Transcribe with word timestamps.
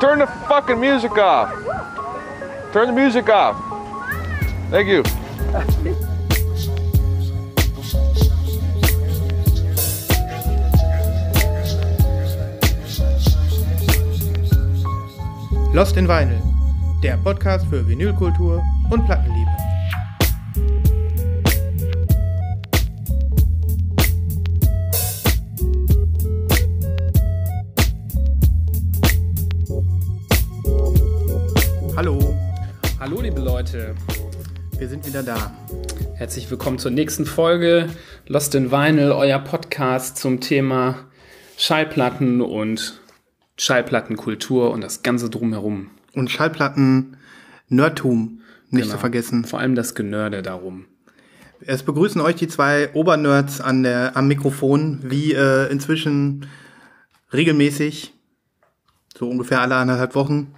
Turn 0.00 0.20
the 0.20 0.26
fucking 0.48 0.78
music 0.78 1.18
off. 1.18 1.52
Turn 2.72 2.86
the 2.86 2.92
music 2.92 3.28
off. 3.28 3.56
Thank 4.70 4.86
you. 4.88 5.02
Lost 15.74 15.96
in 15.96 16.08
Vinyl, 16.08 16.40
der 17.02 17.16
Podcast 17.18 17.66
für 17.66 17.86
Vinylkultur 17.86 18.62
und 18.90 19.04
Plattenliebe. 19.04 19.47
Wir 34.78 34.88
sind 34.88 35.06
wieder 35.06 35.22
da. 35.22 35.52
herzlich 36.14 36.50
willkommen 36.50 36.78
zur 36.78 36.90
nächsten 36.90 37.26
Folge 37.26 37.88
Lost 38.26 38.54
in 38.54 38.70
Vinyl, 38.70 39.12
euer 39.12 39.38
Podcast 39.38 40.16
zum 40.16 40.40
Thema 40.40 41.06
Schallplatten 41.56 42.40
und 42.40 43.00
Schallplattenkultur 43.56 44.70
und 44.70 44.82
das 44.82 45.02
Ganze 45.02 45.30
drumherum. 45.30 45.90
Und 46.14 46.30
Schallplatten 46.30 47.16
Nerdtum 47.68 48.40
nicht 48.70 48.84
Genau. 48.84 48.94
zu 48.94 48.98
vergessen. 49.00 49.44
Vor 49.44 49.58
allem 49.58 49.74
das 49.74 49.94
Genörde 49.94 50.42
darum. 50.42 50.86
Es 51.60 51.82
begrüßen 51.82 52.20
euch 52.20 52.36
die 52.36 52.46
zwei 52.46 52.90
Obernerds 52.94 53.60
an 53.60 53.82
der, 53.82 54.16
am 54.16 54.28
Mikrofon, 54.28 55.00
wie 55.02 55.32
äh, 55.32 55.70
inzwischen 55.72 56.46
regelmäßig, 57.32 58.14
so 59.16 59.28
ungefähr 59.28 59.60
alle 59.60 59.74
anderthalb 59.74 60.14
Wochen. 60.14 60.54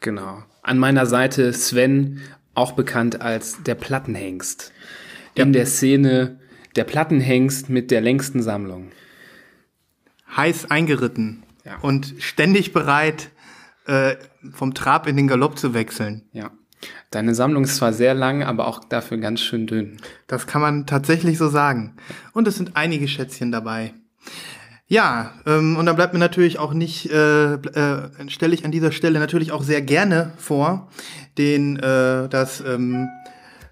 Genau. 0.00 0.42
An 0.62 0.78
meiner 0.78 1.06
Seite 1.06 1.52
Sven, 1.52 2.20
auch 2.54 2.72
bekannt 2.72 3.20
als 3.20 3.62
der 3.62 3.74
Plattenhengst. 3.74 4.72
In 5.34 5.52
der 5.52 5.66
Szene 5.66 6.38
der 6.76 6.84
Plattenhengst 6.84 7.68
mit 7.68 7.90
der 7.90 8.00
längsten 8.00 8.42
Sammlung. 8.42 8.90
heiß 10.36 10.70
eingeritten 10.70 11.42
Ja. 11.64 11.76
und 11.82 12.14
ständig 12.18 12.72
bereit, 12.72 13.30
äh, 13.86 14.16
vom 14.52 14.72
Trab 14.72 15.06
in 15.06 15.16
den 15.16 15.28
Galopp 15.28 15.58
zu 15.58 15.74
wechseln. 15.74 16.22
Ja. 16.32 16.50
Deine 17.10 17.34
Sammlung 17.34 17.64
ist 17.64 17.76
zwar 17.76 17.92
sehr 17.92 18.14
lang, 18.14 18.42
aber 18.42 18.66
auch 18.66 18.82
dafür 18.84 19.18
ganz 19.18 19.40
schön 19.42 19.66
dünn. 19.66 19.98
Das 20.26 20.46
kann 20.46 20.62
man 20.62 20.86
tatsächlich 20.86 21.36
so 21.38 21.48
sagen. 21.48 21.96
Und 22.32 22.48
es 22.48 22.56
sind 22.56 22.76
einige 22.76 23.06
Schätzchen 23.08 23.52
dabei. 23.52 23.92
Ja, 24.92 25.32
ähm, 25.46 25.78
und 25.78 25.86
dann 25.86 25.96
bleibt 25.96 26.12
mir 26.12 26.18
natürlich 26.18 26.58
auch 26.58 26.74
nicht, 26.74 27.10
äh, 27.10 27.54
äh, 27.54 28.10
stelle 28.28 28.52
ich 28.52 28.66
an 28.66 28.72
dieser 28.72 28.92
Stelle 28.92 29.18
natürlich 29.20 29.50
auch 29.50 29.62
sehr 29.62 29.80
gerne 29.80 30.34
vor, 30.36 30.90
den, 31.38 31.78
äh, 31.78 32.28
das 32.28 32.60
ähm, 32.60 33.08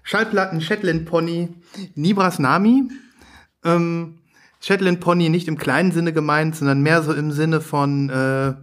Schallplatten 0.01 0.61
Shetland 0.61 1.05
Pony 1.05 1.49
Nibras 1.93 2.39
Nami. 2.39 2.89
Ähm, 3.63 4.17
Shetland 4.61 4.99
Pony 4.99 5.29
nicht 5.29 5.47
im 5.47 5.59
kleinen 5.59 5.91
Sinne 5.91 6.11
gemeint, 6.11 6.55
sondern 6.55 6.81
mehr 6.81 7.03
so 7.03 7.13
im 7.13 7.31
Sinne 7.31 7.61
von 7.61 8.09
äh, 8.09 8.53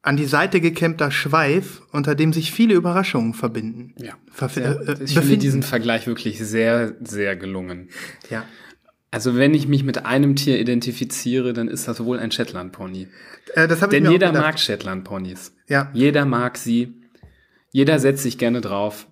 an 0.00 0.16
die 0.16 0.24
Seite 0.24 0.62
gekämmter 0.62 1.10
Schweif, 1.10 1.82
unter 1.92 2.14
dem 2.14 2.32
sich 2.32 2.52
viele 2.52 2.72
Überraschungen 2.72 3.34
verbinden. 3.34 3.92
Ja. 3.98 4.14
Verf 4.32 4.54
Sehr, 4.54 4.64
äh, 4.64 4.68
äh, 4.70 4.92
ich 4.92 5.10
finde 5.10 5.20
befinden. 5.20 5.40
diesen 5.40 5.62
Vergleich 5.62 6.06
wirklich 6.06 6.38
sehr, 6.38 6.94
sehr 7.02 7.36
gelungen. 7.36 7.90
ja. 8.30 8.44
Also 9.10 9.36
wenn 9.36 9.54
ich 9.54 9.66
mich 9.68 9.84
mit 9.84 10.04
einem 10.04 10.36
Tier 10.36 10.60
identifiziere, 10.60 11.52
dann 11.52 11.68
ist 11.68 11.88
das 11.88 12.04
wohl 12.04 12.18
ein 12.18 12.30
Shetland-Pony. 12.30 13.08
Äh, 13.54 13.68
das 13.68 13.80
hab 13.80 13.92
ich 13.92 14.02
Denn 14.02 14.10
jeder 14.10 14.32
mag 14.32 14.58
Shetland-Ponys. 14.58 15.54
Ja. 15.66 15.90
Jeder 15.94 16.26
mag 16.26 16.58
sie. 16.58 16.94
Jeder 17.72 17.98
setzt 17.98 18.22
sich 18.22 18.38
gerne 18.38 18.60
drauf. 18.60 19.06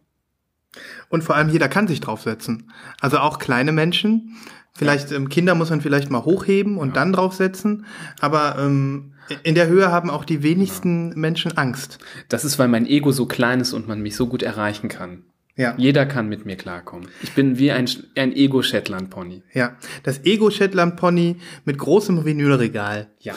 Und 1.09 1.25
vor 1.25 1.37
allem 1.37 1.49
jeder 1.49 1.69
kann 1.69 1.89
sich 1.89 2.01
draufsetzen. 2.01 2.71
Also 3.01 3.19
auch 3.19 3.39
kleine 3.39 3.73
Menschen. 3.73 4.37
Vielleicht 4.75 5.13
ähm, 5.13 5.31
Kinder 5.31 5.55
muss 5.55 5.71
man 5.71 5.81
vielleicht 5.81 6.11
mal 6.11 6.25
hochheben 6.25 6.77
und 6.77 6.97
dann 6.97 7.15
draufsetzen. 7.15 7.87
Aber 8.21 8.57
ähm, 8.59 9.15
in 9.43 9.55
der 9.55 9.69
Höhe 9.69 9.91
haben 9.91 10.11
auch 10.11 10.27
die 10.27 10.43
wenigsten 10.43 11.19
Menschen 11.19 11.57
Angst. 11.57 11.99
Das 12.29 12.45
ist, 12.45 12.59
weil 12.59 12.69
mein 12.69 12.87
Ego 12.87 13.13
so 13.13 13.25
klein 13.25 13.61
ist 13.61 13.73
und 13.73 13.89
man 13.89 14.03
mich 14.03 14.17
so 14.17 14.27
gut 14.27 14.43
erreichen 14.43 14.89
kann. 14.89 15.25
Ja. 15.57 15.75
Jeder 15.79 16.05
kann 16.05 16.29
mit 16.29 16.45
mir 16.45 16.57
klarkommen. 16.57 17.09
Ich 17.23 17.33
bin 17.33 17.59
wie 17.59 17.73
ein, 17.73 17.89
ein 18.15 18.37
Ego-Shetland-Pony. 18.37 19.43
Ja. 19.55 19.77
Das 20.03 20.25
Ego 20.25 20.51
Shetland 20.51 20.97
Pony 20.97 21.37
mit 21.65 21.79
großem 21.79 22.25
Vinylregal. 22.25 23.09
Ja. 23.21 23.35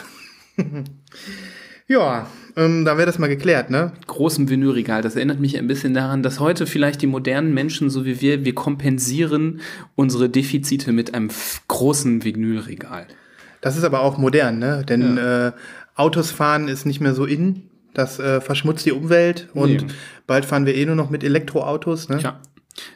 Ja, 1.90 2.28
ähm, 2.54 2.84
da 2.84 2.96
wäre 2.96 3.06
das 3.06 3.18
mal 3.18 3.26
geklärt, 3.26 3.68
ne? 3.68 3.90
Großem 4.06 4.48
Vinylregal. 4.48 5.02
Das 5.02 5.16
erinnert 5.16 5.40
mich 5.40 5.58
ein 5.58 5.66
bisschen 5.66 5.92
daran, 5.92 6.22
dass 6.22 6.38
heute 6.38 6.68
vielleicht 6.68 7.02
die 7.02 7.08
modernen 7.08 7.52
Menschen, 7.52 7.90
so 7.90 8.04
wie 8.04 8.20
wir, 8.20 8.44
wir 8.44 8.54
kompensieren 8.54 9.60
unsere 9.96 10.28
Defizite 10.28 10.92
mit 10.92 11.14
einem 11.14 11.30
großen 11.66 12.22
Vinylregal. 12.22 13.08
Das 13.60 13.76
ist 13.76 13.82
aber 13.82 14.02
auch 14.02 14.18
modern, 14.18 14.60
ne? 14.60 14.84
Denn 14.88 15.18
äh, 15.18 15.50
Autos 15.96 16.30
fahren 16.30 16.68
ist 16.68 16.86
nicht 16.86 17.00
mehr 17.00 17.12
so 17.12 17.24
in. 17.24 17.69
Das 17.94 18.18
äh, 18.18 18.40
verschmutzt 18.40 18.86
die 18.86 18.92
Umwelt 18.92 19.48
und 19.54 19.70
Nee. 19.86 19.92
bald 20.26 20.44
fahren 20.44 20.66
wir 20.66 20.74
eh 20.74 20.86
nur 20.86 20.94
noch 20.96 21.10
mit 21.10 21.24
Elektroautos, 21.24 22.08
ne? 22.08 22.18
Tja. 22.18 22.40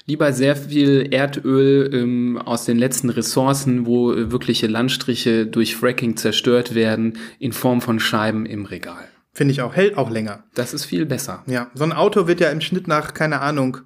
Lieber 0.06 0.32
sehr 0.32 0.54
viel 0.56 1.08
Erdöl 1.10 1.90
ähm, 1.92 2.38
aus 2.38 2.64
den 2.64 2.78
letzten 2.78 3.10
Ressourcen, 3.10 3.86
wo 3.86 4.12
äh, 4.12 4.30
wirkliche 4.30 4.66
Landstriche 4.68 5.46
durch 5.46 5.76
Fracking 5.76 6.16
zerstört 6.16 6.74
werden, 6.74 7.18
in 7.38 7.52
Form 7.52 7.80
von 7.80 7.98
Scheiben 8.00 8.46
im 8.46 8.64
Regal. 8.66 9.04
Finde 9.32 9.52
ich 9.52 9.62
auch, 9.62 9.74
hält 9.74 9.96
auch 9.98 10.10
länger. 10.10 10.44
Das 10.54 10.74
ist 10.74 10.84
viel 10.84 11.06
besser. 11.06 11.42
Ja, 11.46 11.70
so 11.74 11.82
ein 11.82 11.92
Auto 11.92 12.28
wird 12.28 12.40
ja 12.40 12.50
im 12.50 12.60
Schnitt 12.60 12.86
nach, 12.86 13.14
keine 13.14 13.40
Ahnung, 13.40 13.78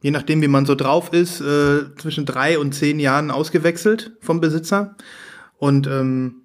je 0.00 0.10
nachdem, 0.10 0.40
wie 0.40 0.48
man 0.48 0.64
so 0.64 0.74
drauf 0.74 1.12
ist, 1.12 1.42
äh, 1.42 1.94
zwischen 1.98 2.24
drei 2.24 2.58
und 2.58 2.74
zehn 2.74 2.98
Jahren 2.98 3.30
ausgewechselt 3.30 4.12
vom 4.20 4.40
Besitzer. 4.40 4.96
Und 5.58 5.86
ähm, 5.86 6.36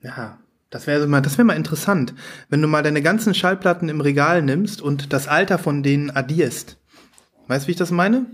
ja, 0.00 0.38
das 0.74 0.88
wäre 0.88 1.06
mal, 1.06 1.20
das 1.20 1.38
wäre 1.38 1.46
mal 1.46 1.56
interessant, 1.56 2.14
wenn 2.48 2.60
du 2.60 2.66
mal 2.66 2.82
deine 2.82 3.00
ganzen 3.00 3.32
Schallplatten 3.32 3.88
im 3.88 4.00
Regal 4.00 4.42
nimmst 4.42 4.82
und 4.82 5.12
das 5.12 5.28
Alter 5.28 5.56
von 5.56 5.84
denen 5.84 6.10
addierst. 6.10 6.78
Weißt 7.46 7.64
du, 7.64 7.68
wie 7.68 7.72
ich 7.72 7.78
das 7.78 7.92
meine? 7.92 8.26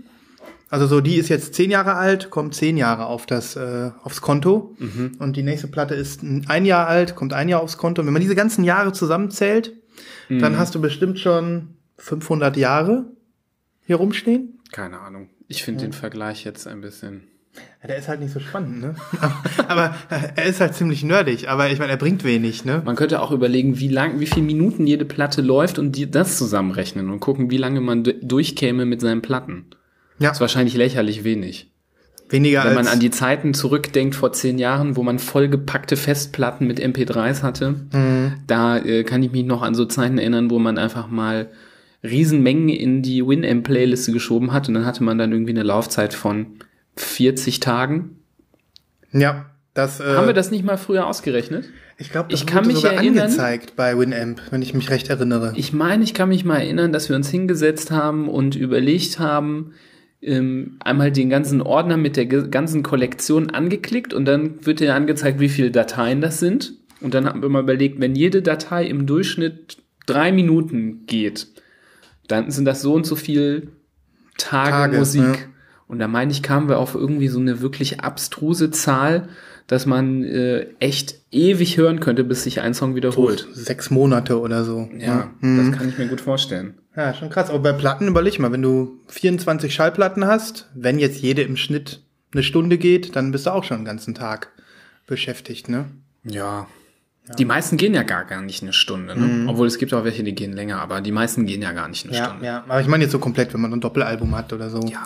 Also 0.67 0.87
so, 0.87 1.01
die 1.01 1.17
ist 1.17 1.29
jetzt 1.29 1.53
zehn 1.53 1.69
Jahre 1.69 1.93
alt, 1.93 2.31
kommt 2.31 2.55
zehn 2.55 2.77
Jahre 2.77 3.05
auf 3.05 3.27
das 3.27 3.55
äh, 3.57 3.91
aufs 4.03 4.21
Konto 4.21 4.75
und 5.19 5.35
die 5.35 5.43
nächste 5.43 5.67
Platte 5.67 5.93
ist 5.93 6.23
ein 6.23 6.65
Jahr 6.65 6.87
alt, 6.87 7.13
kommt 7.15 7.33
ein 7.33 7.47
Jahr 7.47 7.61
aufs 7.61 7.77
Konto. 7.77 8.01
Und 8.01 8.07
wenn 8.07 8.13
man 8.13 8.21
diese 8.23 8.35
ganzen 8.35 8.63
Jahre 8.63 8.91
zusammenzählt, 8.91 9.73
dann 10.29 10.57
hast 10.57 10.73
du 10.73 10.81
bestimmt 10.81 11.19
schon 11.19 11.75
500 11.97 12.57
Jahre 12.57 13.05
hier 13.85 13.97
rumstehen. 13.97 14.59
Keine 14.71 14.99
Ahnung. 14.99 15.29
Ich 15.47 15.63
finde 15.63 15.83
den 15.83 15.93
Vergleich 15.93 16.43
jetzt 16.43 16.65
ein 16.65 16.81
bisschen. 16.81 17.23
Ja, 17.81 17.87
der 17.87 17.97
ist 17.97 18.07
halt 18.07 18.19
nicht 18.21 18.31
so 18.31 18.39
spannend, 18.39 18.79
ne? 18.79 18.95
aber 19.67 19.95
äh, 20.09 20.29
er 20.35 20.45
ist 20.45 20.61
halt 20.61 20.73
ziemlich 20.75 21.03
nerdig, 21.03 21.49
aber 21.49 21.69
ich 21.71 21.79
meine, 21.79 21.91
er 21.91 21.97
bringt 21.97 22.23
wenig, 22.23 22.63
ne? 22.63 22.81
Man 22.85 22.95
könnte 22.95 23.21
auch 23.21 23.31
überlegen, 23.31 23.79
wie 23.79 23.87
lang, 23.89 24.19
wie 24.19 24.27
viele 24.27 24.45
Minuten 24.45 24.87
jede 24.87 25.03
Platte 25.05 25.41
läuft 25.41 25.77
und 25.79 25.93
die, 25.95 26.09
das 26.09 26.37
zusammenrechnen 26.37 27.09
und 27.09 27.19
gucken, 27.19 27.49
wie 27.51 27.57
lange 27.57 27.81
man 27.81 28.03
du- 28.03 28.13
durchkäme 28.13 28.85
mit 28.85 29.01
seinen 29.01 29.21
Platten. 29.21 29.65
Ja, 30.19 30.29
Das 30.29 30.37
ist 30.37 30.41
wahrscheinlich 30.41 30.75
lächerlich 30.75 31.23
wenig. 31.23 31.71
weniger 32.29 32.63
Wenn 32.63 32.75
man 32.75 32.87
an 32.87 32.99
die 32.99 33.09
Zeiten 33.11 33.53
zurückdenkt 33.53 34.15
vor 34.15 34.31
zehn 34.31 34.57
Jahren, 34.59 34.95
wo 34.95 35.03
man 35.03 35.17
vollgepackte 35.19 35.97
Festplatten 35.97 36.67
mit 36.67 36.79
MP3s 36.79 37.41
hatte, 37.43 37.75
Mhm. 37.91 38.33
da 38.47 38.77
äh, 38.77 39.03
kann 39.03 39.23
ich 39.23 39.31
mich 39.31 39.43
noch 39.45 39.63
an 39.63 39.73
so 39.75 39.85
Zeiten 39.85 40.19
erinnern, 40.19 40.49
wo 40.51 40.59
man 40.59 40.77
einfach 40.77 41.07
mal 41.09 41.49
Riesenmengen 42.03 42.69
in 42.69 43.01
die 43.01 43.25
Winamp-Playliste 43.25 44.11
geschoben 44.11 44.53
hat 44.53 44.67
und 44.67 44.75
dann 44.75 44.85
hatte 44.85 45.03
man 45.03 45.17
dann 45.17 45.31
irgendwie 45.31 45.51
eine 45.51 45.63
Laufzeit 45.63 46.13
von 46.13 46.47
40 46.95 47.59
Tagen. 47.59 48.17
ja, 49.11 49.45
das 49.73 49.99
äh, 49.99 50.03
Haben 50.15 50.27
wir 50.27 50.33
das 50.33 50.51
nicht 50.51 50.65
mal 50.65 50.77
früher 50.77 51.07
ausgerechnet? 51.07 51.65
ich 51.97 52.09
glaube, 52.11 52.29
das 52.29 52.41
ich 52.41 52.47
kann 52.47 52.59
wurde 52.65 52.67
mich 52.69 52.77
sogar 52.77 52.93
erinnern- 52.93 53.25
angezeigt 53.25 53.75
bei 53.75 53.97
Winamp, 53.97 54.41
wenn 54.49 54.61
ich 54.61 54.73
mich 54.73 54.89
recht 54.89 55.09
erinnere. 55.09 55.53
Ich 55.55 55.71
meine, 55.71 56.03
ich 56.03 56.13
kann 56.13 56.29
mich 56.29 56.43
mal 56.43 56.57
erinnern, 56.57 56.91
dass 56.91 57.09
wir 57.09 57.15
uns 57.15 57.29
hingesetzt 57.29 57.91
haben 57.91 58.27
und 58.27 58.55
überlegt 58.55 59.19
haben, 59.19 59.73
ähm, 60.23 60.77
einmal 60.79 61.11
den 61.11 61.29
ganzen 61.29 61.61
Ordner 61.61 61.97
mit 61.97 62.15
der 62.17 62.25
ganzen 62.25 62.83
Kollektion 62.83 63.49
angeklickt 63.51 64.13
und 64.13 64.25
dann 64.25 64.65
wird 64.65 64.79
dir 64.79 64.93
angezeigt, 64.95 65.39
wie 65.39 65.49
viele 65.49 65.71
Dateien 65.71 66.21
das 66.21 66.39
sind. 66.39 66.73
Und 67.01 67.13
dann 67.13 67.25
haben 67.25 67.41
wir 67.41 67.49
mal 67.49 67.63
überlegt, 67.63 67.99
wenn 67.99 68.15
jede 68.15 68.41
Datei 68.41 68.85
im 68.85 69.05
Durchschnitt 69.07 69.77
drei 70.05 70.31
Minuten 70.31 71.05
geht, 71.07 71.47
dann 72.27 72.51
sind 72.51 72.65
das 72.65 72.81
so 72.81 72.93
und 72.93 73.05
so 73.05 73.15
viel 73.15 73.69
Tage, 74.37 74.69
Tage, 74.71 74.97
Musik. 74.97 75.21
ja. 75.21 75.35
Und 75.91 75.99
da 75.99 76.07
meine 76.07 76.31
ich, 76.31 76.41
kamen 76.41 76.69
wir 76.69 76.79
auf 76.79 76.95
irgendwie 76.95 77.27
so 77.27 77.39
eine 77.39 77.59
wirklich 77.61 77.99
abstruse 77.99 78.71
Zahl, 78.71 79.27
dass 79.67 79.85
man 79.85 80.23
äh, 80.23 80.67
echt 80.79 81.15
ewig 81.31 81.75
hören 81.77 81.99
könnte, 81.99 82.23
bis 82.23 82.43
sich 82.43 82.61
ein 82.61 82.73
Song 82.73 82.95
wiederholt. 82.95 83.47
Sechs 83.53 83.89
Monate 83.89 84.39
oder 84.39 84.63
so. 84.63 84.89
Ja, 84.97 85.31
Mhm. 85.41 85.69
das 85.71 85.77
kann 85.79 85.89
ich 85.89 85.97
mir 85.97 86.07
gut 86.07 86.21
vorstellen. 86.21 86.75
Ja, 86.95 87.13
schon 87.13 87.29
krass. 87.29 87.49
Aber 87.49 87.59
bei 87.59 87.73
Platten 87.73 88.07
überleg 88.07 88.39
mal, 88.39 88.51
wenn 88.53 88.61
du 88.61 88.99
24 89.07 89.73
Schallplatten 89.73 90.25
hast, 90.25 90.69
wenn 90.75 90.97
jetzt 90.97 91.21
jede 91.21 91.41
im 91.41 91.57
Schnitt 91.57 92.01
eine 92.33 92.43
Stunde 92.43 92.77
geht, 92.77 93.15
dann 93.17 93.31
bist 93.31 93.45
du 93.45 93.49
auch 93.51 93.63
schon 93.65 93.79
den 93.79 93.85
ganzen 93.85 94.15
Tag 94.15 94.49
beschäftigt, 95.07 95.67
ne? 95.69 95.85
Ja. 96.23 96.67
Die 97.37 97.45
meisten 97.45 97.77
gehen 97.77 97.93
ja 97.93 98.03
gar, 98.03 98.25
gar 98.25 98.41
nicht 98.41 98.63
eine 98.63 98.73
Stunde. 98.73 99.17
Ne? 99.17 99.45
Obwohl 99.49 99.67
es 99.67 99.77
gibt 99.77 99.93
auch 99.93 100.03
welche, 100.03 100.23
die 100.23 100.33
gehen 100.35 100.53
länger, 100.53 100.79
aber 100.81 101.01
die 101.01 101.11
meisten 101.11 101.45
gehen 101.45 101.61
ja 101.61 101.71
gar 101.71 101.87
nicht 101.87 102.05
eine 102.07 102.15
Ja, 102.17 102.25
Stunde. 102.25 102.45
ja. 102.45 102.63
Aber 102.67 102.81
ich 102.81 102.87
meine 102.87 103.03
jetzt 103.03 103.11
so 103.11 103.19
komplett, 103.19 103.53
wenn 103.53 103.61
man 103.61 103.71
ein 103.73 103.79
Doppelalbum 103.81 104.35
hat 104.35 104.51
oder 104.53 104.69
so. 104.69 104.79
Ja. 104.87 105.03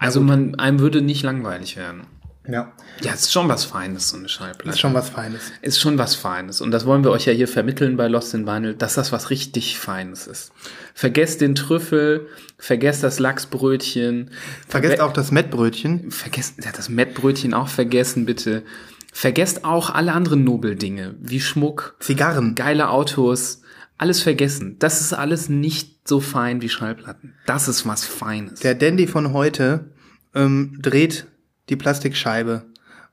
Also 0.00 0.20
man, 0.20 0.56
einem 0.56 0.80
würde 0.80 1.00
nicht 1.02 1.22
langweilig 1.22 1.76
werden. 1.76 2.02
Ja. 2.48 2.72
Ja, 3.02 3.12
es 3.12 3.20
ist 3.20 3.32
schon 3.32 3.48
was 3.48 3.64
Feines, 3.64 4.08
so 4.08 4.16
eine 4.16 4.28
Schallplatte. 4.28 4.70
Ist 4.70 4.80
schon 4.80 4.94
was 4.94 5.10
Feines. 5.10 5.52
Ist 5.62 5.78
schon 5.78 5.98
was 5.98 6.14
Feines. 6.16 6.60
Und 6.60 6.70
das 6.72 6.84
wollen 6.86 7.04
wir 7.04 7.10
euch 7.12 7.26
ja 7.26 7.32
hier 7.32 7.46
vermitteln 7.46 7.96
bei 7.96 8.08
Lost 8.08 8.34
in 8.34 8.46
Vinyl, 8.46 8.74
dass 8.74 8.94
das 8.94 9.12
was 9.12 9.30
richtig 9.30 9.78
Feines 9.78 10.26
ist. 10.26 10.50
Vergesst 10.94 11.42
den 11.42 11.54
Trüffel, 11.54 12.26
vergesst 12.58 13.04
das 13.04 13.18
Lachsbrötchen. 13.20 14.30
Vergesst 14.66 14.94
verge- 14.94 15.04
auch 15.04 15.12
das 15.12 15.30
Mettbrötchen. 15.30 16.10
Vergesst, 16.10 16.64
ja, 16.64 16.72
das 16.74 16.88
Mettbrötchen 16.88 17.54
auch 17.54 17.68
vergessen, 17.68 18.24
bitte. 18.26 18.62
Vergesst 19.12 19.64
auch 19.64 19.90
alle 19.90 20.12
anderen 20.12 20.42
Nobeldinge, 20.42 21.14
wie 21.20 21.40
Schmuck, 21.40 21.94
Zigarren. 22.00 22.54
geile 22.54 22.88
Autos, 22.90 23.60
alles 24.00 24.22
vergessen. 24.22 24.76
Das 24.78 25.02
ist 25.02 25.12
alles 25.12 25.50
nicht 25.50 26.08
so 26.08 26.20
fein 26.20 26.62
wie 26.62 26.70
Schallplatten. 26.70 27.34
Das 27.44 27.68
ist 27.68 27.86
was 27.86 28.04
Feines. 28.04 28.60
Der 28.60 28.74
Dandy 28.74 29.06
von 29.06 29.34
heute 29.34 29.90
ähm, 30.34 30.78
dreht 30.80 31.26
die 31.68 31.76
Plastikscheibe 31.76 32.64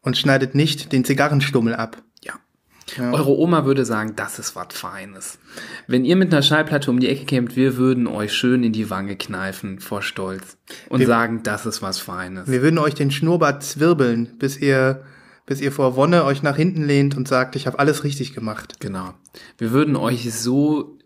und 0.01 0.17
schneidet 0.17 0.55
nicht 0.55 0.93
den 0.93 1.03
Zigarrenstummel 1.03 1.75
ab. 1.75 2.01
Ja. 2.23 3.11
Eure 3.11 3.37
Oma 3.37 3.65
würde 3.65 3.83
sagen, 3.83 4.13
das 4.15 4.39
ist 4.39 4.55
was 4.55 4.67
Feines. 4.71 5.39
Wenn 5.87 6.05
ihr 6.05 6.15
mit 6.15 6.33
einer 6.33 6.41
Schallplatte 6.41 6.89
um 6.89 7.01
die 7.01 7.09
Ecke 7.09 7.25
kämt, 7.25 7.57
wir 7.57 7.75
würden 7.75 8.07
euch 8.07 8.31
schön 8.31 8.63
in 8.63 8.71
die 8.71 8.89
Wange 8.89 9.17
kneifen 9.17 9.79
vor 9.81 10.01
Stolz 10.01 10.57
und 10.87 11.05
sagen, 11.05 11.41
das 11.43 11.65
ist 11.65 11.81
was 11.81 11.99
Feines. 11.99 12.49
Wir 12.49 12.61
würden 12.61 12.79
euch 12.79 12.93
den 12.93 13.11
Schnurrbart 13.11 13.61
zwirbeln, 13.61 14.37
bis 14.39 14.57
ihr, 14.57 15.03
bis 15.47 15.61
ihr 15.61 15.71
vor 15.71 15.95
Wonne 15.95 16.25
euch 16.25 16.43
nach 16.43 16.57
hinten 16.57 16.83
lehnt 16.85 17.17
und 17.17 17.27
sagt, 17.27 17.55
ich 17.55 17.65
habe 17.65 17.79
alles 17.79 18.03
richtig 18.03 18.35
gemacht. 18.35 18.75
Genau. 18.79 19.13
Wir 19.57 19.71
würden 19.71 19.95
euch 19.95 20.31
so 20.31 20.99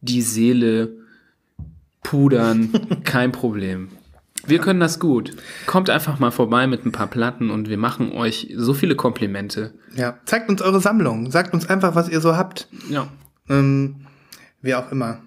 die 0.00 0.22
Seele 0.22 0.98
pudern, 2.04 2.70
kein 3.04 3.32
Problem. 3.32 3.88
Wir 4.46 4.60
können 4.60 4.78
das 4.78 5.00
gut. 5.00 5.34
Kommt 5.64 5.90
einfach 5.90 6.20
mal 6.20 6.30
vorbei 6.30 6.68
mit 6.68 6.86
ein 6.86 6.92
paar 6.92 7.08
Platten 7.08 7.50
und 7.50 7.68
wir 7.68 7.78
machen 7.78 8.12
euch 8.12 8.52
so 8.54 8.74
viele 8.74 8.94
Komplimente. 8.94 9.74
Ja. 9.96 10.18
Zeigt 10.24 10.48
uns 10.48 10.62
eure 10.62 10.80
Sammlung. 10.80 11.32
Sagt 11.32 11.52
uns 11.52 11.68
einfach, 11.68 11.96
was 11.96 12.08
ihr 12.08 12.20
so 12.20 12.36
habt. 12.36 12.68
Ja. 12.88 13.08
Ähm, 13.48 14.06
wie 14.60 14.74
auch 14.74 14.92
immer. 14.92 15.22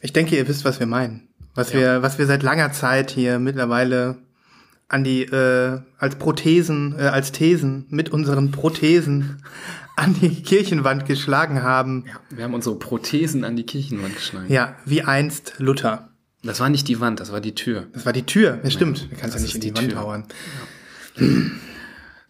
Ich 0.00 0.12
denke, 0.14 0.36
ihr 0.36 0.48
wisst, 0.48 0.64
was 0.64 0.80
wir 0.80 0.86
meinen. 0.86 1.28
Was 1.54 1.74
wir, 1.74 2.00
was 2.00 2.16
wir 2.16 2.26
seit 2.26 2.42
langer 2.44 2.72
Zeit 2.72 3.10
hier 3.10 3.38
mittlerweile 3.38 4.18
an 4.90 5.04
die, 5.04 5.22
äh, 5.22 5.80
als 5.98 6.16
Prothesen, 6.16 6.96
äh, 6.98 7.02
als 7.04 7.30
Thesen 7.32 7.86
mit 7.88 8.10
unseren 8.10 8.50
Prothesen 8.50 9.42
an 9.96 10.16
die 10.20 10.42
Kirchenwand 10.42 11.06
geschlagen 11.06 11.62
haben. 11.62 12.04
ja. 12.06 12.20
Wir 12.36 12.44
haben 12.44 12.54
unsere 12.54 12.76
Prothesen 12.76 13.44
an 13.44 13.56
die 13.56 13.62
Kirchenwand 13.64 14.16
geschlagen. 14.16 14.52
Ja, 14.52 14.76
wie 14.84 15.02
einst 15.02 15.54
Luther. 15.58 16.10
Das 16.42 16.58
war 16.58 16.68
nicht 16.70 16.88
die 16.88 17.00
Wand, 17.00 17.20
das 17.20 17.32
war 17.32 17.40
die 17.40 17.54
Tür. 17.54 17.86
Das 17.92 18.04
war 18.04 18.12
die 18.12 18.24
Tür. 18.24 18.58
Ja, 18.62 18.70
stimmt. 18.70 19.08
Du 19.10 19.16
kannst 19.16 19.34
das 19.34 19.42
ja 19.42 19.46
nicht 19.46 19.54
in 19.54 19.60
die, 19.60 19.70
die 19.70 19.76
Wand 19.76 19.90
Tür. 19.90 20.00
hauen. 20.00 20.24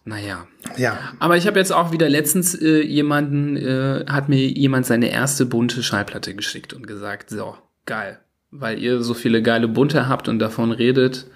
Naja. 0.05 0.47
Ja. 0.77 0.99
Aber 1.19 1.37
ich 1.37 1.47
habe 1.47 1.59
jetzt 1.59 1.73
auch 1.73 1.93
wieder 1.93 2.09
letztens 2.09 2.55
äh, 2.55 2.83
jemanden, 2.83 3.57
äh, 3.57 4.05
hat 4.07 4.29
mir 4.29 4.39
jemand 4.49 4.85
seine 4.85 5.11
erste 5.11 5.47
bunte 5.47 5.83
Schallplatte 5.83 6.35
geschickt 6.35 6.73
und 6.73 6.87
gesagt, 6.87 7.31
so, 7.31 7.57
geil. 7.87 8.19
Weil 8.51 8.79
ihr 8.81 9.03
so 9.03 9.15
viele 9.15 9.43
geile 9.43 9.69
bunte 9.69 10.09
habt 10.09 10.29
und 10.29 10.41
davon 10.41 10.73
redet, 10.73 11.27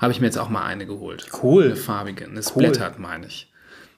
habe 0.00 0.12
ich 0.12 0.20
mir 0.20 0.26
jetzt 0.26 0.38
auch 0.38 0.48
mal 0.48 0.64
eine 0.64 0.86
geholt. 0.86 1.26
Cool. 1.42 1.66
Eine 1.66 1.76
farbige, 1.76 2.24
eine 2.24 2.42
Splattert, 2.42 2.98
meine 2.98 3.26
ich. 3.26 3.50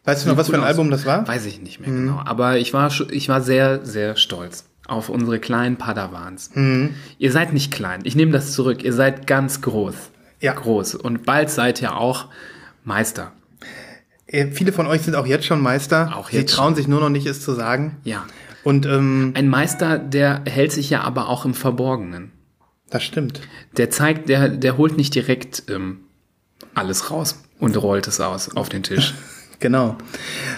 Weißt 0.05 0.25
du 0.25 0.31
noch, 0.31 0.37
was 0.37 0.49
für 0.49 0.55
ein 0.55 0.59
cool 0.61 0.65
aus. 0.65 0.71
Album 0.71 0.91
das 0.91 1.07
war? 1.07 1.27
Weiß 1.29 1.47
ich 1.47 1.63
nicht 1.63 1.79
mehr 1.81 1.91
genau. 1.91 2.21
Aber 2.25 2.59
ich 2.59 2.75
war, 2.75 2.91
ich 3.11 3.29
war 3.29 3.41
sehr, 3.41 3.85
sehr 3.87 4.17
stolz 4.17 4.65
auf 4.89 5.09
unsere 5.09 5.39
kleinen 5.39 5.77
Padawans. 5.77 6.51
Ihr 7.19 7.33
seid 7.33 7.53
nicht 7.53 7.73
klein. 7.73 8.01
Ich 8.03 8.17
nehme 8.17 8.33
das 8.33 8.53
zurück. 8.53 8.83
Ihr 8.83 8.93
seid 8.93 9.29
ganz 9.29 9.63
groß. 9.63 9.95
Ja. 10.41 10.55
Groß. 10.55 10.97
Und 10.97 11.25
bald 11.25 11.51
seid 11.51 11.81
ihr 11.81 11.97
auch 11.97 12.27
Meister. 12.85 13.31
Äh, 14.27 14.49
Viele 14.49 14.73
von 14.73 14.89
euch 14.89 15.03
sind 15.03 15.15
auch 15.15 15.27
jetzt 15.27 15.47
schon 15.47 15.61
Meister. 15.61 16.17
Auch 16.17 16.31
Sie 16.31 16.37
jetzt 16.37 16.53
trauen 16.53 16.75
sich 16.75 16.89
nur 16.89 16.99
noch 17.01 17.11
nicht, 17.11 17.27
es 17.27 17.41
zu 17.43 17.53
sagen. 17.53 17.99
Ja. 18.03 18.25
Und 18.65 18.87
ähm, 18.87 19.35
Ein 19.37 19.49
Meister, 19.49 19.99
der 19.99 20.43
hält 20.47 20.73
sich 20.73 20.91
ja 20.91 21.03
aber 21.03 21.29
auch 21.29 21.45
im 21.45 21.55
Verborgenen. 21.55 22.32
Das 22.93 23.03
stimmt. 23.03 23.41
Der 23.79 23.89
zeigt, 23.89 24.29
der, 24.29 24.51
der 24.51 24.77
holt 24.77 24.99
nicht 24.99 25.15
direkt 25.15 25.65
ähm, 25.69 26.01
alles 26.75 27.11
raus 27.11 27.43
und 27.59 27.81
rollt 27.81 28.07
es 28.07 28.21
aus 28.21 28.55
auf 28.55 28.69
den 28.69 28.83
Tisch. 28.83 29.15
Genau. 29.61 29.97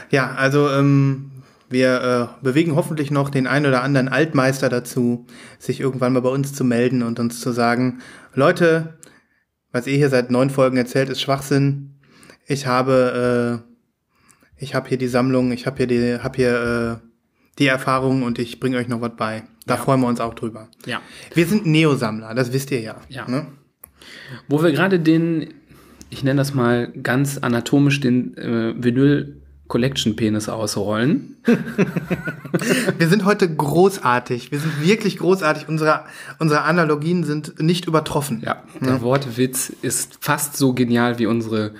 Ja, 0.08 0.32
also 0.32 0.70
ähm, 0.70 1.31
wir 1.69 2.31
äh, 2.40 2.42
bewegen 2.42 2.75
hoffentlich 2.75 3.10
noch 3.10 3.28
den 3.28 3.46
ein 3.46 3.66
oder 3.66 3.82
anderen 3.82 4.08
Altmeister 4.08 4.70
dazu, 4.70 5.26
sich 5.58 5.78
irgendwann 5.78 6.14
mal 6.14 6.22
bei 6.22 6.31
uns 6.31 6.54
zu 6.54 6.64
melden 6.64 7.02
und 7.02 7.20
uns 7.20 7.38
zu 7.38 7.52
sagen, 7.52 8.00
Leute, 8.32 8.96
was 9.72 9.86
ihr 9.86 9.98
hier 9.98 10.08
seit 10.08 10.31
neun 10.31 10.48
Folgen 10.48 10.78
erzählt, 10.78 11.10
ist 11.10 11.20
Schwachsinn. 11.20 12.00
Ich 12.46 12.66
habe, 12.66 13.62
äh, 14.58 14.62
ich 14.62 14.75
habe 14.75 14.88
hier 14.88 14.96
die 14.96 15.08
Sammlung, 15.08 15.52
ich 15.52 15.66
habe 15.66 15.76
hier 15.76 15.86
die, 15.86 16.19
habe 16.22 16.36
hier 16.36 17.02
äh, 17.02 17.08
die 17.58 17.66
Erfahrung 17.66 18.22
und 18.22 18.38
ich 18.38 18.58
bringe 18.58 18.78
euch 18.78 18.88
noch 18.88 19.02
was 19.02 19.16
bei. 19.19 19.42
Da 19.66 19.76
freuen 19.76 20.00
wir 20.00 20.08
uns 20.08 20.20
auch 20.20 20.34
drüber. 20.34 20.69
Ja. 20.87 21.00
Wir 21.34 21.46
sind 21.46 21.66
Neo-Sammler, 21.66 22.34
das 22.34 22.52
wisst 22.52 22.70
ihr 22.70 22.81
ja. 22.81 22.96
Ja. 23.08 23.28
Ne? 23.28 23.46
Wo 24.49 24.62
wir 24.62 24.72
gerade 24.72 25.00
den, 25.00 25.55
ich 26.11 26.22
nenne 26.22 26.38
das 26.38 26.55
mal 26.55 26.93
ganz 27.02 27.38
anatomisch, 27.38 28.00
den 28.00 28.37
äh, 28.37 28.75
Vinyl 28.76 29.40
Collection 29.66 30.14
Penis 30.14 30.49
ausrollen. 30.49 31.37
Wir 32.99 33.08
sind 33.08 33.25
heute 33.25 33.52
großartig. 33.52 34.52
Wir 34.52 34.61
sind 34.61 34.84
wirklich 34.84 35.16
großartig. 35.19 35.69
Unsere, 35.69 36.05
unsere 36.38 36.62
Analogien 36.62 37.25
sind 37.25 37.60
nicht 37.60 37.87
übertroffen. 37.87 38.43
Ja, 38.44 38.62
der 38.81 39.00
Wortwitz 39.00 39.70
ist 39.70 40.19
fast 40.20 40.56
so 40.56 40.75
genial 40.75 41.19
wie 41.19 41.26
unsere, 41.26 41.72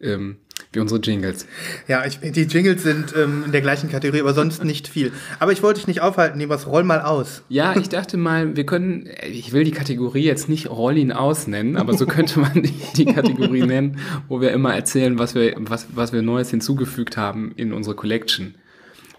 ähm, 0.00 0.36
wie 0.72 0.80
unsere 0.80 1.00
Jingles. 1.00 1.46
Ja, 1.86 2.04
ich, 2.06 2.18
die 2.20 2.42
Jingles 2.42 2.82
sind 2.82 3.14
ähm, 3.16 3.44
in 3.46 3.52
der 3.52 3.60
gleichen 3.60 3.90
Kategorie, 3.90 4.20
aber 4.20 4.34
sonst 4.34 4.64
nicht 4.64 4.88
viel. 4.88 5.12
Aber 5.38 5.52
ich 5.52 5.62
wollte 5.62 5.80
dich 5.80 5.86
nicht 5.86 6.00
aufhalten, 6.00 6.38
Nebas, 6.38 6.66
roll 6.66 6.84
mal 6.84 7.00
aus. 7.00 7.42
Ja, 7.48 7.76
ich 7.76 7.88
dachte 7.88 8.16
mal, 8.16 8.56
wir 8.56 8.64
können, 8.64 9.08
ich 9.30 9.52
will 9.52 9.64
die 9.64 9.70
Kategorie 9.70 10.24
jetzt 10.24 10.48
nicht 10.48 10.70
Roll 10.70 10.96
ihn 10.96 11.12
aus 11.12 11.46
nennen, 11.46 11.76
aber 11.76 11.96
so 11.96 12.06
könnte 12.06 12.40
man 12.40 12.62
die, 12.62 12.74
die 12.96 13.04
Kategorie 13.04 13.62
nennen, 13.62 13.98
wo 14.28 14.40
wir 14.40 14.52
immer 14.52 14.74
erzählen, 14.74 15.18
was 15.18 15.34
wir, 15.34 15.54
was, 15.58 15.88
was 15.94 16.12
wir 16.12 16.22
Neues 16.22 16.50
hinzugefügt 16.50 17.16
haben 17.16 17.52
in 17.56 17.72
unsere 17.72 17.94
Collection. 17.94 18.54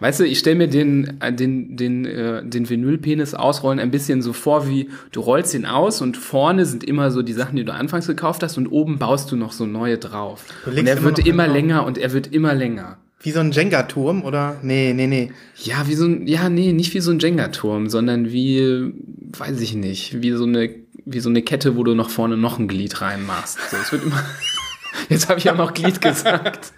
Weißt 0.00 0.20
du, 0.20 0.24
ich 0.24 0.38
stelle 0.38 0.56
mir 0.56 0.68
den, 0.68 1.20
äh, 1.20 1.32
den, 1.32 1.76
den, 1.76 2.04
äh, 2.04 2.44
den 2.44 2.68
Vinylpenis 2.68 3.34
ausrollen 3.34 3.78
ein 3.78 3.90
bisschen 3.90 4.22
so 4.22 4.32
vor, 4.32 4.68
wie 4.68 4.90
du 5.12 5.20
rollst 5.20 5.54
ihn 5.54 5.66
aus 5.66 6.02
und 6.02 6.16
vorne 6.16 6.66
sind 6.66 6.84
immer 6.84 7.10
so 7.10 7.22
die 7.22 7.32
Sachen, 7.32 7.56
die 7.56 7.64
du 7.64 7.72
anfangs 7.72 8.06
gekauft 8.06 8.42
hast 8.42 8.58
und 8.58 8.66
oben 8.66 8.98
baust 8.98 9.30
du 9.30 9.36
noch 9.36 9.52
so 9.52 9.66
neue 9.66 9.98
drauf. 9.98 10.44
Und 10.66 10.76
er 10.76 10.96
immer 10.96 11.04
wird 11.04 11.26
immer 11.26 11.46
drauf. 11.46 11.54
länger 11.54 11.86
und 11.86 11.98
er 11.98 12.12
wird 12.12 12.32
immer 12.32 12.54
länger. 12.54 12.98
Wie 13.20 13.30
so 13.30 13.40
ein 13.40 13.52
Jenga-Turm, 13.52 14.22
oder? 14.22 14.58
Nee, 14.62 14.92
nee, 14.94 15.06
nee. 15.06 15.32
Ja, 15.56 15.86
wie 15.88 15.94
so 15.94 16.04
ein, 16.04 16.26
ja, 16.26 16.50
nee, 16.50 16.72
nicht 16.72 16.92
wie 16.92 17.00
so 17.00 17.10
ein 17.10 17.20
Jenga-Turm, 17.20 17.88
sondern 17.88 18.30
wie, 18.30 18.92
weiß 19.38 19.60
ich 19.60 19.74
nicht, 19.74 20.20
wie 20.20 20.32
so 20.32 20.44
eine, 20.44 20.68
wie 21.06 21.20
so 21.20 21.30
eine 21.30 21.40
Kette, 21.42 21.76
wo 21.76 21.84
du 21.84 21.94
noch 21.94 22.10
vorne 22.10 22.36
noch 22.36 22.58
ein 22.58 22.68
Glied 22.68 23.00
reinmachst. 23.00 23.58
So, 23.70 23.76
es 23.78 23.92
wird 23.92 24.04
immer, 24.04 24.22
jetzt 25.08 25.28
habe 25.30 25.38
ich 25.38 25.48
auch 25.48 25.56
noch 25.56 25.72
Glied 25.72 26.02
gesagt. 26.02 26.72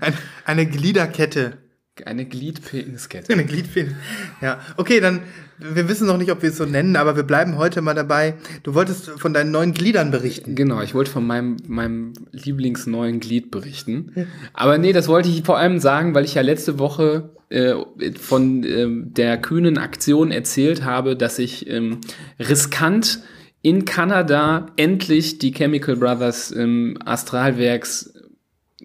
Ein, 0.00 0.14
eine 0.44 0.66
Gliederkette. 0.66 1.58
Eine 2.04 2.26
Gliedpeniskette. 2.26 3.32
Eine 3.32 3.46
Gliedfäden. 3.46 3.96
Ja, 4.42 4.60
okay, 4.76 5.00
dann, 5.00 5.20
wir 5.58 5.88
wissen 5.88 6.06
noch 6.06 6.18
nicht, 6.18 6.30
ob 6.30 6.42
wir 6.42 6.50
es 6.50 6.58
so 6.58 6.66
nennen, 6.66 6.96
aber 6.96 7.16
wir 7.16 7.22
bleiben 7.22 7.56
heute 7.56 7.80
mal 7.80 7.94
dabei. 7.94 8.34
Du 8.64 8.74
wolltest 8.74 9.08
von 9.18 9.32
deinen 9.32 9.50
neuen 9.50 9.72
Gliedern 9.72 10.10
berichten. 10.10 10.54
Genau, 10.54 10.82
ich 10.82 10.94
wollte 10.94 11.10
von 11.10 11.26
meinem, 11.26 11.56
meinem 11.66 12.12
Lieblingsneuen 12.32 13.20
Glied 13.20 13.50
berichten. 13.50 14.26
Aber 14.52 14.76
nee, 14.76 14.92
das 14.92 15.08
wollte 15.08 15.30
ich 15.30 15.42
vor 15.44 15.56
allem 15.58 15.78
sagen, 15.78 16.14
weil 16.14 16.24
ich 16.24 16.34
ja 16.34 16.42
letzte 16.42 16.78
Woche 16.78 17.30
äh, 17.48 17.74
von 18.18 18.64
ähm, 18.64 19.14
der 19.14 19.38
kühnen 19.38 19.78
Aktion 19.78 20.32
erzählt 20.32 20.84
habe, 20.84 21.16
dass 21.16 21.38
ich 21.38 21.68
ähm, 21.70 22.00
riskant 22.38 23.20
in 23.62 23.84
Kanada 23.84 24.66
endlich 24.76 25.38
die 25.38 25.52
Chemical 25.52 25.96
Brothers 25.96 26.52
ähm, 26.52 26.98
Astralwerks 27.04 28.15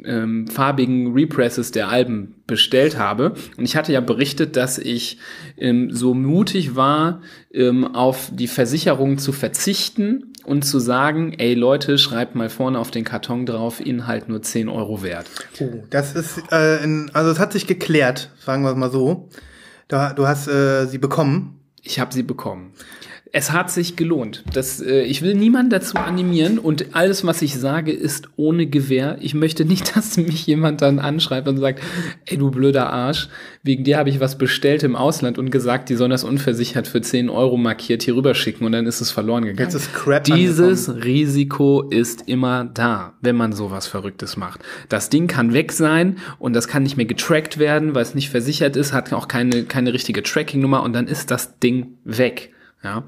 ähm, 0.05 0.47
farbigen 0.47 1.13
Represses 1.13 1.71
der 1.71 1.89
Alben 1.89 2.35
bestellt 2.47 2.97
habe. 2.97 3.33
Und 3.57 3.65
ich 3.65 3.75
hatte 3.75 3.93
ja 3.93 4.01
berichtet, 4.01 4.55
dass 4.55 4.77
ich 4.77 5.17
ähm, 5.57 5.89
so 5.91 6.13
mutig 6.13 6.75
war, 6.75 7.21
ähm, 7.53 7.95
auf 7.95 8.29
die 8.33 8.47
Versicherung 8.47 9.17
zu 9.17 9.31
verzichten 9.31 10.33
und 10.43 10.63
zu 10.63 10.79
sagen, 10.79 11.33
ey 11.37 11.53
Leute, 11.53 11.97
schreibt 11.97 12.35
mal 12.35 12.49
vorne 12.49 12.79
auf 12.79 12.91
den 12.91 13.03
Karton 13.03 13.45
drauf, 13.45 13.79
Inhalt 13.79 14.29
nur 14.29 14.41
10 14.41 14.69
Euro 14.69 15.03
wert. 15.03 15.27
Oh, 15.59 15.83
das 15.89 16.15
ist, 16.15 16.41
äh, 16.51 16.83
in, 16.83 17.11
also 17.13 17.31
es 17.31 17.39
hat 17.39 17.53
sich 17.53 17.67
geklärt, 17.67 18.31
sagen 18.39 18.63
wir 18.63 18.71
es 18.71 18.77
mal 18.77 18.91
so. 18.91 19.29
Du, 19.87 19.97
du 20.15 20.27
hast 20.27 20.47
äh, 20.47 20.85
sie 20.85 20.97
bekommen. 20.97 21.59
Ich 21.83 21.99
habe 21.99 22.13
sie 22.13 22.23
bekommen. 22.23 22.73
Es 23.33 23.51
hat 23.53 23.71
sich 23.71 23.95
gelohnt. 23.95 24.43
Das, 24.53 24.81
äh, 24.81 25.03
ich 25.03 25.21
will 25.21 25.35
niemanden 25.35 25.69
dazu 25.69 25.95
animieren 25.95 26.59
und 26.59 26.87
alles, 26.93 27.25
was 27.25 27.41
ich 27.41 27.55
sage, 27.55 27.93
ist 27.93 28.27
ohne 28.35 28.67
Gewähr. 28.67 29.17
Ich 29.21 29.33
möchte 29.33 29.63
nicht, 29.63 29.95
dass 29.95 30.17
mich 30.17 30.45
jemand 30.47 30.81
dann 30.81 30.99
anschreibt 30.99 31.47
und 31.47 31.57
sagt, 31.57 31.81
ey 32.25 32.37
du 32.37 32.51
blöder 32.51 32.91
Arsch, 32.91 33.29
wegen 33.63 33.85
dir 33.85 33.97
habe 33.97 34.09
ich 34.09 34.19
was 34.19 34.37
bestellt 34.37 34.83
im 34.83 34.97
Ausland 34.97 35.37
und 35.37 35.49
gesagt, 35.49 35.87
die 35.87 35.95
sollen 35.95 36.11
das 36.11 36.25
unversichert 36.25 36.87
für 36.87 37.01
10 37.01 37.29
Euro 37.29 37.55
markiert 37.55 38.03
hier 38.03 38.15
rüberschicken 38.15 38.65
und 38.65 38.73
dann 38.73 38.85
ist 38.85 38.99
es 38.99 39.11
verloren 39.11 39.45
gegangen. 39.45 39.69
Dieses 40.35 40.89
angekommen. 40.89 41.03
Risiko 41.03 41.81
ist 41.89 42.27
immer 42.27 42.65
da, 42.65 43.13
wenn 43.21 43.37
man 43.37 43.53
sowas 43.53 43.87
Verrücktes 43.87 44.35
macht. 44.35 44.59
Das 44.89 45.09
Ding 45.09 45.27
kann 45.27 45.53
weg 45.53 45.71
sein 45.71 46.17
und 46.37 46.53
das 46.53 46.67
kann 46.67 46.83
nicht 46.83 46.97
mehr 46.97 47.05
getrackt 47.05 47.59
werden, 47.59 47.95
weil 47.95 48.03
es 48.03 48.13
nicht 48.13 48.29
versichert 48.29 48.75
ist, 48.75 48.91
hat 48.91 49.13
auch 49.13 49.29
keine, 49.29 49.63
keine 49.63 49.93
richtige 49.93 50.21
Tracking-Nummer 50.21 50.83
und 50.83 50.91
dann 50.91 51.07
ist 51.07 51.31
das 51.31 51.59
Ding 51.59 51.97
weg. 52.03 52.51
Ja. 52.83 53.03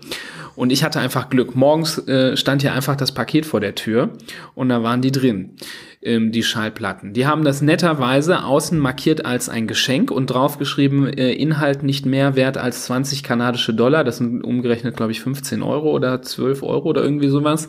Und 0.55 0.71
ich 0.71 0.83
hatte 0.83 0.99
einfach 0.99 1.29
Glück. 1.29 1.55
Morgens 1.55 1.97
äh, 2.07 2.37
stand 2.37 2.61
hier 2.61 2.73
einfach 2.73 2.95
das 2.95 3.11
Paket 3.11 3.45
vor 3.45 3.59
der 3.59 3.73
Tür 3.73 4.11
und 4.53 4.69
da 4.69 4.83
waren 4.83 5.01
die 5.01 5.11
drin, 5.11 5.55
ähm, 6.03 6.31
die 6.31 6.43
Schallplatten. 6.43 7.13
Die 7.13 7.25
haben 7.25 7.43
das 7.43 7.63
netterweise 7.63 8.43
außen 8.43 8.77
markiert 8.77 9.25
als 9.25 9.49
ein 9.49 9.65
Geschenk 9.65 10.11
und 10.11 10.27
draufgeschrieben, 10.27 11.07
äh, 11.07 11.33
Inhalt 11.33 11.81
nicht 11.81 12.05
mehr 12.05 12.35
wert 12.35 12.57
als 12.57 12.85
20 12.85 13.23
kanadische 13.23 13.73
Dollar. 13.73 14.03
Das 14.03 14.17
sind 14.17 14.43
umgerechnet, 14.43 14.95
glaube 14.95 15.11
ich, 15.11 15.21
15 15.21 15.63
Euro 15.63 15.89
oder 15.91 16.21
12 16.21 16.61
Euro 16.61 16.89
oder 16.89 17.01
irgendwie 17.03 17.29
sowas. 17.29 17.67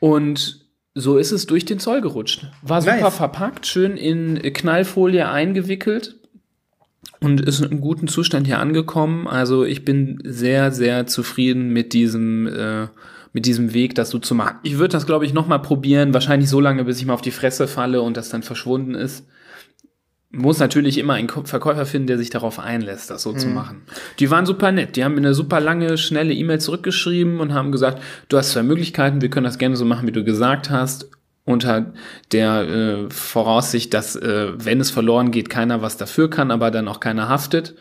Und 0.00 0.64
so 0.94 1.18
ist 1.18 1.32
es 1.32 1.46
durch 1.46 1.66
den 1.66 1.78
Zoll 1.78 2.00
gerutscht. 2.00 2.46
War 2.62 2.80
super 2.80 3.00
Nice. 3.00 3.16
verpackt, 3.16 3.66
schön 3.66 3.96
in 3.98 4.40
Knallfolie 4.40 5.28
eingewickelt 5.28 6.16
und 7.24 7.40
ist 7.40 7.60
in 7.60 7.80
gutem 7.80 8.06
Zustand 8.06 8.46
hier 8.46 8.58
angekommen. 8.58 9.26
Also 9.26 9.64
ich 9.64 9.84
bin 9.84 10.18
sehr, 10.24 10.72
sehr 10.72 11.06
zufrieden 11.06 11.70
mit 11.70 11.94
diesem, 11.94 12.46
äh, 12.46 12.88
mit 13.32 13.46
diesem 13.46 13.72
Weg, 13.72 13.94
das 13.94 14.10
so 14.10 14.18
zu 14.18 14.34
machen. 14.34 14.58
Ich 14.62 14.78
würde 14.78 14.92
das, 14.92 15.06
glaube 15.06 15.24
ich, 15.24 15.32
noch 15.32 15.46
mal 15.46 15.58
probieren. 15.58 16.12
Wahrscheinlich 16.12 16.50
so 16.50 16.60
lange, 16.60 16.84
bis 16.84 16.98
ich 16.98 17.06
mal 17.06 17.14
auf 17.14 17.22
die 17.22 17.30
Fresse 17.30 17.66
falle 17.66 18.02
und 18.02 18.18
das 18.18 18.28
dann 18.28 18.42
verschwunden 18.42 18.94
ist. 18.94 19.26
Muss 20.30 20.58
natürlich 20.58 20.98
immer 20.98 21.14
einen 21.14 21.28
Verkäufer 21.28 21.86
finden, 21.86 22.08
der 22.08 22.18
sich 22.18 22.28
darauf 22.28 22.58
einlässt, 22.58 23.08
das 23.08 23.22
so 23.22 23.32
zu 23.32 23.46
machen. 23.46 23.82
Die 24.18 24.30
waren 24.30 24.46
super 24.46 24.72
nett. 24.72 24.96
Die 24.96 25.04
haben 25.04 25.14
mir 25.14 25.20
eine 25.20 25.32
super 25.32 25.60
lange, 25.60 25.96
schnelle 25.96 26.34
E-Mail 26.34 26.60
zurückgeschrieben 26.60 27.40
und 27.40 27.54
haben 27.54 27.72
gesagt, 27.72 28.02
du 28.28 28.36
hast 28.36 28.50
zwei 28.50 28.64
Möglichkeiten, 28.64 29.22
wir 29.22 29.30
können 29.30 29.44
das 29.44 29.58
gerne 29.58 29.76
so 29.76 29.84
machen, 29.84 30.06
wie 30.08 30.12
du 30.12 30.24
gesagt 30.24 30.70
hast 30.70 31.08
unter 31.44 31.92
der 32.32 32.62
äh, 32.62 33.10
Voraussicht, 33.10 33.92
dass 33.92 34.16
äh, 34.16 34.52
wenn 34.56 34.80
es 34.80 34.90
verloren 34.90 35.30
geht, 35.30 35.50
keiner 35.50 35.82
was 35.82 35.96
dafür 35.96 36.30
kann, 36.30 36.50
aber 36.50 36.70
dann 36.70 36.88
auch 36.88 37.00
keiner 37.00 37.28
haftet. 37.28 37.74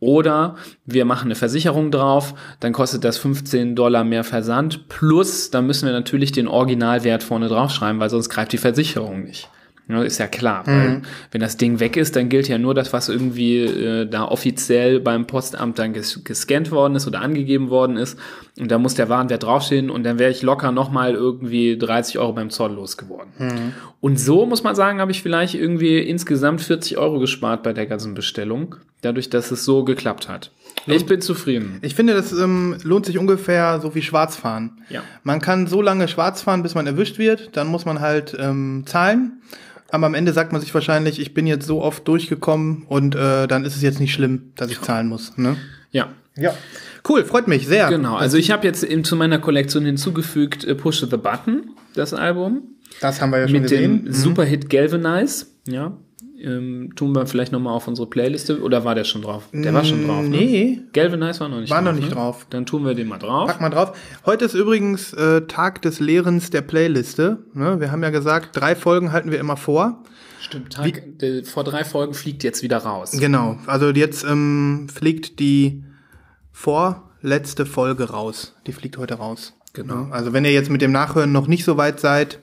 Oder 0.00 0.54
wir 0.86 1.04
machen 1.04 1.26
eine 1.26 1.34
Versicherung 1.34 1.90
drauf, 1.90 2.34
dann 2.60 2.72
kostet 2.72 3.02
das 3.02 3.18
15 3.18 3.74
Dollar 3.74 4.04
mehr 4.04 4.22
Versand, 4.22 4.88
plus 4.88 5.50
dann 5.50 5.66
müssen 5.66 5.86
wir 5.86 5.92
natürlich 5.92 6.30
den 6.30 6.46
Originalwert 6.46 7.24
vorne 7.24 7.48
draufschreiben, 7.48 8.00
weil 8.00 8.10
sonst 8.10 8.28
greift 8.28 8.52
die 8.52 8.58
Versicherung 8.58 9.24
nicht. 9.24 9.48
Ja, 9.88 10.02
ist 10.02 10.18
ja 10.18 10.26
klar, 10.26 10.66
weil 10.66 11.00
wenn 11.30 11.40
das 11.40 11.56
Ding 11.56 11.80
weg 11.80 11.96
ist, 11.96 12.14
dann 12.14 12.28
gilt 12.28 12.46
ja 12.46 12.58
nur 12.58 12.74
das, 12.74 12.92
was 12.92 13.08
irgendwie 13.08 13.60
äh, 13.60 14.06
da 14.06 14.24
offiziell 14.26 15.00
beim 15.00 15.26
Postamt 15.26 15.78
dann 15.78 15.94
ges 15.94 16.22
gescannt 16.24 16.70
worden 16.70 16.94
ist 16.94 17.06
oder 17.06 17.22
angegeben 17.22 17.70
worden 17.70 17.96
ist. 17.96 18.18
Und 18.60 18.70
da 18.70 18.78
muss 18.78 18.94
der 18.94 19.08
Warenwert 19.08 19.44
draufstehen 19.44 19.88
und 19.88 20.04
dann 20.04 20.18
wäre 20.18 20.30
ich 20.30 20.42
locker 20.42 20.72
nochmal 20.72 21.14
irgendwie 21.14 21.78
30 21.78 22.18
Euro 22.18 22.34
beim 22.34 22.50
Zoll 22.50 22.72
losgeworden. 22.72 23.32
Und 24.00 24.20
so 24.20 24.44
muss 24.44 24.62
man 24.62 24.74
sagen, 24.74 25.00
habe 25.00 25.10
ich 25.10 25.22
vielleicht 25.22 25.54
irgendwie 25.54 25.98
insgesamt 25.98 26.60
40 26.60 26.98
Euro 26.98 27.18
gespart 27.18 27.62
bei 27.62 27.72
der 27.72 27.86
ganzen 27.86 28.12
Bestellung, 28.12 28.76
dadurch, 29.00 29.30
dass 29.30 29.50
es 29.50 29.64
so 29.64 29.84
geklappt 29.84 30.28
hat. 30.28 30.50
Ich 30.86 31.06
bin 31.06 31.20
zufrieden. 31.20 31.78
Ich 31.82 31.94
finde, 31.94 32.14
das 32.14 32.32
ähm, 32.32 32.76
lohnt 32.82 33.06
sich 33.06 33.18
ungefähr 33.18 33.80
so 33.80 33.94
wie 33.94 34.02
Schwarzfahren. 34.02 34.82
Ja. 34.88 35.02
Man 35.22 35.40
kann 35.40 35.66
so 35.66 35.82
lange 35.82 36.08
schwarz 36.08 36.42
fahren, 36.42 36.62
bis 36.62 36.74
man 36.74 36.86
erwischt 36.86 37.18
wird. 37.18 37.56
Dann 37.56 37.66
muss 37.66 37.84
man 37.84 38.00
halt 38.00 38.36
ähm, 38.38 38.84
zahlen. 38.86 39.42
Aber 39.90 40.06
am 40.06 40.14
Ende 40.14 40.32
sagt 40.32 40.52
man 40.52 40.60
sich 40.60 40.72
wahrscheinlich, 40.74 41.18
ich 41.18 41.32
bin 41.34 41.46
jetzt 41.46 41.66
so 41.66 41.82
oft 41.82 42.06
durchgekommen 42.06 42.84
und 42.88 43.14
äh, 43.14 43.46
dann 43.46 43.64
ist 43.64 43.74
es 43.74 43.82
jetzt 43.82 44.00
nicht 44.00 44.12
schlimm, 44.12 44.52
dass 44.54 44.70
ich 44.70 44.80
zahlen 44.82 45.08
muss. 45.08 45.36
Ne? 45.38 45.56
Ja. 45.90 46.10
Ja. 46.36 46.54
Cool, 47.08 47.24
freut 47.24 47.48
mich 47.48 47.66
sehr. 47.66 47.88
Genau, 47.88 48.16
also 48.16 48.36
ich 48.36 48.50
habe 48.50 48.66
jetzt 48.66 48.84
eben 48.84 49.02
zu 49.02 49.16
meiner 49.16 49.38
Kollektion 49.38 49.84
hinzugefügt 49.84 50.64
äh, 50.64 50.74
Push 50.74 51.00
the 51.00 51.16
Button, 51.16 51.70
das 51.94 52.12
Album. 52.12 52.62
Das 53.00 53.20
haben 53.20 53.30
wir 53.30 53.38
ja 53.38 53.48
schon 53.48 53.52
mit 53.54 53.62
gesehen. 53.62 53.92
Mhm. 53.92 54.04
dem 54.04 54.12
Superhit 54.12 54.70
Galvanize, 54.70 55.46
ja. 55.66 55.96
Ähm, 56.40 56.92
tun 56.94 57.14
wir 57.14 57.26
vielleicht 57.26 57.50
nochmal 57.52 57.74
auf 57.74 57.88
unsere 57.88 58.08
Playliste, 58.08 58.60
oder 58.62 58.84
war 58.84 58.94
der 58.94 59.04
schon 59.04 59.22
drauf? 59.22 59.48
Der 59.52 59.74
war 59.74 59.84
schon 59.84 60.06
drauf, 60.06 60.22
ne? 60.22 60.28
Nee, 60.28 60.80
Galvanize 60.92 61.40
war 61.40 61.48
noch 61.48 61.60
nicht 61.60 61.70
War 61.70 61.82
drauf. 61.82 61.92
noch 61.92 61.98
nicht 61.98 62.08
ne? 62.10 62.14
drauf. 62.14 62.46
Dann 62.50 62.64
tun 62.66 62.84
wir 62.84 62.94
den 62.94 63.08
mal 63.08 63.18
drauf. 63.18 63.48
pack 63.48 63.60
mal 63.60 63.70
drauf. 63.70 63.96
Heute 64.24 64.44
ist 64.44 64.54
übrigens 64.54 65.12
äh, 65.14 65.42
Tag 65.42 65.82
des 65.82 65.98
Lehrens 66.00 66.50
der 66.50 66.62
Playliste. 66.62 67.38
Ne? 67.54 67.80
Wir 67.80 67.90
haben 67.90 68.02
ja 68.02 68.10
gesagt, 68.10 68.50
drei 68.52 68.76
Folgen 68.76 69.10
halten 69.12 69.30
wir 69.32 69.40
immer 69.40 69.56
vor. 69.56 70.02
Stimmt, 70.40 70.72
Tag, 70.72 71.02
der, 71.18 71.44
vor 71.44 71.64
drei 71.64 71.84
Folgen 71.84 72.14
fliegt 72.14 72.44
jetzt 72.44 72.62
wieder 72.62 72.78
raus. 72.78 73.12
Genau, 73.18 73.58
also 73.66 73.90
jetzt 73.90 74.24
ähm, 74.24 74.86
fliegt 74.92 75.40
die 75.40 75.82
vorletzte 76.52 77.66
Folge 77.66 78.10
raus. 78.10 78.54
Die 78.66 78.72
fliegt 78.72 78.98
heute 78.98 79.14
raus. 79.14 79.54
Genau. 79.72 80.06
Ja, 80.06 80.10
Also 80.10 80.32
wenn 80.32 80.44
ihr 80.44 80.52
jetzt 80.52 80.70
mit 80.70 80.82
dem 80.82 80.92
Nachhören 80.92 81.32
noch 81.32 81.46
nicht 81.46 81.64
so 81.64 81.76
weit 81.76 82.00
seid, 82.00 82.38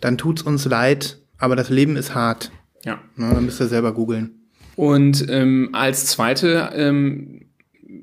dann 0.00 0.18
tut's 0.18 0.42
uns 0.42 0.64
leid, 0.64 1.18
aber 1.38 1.56
das 1.56 1.70
Leben 1.70 1.96
ist 1.96 2.14
hart. 2.14 2.50
Ja. 2.84 3.00
Ne? 3.16 3.32
Dann 3.34 3.44
müsst 3.44 3.60
ihr 3.60 3.66
selber 3.66 3.92
googeln. 3.92 4.30
Und 4.76 5.26
ähm, 5.28 5.70
als 5.72 6.06
zweite 6.06 6.70
ähm, 6.74 7.44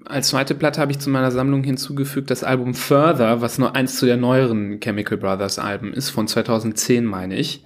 als 0.06 0.30
zweite 0.30 0.56
Platte 0.56 0.82
habe 0.82 0.92
ich 0.92 1.00
zu 1.00 1.10
meiner 1.10 1.32
Sammlung 1.32 1.64
hinzugefügt 1.64 2.30
das 2.30 2.44
Album 2.44 2.74
Further, 2.74 3.42
was 3.42 3.58
nur 3.58 3.76
eins 3.76 3.98
zu 3.98 4.06
der 4.06 4.18
neueren 4.18 4.80
Chemical 4.80 5.18
Brothers 5.18 5.60
Alben 5.60 5.94
ist, 5.94 6.10
von 6.10 6.28
2010 6.28 7.06
meine 7.06 7.36
ich. 7.36 7.64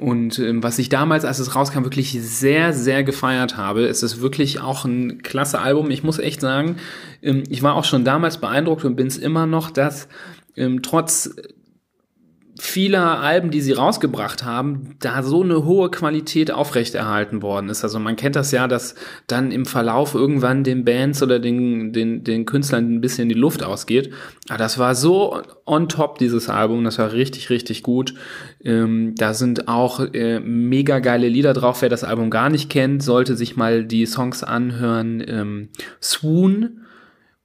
Und 0.00 0.38
ähm, 0.38 0.62
was 0.62 0.78
ich 0.78 0.88
damals, 0.88 1.24
als 1.24 1.38
es 1.38 1.54
rauskam, 1.54 1.84
wirklich 1.84 2.12
sehr, 2.20 2.72
sehr 2.72 3.04
gefeiert 3.04 3.56
habe. 3.56 3.86
Es 3.86 4.02
ist 4.02 4.20
wirklich 4.20 4.60
auch 4.60 4.84
ein 4.84 5.22
klasse 5.22 5.60
Album. 5.60 5.90
Ich 5.90 6.02
muss 6.02 6.18
echt 6.18 6.40
sagen, 6.40 6.76
ähm, 7.22 7.42
ich 7.48 7.62
war 7.62 7.74
auch 7.74 7.84
schon 7.84 8.04
damals 8.04 8.38
beeindruckt 8.38 8.84
und 8.84 8.96
bin 8.96 9.06
es 9.06 9.18
immer 9.18 9.46
noch, 9.46 9.70
dass 9.70 10.08
ähm, 10.56 10.82
trotz 10.82 11.34
vieler 12.60 13.20
Alben, 13.20 13.50
die 13.52 13.60
sie 13.60 13.72
rausgebracht 13.72 14.44
haben, 14.44 14.96
da 14.98 15.22
so 15.22 15.42
eine 15.42 15.64
hohe 15.64 15.90
Qualität 15.90 16.50
aufrechterhalten 16.50 17.40
worden 17.40 17.68
ist. 17.68 17.84
Also 17.84 18.00
man 18.00 18.16
kennt 18.16 18.34
das 18.34 18.50
ja, 18.50 18.66
dass 18.66 18.96
dann 19.28 19.52
im 19.52 19.64
Verlauf 19.64 20.14
irgendwann 20.14 20.64
den 20.64 20.84
Bands 20.84 21.22
oder 21.22 21.38
den, 21.38 21.92
den, 21.92 22.24
den 22.24 22.46
Künstlern 22.46 22.94
ein 22.96 23.00
bisschen 23.00 23.28
die 23.28 23.36
Luft 23.36 23.62
ausgeht. 23.62 24.12
Aber 24.48 24.58
das 24.58 24.76
war 24.76 24.96
so 24.96 25.40
on 25.66 25.88
top, 25.88 26.18
dieses 26.18 26.48
Album. 26.48 26.82
Das 26.82 26.98
war 26.98 27.12
richtig, 27.12 27.48
richtig 27.48 27.84
gut. 27.84 28.14
Ähm, 28.64 29.14
da 29.16 29.34
sind 29.34 29.68
auch 29.68 30.00
äh, 30.12 30.40
mega 30.40 30.98
geile 30.98 31.28
Lieder 31.28 31.54
drauf. 31.54 31.80
Wer 31.82 31.88
das 31.88 32.02
Album 32.02 32.28
gar 32.28 32.50
nicht 32.50 32.70
kennt, 32.70 33.04
sollte 33.04 33.36
sich 33.36 33.56
mal 33.56 33.84
die 33.84 34.04
Songs 34.04 34.42
anhören. 34.42 35.22
Ähm, 35.26 35.68
Swoon 36.02 36.80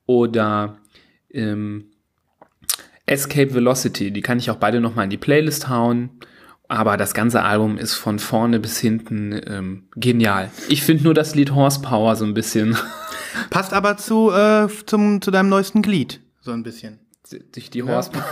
oder 0.08 0.80
ähm, 1.30 1.93
Escape 3.14 3.54
Velocity, 3.54 4.12
die 4.12 4.22
kann 4.22 4.40
ich 4.40 4.50
auch 4.50 4.58
beide 4.58 4.82
nochmal 4.82 5.06
in 5.06 5.10
die 5.10 5.18
Playlist 5.18 5.70
hauen. 5.70 6.10
Aber 6.68 6.98
das 6.98 7.14
ganze 7.14 7.44
Album 7.44 7.78
ist 7.78 7.94
von 7.94 8.20
vorne 8.20 8.60
bis 8.60 8.80
hinten 8.80 9.40
ähm, 9.48 9.84
genial. 9.96 10.50
Ich 10.70 10.82
finde 10.82 11.04
nur 11.04 11.14
das 11.14 11.36
Lied 11.36 11.54
Horsepower 11.54 12.16
so 12.16 12.26
ein 12.26 12.34
bisschen 12.34 12.76
Passt 13.50 13.74
aber 13.74 13.98
zu, 13.98 14.32
äh, 14.32 14.68
zum, 14.86 15.22
zu 15.22 15.32
deinem 15.32 15.50
neuesten 15.50 15.82
Glied. 15.82 16.22
So 16.42 16.52
ein 16.52 16.64
bisschen. 16.64 17.00
durch 17.54 17.70
die 17.70 17.84
Horsepower. 17.84 18.26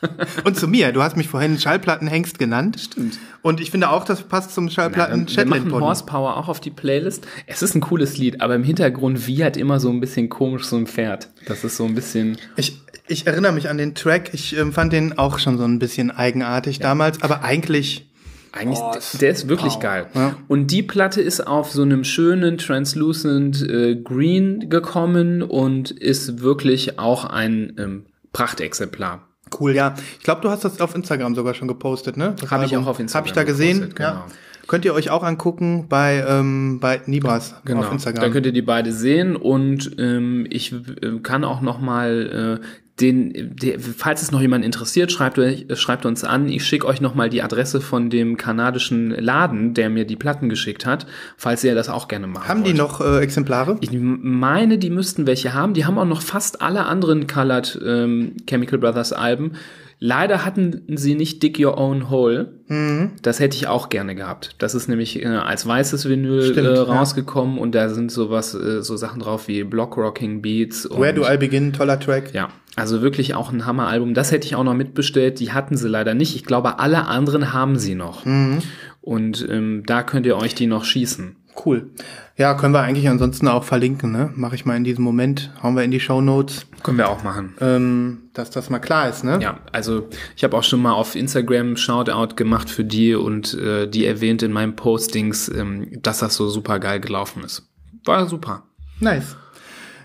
Und 0.44 0.56
zu 0.56 0.68
mir. 0.68 0.92
Du 0.92 1.02
hast 1.02 1.16
mich 1.16 1.26
vorhin 1.26 1.58
Schallplattenhengst 1.58 2.38
genannt. 2.38 2.78
Stimmt. 2.80 3.18
Und 3.42 3.60
ich 3.60 3.72
finde 3.72 3.90
auch, 3.90 4.04
das 4.04 4.22
passt 4.22 4.54
zum 4.54 4.70
Schallplatten 4.70 5.26
wir 5.26 5.28
Shetland 5.28 5.68
machen. 5.68 5.82
Horsepower 5.82 6.36
auch 6.36 6.48
auf 6.48 6.60
die 6.60 6.70
Playlist. 6.70 7.26
Es 7.46 7.62
ist 7.62 7.74
ein 7.74 7.80
cooles 7.80 8.16
Lied, 8.16 8.40
aber 8.40 8.54
im 8.54 8.62
Hintergrund 8.62 9.26
wiehert 9.26 9.56
immer 9.56 9.80
so 9.80 9.90
ein 9.90 9.98
bisschen 9.98 10.28
komisch 10.28 10.66
so 10.66 10.76
ein 10.76 10.86
Pferd. 10.86 11.30
Das 11.46 11.64
ist 11.64 11.76
so 11.76 11.84
ein 11.84 11.96
bisschen. 11.96 12.38
Ich, 12.54 12.80
ich 13.08 13.26
erinnere 13.26 13.52
mich 13.52 13.68
an 13.68 13.78
den 13.78 13.94
Track. 13.94 14.30
Ich 14.32 14.56
ähm, 14.56 14.72
fand 14.72 14.92
den 14.92 15.18
auch 15.18 15.38
schon 15.38 15.58
so 15.58 15.64
ein 15.64 15.78
bisschen 15.78 16.10
eigenartig 16.10 16.78
damals, 16.78 17.22
aber 17.22 17.42
eigentlich 17.44 18.04
Eigentlich, 18.50 18.78
Oh, 18.80 18.90
der- 18.92 18.98
ist- 18.98 19.20
der 19.20 19.30
ist 19.30 19.48
wirklich 19.48 19.74
wow. 19.74 19.80
geil. 19.80 20.06
Ja. 20.14 20.34
Und 20.48 20.68
die 20.70 20.82
Platte 20.82 21.20
ist 21.20 21.46
auf 21.46 21.70
so 21.70 21.82
einem 21.82 22.02
schönen 22.02 22.56
Translucent 22.56 23.60
äh, 23.62 23.94
Green 23.96 24.70
gekommen 24.70 25.42
und 25.42 25.90
ist 25.90 26.40
wirklich 26.40 26.98
auch 26.98 27.26
ein 27.26 27.74
ähm, 27.78 28.06
Prachtexemplar. 28.32 29.28
cool, 29.60 29.74
ja. 29.74 29.94
Ich 30.18 30.24
glaube, 30.24 30.40
du 30.40 30.48
hast 30.48 30.64
das 30.64 30.80
auf 30.80 30.94
Instagram 30.94 31.34
sogar 31.34 31.52
schon 31.52 31.68
gepostet, 31.68 32.16
ne? 32.16 32.34
Das 32.40 32.50
Hab 32.50 32.64
ich 32.64 32.74
auch 32.76 32.86
auf 32.86 32.98
Instagram 32.98 33.20
Hab 33.24 33.26
ich 33.26 33.32
da 33.34 33.44
gesehen, 33.44 33.80
gepostet, 33.80 33.98
ja. 34.00 34.10
genau. 34.12 34.24
Könnt 34.66 34.84
ihr 34.86 34.94
euch 34.94 35.10
auch 35.10 35.22
angucken 35.22 35.86
bei, 35.88 36.24
ähm, 36.26 36.78
bei 36.80 37.00
Nibras 37.06 37.54
auf 37.54 37.92
Instagram. 37.92 38.22
Dann 38.22 38.32
könnt 38.32 38.46
ihr 38.46 38.52
die 38.52 38.62
beide 38.62 38.92
sehen 38.92 39.36
und 39.36 39.90
ähm, 39.98 40.46
ich 40.48 40.72
äh, 40.72 41.18
kann 41.22 41.44
auch 41.44 41.60
noch 41.60 41.80
mal 41.80 42.60
äh, 42.62 42.66
den, 43.00 43.54
der, 43.56 43.78
falls 43.78 44.22
es 44.22 44.30
noch 44.30 44.40
jemand 44.40 44.64
interessiert, 44.64 45.12
schreibt, 45.12 45.38
euch, 45.38 45.66
schreibt 45.74 46.06
uns 46.06 46.24
an. 46.24 46.48
Ich 46.48 46.64
schicke 46.64 46.86
euch 46.86 47.00
nochmal 47.00 47.30
die 47.30 47.42
Adresse 47.42 47.80
von 47.80 48.10
dem 48.10 48.36
kanadischen 48.36 49.10
Laden, 49.10 49.74
der 49.74 49.90
mir 49.90 50.04
die 50.04 50.16
Platten 50.16 50.48
geschickt 50.48 50.86
hat, 50.86 51.06
falls 51.36 51.62
ihr 51.64 51.74
das 51.74 51.88
auch 51.88 52.08
gerne 52.08 52.26
machen 52.26 52.48
Haben 52.48 52.64
wollt. 52.64 52.74
die 52.74 52.78
noch 52.78 53.00
äh, 53.00 53.20
Exemplare? 53.20 53.78
Ich 53.80 53.90
meine, 53.92 54.78
die 54.78 54.90
müssten 54.90 55.26
welche 55.26 55.54
haben. 55.54 55.74
Die 55.74 55.84
haben 55.86 55.98
auch 55.98 56.04
noch 56.04 56.22
fast 56.22 56.60
alle 56.60 56.86
anderen 56.86 57.26
Colored 57.26 57.78
ähm, 57.84 58.32
Chemical 58.46 58.78
Brothers 58.78 59.12
Alben. 59.12 59.52
Leider 60.00 60.44
hatten 60.44 60.82
sie 60.94 61.16
nicht 61.16 61.42
Dig 61.42 61.58
Your 61.58 61.76
Own 61.76 62.08
Hole. 62.08 62.52
Mhm. 62.68 63.12
Das 63.22 63.40
hätte 63.40 63.56
ich 63.56 63.66
auch 63.66 63.88
gerne 63.88 64.14
gehabt. 64.14 64.54
Das 64.58 64.76
ist 64.76 64.88
nämlich 64.88 65.24
äh, 65.24 65.26
als 65.26 65.66
weißes 65.66 66.08
Vinyl 66.08 66.42
Stimmt, 66.42 66.68
äh, 66.68 66.74
ja. 66.74 66.82
rausgekommen 66.82 67.58
und 67.58 67.74
da 67.74 67.88
sind 67.88 68.12
sowas, 68.12 68.54
äh, 68.54 68.82
so 68.82 68.96
Sachen 68.96 69.20
drauf 69.20 69.48
wie 69.48 69.64
Block 69.64 69.96
Rocking 69.96 70.40
Beats 70.40 70.86
und 70.86 71.00
Where 71.00 71.14
do 71.14 71.24
I 71.28 71.36
begin? 71.36 71.72
Toller 71.72 71.98
Track. 71.98 72.32
ja, 72.32 72.48
also 72.78 73.02
wirklich 73.02 73.34
auch 73.34 73.52
ein 73.52 73.66
Hammeralbum. 73.66 74.14
Das 74.14 74.32
hätte 74.32 74.46
ich 74.46 74.54
auch 74.54 74.64
noch 74.64 74.74
mitbestellt. 74.74 75.40
Die 75.40 75.52
hatten 75.52 75.76
sie 75.76 75.88
leider 75.88 76.14
nicht. 76.14 76.34
Ich 76.36 76.44
glaube, 76.44 76.78
alle 76.78 77.06
anderen 77.06 77.52
haben 77.52 77.78
sie 77.78 77.94
noch. 77.94 78.24
Mhm. 78.24 78.58
Und 79.00 79.46
ähm, 79.50 79.82
da 79.86 80.02
könnt 80.02 80.26
ihr 80.26 80.36
euch 80.36 80.54
die 80.54 80.66
noch 80.66 80.84
schießen. 80.84 81.36
Cool. 81.64 81.90
Ja, 82.36 82.54
können 82.54 82.72
wir 82.72 82.82
eigentlich 82.82 83.08
ansonsten 83.08 83.48
auch 83.48 83.64
verlinken, 83.64 84.12
ne? 84.12 84.30
Mache 84.36 84.54
ich 84.54 84.64
mal 84.64 84.76
in 84.76 84.84
diesem 84.84 85.02
Moment. 85.02 85.50
Hauen 85.60 85.74
wir 85.74 85.82
in 85.82 85.90
die 85.90 85.98
Show 85.98 86.20
Notes, 86.20 86.66
Können 86.84 86.98
wir 86.98 87.08
auch 87.08 87.24
machen. 87.24 87.54
ähm, 87.60 88.18
dass 88.32 88.50
das 88.50 88.70
mal 88.70 88.78
klar 88.78 89.08
ist, 89.08 89.24
ne? 89.24 89.40
Ja, 89.42 89.58
also 89.72 90.08
ich 90.36 90.44
habe 90.44 90.56
auch 90.56 90.62
schon 90.62 90.80
mal 90.80 90.92
auf 90.92 91.16
Instagram 91.16 91.76
Shoutout 91.76 92.36
gemacht 92.36 92.70
für 92.70 92.84
die 92.84 93.14
und 93.16 93.54
äh, 93.54 93.88
die 93.88 94.06
erwähnt 94.06 94.44
in 94.44 94.52
meinen 94.52 94.76
Postings, 94.76 95.48
ähm, 95.48 95.88
dass 96.00 96.18
das 96.18 96.36
so 96.36 96.48
super 96.48 96.78
geil 96.78 97.00
gelaufen 97.00 97.42
ist. 97.42 97.68
War 98.04 98.28
super. 98.28 98.62
Nice. 99.00 99.36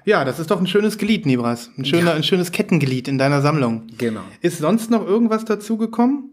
Ja, 0.05 0.25
das 0.25 0.39
ist 0.39 0.51
doch 0.51 0.59
ein 0.59 0.67
schönes 0.67 0.97
Glied, 0.97 1.25
Nibras. 1.25 1.69
Ein, 1.77 1.85
schöner, 1.85 2.13
ein 2.13 2.23
schönes 2.23 2.51
Kettenglied 2.51 3.07
in 3.07 3.17
deiner 3.17 3.41
Sammlung. 3.41 3.87
Genau. 3.97 4.21
Ist 4.41 4.59
sonst 4.59 4.91
noch 4.91 5.05
irgendwas 5.05 5.45
dazugekommen? 5.45 6.29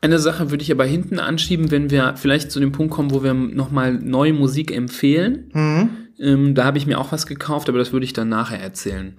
Eine 0.00 0.18
Sache 0.18 0.50
würde 0.50 0.62
ich 0.62 0.70
aber 0.70 0.84
hinten 0.84 1.18
anschieben, 1.18 1.70
wenn 1.70 1.90
wir 1.90 2.14
vielleicht 2.16 2.52
zu 2.52 2.60
dem 2.60 2.72
Punkt 2.72 2.94
kommen, 2.94 3.10
wo 3.10 3.22
wir 3.22 3.34
nochmal 3.34 3.94
neue 3.94 4.32
Musik 4.32 4.70
empfehlen. 4.70 5.50
Ähm, 6.20 6.54
da 6.54 6.64
habe 6.64 6.78
ich 6.78 6.86
mir 6.86 6.98
auch 6.98 7.10
was 7.12 7.26
gekauft, 7.26 7.68
aber 7.68 7.78
das 7.78 7.92
würde 7.92 8.04
ich 8.04 8.12
dann 8.12 8.28
nachher 8.28 8.60
erzählen. 8.60 9.14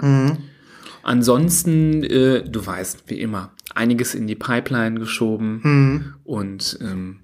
Ansonsten, 1.04 2.04
äh, 2.04 2.44
du 2.44 2.66
weißt, 2.66 3.04
wie 3.08 3.20
immer, 3.20 3.52
einiges 3.76 4.16
in 4.16 4.28
die 4.28 4.36
Pipeline 4.36 5.00
geschoben 5.00 6.16
und 6.24 6.80
ähm, 6.82 7.20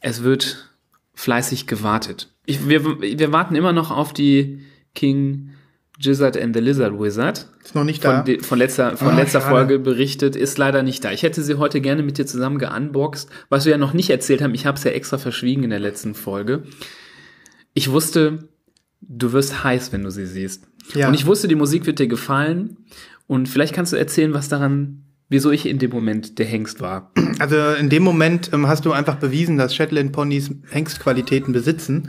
es 0.00 0.22
wird 0.22 0.70
fleißig 1.14 1.66
gewartet. 1.66 2.32
Ich, 2.46 2.68
wir, 2.68 3.00
wir 3.00 3.32
warten 3.32 3.54
immer 3.54 3.72
noch 3.72 3.90
auf 3.90 4.12
die 4.12 4.60
King 4.94 5.50
Gizzard 5.98 6.36
and 6.40 6.54
the 6.56 6.60
Lizard 6.62 6.98
Wizard 6.98 7.46
Ist 7.62 7.74
noch 7.74 7.84
nicht 7.84 8.02
da. 8.04 8.24
von, 8.24 8.40
von 8.40 8.58
letzter, 8.58 8.96
von 8.96 9.08
Ah, 9.08 9.16
letzter 9.16 9.40
schade. 9.40 9.54
Folge 9.54 9.78
berichtet, 9.78 10.34
ist 10.34 10.56
leider 10.56 10.82
nicht 10.82 11.04
da. 11.04 11.12
Ich 11.12 11.22
hätte 11.22 11.42
sie 11.42 11.56
heute 11.58 11.80
gerne 11.82 12.02
mit 12.02 12.16
dir 12.16 12.24
zusammen 12.26 12.58
geunboxed. 12.58 13.28
Was 13.50 13.66
wir 13.66 13.72
ja 13.72 13.78
noch 13.78 13.92
nicht 13.92 14.08
erzählt 14.08 14.40
haben, 14.40 14.54
ich 14.54 14.64
habe 14.64 14.78
es 14.78 14.84
ja 14.84 14.92
extra 14.92 15.18
verschwiegen 15.18 15.62
in 15.62 15.70
der 15.70 15.78
letzten 15.80 16.14
Folge. 16.14 16.62
Ich 17.74 17.90
wusste, 17.90 18.48
du 19.02 19.32
wirst 19.32 19.62
heiß, 19.62 19.92
wenn 19.92 20.02
du 20.02 20.10
sie 20.10 20.26
siehst. 20.26 20.64
Ja. 20.94 21.08
Und 21.08 21.14
ich 21.14 21.26
wusste, 21.26 21.48
die 21.48 21.54
Musik 21.54 21.84
wird 21.86 21.98
dir 21.98 22.08
gefallen. 22.08 22.78
Und 23.26 23.48
vielleicht 23.48 23.74
kannst 23.74 23.92
du 23.92 23.96
erzählen, 23.96 24.32
was 24.32 24.48
daran, 24.48 25.02
wieso 25.28 25.50
ich 25.50 25.66
in 25.66 25.78
dem 25.78 25.90
Moment 25.90 26.38
der 26.38 26.46
Hengst 26.46 26.80
war. 26.80 27.12
Also 27.38 27.56
in 27.78 27.90
dem 27.90 28.02
Moment 28.02 28.50
ähm, 28.54 28.66
hast 28.68 28.86
du 28.86 28.92
einfach 28.92 29.16
bewiesen, 29.16 29.56
dass 29.58 29.74
Shetland 29.74 30.12
Ponys 30.12 30.50
Hengstqualitäten 30.70 31.52
besitzen, 31.52 32.08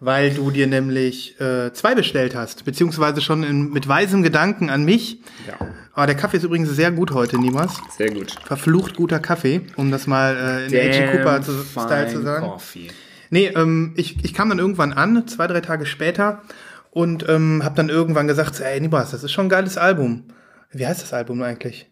weil 0.00 0.32
du 0.32 0.50
dir 0.50 0.66
nämlich 0.66 1.40
äh, 1.40 1.72
zwei 1.72 1.94
bestellt 1.94 2.34
hast, 2.34 2.64
beziehungsweise 2.64 3.20
schon 3.20 3.42
in, 3.42 3.70
mit 3.70 3.86
weisem 3.86 4.22
Gedanken 4.22 4.70
an 4.70 4.84
mich. 4.84 5.20
Ja. 5.46 5.54
Aber 5.92 6.06
der 6.06 6.16
Kaffee 6.16 6.38
ist 6.38 6.44
übrigens 6.44 6.70
sehr 6.70 6.90
gut 6.90 7.12
heute, 7.12 7.38
Nimas. 7.38 7.76
Sehr 7.96 8.10
gut. 8.10 8.34
Verflucht 8.44 8.96
guter 8.96 9.18
Kaffee, 9.18 9.62
um 9.76 9.90
das 9.90 10.06
mal 10.06 10.36
äh, 10.36 10.64
in 10.66 10.72
der 10.72 10.84
Agent 10.84 11.12
Cooper 11.12 11.42
zu, 11.42 11.52
Style 11.52 12.08
zu 12.08 12.22
sagen. 12.22 12.46
Coffee. 12.46 12.88
Nee, 13.30 13.52
ähm, 13.54 13.92
ich, 13.96 14.24
ich 14.24 14.34
kam 14.34 14.48
dann 14.48 14.58
irgendwann 14.58 14.92
an, 14.92 15.28
zwei, 15.28 15.46
drei 15.46 15.60
Tage 15.60 15.86
später, 15.86 16.42
und 16.90 17.28
ähm, 17.28 17.62
habe 17.64 17.76
dann 17.76 17.88
irgendwann 17.88 18.26
gesagt, 18.26 18.60
ey, 18.60 18.80
Nibas, 18.80 19.12
das 19.12 19.22
ist 19.22 19.32
schon 19.32 19.46
ein 19.46 19.50
geiles 19.50 19.78
Album. 19.78 20.24
Wie 20.72 20.86
heißt 20.86 21.02
das 21.02 21.12
Album 21.12 21.42
eigentlich? 21.42 21.88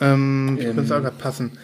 Ähm, 0.00 0.56
ich 0.60 0.66
ähm, 0.66 0.78
es 0.78 0.92
auch 0.92 1.00
gerade 1.00 1.16
passen. 1.16 1.58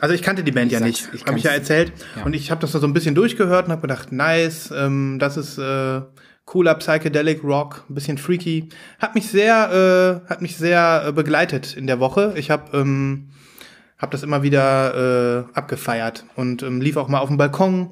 Also 0.00 0.14
ich 0.14 0.22
kannte 0.22 0.42
die 0.42 0.52
Band 0.52 0.72
ja 0.72 0.78
sag's, 0.78 0.88
nicht, 0.88 1.08
ich 1.14 1.26
habe 1.26 1.38
ich 1.38 1.44
ja 1.44 1.50
erzählt. 1.50 1.92
ja. 2.16 2.24
Und 2.24 2.34
ich 2.34 2.50
habe 2.50 2.60
das 2.60 2.72
so 2.72 2.84
ein 2.84 2.92
bisschen 2.92 3.14
durchgehört 3.14 3.66
und 3.66 3.72
habe 3.72 3.82
gedacht, 3.82 4.12
nice, 4.12 4.72
ähm, 4.74 5.18
das 5.18 5.36
ist 5.36 5.58
äh, 5.58 6.00
cooler 6.46 6.74
Psychedelic 6.74 7.44
Rock, 7.44 7.84
ein 7.88 7.94
bisschen 7.94 8.18
freaky. 8.18 8.68
Hat 8.98 9.14
mich 9.14 9.28
sehr, 9.28 10.22
äh, 10.26 10.30
hat 10.30 10.42
mich 10.42 10.56
sehr 10.56 11.04
äh, 11.06 11.12
begleitet 11.12 11.76
in 11.76 11.86
der 11.86 12.00
Woche. 12.00 12.34
Ich 12.36 12.50
habe 12.50 12.76
ähm, 12.76 13.28
hab 13.98 14.10
das 14.10 14.22
immer 14.22 14.42
wieder 14.42 15.46
äh, 15.54 15.56
abgefeiert 15.56 16.24
und 16.34 16.62
ähm, 16.62 16.80
lief 16.80 16.96
auch 16.96 17.08
mal 17.08 17.18
auf 17.18 17.28
dem 17.28 17.36
Balkon. 17.36 17.90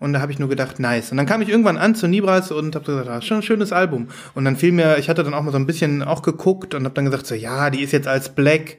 Und 0.00 0.14
da 0.14 0.20
habe 0.22 0.32
ich 0.32 0.38
nur 0.38 0.48
gedacht, 0.48 0.80
nice. 0.80 1.10
Und 1.10 1.18
dann 1.18 1.26
kam 1.26 1.42
ich 1.42 1.50
irgendwann 1.50 1.76
an 1.76 1.94
zu 1.94 2.08
Nibras 2.08 2.50
und 2.50 2.74
habe 2.74 2.86
gesagt, 2.86 3.08
ah, 3.08 3.20
schon 3.20 3.38
ein 3.38 3.42
schönes 3.42 3.70
Album. 3.70 4.08
Und 4.34 4.46
dann 4.46 4.56
fiel 4.56 4.72
mir, 4.72 4.96
ich 4.96 5.10
hatte 5.10 5.22
dann 5.22 5.34
auch 5.34 5.42
mal 5.42 5.52
so 5.52 5.58
ein 5.58 5.66
bisschen 5.66 6.02
auch 6.02 6.22
geguckt 6.22 6.74
und 6.74 6.84
habe 6.84 6.94
dann 6.94 7.04
gesagt, 7.04 7.26
so 7.26 7.34
ja, 7.34 7.68
die 7.68 7.82
ist 7.82 7.92
jetzt 7.92 8.08
als 8.08 8.34
Black, 8.34 8.78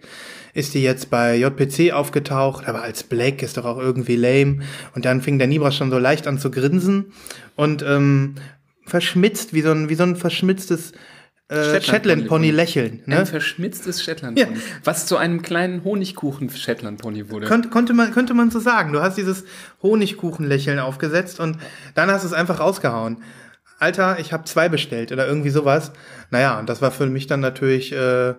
ist 0.53 0.73
die 0.73 0.83
jetzt 0.83 1.09
bei 1.09 1.35
JPC 1.37 1.93
aufgetaucht, 1.93 2.67
aber 2.67 2.81
als 2.81 3.03
Black 3.03 3.41
ist 3.41 3.57
doch 3.57 3.65
auch 3.65 3.77
irgendwie 3.77 4.15
lame. 4.15 4.59
Und 4.95 5.05
dann 5.05 5.21
fing 5.21 5.37
der 5.37 5.47
Nibras 5.47 5.75
schon 5.75 5.91
so 5.91 5.97
leicht 5.97 6.27
an 6.27 6.39
zu 6.39 6.51
grinsen 6.51 7.13
und 7.55 7.83
ähm, 7.83 8.35
verschmitzt, 8.85 9.53
wie 9.53 9.61
so 9.61 9.71
ein, 9.71 9.89
wie 9.89 9.95
so 9.95 10.03
ein 10.03 10.15
verschmitztes 10.15 10.93
äh, 11.47 11.81
Shetland-Pony 11.81 12.51
lächeln. 12.51 13.01
Ein 13.05 13.19
Ne? 13.19 13.25
verschmitztes 13.25 14.01
Shetland-Pony. 14.03 14.57
Was 14.83 15.05
zu 15.05 15.17
einem 15.17 15.41
kleinen 15.41 15.83
Honigkuchen-Shetland-Pony 15.83 17.29
wurde. 17.29 17.47
Konnte, 17.47 17.69
konnte, 17.69 17.93
man, 17.93 18.11
könnte 18.13 18.33
man 18.33 18.51
so 18.51 18.59
sagen. 18.59 18.93
Du 18.93 19.01
hast 19.01 19.17
dieses 19.17 19.43
Honigkuchenlächeln 19.83 20.79
aufgesetzt 20.79 21.39
und 21.39 21.57
dann 21.93 22.09
hast 22.09 22.23
du 22.23 22.27
es 22.27 22.33
einfach 22.33 22.59
rausgehauen. 22.59 23.17
Alter, 23.79 24.19
ich 24.19 24.31
habe 24.31 24.45
zwei 24.45 24.69
bestellt 24.69 25.11
oder 25.11 25.27
irgendwie 25.27 25.49
sowas. 25.49 25.91
Naja, 26.29 26.59
und 26.59 26.69
das 26.69 26.81
war 26.81 26.91
für 26.91 27.07
mich 27.07 27.27
dann 27.27 27.39
natürlich 27.39 27.91
äh, 27.91 28.35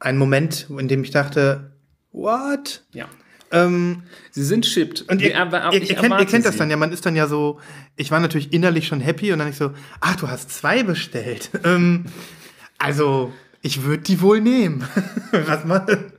ein 0.00 0.16
Moment, 0.16 0.66
in 0.70 0.88
dem 0.88 1.02
ich 1.02 1.10
dachte, 1.10 1.72
what? 2.12 2.84
ja. 2.92 3.06
Ähm, 3.50 4.02
Sie 4.30 4.44
sind 4.44 4.66
shipped. 4.66 5.06
und 5.08 5.22
ihr, 5.22 5.30
ihr, 5.30 5.82
ihr, 5.82 5.94
kennt, 5.94 6.20
ihr 6.20 6.26
kennt 6.26 6.44
das 6.44 6.58
dann 6.58 6.68
ja, 6.68 6.76
man 6.76 6.92
ist 6.92 7.06
dann 7.06 7.16
ja 7.16 7.26
so, 7.26 7.60
ich 7.96 8.10
war 8.10 8.20
natürlich 8.20 8.52
innerlich 8.52 8.86
schon 8.86 9.00
happy 9.00 9.32
und 9.32 9.38
dann 9.38 9.48
ich 9.48 9.56
so, 9.56 9.72
ach, 10.00 10.16
du 10.16 10.28
hast 10.28 10.50
zwei 10.50 10.82
bestellt. 10.82 11.50
Ähm, 11.64 12.04
also, 12.78 13.32
ich 13.60 13.82
würde 13.82 14.04
die 14.04 14.20
wohl 14.20 14.40
nehmen. 14.40 14.86
Was 15.32 15.64
man. 15.64 16.12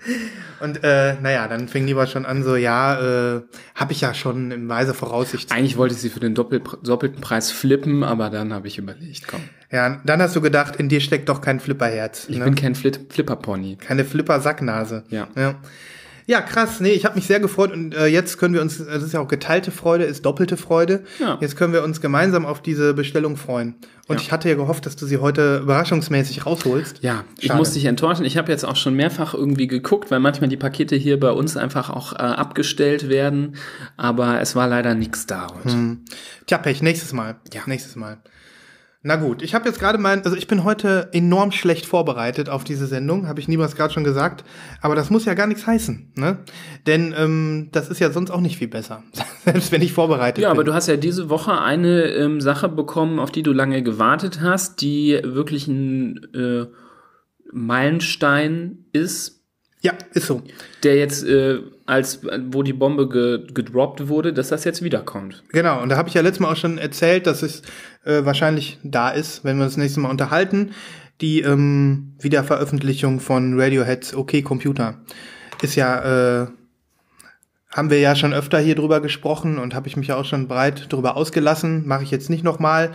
Und 0.59 0.83
äh, 0.83 1.15
naja, 1.21 1.47
dann 1.47 1.69
fing 1.69 1.85
Lieber 1.85 2.05
schon 2.05 2.25
an, 2.25 2.43
so, 2.43 2.57
ja, 2.57 3.37
äh, 3.37 3.41
habe 3.75 3.93
ich 3.93 4.01
ja 4.01 4.13
schon 4.13 4.51
in 4.51 4.67
weise 4.67 4.93
Voraussicht. 4.93 5.51
Eigentlich 5.53 5.77
wollte 5.77 5.95
ich 5.95 6.01
sie 6.01 6.09
für 6.09 6.19
den 6.19 6.35
Doppel 6.35 6.61
doppelten 6.83 7.21
Preis 7.21 7.51
flippen, 7.51 8.03
aber 8.03 8.29
dann 8.29 8.53
habe 8.53 8.67
ich 8.67 8.77
überlegt, 8.77 9.27
komm. 9.27 9.41
Ja, 9.71 10.01
dann 10.03 10.21
hast 10.21 10.36
du 10.36 10.41
gedacht, 10.41 10.77
in 10.77 10.89
dir 10.89 10.99
steckt 10.99 11.29
doch 11.29 11.41
kein 11.41 11.60
Flipperherz. 11.60 12.25
Ich 12.27 12.38
ne? 12.39 12.45
bin 12.45 12.55
kein 12.55 12.73
Flit 12.75 12.99
Flipper-Pony. 13.10 13.77
Keine 13.77 14.03
Flipper-Sacknase. 14.03 15.03
Ja. 15.10 15.27
ja. 15.36 15.55
Ja, 16.29 16.41
krass. 16.41 16.79
Nee, 16.79 16.91
ich 16.91 17.05
habe 17.05 17.15
mich 17.15 17.25
sehr 17.25 17.39
gefreut 17.39 17.71
und 17.71 17.95
äh, 17.95 18.05
jetzt 18.05 18.38
können 18.38 18.53
wir 18.53 18.62
uns, 18.62 18.77
das 18.77 19.01
ist 19.01 19.13
ja 19.13 19.19
auch 19.19 19.27
geteilte 19.27 19.71
Freude, 19.71 20.03
ist 20.03 20.23
doppelte 20.27 20.58
Freude. 20.58 21.03
Ja. 21.17 21.39
Jetzt 21.41 21.58
können 21.58 21.73
wir 21.73 21.84
uns 21.84 22.01
gemeinsam 22.01 22.45
auf 22.45 22.62
diese 22.62 22.93
Bestellung 22.93 23.36
freuen. 23.36 23.73
Und 24.08 24.17
Ja. 24.17 24.21
ich 24.21 24.32
hatte 24.32 24.47
ja 24.47 24.53
gehofft, 24.53 24.86
dass 24.86 24.95
du 24.95 25.08
sie 25.08 25.17
heute 25.17 25.58
überraschungsmäßig 25.63 26.45
rausholst. 26.45 27.01
Ja, 27.01 27.23
ich 27.39 27.47
Schade. 27.47 27.58
muss 27.58 27.71
dich 27.71 27.86
enttäuschen. 27.86 28.25
Ich 28.25 28.38
habe 28.38 28.51
jetzt 28.51 28.63
auch 28.63 28.75
schon 28.75 28.93
mehrfach 28.93 29.34
irgendwie 29.34 29.65
geguckt, 29.65 30.12
weil 30.12 30.19
manchmal 30.19 30.49
die 30.51 30.58
Pakete 30.58 30.95
hier 30.95 31.19
bei 31.19 31.32
uns 31.32 31.58
einfach 31.58 31.89
auch 31.89 32.13
äh, 32.13 32.17
abgestellt 32.17 33.10
werden. 33.10 33.55
Aber 33.97 34.39
es 34.39 34.55
war 34.55 34.67
leider 34.67 34.93
nichts 34.93 35.25
da 35.25 35.47
heute. 35.47 35.97
Tja, 36.45 36.60
Pech, 36.60 36.84
nächstes 36.84 37.12
Mal. 37.12 37.38
Ja. 37.53 37.62
Nächstes 37.65 37.95
Mal. 37.95 38.19
Na 39.01 39.15
gut, 39.15 39.41
ich 39.41 39.55
habe 39.55 39.65
jetzt 39.65 39.79
gerade 39.79 39.97
mein, 39.97 40.25
also 40.25 40.35
ich 40.35 40.47
bin 40.47 40.65
heute 40.65 41.07
enorm 41.13 41.53
schlecht 41.53 41.85
vorbereitet 41.85 42.49
auf 42.49 42.65
diese 42.65 42.85
Sendung, 42.85 43.29
habe 43.29 43.39
ich 43.39 43.47
niemals 43.47 43.77
gerade 43.77 43.93
schon 43.93 44.03
gesagt, 44.03 44.43
aber 44.81 44.93
das 44.93 45.09
muss 45.09 45.23
ja 45.23 45.35
gar 45.35 45.47
nichts 45.47 45.65
heißen, 45.65 46.12
ne? 46.15 46.39
Denn 46.85 47.15
ähm, 47.17 47.69
das 47.71 47.88
ist 47.89 47.99
ja 48.01 48.12
sonst 48.12 48.29
auch 48.29 48.41
nicht 48.41 48.57
viel 48.57 48.67
besser, 48.67 49.03
selbst 49.45 49.71
wenn 49.71 49.81
ich 49.81 49.93
vorbereitet 49.93 50.41
Ja, 50.43 50.49
bin. 50.49 50.57
aber 50.57 50.63
du 50.65 50.73
hast 50.73 50.88
ja 50.88 50.97
diese 50.97 51.29
Woche 51.29 51.62
eine 51.62 52.07
ähm, 52.12 52.41
Sache 52.41 52.67
bekommen, 52.67 53.19
auf 53.19 53.31
die 53.31 53.41
du 53.41 53.53
lange 53.53 53.83
gewartet 53.83 54.41
hast, 54.41 54.81
die 54.81 55.17
wirklich 55.23 55.67
ein 55.69 56.19
äh, 56.33 56.65
Meilenstein 57.53 58.85
ist, 58.91 59.41
ja, 59.81 59.93
ist 60.13 60.27
so. 60.27 60.41
der 60.83 60.97
jetzt, 60.97 61.23
äh, 61.23 61.59
als 61.89 62.21
wo 62.52 62.63
die 62.63 62.73
Bombe 62.73 63.10
ge 63.10 63.47
gedroppt 63.54 64.08
wurde, 64.08 64.32
dass 64.32 64.49
das 64.49 64.63
jetzt 64.63 64.84
wiederkommt. 64.84 65.43
Genau, 65.49 65.82
und 65.82 65.89
da 65.89 65.97
habe 65.97 66.08
ich 66.08 66.15
ja 66.15 66.21
letztes 66.21 66.39
Mal 66.39 66.52
auch 66.52 66.58
schon 66.58 66.78
erzählt, 66.78 67.28
dass 67.28 67.41
es 67.41 67.63
äh, 68.06 68.23
wahrscheinlich 68.23 68.80
da 68.84 69.10
ist, 69.10 69.43
wenn 69.43 69.58
wir 69.58 69.65
uns 69.65 69.73
das 69.73 69.82
nächste 69.82 69.99
Mal 69.99 70.10
unterhalten. 70.10 70.71
Die 71.21 71.41
ähm, 71.41 72.13
Wiederveröffentlichung 72.19 73.19
von 73.19 73.60
Radioheads 73.60 74.15
OK 74.15 74.43
Computer 74.43 74.99
ist 75.62 75.75
ja, 75.75 76.43
äh, 76.43 76.47
haben 77.71 77.89
wir 77.89 77.99
ja 77.99 78.15
schon 78.15 78.34
öfter 78.34 78.60
hier 78.60 78.75
drüber 78.75 79.02
gesprochen 79.02 79.58
und 79.58 79.75
habe 79.75 79.88
ich 79.88 79.97
mich 79.97 80.08
ja 80.08 80.15
auch 80.15 80.25
schon 80.25 80.47
breit 80.47 80.91
drüber 80.93 81.17
ausgelassen. 81.17 81.88
Mache 81.88 82.04
ich 82.04 82.12
jetzt 82.12 82.30
nicht 82.30 82.43
nochmal. 82.43 82.91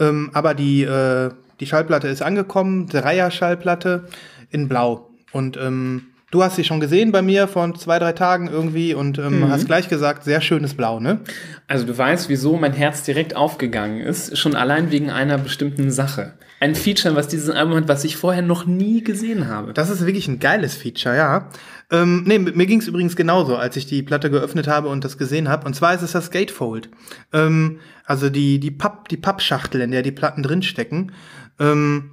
Ähm, 0.00 0.30
aber 0.32 0.54
die, 0.54 0.84
äh, 0.84 1.30
die 1.60 1.66
Schallplatte 1.66 2.08
ist 2.08 2.22
angekommen, 2.22 2.86
Dreier-Schallplatte 2.86 4.06
in 4.50 4.68
Blau. 4.68 5.10
Und 5.32 5.58
ähm, 5.58 6.06
du 6.30 6.42
hast 6.42 6.56
sie 6.56 6.64
schon 6.64 6.80
gesehen 6.80 7.12
bei 7.12 7.22
mir 7.22 7.48
vor 7.48 7.72
zwei, 7.74 7.98
drei 7.98 8.12
Tagen 8.12 8.48
irgendwie 8.48 8.94
und 8.94 9.18
ähm, 9.18 9.48
hast 9.48 9.66
gleich 9.66 9.88
gesagt, 9.88 10.24
sehr 10.24 10.40
schönes 10.40 10.74
Blau, 10.74 11.00
ne? 11.00 11.20
Also 11.68 11.86
du 11.86 11.96
weißt, 11.96 12.28
wieso 12.28 12.56
mein 12.56 12.72
Herz 12.72 13.02
direkt 13.02 13.36
aufgegangen 13.36 14.00
ist, 14.00 14.36
schon 14.36 14.56
allein 14.56 14.90
wegen 14.90 15.10
einer 15.10 15.38
bestimmten 15.38 15.90
Sache. 15.90 16.34
Ein 16.58 16.74
Feature, 16.74 17.14
was 17.14 17.28
dieses 17.28 17.50
Album 17.50 17.76
hat, 17.76 17.88
was 17.88 18.04
ich 18.04 18.16
vorher 18.16 18.42
noch 18.42 18.66
nie 18.66 19.04
gesehen 19.04 19.48
habe. 19.48 19.74
Das 19.74 19.90
ist 19.90 20.06
wirklich 20.06 20.26
ein 20.26 20.38
geiles 20.38 20.74
Feature, 20.74 21.14
ja. 21.14 21.48
Ähm, 21.90 22.24
nee, 22.26 22.38
mir 22.38 22.66
ging 22.66 22.80
es 22.80 22.88
übrigens 22.88 23.14
genauso, 23.14 23.56
als 23.56 23.76
ich 23.76 23.86
die 23.86 24.02
Platte 24.02 24.30
geöffnet 24.30 24.66
habe 24.66 24.88
und 24.88 25.04
das 25.04 25.18
gesehen 25.18 25.48
habe. 25.48 25.66
Und 25.66 25.74
zwar 25.74 25.94
ist 25.94 26.02
es 26.02 26.12
das 26.12 26.30
Gatefold. 26.30 26.88
Ähm, 27.32 27.78
also 28.04 28.30
die, 28.30 28.58
die, 28.58 28.70
Papp, 28.70 29.08
die 29.08 29.18
Pappschachtel, 29.18 29.82
in 29.82 29.90
der 29.90 30.02
die 30.02 30.12
Platten 30.12 30.42
drinstecken. 30.42 31.12
Ähm, 31.60 32.12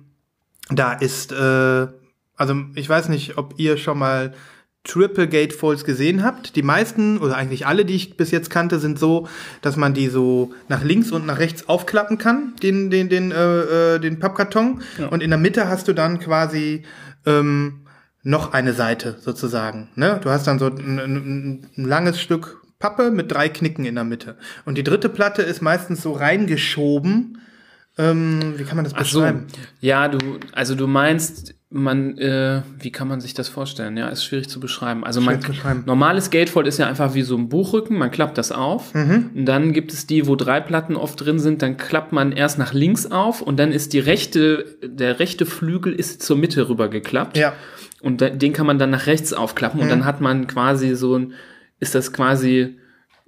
da 0.70 0.94
ist, 0.94 1.32
äh, 1.32 1.88
also 2.36 2.56
ich 2.76 2.88
weiß 2.88 3.10
nicht, 3.10 3.38
ob 3.38 3.56
ihr 3.58 3.78
schon 3.78 4.00
mal 4.00 4.34
Triple 4.84 5.30
Gatefolds 5.30 5.86
gesehen 5.86 6.24
habt. 6.24 6.56
Die 6.56 6.62
meisten, 6.62 7.18
oder 7.18 7.38
eigentlich 7.38 7.66
alle, 7.66 7.86
die 7.86 7.96
ich 7.96 8.18
bis 8.18 8.32
jetzt 8.32 8.50
kannte, 8.50 8.80
sind 8.80 9.00
so, 9.00 9.28
dass 9.62 9.78
man 9.78 9.94
die 9.94 10.10
so 10.10 10.54
nach 10.68 10.84
links 10.84 11.12
und 11.12 11.26
nach 11.26 11.40
rechts 11.40 11.70
aufklappen 11.70 12.18
kann, 12.18 12.54
den, 12.62 12.90
den, 12.90 13.08
den, 13.08 13.32
äh, 13.32 13.96
äh, 13.96 14.00
den 14.00 14.20
Pappkarton. 14.20 14.82
Ja. 14.98 15.08
Und 15.08 15.24
in 15.24 15.30
der 15.30 15.40
Mitte 15.40 15.70
hast 15.70 15.88
du 15.88 15.94
dann 15.94 16.20
quasi 16.20 16.84
ähm, 17.26 17.86
noch 18.24 18.54
eine 18.54 18.74
Seite 18.74 19.18
sozusagen. 19.22 19.90
Ne? 19.96 20.20
Du 20.22 20.30
hast 20.30 20.48
dann 20.48 20.60
so 20.60 20.68
ein, 20.68 21.00
ein, 21.00 21.70
ein 21.78 21.86
langes 21.86 22.20
Stück 22.20 22.62
Pappe 22.80 23.12
mit 23.12 23.32
drei 23.32 23.48
Knicken 23.48 23.86
in 23.86 23.96
der 23.96 24.04
Mitte. 24.04 24.38
Und 24.66 24.78
die 24.78 24.84
dritte 24.84 25.08
Platte 25.08 25.42
ist 25.42 25.62
meistens 25.62 26.02
so 26.02 26.12
reingeschoben. 26.12 27.40
Ähm, 27.98 28.56
wie 28.58 28.66
kann 28.66 28.76
man 28.76 28.84
das 28.84 28.94
Ach 28.96 29.06
so. 29.06 29.20
beschreiben? 29.22 29.48
Ja, 29.80 30.10
du, 30.10 30.18
also 30.52 30.76
du 30.76 30.88
meinst, 30.88 31.56
man, 31.74 32.18
äh, 32.20 32.62
wie 32.80 32.92
kann 32.92 33.08
man 33.08 33.20
sich 33.20 33.34
das 33.34 33.50
vorstellen? 33.50 33.98
Ja, 33.98 34.08
ist 34.10 34.24
schwierig 34.24 34.48
zu 34.48 34.60
beschreiben. 34.60 35.04
Also 35.04 35.22
man, 35.22 35.40
beschreiben. 35.40 35.84
normales 35.88 36.30
Gatefold 36.30 36.68
ist 36.68 36.78
ja 36.78 36.88
einfach 36.88 37.16
wie 37.16 37.24
so 37.24 37.36
ein 37.36 37.50
Buchrücken, 37.50 37.98
man 37.98 38.12
klappt 38.12 38.38
das 38.38 38.52
auf. 38.52 38.94
Mhm. 38.94 39.32
Und 39.34 39.46
dann 39.46 39.74
gibt 39.74 39.92
es 39.92 40.06
die, 40.06 40.28
wo 40.28 40.36
drei 40.36 40.62
Platten 40.62 40.96
oft 40.96 41.20
drin 41.20 41.40
sind, 41.40 41.64
dann 41.64 41.78
klappt 41.78 42.12
man 42.12 42.32
erst 42.32 42.60
nach 42.60 42.74
links 42.74 43.08
auf 43.08 43.42
und 43.42 43.58
dann 43.58 43.72
ist 43.72 43.94
die 43.94 44.00
rechte, 44.00 44.78
der 44.84 45.20
rechte 45.20 45.48
Flügel 45.48 45.94
ist 45.94 46.22
zur 46.22 46.38
Mitte 46.38 46.70
rüber 46.70 46.90
geklappt. 46.90 47.38
Ja. 47.38 47.54
Und 48.02 48.22
da, 48.22 48.30
den 48.30 48.54
kann 48.54 48.68
man 48.68 48.78
dann 48.78 48.92
nach 48.92 49.08
rechts 49.08 49.34
aufklappen 49.34 49.80
und 49.80 49.90
dann 49.90 50.06
hat 50.06 50.22
man 50.22 50.46
quasi 50.46 50.94
so 50.96 51.18
ein, 51.18 51.34
ist 51.80 51.96
das 51.96 52.14
quasi 52.14 52.78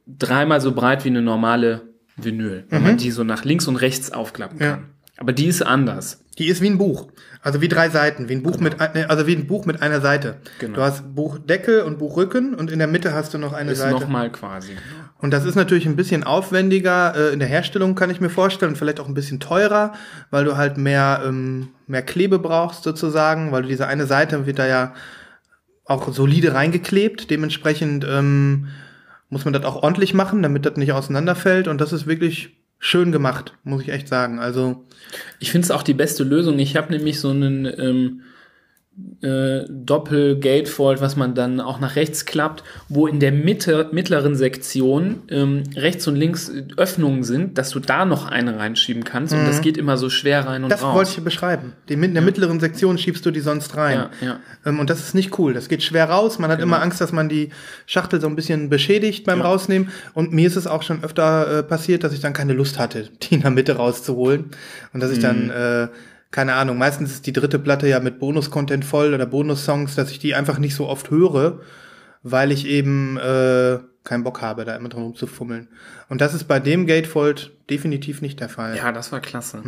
dreimal 0.05 0.61
so 0.61 0.71
breit 0.71 1.03
wie 1.03 1.09
eine 1.09 1.23
normale 1.23 1.81
Vinyl, 2.15 2.65
wenn 2.69 2.83
man 2.83 2.97
die 2.97 3.09
so 3.09 3.23
nach 3.23 3.43
links 3.43 3.67
und 3.67 3.77
rechts 3.77 4.11
aufklappen 4.11 4.59
kann. 4.59 4.67
Ja. 4.67 4.83
Aber 5.17 5.31
die 5.31 5.45
ist 5.47 5.61
anders. 5.61 6.21
Die 6.37 6.47
ist 6.47 6.61
wie 6.61 6.69
ein 6.69 6.77
Buch. 6.77 7.07
Also 7.41 7.61
wie 7.61 7.67
drei 7.69 7.89
Seiten, 7.89 8.27
wie 8.27 8.33
ein 8.33 8.43
Buch 8.43 8.57
mit 8.59 8.81
ein- 8.81 9.09
also 9.09 9.27
wie 9.27 9.35
ein 9.35 9.47
Buch 9.47 9.65
mit 9.65 9.81
einer 9.81 10.01
Seite. 10.01 10.37
Genau. 10.59 10.75
Du 10.75 10.81
hast 10.81 11.15
Buchdeckel 11.15 11.81
und 11.83 11.99
Buchrücken 11.99 12.53
und 12.55 12.69
in 12.71 12.79
der 12.79 12.87
Mitte 12.87 13.13
hast 13.13 13.33
du 13.33 13.37
noch 13.37 13.53
eine 13.53 13.71
Ist 13.71 13.77
Seite. 13.79 13.93
nochmal 13.93 14.31
quasi. 14.31 14.73
Und 15.19 15.31
das 15.31 15.45
ist 15.45 15.55
natürlich 15.55 15.85
ein 15.85 15.95
bisschen 15.95 16.23
aufwendiger 16.25 17.15
äh, 17.15 17.33
in 17.33 17.39
der 17.39 17.47
Herstellung, 17.47 17.95
kann 17.95 18.09
ich 18.09 18.19
mir 18.19 18.29
vorstellen, 18.29 18.73
und 18.73 18.77
vielleicht 18.77 18.99
auch 18.99 19.07
ein 19.07 19.13
bisschen 19.13 19.39
teurer, 19.39 19.93
weil 20.31 20.43
du 20.43 20.57
halt 20.57 20.77
mehr 20.77 21.21
ähm, 21.25 21.69
mehr 21.87 22.01
Klebe 22.01 22.37
brauchst 22.39 22.83
sozusagen, 22.83 23.51
weil 23.53 23.61
du 23.61 23.69
diese 23.69 23.87
eine 23.87 24.07
Seite 24.07 24.45
wird 24.45 24.59
da 24.59 24.67
ja 24.67 24.93
auch 25.85 26.11
solide 26.11 26.53
reingeklebt. 26.53 27.29
Dementsprechend 27.29 28.05
ähm, 28.09 28.67
muss 29.29 29.45
man 29.45 29.53
das 29.53 29.63
auch 29.63 29.81
ordentlich 29.83 30.13
machen, 30.13 30.41
damit 30.43 30.65
das 30.65 30.75
nicht 30.77 30.91
auseinanderfällt. 30.91 31.67
Und 31.67 31.79
das 31.79 31.93
ist 31.93 32.05
wirklich 32.07 32.57
schön 32.85 33.11
gemacht, 33.11 33.53
muss 33.63 33.81
ich 33.81 33.89
echt 33.89 34.07
sagen. 34.07 34.37
Also 34.39 34.85
Ich 35.39 35.51
finde 35.51 35.65
es 35.65 35.71
auch 35.71 35.81
die 35.81 35.95
beste 35.95 36.23
Lösung. 36.23 36.59
Ich 36.59 36.75
habe 36.75 36.93
nämlich 36.93 37.19
so 37.19 37.31
einen 37.31 37.65
ähm, 37.65 38.21
äh, 39.21 39.61
Doppel-Gatefold, 39.69 41.01
was 41.01 41.15
man 41.15 41.35
dann 41.35 41.59
auch 41.59 41.79
nach 41.79 41.95
rechts 41.95 42.25
klappt, 42.25 42.63
wo 42.87 43.07
in 43.07 43.19
der 43.19 43.31
Mitte, 43.31 43.89
mittleren 43.91 44.35
Sektion 44.35 45.23
ähm, 45.29 45.63
rechts 45.75 46.07
und 46.07 46.15
links 46.15 46.51
Öffnungen 46.77 47.23
sind, 47.23 47.57
dass 47.57 47.71
du 47.71 47.79
da 47.79 48.05
noch 48.05 48.25
eine 48.29 48.57
reinschieben 48.57 49.03
kannst. 49.03 49.33
Und 49.33 49.45
das 49.45 49.61
geht 49.61 49.77
immer 49.77 49.97
so 49.97 50.09
schwer 50.09 50.45
rein 50.45 50.63
und 50.63 50.69
Mhm. 50.69 50.71
das 50.71 50.83
raus. 50.83 50.95
wollte 50.95 51.11
ich 51.17 51.23
beschreiben. 51.23 51.73
Die, 51.89 51.93
in 51.95 52.13
der 52.13 52.23
mittleren 52.23 52.59
Sektion 52.59 52.97
schiebst 52.97 53.25
du 53.25 53.31
die 53.31 53.41
sonst 53.41 53.75
rein. 53.75 54.05
Ja, 54.21 54.27
ja. 54.27 54.39
Ähm, 54.65 54.79
und 54.79 54.89
das 54.89 54.99
ist 54.99 55.13
nicht 55.13 55.37
cool. 55.39 55.53
Das 55.53 55.67
geht 55.67 55.83
schwer 55.83 56.09
raus. 56.09 56.39
Man 56.39 56.49
hat 56.49 56.61
immer 56.61 56.81
Angst, 56.81 57.01
dass 57.01 57.11
man 57.11 57.27
die 57.27 57.49
Schachtel 57.85 58.21
so 58.21 58.27
ein 58.27 58.35
bisschen 58.35 58.69
beschädigt 58.69 59.25
beim 59.25 59.41
Rausnehmen. 59.41 59.89
Und 60.13 60.31
mir 60.31 60.47
ist 60.47 60.55
es 60.55 60.67
auch 60.67 60.83
schon 60.83 61.03
öfter 61.03 61.59
äh, 61.59 61.63
passiert, 61.63 62.03
dass 62.03 62.13
ich 62.13 62.21
dann 62.21 62.33
keine 62.33 62.53
Lust 62.53 62.79
hatte, 62.79 63.09
die 63.23 63.35
in 63.35 63.41
der 63.41 63.51
Mitte 63.51 63.75
rauszuholen. 63.75 64.45
Und 64.93 65.01
dass 65.03 65.11
ich 65.11 65.19
dann, 65.19 65.49
äh, 65.49 65.87
keine 66.35 66.55
Ahnung, 66.55 66.77
meistens 66.77 67.13
ist 67.13 67.27
die 67.27 67.31
dritte 67.31 67.59
Platte 67.59 67.87
ja 67.87 68.01
mit 68.01 68.19
Bonus-Content 68.19 68.83
voll 68.83 69.13
oder 69.13 69.25
Bonus-Songs, 69.25 69.95
dass 69.95 70.11
ich 70.11 70.19
die 70.19 70.35
einfach 70.35 70.57
nicht 70.57 70.75
so 70.75 70.85
oft 70.89 71.09
höre, 71.09 71.61
weil 72.23 72.51
ich 72.51 72.67
eben 72.67 73.15
äh, 73.15 73.79
keinen 74.03 74.25
Bock 74.25 74.41
habe, 74.41 74.65
da 74.65 74.75
immer 74.75 74.89
drum 74.89 75.03
rumzufummeln. 75.03 75.69
Und 76.09 76.19
das 76.19 76.33
ist 76.33 76.43
bei 76.43 76.59
dem 76.59 76.87
Gatefold 76.87 77.53
definitiv 77.69 78.21
nicht 78.21 78.41
der 78.41 78.49
Fall. 78.49 78.75
ja, 78.75 78.91
das 78.91 79.13
war 79.13 79.21
klasse. 79.21 79.63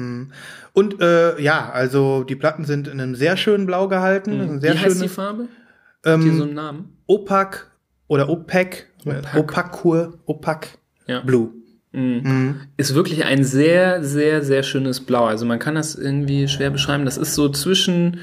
Und 0.74 1.00
äh, 1.00 1.42
ja, 1.42 1.70
also 1.72 2.26
die 2.26 2.36
Platten 2.36 2.66
sind 2.66 2.90
in 2.90 3.00
einem 3.00 3.16
sehr 3.16 3.38
schönen 3.38 3.66
Blau 3.66 3.88
gehalten. 3.88 4.42
Ein 4.42 4.60
Sehr 4.60 4.74
Wie 4.74 4.80
heißt 4.80 5.02
die 5.02 5.08
Farbe? 5.08 5.48
Hat 6.06 6.22
die 6.22 6.32
so 6.32 6.36
ähm, 6.36 6.42
einen 6.42 6.54
Namen? 6.54 6.98
Opak 7.06 7.72
oder 8.08 8.28
Opac, 8.28 8.88
Opac. 9.06 9.36
Opakur, 9.38 10.20
Opac 10.26 10.68
Ja. 11.06 11.22
Blue. 11.22 11.54
Ist 12.78 12.94
wirklich 12.94 13.26
ein 13.26 13.44
sehr, 13.44 14.04
sehr, 14.04 14.44
sehr 14.44 14.64
schönes 14.64 15.02
Blau. 15.02 15.26
Also 15.26 15.46
man 15.46 15.60
kann 15.60 15.76
das 15.76 15.96
irgendwie 15.96 16.48
schwer 16.48 16.70
beschreiben. 16.70 17.06
Das 17.06 17.18
ist 17.18 17.34
so 17.36 17.50
zwischen 17.50 18.20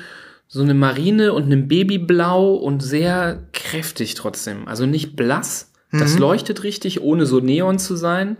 so 0.47 0.63
eine 0.63 0.75
Marine 0.75 1.33
und 1.33 1.45
einem 1.45 1.67
Babyblau 1.67 2.55
und 2.55 2.83
sehr 2.83 3.49
kräftig 3.53 4.15
trotzdem. 4.15 4.69
Also 4.69 4.87
nicht 4.87 5.17
blass. 5.17 5.73
Das 6.01 6.19
leuchtet 6.19 6.65
richtig, 6.65 7.03
ohne 7.03 7.25
so 7.25 7.39
Neon 7.39 7.79
zu 7.79 7.95
sein. 7.95 8.37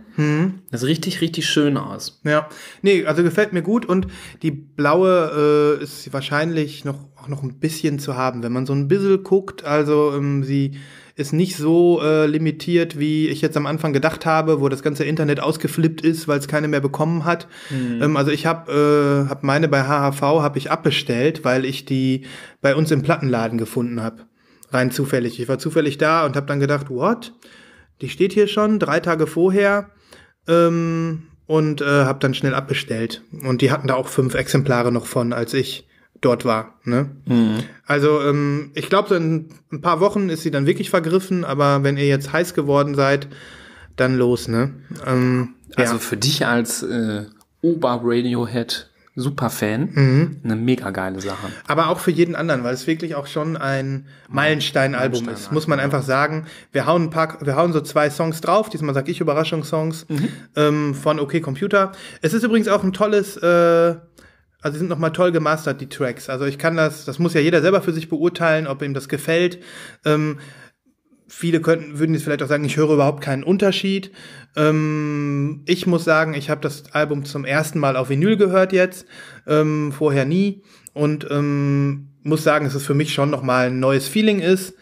Das 0.71 0.81
sieht 0.81 0.89
richtig, 0.89 1.21
richtig 1.21 1.47
schön 1.47 1.77
aus. 1.77 2.19
Ja, 2.25 2.49
nee, 2.81 3.05
also 3.05 3.23
gefällt 3.23 3.53
mir 3.53 3.61
gut 3.61 3.85
und 3.85 4.07
die 4.41 4.51
blaue 4.51 5.77
äh, 5.79 5.83
ist 5.83 6.11
wahrscheinlich 6.11 6.83
noch 6.83 6.99
auch 7.15 7.29
noch 7.29 7.43
ein 7.43 7.59
bisschen 7.59 7.97
zu 7.97 8.17
haben, 8.17 8.43
wenn 8.43 8.51
man 8.51 8.65
so 8.65 8.73
ein 8.73 8.89
bisschen 8.89 9.23
guckt. 9.23 9.63
Also 9.63 10.13
ähm, 10.15 10.43
sie 10.43 10.71
ist 11.15 11.31
nicht 11.31 11.55
so 11.55 12.01
äh, 12.01 12.25
limitiert, 12.25 12.99
wie 12.99 13.29
ich 13.29 13.41
jetzt 13.41 13.55
am 13.55 13.65
Anfang 13.65 13.93
gedacht 13.93 14.25
habe, 14.25 14.59
wo 14.59 14.67
das 14.67 14.83
ganze 14.83 15.05
Internet 15.05 15.39
ausgeflippt 15.39 16.01
ist, 16.01 16.27
weil 16.27 16.39
es 16.39 16.49
keine 16.49 16.67
mehr 16.67 16.81
bekommen 16.81 17.23
hat. 17.23 17.47
Ähm, 18.01 18.17
also 18.17 18.31
ich 18.31 18.45
habe 18.45 19.25
äh, 19.25 19.29
hab 19.29 19.41
meine 19.43 19.69
bei 19.69 19.83
HHV 19.83 20.21
habe 20.21 20.57
ich 20.57 20.71
abbestellt, 20.71 21.45
weil 21.45 21.63
ich 21.63 21.85
die 21.85 22.25
bei 22.61 22.75
uns 22.75 22.91
im 22.91 23.01
Plattenladen 23.01 23.57
gefunden 23.57 24.01
habe. 24.03 24.23
Rein 24.71 24.91
zufällig. 24.91 25.39
Ich 25.39 25.47
war 25.47 25.57
zufällig 25.57 25.97
da 25.97 26.25
und 26.25 26.35
habe 26.35 26.47
dann 26.47 26.59
gedacht, 26.59 26.89
what? 26.89 27.33
Die 28.01 28.09
steht 28.09 28.33
hier 28.33 28.47
schon 28.47 28.77
drei 28.77 28.99
Tage 28.99 29.25
vorher 29.25 29.91
ähm, 30.49 31.27
und 31.47 31.79
äh, 31.81 31.85
habe 31.85 32.19
dann 32.19 32.33
schnell 32.33 32.53
abbestellt. 32.53 33.21
Und 33.31 33.61
die 33.61 33.71
hatten 33.71 33.87
da 33.87 33.93
auch 33.93 34.09
fünf 34.09 34.33
Exemplare 34.33 34.91
noch 34.91 35.05
von, 35.05 35.31
als 35.31 35.53
ich 35.53 35.87
dort 36.21 36.45
war. 36.45 36.73
Ne? 36.83 37.09
Also 37.85 38.21
ähm, 38.21 38.71
ich 38.73 38.89
glaube, 38.89 39.09
so 39.09 39.15
in 39.15 39.49
ein 39.71 39.81
paar 39.81 39.99
Wochen 39.99 40.29
ist 40.29 40.43
sie 40.43 40.51
dann 40.51 40.65
wirklich 40.65 40.89
vergriffen, 40.89 41.45
aber 41.45 41.83
wenn 41.83 41.97
ihr 41.97 42.07
jetzt 42.07 42.33
heiß 42.33 42.53
geworden 42.53 42.95
seid, 42.95 43.27
dann 43.95 44.17
los, 44.17 44.47
ne? 44.47 44.71
Ähm, 45.05 45.55
Also 45.75 45.93
ja. 45.93 45.99
für 45.99 46.17
dich 46.17 46.45
als 46.45 46.83
äh, 46.83 47.25
Ober-Radiohead 47.61 48.89
Superfan 49.17 50.39
eine 50.43 50.55
mega 50.57 50.89
geile 50.89 51.21
Sache. 51.21 51.47
Aber 51.67 51.87
auch 51.87 51.99
für 51.99 52.11
jeden 52.11 52.35
anderen, 52.35 52.65
weil 52.65 52.73
es 52.73 52.85
wirklich 52.85 53.15
auch 53.15 53.27
schon 53.27 53.55
ein 53.55 54.07
Meilenstein-Album 54.27 55.19
ist, 55.19 55.25
Meilenstein-Album, 55.25 55.53
muss 55.53 55.67
man 55.67 55.79
einfach 55.79 56.03
sagen. 56.03 56.47
Wir 56.73 56.85
hauen 56.85 57.03
ein 57.03 57.09
paar, 57.11 57.37
wir 57.39 57.55
hauen 57.55 57.71
so 57.71 57.79
zwei 57.79 58.09
Songs 58.09 58.41
drauf. 58.41 58.69
Diesmal 58.69 58.93
sag 58.93 59.07
ich 59.07 59.21
Überraschungssongs 59.21 60.05
ähm, 60.57 60.93
von 60.93 61.21
OK 61.21 61.41
Computer. 61.41 61.93
Es 62.21 62.33
ist 62.33 62.43
übrigens 62.43 62.67
auch 62.67 62.83
ein 62.83 62.91
tolles, 62.91 63.37
äh, 63.37 63.95
also 64.65 64.77
die 64.77 64.79
sind 64.79 64.89
nochmal 64.89 65.11
toll 65.11 65.31
gemastert, 65.31 65.79
die 65.79 65.89
Tracks. 65.89 66.27
Also 66.27 66.45
ich 66.45 66.57
kann 66.57 66.75
das, 66.75 67.05
das 67.05 67.19
muss 67.19 67.35
ja 67.35 67.39
jeder 67.39 67.61
selber 67.61 67.83
für 67.83 67.93
sich 67.93 68.09
beurteilen, 68.09 68.65
ob 68.65 68.81
ihm 68.81 68.95
das 68.95 69.07
gefällt. 69.07 69.59
Ähm, 70.03 70.39
viele 71.27 71.61
könnten, 71.61 71.99
würden 71.99 72.15
jetzt 72.15 72.23
vielleicht 72.23 72.41
auch 72.41 72.47
sagen, 72.47 72.65
ich 72.65 72.75
höre 72.75 72.89
überhaupt 72.89 73.21
keinen 73.21 73.43
Unterschied. 73.43 74.09
Ähm, 74.55 75.61
ich 75.67 75.85
muss 75.85 76.03
sagen, 76.03 76.33
ich 76.33 76.49
habe 76.49 76.61
das 76.61 76.91
Album 76.93 77.25
zum 77.25 77.45
ersten 77.45 77.77
Mal 77.77 77.95
auf 77.95 78.09
Vinyl 78.09 78.37
gehört 78.37 78.73
jetzt, 78.73 79.05
ähm, 79.45 79.91
vorher 79.91 80.25
nie. 80.25 80.63
Und 80.93 81.27
ähm, 81.29 82.07
muss 82.23 82.43
sagen, 82.43 82.65
dass 82.65 82.73
es 82.73 82.87
für 82.87 82.95
mich 82.95 83.13
schon 83.13 83.29
nochmal 83.29 83.67
ein 83.67 83.79
neues 83.79 84.07
Feeling 84.07 84.39
ist. 84.39 84.73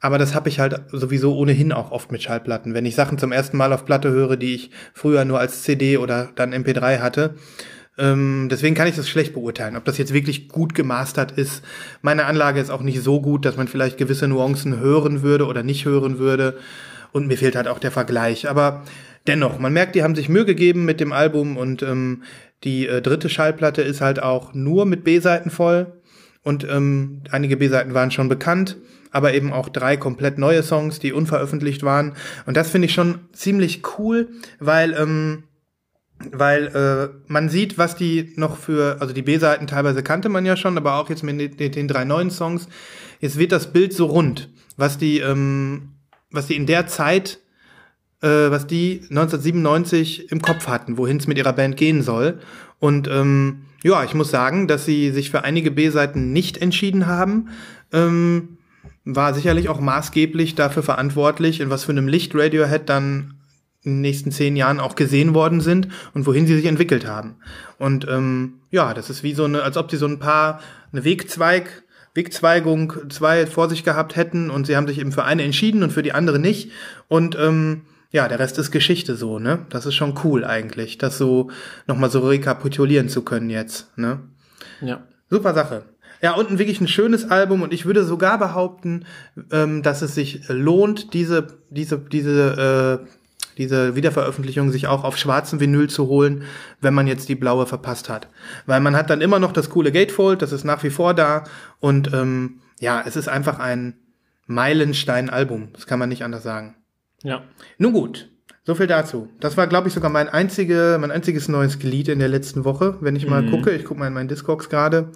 Aber 0.00 0.16
das 0.16 0.34
habe 0.34 0.48
ich 0.48 0.58
halt 0.58 0.80
sowieso 0.90 1.36
ohnehin 1.36 1.72
auch 1.72 1.90
oft 1.90 2.10
mit 2.12 2.22
Schallplatten. 2.22 2.72
Wenn 2.72 2.86
ich 2.86 2.94
Sachen 2.94 3.18
zum 3.18 3.32
ersten 3.32 3.58
Mal 3.58 3.74
auf 3.74 3.84
Platte 3.84 4.08
höre, 4.08 4.38
die 4.38 4.54
ich 4.54 4.70
früher 4.94 5.26
nur 5.26 5.38
als 5.38 5.64
CD 5.64 5.98
oder 5.98 6.30
dann 6.34 6.54
MP3 6.54 7.00
hatte. 7.00 7.34
Ähm, 7.98 8.48
deswegen 8.50 8.74
kann 8.74 8.86
ich 8.86 8.96
das 8.96 9.08
schlecht 9.08 9.34
beurteilen, 9.34 9.76
ob 9.76 9.84
das 9.84 9.98
jetzt 9.98 10.14
wirklich 10.14 10.48
gut 10.48 10.74
gemastert 10.74 11.32
ist. 11.32 11.62
Meine 12.00 12.26
Anlage 12.26 12.60
ist 12.60 12.70
auch 12.70 12.82
nicht 12.82 13.02
so 13.02 13.20
gut, 13.20 13.44
dass 13.44 13.56
man 13.56 13.68
vielleicht 13.68 13.98
gewisse 13.98 14.28
Nuancen 14.28 14.78
hören 14.78 15.22
würde 15.22 15.46
oder 15.46 15.62
nicht 15.62 15.84
hören 15.84 16.18
würde. 16.18 16.58
Und 17.12 17.26
mir 17.26 17.36
fehlt 17.36 17.56
halt 17.56 17.68
auch 17.68 17.78
der 17.78 17.90
Vergleich. 17.90 18.48
Aber 18.48 18.84
dennoch, 19.26 19.58
man 19.58 19.72
merkt, 19.72 19.94
die 19.94 20.02
haben 20.02 20.14
sich 20.14 20.28
Mühe 20.28 20.44
gegeben 20.44 20.84
mit 20.84 21.00
dem 21.00 21.12
Album 21.12 21.56
und 21.56 21.82
ähm, 21.82 22.22
die 22.64 22.86
äh, 22.86 23.02
dritte 23.02 23.28
Schallplatte 23.28 23.82
ist 23.82 24.00
halt 24.00 24.22
auch 24.22 24.54
nur 24.54 24.86
mit 24.86 25.04
B-Seiten 25.04 25.50
voll. 25.50 25.92
und 26.42 26.64
ähm, 26.68 27.22
einige 27.30 27.56
B-Seiten 27.56 27.94
waren 27.94 28.10
schon 28.10 28.28
bekannt, 28.28 28.76
aber 29.10 29.34
eben 29.34 29.52
auch 29.52 29.68
drei 29.68 29.96
komplett 29.96 30.38
neue 30.38 30.62
Songs, 30.62 30.98
die 30.98 31.12
unveröffentlicht 31.12 31.82
waren. 31.82 32.14
Und 32.46 32.56
das 32.56 32.70
finde 32.70 32.86
ich 32.86 32.94
schon 32.94 33.20
ziemlich 33.32 33.82
cool, 33.98 34.28
weil 34.58 34.94
ähm, 34.94 35.44
weil 36.32 36.66
äh, 36.66 37.16
man 37.26 37.48
sieht, 37.48 37.78
was 37.78 37.96
die 37.96 38.32
noch 38.36 38.56
für, 38.56 39.00
also 39.00 39.14
die 39.14 39.22
B-Seiten 39.22 39.66
teilweise 39.66 40.02
kannte 40.02 40.28
man 40.28 40.44
ja 40.44 40.56
schon, 40.56 40.76
aber 40.76 40.94
auch 40.94 41.08
jetzt 41.08 41.22
mit 41.22 41.60
den, 41.60 41.72
den 41.72 41.88
drei 41.88 42.04
neuen 42.04 42.30
Songs, 42.30 42.68
jetzt 43.20 43.38
wird 43.38 43.52
das 43.52 43.72
Bild 43.72 43.92
so 43.92 44.06
rund, 44.06 44.50
was 44.76 44.98
die, 44.98 45.18
ähm, 45.20 45.90
was 46.30 46.46
die 46.46 46.56
in 46.56 46.66
der 46.66 46.86
Zeit, 46.86 47.38
äh, 48.20 48.26
was 48.26 48.66
die 48.66 49.00
1997 49.10 50.32
im 50.32 50.42
Kopf 50.42 50.66
hatten, 50.66 50.98
wohin 50.98 51.18
es 51.18 51.26
mit 51.26 51.38
ihrer 51.38 51.52
Band 51.52 51.76
gehen 51.76 52.02
soll. 52.02 52.40
Und 52.80 53.08
ähm, 53.08 53.62
ja, 53.82 54.02
ich 54.02 54.14
muss 54.14 54.30
sagen, 54.30 54.66
dass 54.66 54.84
sie 54.84 55.12
sich 55.12 55.30
für 55.30 55.44
einige 55.44 55.70
B-Seiten 55.70 56.32
nicht 56.32 56.58
entschieden 56.58 57.06
haben. 57.06 57.48
Ähm, 57.92 58.58
war 59.04 59.32
sicherlich 59.32 59.68
auch 59.68 59.80
maßgeblich 59.80 60.54
dafür 60.54 60.82
verantwortlich, 60.82 61.60
in 61.60 61.70
was 61.70 61.84
für 61.84 61.92
einem 61.92 62.08
Licht 62.08 62.34
Radiohead 62.34 62.88
dann 62.88 63.37
in 63.82 63.94
den 63.94 64.00
nächsten 64.00 64.32
zehn 64.32 64.56
Jahren 64.56 64.80
auch 64.80 64.94
gesehen 64.94 65.34
worden 65.34 65.60
sind 65.60 65.88
und 66.14 66.26
wohin 66.26 66.46
sie 66.46 66.56
sich 66.56 66.66
entwickelt 66.66 67.06
haben. 67.06 67.36
Und 67.78 68.06
ähm, 68.08 68.60
ja, 68.70 68.92
das 68.92 69.08
ist 69.08 69.22
wie 69.22 69.34
so 69.34 69.44
eine, 69.44 69.62
als 69.62 69.76
ob 69.76 69.90
sie 69.90 69.96
so 69.96 70.06
ein 70.06 70.18
paar, 70.18 70.60
eine 70.92 71.04
Wegzweig, 71.04 71.84
Wegzweigung 72.14 72.92
zwei 73.10 73.46
vor 73.46 73.68
sich 73.68 73.84
gehabt 73.84 74.16
hätten 74.16 74.50
und 74.50 74.66
sie 74.66 74.76
haben 74.76 74.88
sich 74.88 74.98
eben 74.98 75.12
für 75.12 75.24
eine 75.24 75.44
entschieden 75.44 75.82
und 75.82 75.92
für 75.92 76.02
die 76.02 76.12
andere 76.12 76.38
nicht. 76.38 76.72
Und 77.06 77.36
ähm, 77.38 77.82
ja, 78.10 78.26
der 78.26 78.38
Rest 78.38 78.58
ist 78.58 78.70
Geschichte 78.70 79.14
so, 79.14 79.38
ne? 79.38 79.66
Das 79.68 79.86
ist 79.86 79.94
schon 79.94 80.18
cool 80.24 80.44
eigentlich, 80.44 80.98
das 80.98 81.18
so 81.18 81.50
nochmal 81.86 82.10
so 82.10 82.20
rekapitulieren 82.20 83.08
zu 83.08 83.22
können 83.22 83.50
jetzt, 83.50 83.96
ne? 83.96 84.20
Ja. 84.80 85.06
Super 85.30 85.54
Sache. 85.54 85.84
Ja, 86.20 86.32
und 86.32 86.58
wirklich 86.58 86.80
ein 86.80 86.88
schönes 86.88 87.30
Album 87.30 87.62
und 87.62 87.72
ich 87.72 87.86
würde 87.86 88.02
sogar 88.02 88.38
behaupten, 88.38 89.04
ähm, 89.52 89.82
dass 89.82 90.02
es 90.02 90.14
sich 90.14 90.48
lohnt, 90.48 91.14
diese, 91.14 91.58
diese, 91.70 91.98
diese, 91.98 93.04
äh, 93.04 93.17
diese 93.58 93.94
Wiederveröffentlichung 93.96 94.70
sich 94.70 94.86
auch 94.86 95.04
auf 95.04 95.16
schwarzem 95.18 95.60
Vinyl 95.60 95.90
zu 95.90 96.06
holen, 96.06 96.44
wenn 96.80 96.94
man 96.94 97.06
jetzt 97.06 97.28
die 97.28 97.34
blaue 97.34 97.66
verpasst 97.66 98.08
hat. 98.08 98.28
Weil 98.66 98.80
man 98.80 98.96
hat 98.96 99.10
dann 99.10 99.20
immer 99.20 99.38
noch 99.38 99.52
das 99.52 99.68
coole 99.70 99.92
Gatefold, 99.92 100.40
das 100.40 100.52
ist 100.52 100.64
nach 100.64 100.82
wie 100.84 100.90
vor 100.90 101.12
da 101.14 101.44
und 101.80 102.12
ähm, 102.14 102.60
ja, 102.80 103.02
es 103.04 103.16
ist 103.16 103.28
einfach 103.28 103.58
ein 103.58 103.94
Meilenstein-Album, 104.46 105.68
das 105.72 105.86
kann 105.86 105.98
man 105.98 106.08
nicht 106.08 106.24
anders 106.24 106.42
sagen. 106.42 106.76
Ja. 107.22 107.42
Nun 107.78 107.92
gut, 107.92 108.28
so 108.64 108.74
viel 108.74 108.86
dazu. 108.86 109.28
Das 109.40 109.56
war, 109.56 109.66
glaube 109.66 109.88
ich, 109.88 109.94
sogar 109.94 110.10
mein 110.10 110.28
einzige, 110.28 110.98
mein 111.00 111.10
einziges 111.10 111.48
neues 111.48 111.78
Glied 111.78 112.08
in 112.08 112.18
der 112.18 112.28
letzten 112.28 112.64
Woche, 112.64 112.96
wenn 113.00 113.16
ich 113.16 113.26
mal 113.26 113.42
Mhm. 113.42 113.50
gucke. 113.50 113.70
Ich 113.72 113.84
gucke 113.84 113.98
mal 114.00 114.06
in 114.06 114.12
meinen 114.12 114.28
Discogs 114.28 114.68
gerade. 114.68 115.08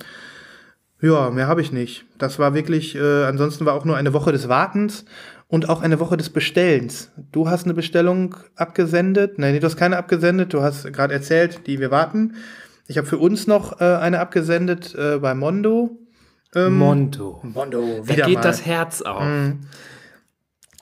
Ja, 1.00 1.30
mehr 1.30 1.48
habe 1.48 1.60
ich 1.60 1.72
nicht. 1.72 2.04
Das 2.16 2.38
war 2.38 2.54
wirklich, 2.54 2.94
äh, 2.94 3.24
ansonsten 3.24 3.66
war 3.66 3.74
auch 3.74 3.84
nur 3.84 3.96
eine 3.96 4.12
Woche 4.12 4.30
des 4.32 4.48
Wartens 4.48 5.04
und 5.52 5.68
auch 5.68 5.82
eine 5.82 6.00
Woche 6.00 6.16
des 6.16 6.30
Bestellens. 6.30 7.10
Du 7.30 7.46
hast 7.50 7.64
eine 7.64 7.74
Bestellung 7.74 8.34
abgesendet. 8.56 9.38
Nein, 9.38 9.52
nee, 9.52 9.60
du 9.60 9.66
hast 9.66 9.76
keine 9.76 9.98
abgesendet. 9.98 10.54
Du 10.54 10.62
hast 10.62 10.90
gerade 10.94 11.12
erzählt, 11.12 11.66
die 11.66 11.78
wir 11.78 11.90
warten. 11.90 12.36
Ich 12.88 12.96
habe 12.96 13.06
für 13.06 13.18
uns 13.18 13.46
noch 13.46 13.78
äh, 13.78 13.84
eine 13.84 14.20
abgesendet 14.20 14.94
äh, 14.94 15.18
bei 15.18 15.34
Mondo. 15.34 15.98
Ähm, 16.54 16.78
Mondo. 16.78 17.40
Mondo, 17.42 18.02
Da 18.06 18.08
wieder 18.16 18.24
geht 18.26 18.36
mal. 18.36 18.40
das 18.40 18.64
Herz 18.64 19.02
auf. 19.02 19.22
Mhm. 19.22 19.60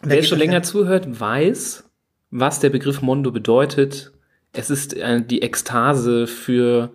Da 0.02 0.10
Wer 0.10 0.22
schon 0.22 0.38
länger 0.38 0.52
Herz- 0.54 0.68
zuhört, 0.68 1.18
weiß, 1.20 1.82
was 2.30 2.60
der 2.60 2.70
Begriff 2.70 3.02
Mondo 3.02 3.32
bedeutet. 3.32 4.12
Es 4.52 4.70
ist 4.70 4.96
äh, 4.96 5.20
die 5.20 5.42
Ekstase 5.42 6.28
für 6.28 6.92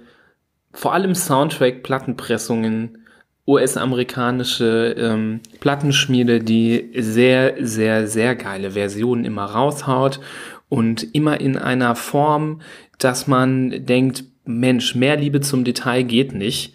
vor 0.72 0.94
allem 0.94 1.14
Soundtrack-Plattenpressungen, 1.14 3.00
US-amerikanische 3.48 4.96
ähm, 4.98 5.42
Plattenschmiede, 5.60 6.40
die 6.40 6.92
sehr, 6.98 7.56
sehr, 7.60 8.08
sehr 8.08 8.36
geile 8.36 8.72
Versionen 8.72 9.24
immer 9.24 9.46
raushaut 9.46 10.20
und 10.68 11.16
immer 11.16 11.40
in 11.40 11.58
einer 11.58 11.96
Form, 11.96 12.62
dass 12.98 13.28
man 13.28 13.86
denkt, 13.86 14.24
Mensch, 14.46 14.96
mehr 14.96 15.18
Liebe 15.18 15.42
zum 15.42 15.64
Detail 15.64 16.04
geht 16.04 16.34
nicht. 16.34 16.74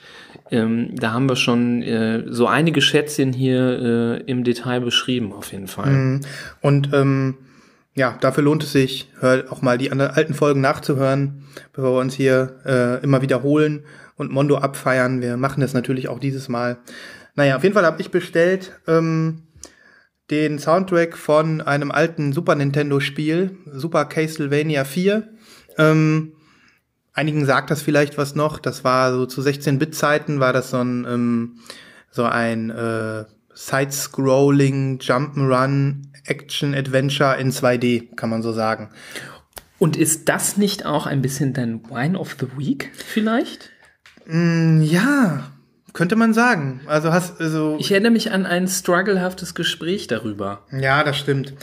Ähm, 0.51 0.97
da 0.97 1.13
haben 1.13 1.29
wir 1.29 1.37
schon 1.37 1.83
äh, 1.83 2.25
so 2.29 2.47
einige 2.47 2.81
Schätzchen 2.81 3.33
hier 3.33 4.21
äh, 4.27 4.31
im 4.31 4.43
Detail 4.45 4.81
beschrieben, 4.81 5.33
auf 5.33 5.53
jeden 5.53 5.69
Fall. 5.69 5.91
Mhm. 5.91 6.21
Und 6.61 6.91
ähm, 6.93 7.37
ja, 7.94 8.16
dafür 8.20 8.44
lohnt 8.44 8.62
es 8.62 8.72
sich, 8.72 9.11
hör 9.18 9.44
auch 9.50 9.62
mal 9.62 9.79
die 9.79 9.90
anderen 9.90 10.12
alten 10.12 10.35
Folgen 10.35 10.61
nachzuhören, 10.61 11.44
bevor 11.72 11.96
wir 11.96 12.00
uns 12.00 12.14
hier 12.14 12.61
äh, 12.64 13.03
immer 13.03 13.22
wiederholen 13.22 13.85
und 14.16 14.31
Mondo 14.31 14.59
abfeiern. 14.59 15.20
Wir 15.20 15.37
machen 15.37 15.61
das 15.61 15.74
natürlich 15.74 16.09
auch 16.09 16.20
dieses 16.20 16.48
Mal. 16.48 16.79
Naja, 17.35 17.57
auf 17.57 17.62
jeden 17.62 17.74
Fall 17.74 17.87
habe 17.87 18.00
ich 18.00 18.11
bestellt 18.11 18.72
ähm, 18.87 19.42
den 20.31 20.59
Soundtrack 20.59 21.16
von 21.16 21.61
einem 21.61 21.90
alten 21.90 22.33
Super 22.33 22.55
Nintendo-Spiel, 22.55 23.57
Super 23.72 24.05
Castlevania 24.05 24.85
4. 24.85 25.29
Ähm, 25.79 26.35
einigen 27.12 27.44
sagt 27.44 27.70
das 27.70 27.83
vielleicht 27.83 28.18
was 28.18 28.35
noch. 28.35 28.61
Das 28.61 28.85
war 28.85 29.12
so 29.12 29.26
zu 29.26 29.40
16-Bit-Zeiten, 29.40 30.38
war 30.38 30.53
das 30.53 30.70
so 30.70 30.79
ein, 30.79 31.07
ähm, 31.09 31.59
so 32.11 32.24
ein 32.24 32.70
äh, 32.70 33.24
Side-Scrolling, 33.53 34.98
Jump'n'Run, 34.98 36.10
Action-Adventure 36.25 37.37
in 37.39 37.51
2D, 37.51 38.15
kann 38.17 38.31
man 38.31 38.43
so 38.43 38.53
sagen. 38.53 38.91
Und 39.79 39.97
ist 39.97 40.29
das 40.29 40.57
nicht 40.57 40.85
auch 40.85 41.07
ein 41.07 41.23
bisschen 41.23 41.53
dein 41.53 41.83
Wine 41.91 42.19
of 42.19 42.37
the 42.39 42.47
Week 42.57 42.91
vielleicht? 42.95 43.71
Mm, 44.27 44.83
ja, 44.83 45.51
könnte 45.93 46.17
man 46.17 46.35
sagen. 46.35 46.81
Also 46.87 47.13
hast 47.13 47.41
also 47.41 47.77
Ich 47.81 47.91
erinnere 47.91 48.13
mich 48.13 48.31
an 48.31 48.47
ein 48.47 48.69
strugglehaftes 48.69 49.55
Gespräch 49.55 50.07
darüber. 50.07 50.67
ja, 50.71 51.03
das 51.03 51.17
stimmt. 51.17 51.55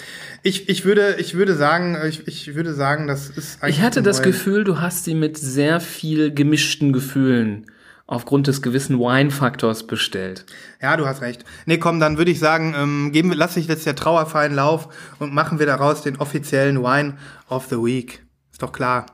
Ich, 0.43 0.67
ich 0.67 0.83
würde 0.83 1.15
ich 1.19 1.35
würde 1.35 1.55
sagen, 1.55 1.97
ich, 2.07 2.27
ich 2.27 2.55
würde 2.55 2.73
sagen, 2.73 3.07
das 3.07 3.29
ist 3.29 3.59
Ich 3.65 3.81
hatte 3.81 4.01
das 4.01 4.21
Gefühl, 4.21 4.63
du 4.63 4.81
hast 4.81 5.05
sie 5.05 5.15
mit 5.15 5.37
sehr 5.37 5.79
viel 5.79 6.33
gemischten 6.33 6.93
Gefühlen 6.93 7.67
aufgrund 8.07 8.47
des 8.47 8.61
gewissen 8.61 8.97
Wine-Faktors 8.99 9.85
bestellt. 9.85 10.45
Ja, 10.81 10.95
du 10.95 11.05
hast 11.05 11.21
recht. 11.21 11.43
Nee, 11.65 11.77
komm, 11.77 11.99
dann 11.99 12.17
würde 12.17 12.31
ich 12.31 12.39
sagen, 12.39 12.73
ähm, 12.75 13.11
geben 13.11 13.29
wir, 13.29 13.35
lass 13.35 13.57
ich 13.57 13.67
jetzt 13.67 13.85
der 13.85 13.97
Trauer 13.97 14.25
freien 14.25 14.55
Lauf 14.55 14.87
und 15.19 15.33
machen 15.33 15.59
wir 15.59 15.65
daraus 15.65 16.01
den 16.01 16.17
offiziellen 16.17 16.81
Wine 16.81 17.17
of 17.49 17.67
the 17.69 17.75
Week. 17.75 18.23
Ist 18.51 18.63
doch 18.63 18.71
klar. 18.71 19.05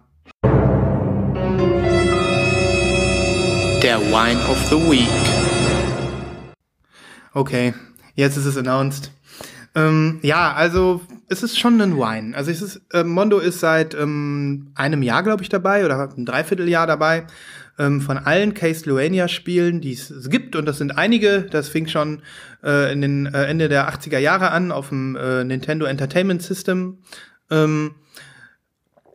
Der 3.82 4.00
Wine 4.00 4.40
of 4.48 4.64
the 4.70 4.76
Week. 4.76 5.10
Okay, 7.34 7.74
jetzt 8.14 8.38
ist 8.38 8.46
es 8.46 8.56
announced. 8.58 9.12
Ähm, 9.76 10.20
ja, 10.22 10.54
also 10.54 11.02
es 11.30 11.42
ist 11.42 11.60
schon 11.60 11.82
ein 11.82 11.98
Wine. 11.98 12.38
Also 12.38 12.52
es 12.52 12.62
ist, 12.62 12.82
äh, 12.94 13.04
Mondo 13.04 13.40
ist 13.40 13.60
seit 13.60 13.96
ähm, 13.96 14.72
einem 14.76 15.02
Jahr, 15.02 15.24
glaube 15.24 15.42
ich, 15.42 15.50
dabei 15.50 15.84
oder 15.84 16.14
ein 16.16 16.26
Dreivierteljahr 16.26 16.86
dabei. 16.86 17.26
Ähm, 17.80 18.02
von 18.02 18.18
allen 18.18 18.54
Castlevania-Spielen, 18.54 19.82
die 19.82 19.94
es 19.94 20.30
gibt, 20.30 20.56
und 20.56 20.66
das 20.66 20.78
sind 20.78 20.98
einige, 20.98 21.42
das 21.42 21.70
fing 21.70 21.88
schon 21.88 22.22
äh, 22.64 22.94
in 22.94 23.02
den 23.02 23.26
äh, 23.26 23.46
Ende 23.46 23.68
der 23.68 23.92
80er 23.92 24.20
Jahre 24.20 24.52
an 24.52 24.72
auf 24.72 24.90
dem 24.90 25.16
äh, 25.16 25.44
Nintendo 25.44 25.86
Entertainment 25.86 26.44
System. 26.44 27.00
Ähm, 27.50 27.96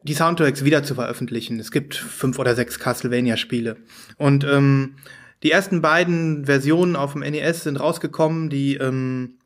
die 0.03 0.15
Soundtracks 0.15 0.65
wieder 0.65 0.83
zu 0.83 0.95
veröffentlichen. 0.95 1.61
Es 1.61 1.71
gibt 1.71 1.95
fünf 1.95 2.39
oder 2.39 2.55
sechs 2.55 2.79
Castlevania-Spiele. 2.79 3.77
Und 4.17 4.45
ähm, 4.45 4.97
die 5.43 5.53
ersten 5.53 5.81
beiden 5.81 6.47
Versionen 6.47 6.97
auf 6.97 7.13
dem 7.13 7.21
NES 7.21 7.65
sind 7.65 7.79
rausgekommen, 7.79 8.49
die, 8.51 8.75
ähm, 8.77 9.39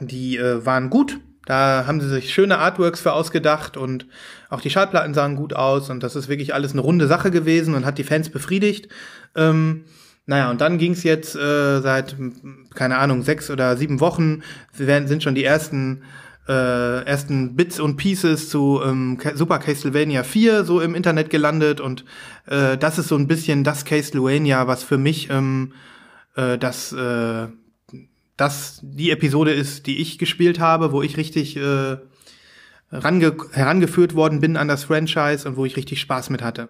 die 0.00 0.36
äh, 0.36 0.64
waren 0.64 0.88
gut. 0.88 1.18
Da 1.46 1.84
haben 1.86 2.00
sie 2.00 2.08
sich 2.08 2.32
schöne 2.32 2.58
Artworks 2.58 3.00
für 3.00 3.12
ausgedacht 3.12 3.76
und 3.76 4.06
auch 4.48 4.60
die 4.60 4.70
Schallplatten 4.70 5.14
sahen 5.14 5.36
gut 5.36 5.54
aus 5.54 5.90
und 5.90 6.02
das 6.02 6.14
ist 6.14 6.28
wirklich 6.28 6.54
alles 6.54 6.72
eine 6.72 6.82
runde 6.82 7.06
Sache 7.08 7.30
gewesen 7.30 7.74
und 7.74 7.84
hat 7.84 7.98
die 7.98 8.04
Fans 8.04 8.28
befriedigt. 8.28 8.88
Ähm, 9.34 9.84
naja, 10.24 10.50
und 10.50 10.60
dann 10.60 10.78
ging's 10.78 11.02
jetzt 11.02 11.34
äh, 11.34 11.80
seit, 11.80 12.16
keine 12.74 12.98
Ahnung, 12.98 13.22
sechs 13.22 13.50
oder 13.50 13.76
sieben 13.76 13.98
Wochen, 13.98 14.42
wir 14.76 14.86
werden, 14.86 15.08
sind 15.08 15.22
schon 15.22 15.34
die 15.34 15.44
ersten 15.44 16.02
äh, 16.48 17.04
ersten 17.04 17.54
Bits 17.54 17.78
und 17.78 17.96
Pieces 17.96 18.48
zu 18.48 18.80
ähm, 18.84 19.18
Super 19.34 19.58
Castlevania 19.58 20.24
4 20.24 20.64
so 20.64 20.80
im 20.80 20.94
Internet 20.94 21.30
gelandet 21.30 21.80
und 21.80 22.04
äh, 22.46 22.76
das 22.76 22.98
ist 22.98 23.08
so 23.08 23.16
ein 23.16 23.28
bisschen 23.28 23.62
das 23.62 23.84
Castlevania, 23.84 24.66
was 24.66 24.82
für 24.82 24.98
mich 24.98 25.30
ähm, 25.30 25.72
äh, 26.34 26.58
das 26.58 26.92
äh, 26.92 27.46
das 28.36 28.80
die 28.82 29.10
Episode 29.10 29.52
ist, 29.52 29.86
die 29.86 29.98
ich 29.98 30.18
gespielt 30.18 30.58
habe, 30.58 30.92
wo 30.92 31.02
ich 31.02 31.16
richtig 31.16 31.56
äh, 31.56 31.96
range 32.90 33.36
herangeführt 33.52 34.14
worden 34.14 34.40
bin 34.40 34.56
an 34.56 34.68
das 34.68 34.84
Franchise 34.84 35.48
und 35.48 35.56
wo 35.56 35.64
ich 35.64 35.76
richtig 35.76 36.00
Spaß 36.00 36.30
mit 36.30 36.42
hatte. 36.42 36.68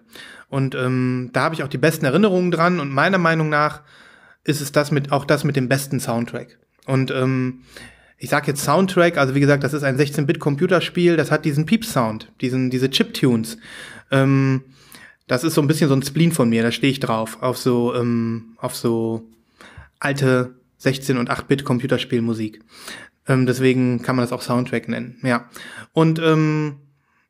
Und 0.49 0.75
ähm, 0.75 1.29
da 1.33 1.43
habe 1.43 1.55
ich 1.55 1.63
auch 1.63 1.67
die 1.67 1.77
besten 1.77 2.05
Erinnerungen 2.05 2.51
dran 2.51 2.79
und 2.79 2.89
meiner 2.91 3.17
Meinung 3.17 3.49
nach 3.49 3.81
ist 4.43 4.61
es 4.61 4.71
das 4.71 4.91
mit 4.91 5.11
auch 5.11 5.25
das 5.25 5.43
mit 5.43 5.55
dem 5.55 5.69
besten 5.69 5.99
Soundtrack. 5.99 6.57
Und 6.85 7.11
ähm, 7.11 7.63
ich 8.17 8.29
sag 8.29 8.47
jetzt 8.47 8.63
Soundtrack, 8.63 9.17
also 9.17 9.35
wie 9.35 9.39
gesagt, 9.39 9.63
das 9.63 9.73
ist 9.73 9.83
ein 9.83 9.97
16-Bit-Computerspiel, 9.97 11.17
das 11.17 11.31
hat 11.31 11.45
diesen 11.45 11.65
Piep-Sound, 11.65 12.31
diesen, 12.41 12.69
diese 12.69 12.89
Chiptunes. 12.89 13.57
Ähm, 14.11 14.63
das 15.27 15.43
ist 15.43 15.53
so 15.55 15.61
ein 15.61 15.67
bisschen 15.67 15.89
so 15.89 15.95
ein 15.95 16.03
Spleen 16.03 16.31
von 16.31 16.49
mir, 16.49 16.63
da 16.63 16.71
stehe 16.71 16.91
ich 16.91 16.99
drauf, 16.99 17.41
auf 17.41 17.57
so, 17.57 17.93
ähm, 17.95 18.55
auf 18.57 18.75
so 18.75 19.23
alte 19.99 20.55
16 20.83 21.17
und 21.17 21.31
8-Bit 21.31 21.63
Computerspielmusik. 21.63 22.61
Ähm, 23.27 23.45
deswegen 23.45 24.01
kann 24.01 24.17
man 24.17 24.23
das 24.23 24.33
auch 24.33 24.41
Soundtrack 24.41 24.89
nennen. 24.89 25.17
Ja. 25.23 25.49
Und 25.93 26.19
ähm, 26.19 26.79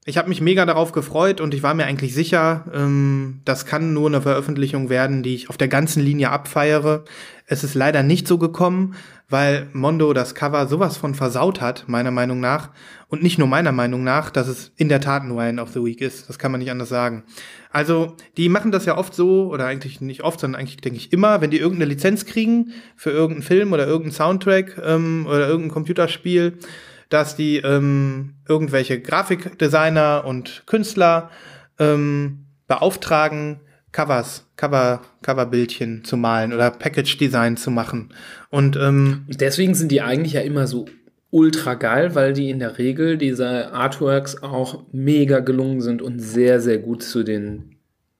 ich 0.06 0.18
habe 0.18 0.28
mich 0.28 0.42
mega 0.42 0.66
darauf 0.66 0.92
gefreut 0.92 1.40
und 1.40 1.54
ich 1.54 1.64
war 1.64 1.74
mir 1.74 1.86
eigentlich 1.86 2.14
sicher, 2.14 2.66
ähm, 2.74 3.42
das 3.46 3.66
kann 3.66 3.94
nur 3.94 4.08
eine 4.08 4.22
Veröffentlichung 4.22 4.90
werden, 4.90 5.24
die 5.24 5.36
ich 5.36 5.50
auf 5.50 5.58
der 5.58 5.70
ganzen 5.70 6.04
Linie 6.04 6.30
abfeiere. 6.30 7.06
Es 7.46 7.64
ist 7.64 7.74
leider 7.74 8.04
nicht 8.04 8.28
so 8.28 8.38
gekommen, 8.38 8.96
weil 9.30 9.68
Mondo 9.72 10.12
das 10.14 10.36
Cover 10.36 10.68
sowas 10.68 10.98
von 10.98 11.16
versaut 11.16 11.62
hat, 11.62 11.86
meiner 11.88 12.12
Meinung 12.12 12.40
nach. 12.42 12.70
Und 13.08 13.24
nicht 13.24 13.38
nur 13.38 13.48
meiner 13.48 13.72
Meinung 13.72 14.04
nach, 14.04 14.30
dass 14.30 14.48
es 14.48 14.72
in 14.76 14.90
der 14.90 15.00
Tat 15.00 15.24
nur 15.24 15.42
ein 15.42 15.60
of 15.60 15.72
the 15.72 15.84
Week 15.84 16.02
ist. 16.02 16.28
Das 16.28 16.38
kann 16.38 16.52
man 16.52 16.60
nicht 16.60 16.72
anders 16.72 16.90
sagen. 16.90 17.24
Also, 17.72 18.16
die 18.38 18.50
machen 18.50 18.72
das 18.72 18.86
ja 18.86 18.98
oft 18.98 19.14
so, 19.14 19.48
oder 19.50 19.66
eigentlich 19.68 20.02
nicht 20.02 20.24
oft, 20.24 20.40
sondern 20.40 20.60
eigentlich 20.60 20.78
denke 20.78 20.98
ich 20.98 21.14
immer, 21.14 21.40
wenn 21.40 21.52
die 21.52 21.60
irgendeine 21.60 21.90
Lizenz 21.90 22.26
kriegen 22.26 22.74
für 22.96 23.12
irgendeinen 23.12 23.44
Film 23.44 23.72
oder 23.72 23.86
irgendeinen 23.86 24.14
Soundtrack 24.14 24.82
ähm, 24.84 25.26
oder 25.28 25.48
irgendein 25.48 25.72
Computerspiel, 25.72 26.58
dass 27.14 27.36
die 27.36 27.58
ähm, 27.58 28.34
irgendwelche 28.48 29.00
Grafikdesigner 29.00 30.24
und 30.26 30.64
Künstler 30.66 31.30
ähm, 31.80 32.46
beauftragen, 32.68 33.60
Covers, 33.92 34.48
Cover, 34.56 35.02
Coverbildchen 35.22 36.04
zu 36.04 36.18
malen 36.18 36.52
oder 36.52 36.72
Package 36.72 37.18
Design 37.18 37.58
zu 37.58 37.70
machen. 37.70 38.10
Und 38.50 38.76
ähm, 38.76 39.26
Deswegen 39.28 39.76
sind 39.76 39.92
die 39.92 40.02
eigentlich 40.02 40.34
ja 40.34 40.42
immer 40.42 40.66
so 40.66 40.86
ultra 41.30 41.76
geil, 41.76 42.16
weil 42.16 42.34
die 42.34 42.50
in 42.50 42.60
der 42.60 42.78
Regel 42.78 43.18
diese 43.18 43.72
Artworks 43.72 44.42
auch 44.42 44.84
mega 44.92 45.40
gelungen 45.40 45.82
sind 45.82 46.02
und 46.02 46.20
sehr, 46.20 46.60
sehr 46.60 46.80
gut 46.80 47.04
zu 47.04 47.24
den, 47.24 47.76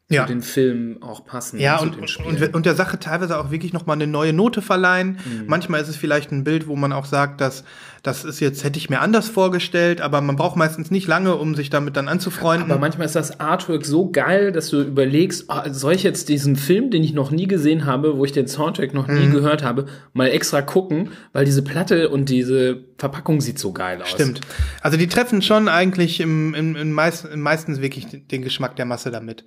Ja. 0.10 0.26
zu 0.26 0.34
den 0.34 0.42
Filmen 0.42 1.02
auch 1.02 1.26
passen. 1.26 1.60
ja, 1.60 1.80
und, 1.80 1.98
und, 1.98 2.56
und, 2.56 2.66
der 2.66 2.76
Sache 2.76 3.00
teilweise 3.00 3.40
auch 3.40 3.50
wirklich 3.50 3.74
noch 3.74 3.86
mal 3.88 3.94
eine 3.94 4.08
neue 4.08 4.34
Note 4.34 4.62
verleihen. 4.62 5.20
Mhm. 5.26 5.44
Manchmal 5.48 5.82
ist 5.82 5.90
es 5.90 5.96
vielleicht 5.96 6.32
ein 6.32 6.44
Bild, 6.44 6.68
wo 6.68 6.76
man 6.76 6.92
auch 6.94 7.06
sagt, 7.06 7.42
dass 7.42 7.64
das 8.04 8.26
ist 8.26 8.42
jetzt 8.42 8.64
hätte 8.66 8.78
ich 8.78 8.90
mir 8.90 9.00
anders 9.00 9.30
vorgestellt, 9.30 10.02
aber 10.02 10.20
man 10.20 10.36
braucht 10.36 10.58
meistens 10.58 10.92
nicht 10.92 11.08
lange, 11.08 11.36
um 11.38 11.56
sich 11.56 11.70
damit 11.70 11.96
dann 11.96 12.10
anzufreunden. 12.10 12.70
Aber 12.70 12.80
manchmal 12.80 13.06
ist 13.08 13.16
das 13.16 13.40
Artwork 13.40 13.86
so 13.86 14.12
geil, 14.12 14.52
dass 14.52 14.68
du 14.70 14.82
überlegst, 14.82 15.46
ah, 15.50 15.72
soll 15.74 15.94
ich 15.94 16.04
jetzt 16.04 16.28
diesen 16.28 16.58
Film, 16.58 16.92
den 16.92 17.02
ich 17.02 17.14
noch 17.14 17.32
nie 17.32 17.48
gesehen 17.48 17.86
habe, 17.86 18.18
wo 18.18 18.26
ich 18.26 18.34
den 18.34 18.48
Soundtrack 18.48 18.94
noch 18.94 19.08
Mhm. 19.08 19.16
nie 19.20 19.30
gehört 19.32 19.64
habe, 19.64 19.86
mal 20.12 20.28
extra 20.28 20.62
gucken, 20.62 21.12
weil 21.32 21.46
diese 21.46 21.62
Platte 21.64 22.10
und 22.10 22.28
diese 22.30 22.84
Verpackung 22.98 23.40
sieht 23.42 23.58
so 23.58 23.72
geil 23.72 24.02
aus. 24.02 24.10
Stimmt. 24.10 24.42
Also 24.82 24.98
die 24.98 25.08
treffen 25.08 25.42
schon 25.42 25.68
eigentlich 25.70 26.20
im, 26.20 26.54
im, 26.54 26.76
im, 26.76 26.92
meist, 26.92 27.34
meistens 27.36 27.80
wirklich 27.82 28.08
den- 28.28 28.42
Geschmack 28.44 28.76
der 28.76 28.86
Masse 28.86 29.12
damit. 29.12 29.46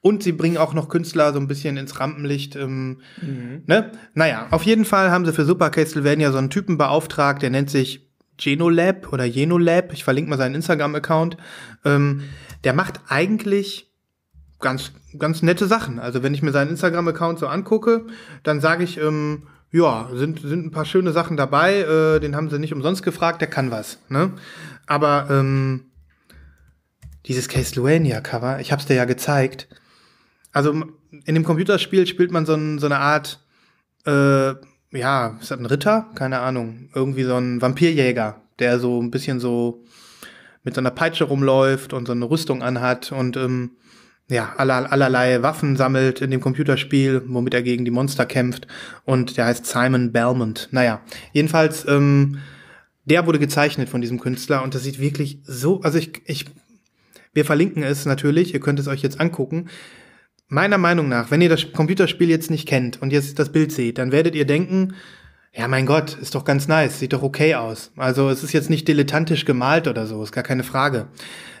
Und 0.00 0.22
sie 0.22 0.32
bringen 0.32 0.58
auch 0.58 0.74
noch 0.74 0.88
Künstler 0.88 1.32
so 1.32 1.40
ein 1.40 1.48
bisschen 1.48 1.76
ins 1.76 1.98
Rampenlicht. 1.98 2.54
Ähm, 2.54 3.00
ne? 3.66 3.90
Naja, 4.14 4.46
auf 4.52 4.62
jeden 4.62 4.84
Fall 4.84 5.10
haben 5.10 5.26
sie 5.26 5.32
für 5.32 5.44
Super 5.44 5.70
Castlevania 5.70 6.30
so 6.30 6.38
einen 6.38 6.50
Typen 6.50 6.78
beauftragt, 6.78 7.42
der 7.42 7.50
nennt 7.50 7.68
sich 7.68 7.97
Genolab 8.38 9.12
oder 9.12 9.28
Genolab. 9.28 9.92
Ich 9.92 10.04
verlinke 10.04 10.30
mal 10.30 10.38
seinen 10.38 10.54
Instagram-Account. 10.54 11.36
Ähm, 11.84 12.22
der 12.64 12.72
macht 12.72 13.00
eigentlich 13.08 13.92
ganz, 14.60 14.92
ganz 15.18 15.42
nette 15.42 15.66
Sachen. 15.66 15.98
Also 15.98 16.22
wenn 16.22 16.34
ich 16.34 16.42
mir 16.42 16.52
seinen 16.52 16.70
Instagram-Account 16.70 17.38
so 17.38 17.46
angucke, 17.46 18.06
dann 18.42 18.60
sage 18.60 18.84
ich, 18.84 18.98
ähm, 18.98 19.48
ja, 19.70 20.08
sind, 20.14 20.40
sind 20.40 20.66
ein 20.66 20.70
paar 20.70 20.84
schöne 20.84 21.12
Sachen 21.12 21.36
dabei. 21.36 21.80
Äh, 21.80 22.20
den 22.20 22.34
haben 22.34 22.48
sie 22.48 22.58
nicht 22.58 22.72
umsonst 22.72 23.02
gefragt, 23.02 23.40
der 23.40 23.48
kann 23.48 23.70
was. 23.70 23.98
Ne? 24.08 24.32
Aber 24.86 25.28
ähm, 25.30 25.86
dieses 27.26 27.48
Castlevania-Cover, 27.48 28.60
ich 28.60 28.72
hab's 28.72 28.86
dir 28.86 28.94
ja 28.94 29.04
gezeigt. 29.04 29.68
Also 30.52 30.72
in 31.24 31.34
dem 31.34 31.44
Computerspiel 31.44 32.06
spielt 32.06 32.30
man 32.30 32.46
so, 32.46 32.56
so 32.78 32.86
eine 32.86 32.98
Art, 32.98 33.44
äh, 34.06 34.54
ja, 34.92 35.36
ist 35.40 35.50
das 35.50 35.58
ein 35.58 35.66
Ritter? 35.66 36.06
Keine 36.14 36.40
Ahnung. 36.40 36.88
Irgendwie 36.94 37.24
so 37.24 37.36
ein 37.36 37.60
Vampirjäger, 37.60 38.40
der 38.58 38.78
so 38.78 39.00
ein 39.00 39.10
bisschen 39.10 39.40
so 39.40 39.84
mit 40.64 40.74
so 40.74 40.80
einer 40.80 40.90
Peitsche 40.90 41.24
rumläuft 41.24 41.92
und 41.92 42.06
so 42.06 42.12
eine 42.12 42.28
Rüstung 42.28 42.62
anhat 42.62 43.12
und 43.12 43.36
ähm, 43.36 43.72
ja, 44.30 44.52
aller, 44.56 44.92
allerlei 44.92 45.42
Waffen 45.42 45.76
sammelt 45.76 46.20
in 46.20 46.30
dem 46.30 46.40
Computerspiel, 46.40 47.22
womit 47.26 47.54
er 47.54 47.62
gegen 47.62 47.86
die 47.86 47.90
Monster 47.90 48.26
kämpft. 48.26 48.66
Und 49.04 49.38
der 49.38 49.46
heißt 49.46 49.64
Simon 49.64 50.12
Belmont. 50.12 50.68
Naja, 50.70 51.00
jedenfalls, 51.32 51.86
ähm, 51.88 52.38
der 53.06 53.26
wurde 53.26 53.38
gezeichnet 53.38 53.88
von 53.88 54.02
diesem 54.02 54.20
Künstler 54.20 54.62
und 54.62 54.74
das 54.74 54.82
sieht 54.82 55.00
wirklich 55.00 55.38
so, 55.44 55.80
also 55.80 55.96
ich, 55.96 56.20
ich, 56.26 56.44
wir 57.32 57.46
verlinken 57.46 57.82
es 57.82 58.04
natürlich, 58.04 58.52
ihr 58.52 58.60
könnt 58.60 58.78
es 58.78 58.88
euch 58.88 59.00
jetzt 59.00 59.18
angucken. 59.18 59.68
Meiner 60.50 60.78
Meinung 60.78 61.10
nach, 61.10 61.30
wenn 61.30 61.42
ihr 61.42 61.50
das 61.50 61.72
Computerspiel 61.72 62.30
jetzt 62.30 62.50
nicht 62.50 62.66
kennt 62.66 63.02
und 63.02 63.12
jetzt 63.12 63.38
das 63.38 63.52
Bild 63.52 63.70
seht, 63.70 63.98
dann 63.98 64.12
werdet 64.12 64.34
ihr 64.34 64.46
denken, 64.46 64.94
ja, 65.52 65.68
mein 65.68 65.84
Gott, 65.84 66.14
ist 66.14 66.34
doch 66.34 66.44
ganz 66.44 66.68
nice, 66.68 66.98
sieht 66.98 67.12
doch 67.12 67.22
okay 67.22 67.54
aus. 67.54 67.92
Also 67.96 68.30
es 68.30 68.42
ist 68.42 68.54
jetzt 68.54 68.70
nicht 68.70 68.88
dilettantisch 68.88 69.44
gemalt 69.44 69.86
oder 69.88 70.06
so, 70.06 70.22
ist 70.22 70.32
gar 70.32 70.44
keine 70.44 70.64
Frage. 70.64 71.08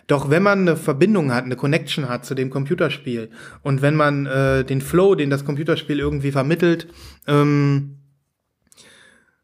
Doch 0.06 0.30
wenn 0.30 0.42
man 0.42 0.60
eine 0.60 0.76
Verbindung 0.76 1.34
hat, 1.34 1.44
eine 1.44 1.56
Connection 1.56 2.08
hat 2.08 2.24
zu 2.24 2.34
dem 2.34 2.48
Computerspiel 2.48 3.28
und 3.62 3.82
wenn 3.82 3.94
man 3.94 4.24
äh, 4.24 4.64
den 4.64 4.80
Flow, 4.80 5.14
den 5.14 5.28
das 5.28 5.44
Computerspiel 5.44 5.98
irgendwie 5.98 6.32
vermittelt, 6.32 6.88
ähm, 7.26 7.97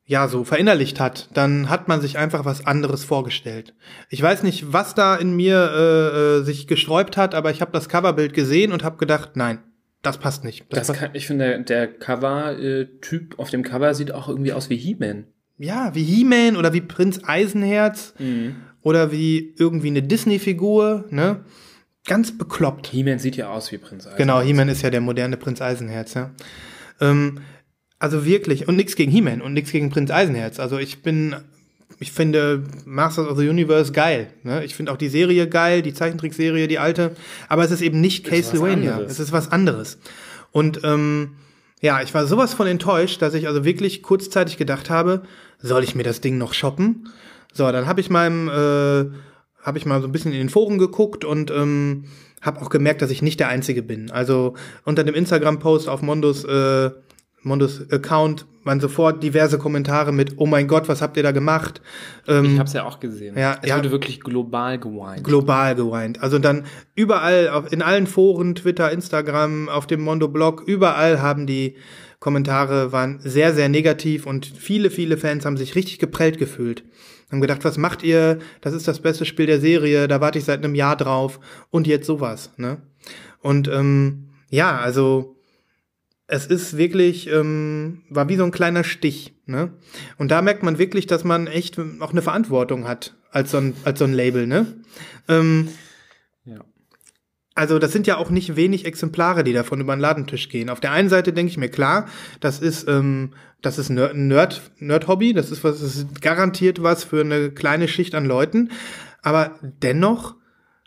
ja, 0.06 0.28
so 0.28 0.44
verinnerlicht 0.44 1.00
hat, 1.00 1.28
dann 1.32 1.70
hat 1.70 1.88
man 1.88 2.00
sich 2.00 2.18
einfach 2.18 2.44
was 2.44 2.66
anderes 2.66 3.04
vorgestellt. 3.04 3.74
Ich 4.10 4.20
weiß 4.20 4.42
nicht, 4.42 4.72
was 4.72 4.94
da 4.94 5.16
in 5.16 5.34
mir 5.34 5.56
äh, 5.74 6.38
äh, 6.40 6.42
sich 6.42 6.66
gesträubt 6.66 7.16
hat, 7.16 7.34
aber 7.34 7.50
ich 7.50 7.60
habe 7.62 7.72
das 7.72 7.88
Coverbild 7.88 8.34
gesehen 8.34 8.72
und 8.72 8.84
habe 8.84 8.98
gedacht, 8.98 9.30
nein, 9.34 9.60
das 10.02 10.18
passt 10.18 10.44
nicht. 10.44 10.66
Das 10.68 10.80
Das 10.80 10.86
passt 10.88 11.00
kann, 11.00 11.10
ich 11.14 11.26
finde, 11.26 11.46
der, 11.46 11.58
der 11.60 11.86
Cover-Typ 11.88 13.38
auf 13.38 13.50
dem 13.50 13.62
Cover 13.62 13.94
sieht 13.94 14.12
auch 14.12 14.28
irgendwie 14.28 14.52
aus 14.52 14.68
wie 14.70 14.76
He-Man. 14.76 15.24
ja, 15.58 15.94
wie 15.94 16.02
He-Man 16.04 16.56
oder 16.56 16.72
wie 16.72 16.80
Prinz 16.82 17.20
Eisenherz 17.24 18.14
oder 18.82 19.10
wie 19.12 19.54
irgendwie 19.58 19.88
eine 19.88 20.02
Disney-Figur, 20.02 21.06
ne? 21.10 21.44
Ganz 22.06 22.36
bekloppt. 22.36 22.88
He-Man 22.88 23.18
sieht 23.18 23.36
ja 23.36 23.48
aus 23.48 23.72
wie 23.72 23.78
Prinz 23.78 24.02
Eisenherz. 24.04 24.18
Genau, 24.18 24.42
He-Man 24.42 24.68
ist 24.68 24.82
ja 24.82 24.90
der 24.90 25.00
moderne 25.00 25.38
Prinz 25.38 25.62
Eisenherz, 25.62 26.12
ja. 26.12 26.32
Ähm, 27.00 27.40
also 28.04 28.26
wirklich, 28.26 28.68
und 28.68 28.76
nichts 28.76 28.96
gegen 28.96 29.10
He-Man 29.10 29.40
und 29.40 29.54
nichts 29.54 29.72
gegen 29.72 29.88
Prinz 29.88 30.10
Eisenherz. 30.10 30.60
Also 30.60 30.76
ich 30.76 31.02
bin, 31.02 31.36
ich 32.00 32.12
finde 32.12 32.64
Masters 32.84 33.26
of 33.26 33.38
the 33.38 33.48
Universe 33.48 33.92
geil. 33.92 34.28
Ne? 34.42 34.62
Ich 34.62 34.74
finde 34.74 34.92
auch 34.92 34.98
die 34.98 35.08
Serie 35.08 35.48
geil, 35.48 35.80
die 35.80 35.94
Zeichentrickserie, 35.94 36.68
die 36.68 36.78
alte. 36.78 37.16
Aber 37.48 37.64
es 37.64 37.70
ist 37.70 37.80
eben 37.80 38.02
nicht 38.02 38.26
Castlevania. 38.26 39.00
Es 39.00 39.20
ist 39.20 39.32
was 39.32 39.50
anderes. 39.50 39.96
Und 40.52 40.82
ähm, 40.84 41.30
ja, 41.80 42.02
ich 42.02 42.12
war 42.12 42.26
sowas 42.26 42.52
von 42.52 42.66
enttäuscht, 42.66 43.22
dass 43.22 43.32
ich 43.32 43.48
also 43.48 43.64
wirklich 43.64 44.02
kurzzeitig 44.02 44.58
gedacht 44.58 44.90
habe, 44.90 45.22
soll 45.62 45.82
ich 45.82 45.94
mir 45.94 46.02
das 46.02 46.20
Ding 46.20 46.36
noch 46.36 46.52
shoppen? 46.52 47.08
So, 47.54 47.72
dann 47.72 47.86
habe 47.86 48.02
ich 48.02 48.10
meinem, 48.10 48.48
äh, 48.48 49.10
habe 49.62 49.78
ich 49.78 49.86
mal 49.86 50.02
so 50.02 50.06
ein 50.06 50.12
bisschen 50.12 50.32
in 50.32 50.38
den 50.38 50.50
Foren 50.50 50.76
geguckt 50.76 51.24
und 51.24 51.50
ähm, 51.50 52.04
habe 52.42 52.60
auch 52.60 52.68
gemerkt, 52.68 53.00
dass 53.00 53.10
ich 53.10 53.22
nicht 53.22 53.40
der 53.40 53.48
Einzige 53.48 53.82
bin. 53.82 54.10
Also 54.10 54.56
unter 54.84 55.04
dem 55.04 55.14
Instagram-Post 55.14 55.88
auf 55.88 56.02
Mondos, 56.02 56.44
äh, 56.44 56.90
Mondos 57.44 57.90
Account 57.90 58.46
waren 58.64 58.80
sofort 58.80 59.22
diverse 59.22 59.58
Kommentare 59.58 60.10
mit, 60.12 60.34
oh 60.38 60.46
mein 60.46 60.66
Gott, 60.66 60.88
was 60.88 61.02
habt 61.02 61.16
ihr 61.16 61.22
da 61.22 61.32
gemacht? 61.32 61.82
Ähm, 62.26 62.54
Ich 62.54 62.58
hab's 62.58 62.72
ja 62.72 62.84
auch 62.84 62.98
gesehen. 62.98 63.36
Ja, 63.36 63.58
es 63.62 63.68
ja. 63.68 63.76
wurde 63.76 63.90
wirklich 63.90 64.20
global 64.20 64.78
geweint. 64.78 65.22
global 65.22 65.74
geweint. 65.74 66.22
Also 66.22 66.38
dann 66.38 66.64
überall, 66.94 67.50
auf, 67.50 67.70
in 67.72 67.82
allen 67.82 68.06
Foren, 68.06 68.54
Twitter, 68.54 68.90
Instagram, 68.90 69.68
auf 69.68 69.86
dem 69.86 70.00
Mondo-Blog, 70.00 70.62
überall 70.66 71.20
haben 71.20 71.46
die 71.46 71.76
Kommentare 72.20 72.90
waren 72.90 73.20
sehr, 73.20 73.52
sehr 73.52 73.68
negativ 73.68 74.24
und 74.24 74.46
viele, 74.46 74.88
viele 74.88 75.18
Fans 75.18 75.44
haben 75.44 75.58
sich 75.58 75.74
richtig 75.74 75.98
geprellt 75.98 76.38
gefühlt. 76.38 76.82
Haben 77.30 77.42
gedacht, 77.42 77.64
was 77.64 77.76
macht 77.76 78.02
ihr? 78.02 78.38
Das 78.62 78.72
ist 78.72 78.88
das 78.88 79.00
beste 79.00 79.26
Spiel 79.26 79.44
der 79.44 79.60
Serie, 79.60 80.08
da 80.08 80.22
warte 80.22 80.38
ich 80.38 80.46
seit 80.46 80.64
einem 80.64 80.74
Jahr 80.74 80.96
drauf 80.96 81.38
und 81.70 81.86
jetzt 81.86 82.06
sowas, 82.06 82.50
ne? 82.56 82.78
Und 83.40 83.68
ähm, 83.68 84.30
ja, 84.48 84.78
also 84.78 85.36
es 86.26 86.46
ist 86.46 86.76
wirklich, 86.76 87.28
ähm, 87.30 88.02
war 88.08 88.28
wie 88.28 88.36
so 88.36 88.44
ein 88.44 88.50
kleiner 88.50 88.84
Stich, 88.84 89.34
ne? 89.46 89.72
Und 90.16 90.30
da 90.30 90.40
merkt 90.42 90.62
man 90.62 90.78
wirklich, 90.78 91.06
dass 91.06 91.22
man 91.24 91.46
echt 91.46 91.78
auch 92.00 92.12
eine 92.12 92.22
Verantwortung 92.22 92.86
hat 92.88 93.14
als 93.30 93.50
so 93.50 93.58
ein, 93.58 93.74
als 93.84 93.98
so 93.98 94.04
ein 94.04 94.12
Label, 94.12 94.46
ne? 94.46 94.66
Ähm, 95.28 95.68
Ja. 96.44 96.64
also 97.54 97.78
das 97.78 97.92
sind 97.92 98.06
ja 98.06 98.16
auch 98.16 98.30
nicht 98.30 98.56
wenig 98.56 98.84
Exemplare, 98.86 99.44
die 99.44 99.52
davon 99.52 99.80
über 99.80 99.94
den 99.96 100.00
Ladentisch 100.00 100.48
gehen. 100.48 100.70
Auf 100.70 100.80
der 100.80 100.92
einen 100.92 101.08
Seite 101.08 101.32
denke 101.32 101.50
ich 101.50 101.58
mir, 101.58 101.68
klar, 101.68 102.06
das 102.40 102.58
ist, 102.60 102.88
ähm, 102.88 103.34
das 103.60 103.78
ist 103.78 103.90
Nerd- 103.90 104.14
ein 104.14 104.28
Nerd, 104.28 104.62
Nerd-Hobby, 104.78 105.32
das 105.34 105.50
ist 105.50 105.62
was, 105.64 105.80
das 105.80 105.96
ist 105.96 106.20
garantiert 106.22 106.82
was 106.82 107.04
für 107.04 107.20
eine 107.20 107.50
kleine 107.50 107.88
Schicht 107.88 108.14
an 108.14 108.24
Leuten. 108.26 108.70
Aber 109.22 109.58
dennoch 109.82 110.36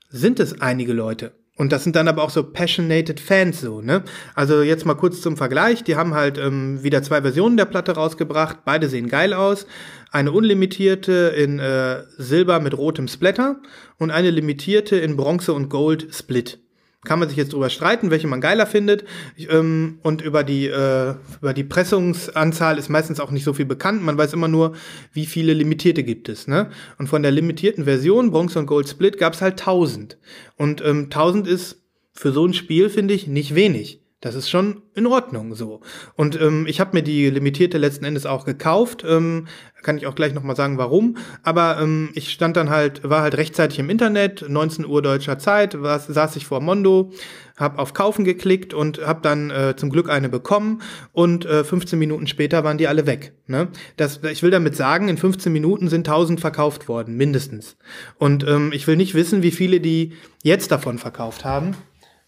sind 0.09 0.39
es 0.39 0.61
einige 0.61 0.93
Leute. 0.93 1.33
Und 1.57 1.71
das 1.71 1.83
sind 1.83 1.95
dann 1.95 2.07
aber 2.07 2.23
auch 2.23 2.29
so 2.29 2.43
passionated 2.43 3.19
Fans 3.19 3.61
so, 3.61 3.81
ne? 3.81 4.03
Also 4.35 4.61
jetzt 4.61 4.85
mal 4.85 4.93
kurz 4.93 5.21
zum 5.21 5.37
Vergleich. 5.37 5.83
Die 5.83 5.95
haben 5.95 6.13
halt 6.13 6.37
ähm, 6.37 6.83
wieder 6.83 7.01
zwei 7.01 7.21
Versionen 7.21 7.57
der 7.57 7.65
Platte 7.65 7.93
rausgebracht. 7.93 8.59
Beide 8.63 8.87
sehen 8.87 9.09
geil 9.09 9.33
aus. 9.33 9.65
Eine 10.11 10.31
unlimitierte 10.31 11.33
in 11.35 11.57
äh, 11.57 12.03
Silber 12.17 12.59
mit 12.59 12.77
rotem 12.77 13.07
Splatter 13.07 13.57
und 13.97 14.11
eine 14.11 14.29
limitierte 14.29 14.97
in 14.97 15.17
Bronze 15.17 15.51
und 15.53 15.69
Gold 15.69 16.07
Split. 16.13 16.59
Kann 17.07 17.19
man 17.19 17.29
sich 17.29 17.37
jetzt 17.37 17.53
drüber 17.53 17.69
streiten, 17.69 18.11
welche 18.11 18.27
man 18.27 18.41
geiler 18.41 18.67
findet. 18.67 19.05
Ähm, 19.49 19.99
und 20.03 20.21
über 20.21 20.43
die, 20.43 20.67
äh, 20.67 21.15
über 21.41 21.53
die 21.53 21.63
Pressungsanzahl 21.63 22.77
ist 22.77 22.89
meistens 22.89 23.19
auch 23.19 23.31
nicht 23.31 23.45
so 23.45 23.53
viel 23.53 23.65
bekannt. 23.65 24.03
Man 24.03 24.17
weiß 24.17 24.33
immer 24.33 24.49
nur, 24.49 24.75
wie 25.13 25.25
viele 25.25 25.53
limitierte 25.53 26.03
gibt 26.03 26.29
es. 26.29 26.47
Ne? 26.47 26.69
Und 26.99 27.07
von 27.07 27.23
der 27.23 27.31
limitierten 27.31 27.85
Version, 27.85 28.29
Bronze 28.29 28.59
und 28.59 28.67
Gold 28.67 28.89
Split, 28.89 29.17
gab 29.17 29.33
es 29.33 29.41
halt 29.41 29.59
1000. 29.59 30.17
Und 30.57 30.81
ähm, 30.81 31.05
1000 31.05 31.47
ist 31.47 31.81
für 32.13 32.31
so 32.31 32.45
ein 32.45 32.53
Spiel, 32.53 32.89
finde 32.89 33.13
ich, 33.13 33.27
nicht 33.27 33.55
wenig. 33.55 34.01
Das 34.19 34.33
ist 34.33 34.49
schon 34.49 34.81
in 34.95 35.05
Ordnung 35.05 35.53
so. 35.53 35.81
Und 36.15 36.41
ähm, 36.41 36.65
ich 36.67 36.79
habe 36.79 36.97
mir 36.97 37.03
die 37.03 37.29
limitierte 37.29 37.77
letzten 37.77 38.03
Endes 38.03 38.25
auch 38.25 38.45
gekauft. 38.45 39.05
Ähm, 39.07 39.47
kann 39.83 39.95
ich 39.97 40.07
auch 40.07 40.15
gleich 40.15 40.33
nochmal 40.33 40.55
sagen, 40.55 40.79
warum. 40.79 41.17
Aber 41.43 41.77
ähm, 41.79 42.09
ich 42.15 42.31
stand 42.31 42.57
dann 42.57 42.71
halt, 42.71 43.07
war 43.07 43.21
halt 43.21 43.37
rechtzeitig 43.37 43.77
im 43.77 43.91
Internet, 43.91 44.43
19 44.49 44.87
Uhr 44.87 45.03
deutscher 45.03 45.37
Zeit, 45.37 45.79
war, 45.83 45.99
saß 45.99 46.35
ich 46.35 46.47
vor 46.47 46.61
Mondo, 46.61 47.11
habe 47.57 47.77
auf 47.77 47.93
Kaufen 47.93 48.25
geklickt 48.25 48.73
und 48.73 49.05
habe 49.05 49.19
dann 49.21 49.51
äh, 49.51 49.75
zum 49.77 49.91
Glück 49.91 50.09
eine 50.09 50.29
bekommen. 50.29 50.81
Und 51.11 51.45
äh, 51.45 51.63
15 51.63 51.99
Minuten 51.99 52.25
später 52.25 52.63
waren 52.63 52.79
die 52.79 52.87
alle 52.87 53.05
weg. 53.05 53.33
Ne? 53.45 53.67
Das, 53.97 54.21
ich 54.23 54.41
will 54.41 54.51
damit 54.51 54.75
sagen, 54.75 55.09
in 55.09 55.17
15 55.17 55.53
Minuten 55.53 55.89
sind 55.89 56.07
1000 56.07 56.39
verkauft 56.39 56.87
worden, 56.87 57.17
mindestens. 57.17 57.77
Und 58.17 58.47
ähm, 58.47 58.71
ich 58.73 58.87
will 58.87 58.95
nicht 58.95 59.13
wissen, 59.13 59.43
wie 59.43 59.51
viele 59.51 59.79
die 59.79 60.13
jetzt 60.41 60.71
davon 60.71 60.97
verkauft 60.97 61.45
haben. 61.45 61.75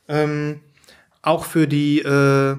Ähm, 0.07 0.61
auch 1.21 1.45
für 1.45 1.67
die 1.67 1.99
äh, 1.99 2.57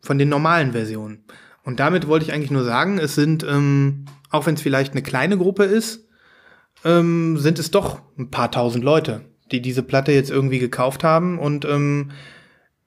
von 0.00 0.18
den 0.18 0.28
normalen 0.28 0.72
Versionen. 0.72 1.24
Und 1.64 1.80
damit 1.80 2.06
wollte 2.08 2.26
ich 2.26 2.32
eigentlich 2.32 2.50
nur 2.50 2.64
sagen, 2.64 2.98
es 2.98 3.14
sind, 3.14 3.42
ähm, 3.44 4.04
auch 4.30 4.46
wenn 4.46 4.54
es 4.54 4.60
vielleicht 4.62 4.92
eine 4.92 5.02
kleine 5.02 5.38
Gruppe 5.38 5.64
ist, 5.64 6.06
ähm, 6.84 7.38
sind 7.38 7.58
es 7.58 7.70
doch 7.70 8.00
ein 8.18 8.30
paar 8.30 8.50
tausend 8.50 8.84
Leute, 8.84 9.22
die 9.50 9.62
diese 9.62 9.82
Platte 9.82 10.12
jetzt 10.12 10.30
irgendwie 10.30 10.58
gekauft 10.58 11.04
haben 11.04 11.38
und 11.38 11.64
ähm, 11.64 12.10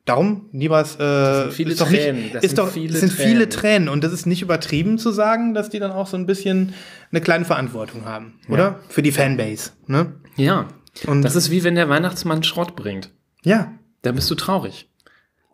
darum, 0.05 0.47
Nibas, 0.51 0.99
äh, 0.99 1.43
sind 1.43 1.53
viele 1.53 1.72
ist 1.72 1.82
doch 1.82 1.88
Tränen, 1.89 2.22
nicht, 2.22 2.36
das 2.36 2.43
ist 2.43 2.49
sind 2.55 2.60
doch, 2.60 2.72
viele 2.72 2.93
es 2.93 2.99
sind 2.99 3.12
viele 3.14 3.49
Tränen. 3.49 3.49
Tränen 3.49 3.89
und 3.89 4.03
das 4.03 4.14
ist 4.14 4.26
nicht 4.28 4.41
übertrieben 4.43 4.99
zu 4.99 5.12
sagen, 5.12 5.53
dass 5.55 5.70
die 5.70 5.80
dann 5.80 5.91
auch 5.91 6.08
so 6.08 6.16
ein 6.18 6.26
bisschen 6.28 6.74
eine 7.12 7.22
kleine 7.22 7.45
Verantwortung 7.45 8.05
haben, 8.05 8.39
oder? 8.49 8.80
Für 8.89 9.01
die 9.01 9.12
Fanbase, 9.12 9.72
ne? 9.88 10.14
Ja. 10.36 10.68
Und- 11.08 11.24
das 11.24 11.36
ist 11.36 11.49
wie 11.49 11.64
wenn 11.64 11.76
der 11.76 11.89
Weihnachtsmann 11.89 12.43
Schrott 12.43 12.76
bringt. 12.76 13.12
Ja, 13.43 13.72
Da 14.03 14.12
bist 14.12 14.30
du 14.30 14.36
traurig. 14.36 14.88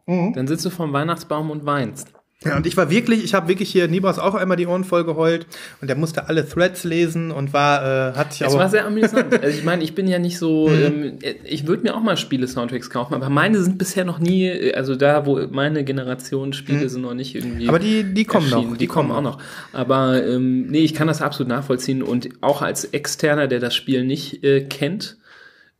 Dann 0.06 0.47
sitzt 0.47 0.66
du 0.66 0.70
vorm 0.70 0.93
Weihnachtsbaum 0.93 1.49
und 1.49 1.66
weinst. 1.66 2.14
Ja, 2.45 2.58
und 2.58 2.68
ich 2.68 2.76
war 2.76 2.89
wirklich, 2.89 3.24
ich 3.24 3.34
habe 3.34 3.47
wirklich 3.47 3.72
hier 3.72 3.88
Nibas 3.88 4.20
auch 4.20 4.36
einmal 4.36 4.58
die 4.58 4.68
Ohren 4.68 4.84
voll 4.84 5.06
geheult 5.06 5.47
und 5.82 5.88
der 5.88 5.95
musste 5.95 6.28
alle 6.28 6.47
Threads 6.47 6.84
lesen 6.84 7.32
und 7.32 7.54
war, 7.54 8.12
äh, 8.12 8.18
hat 8.18 8.34
sich 8.34 8.41
Es 8.41 8.47
aber. 8.54 8.64
war 8.64 8.70
sehr 8.70 8.86
amüsant. 8.86 9.34
Also 9.34 9.58
ich 9.58 9.64
meine, 9.64 9.84
ich 9.84 9.95
bin 9.95 10.08
ja 10.08 10.20
nicht 10.20 10.38
so, 10.38 10.70
ähm, 10.70 11.20
ich 11.45 11.68
würde 11.68 11.84
mir 11.84 11.95
auch 11.95 12.01
mal 12.01 12.18
Spiele-Soundtracks 12.18 12.89
kaufen, 12.89 13.14
aber 13.14 13.30
meine 13.30 13.62
sind 13.62 13.78
bisher 13.78 14.04
noch 14.04 14.20
nie, 14.20 14.74
also 14.74 14.95
da, 14.95 15.26
wo 15.26 15.39
meine 15.51 15.84
Generation 15.84 16.54
Spiele 16.54 16.89
sind 16.89 17.04
noch 17.04 17.14
nicht 17.14 17.34
irgendwie. 17.36 17.70
aber 17.70 17.80
die, 17.80 18.04
die 18.14 18.26
kommen 18.26 18.51
erschienen. 18.51 18.72
noch. 18.72 18.78
Die, 18.78 18.88
kommen 18.88 19.12
auch 19.12 19.22
noch. 19.22 19.38
Aber 19.72 20.22
ähm, 20.26 20.68
nee, 20.68 20.80
ich 20.80 20.93
kann 20.93 21.08
das 21.08 21.22
absolut 21.22 21.47
nachvollziehen 21.47 22.04
und 22.04 22.30
auch 22.41 22.62
als 22.62 22.84
Externer, 22.86 23.47
der 23.47 23.60
das 23.60 23.74
Spiel 23.74 24.04
nicht 24.04 24.43
äh, 24.43 24.62
kennt, 24.66 25.18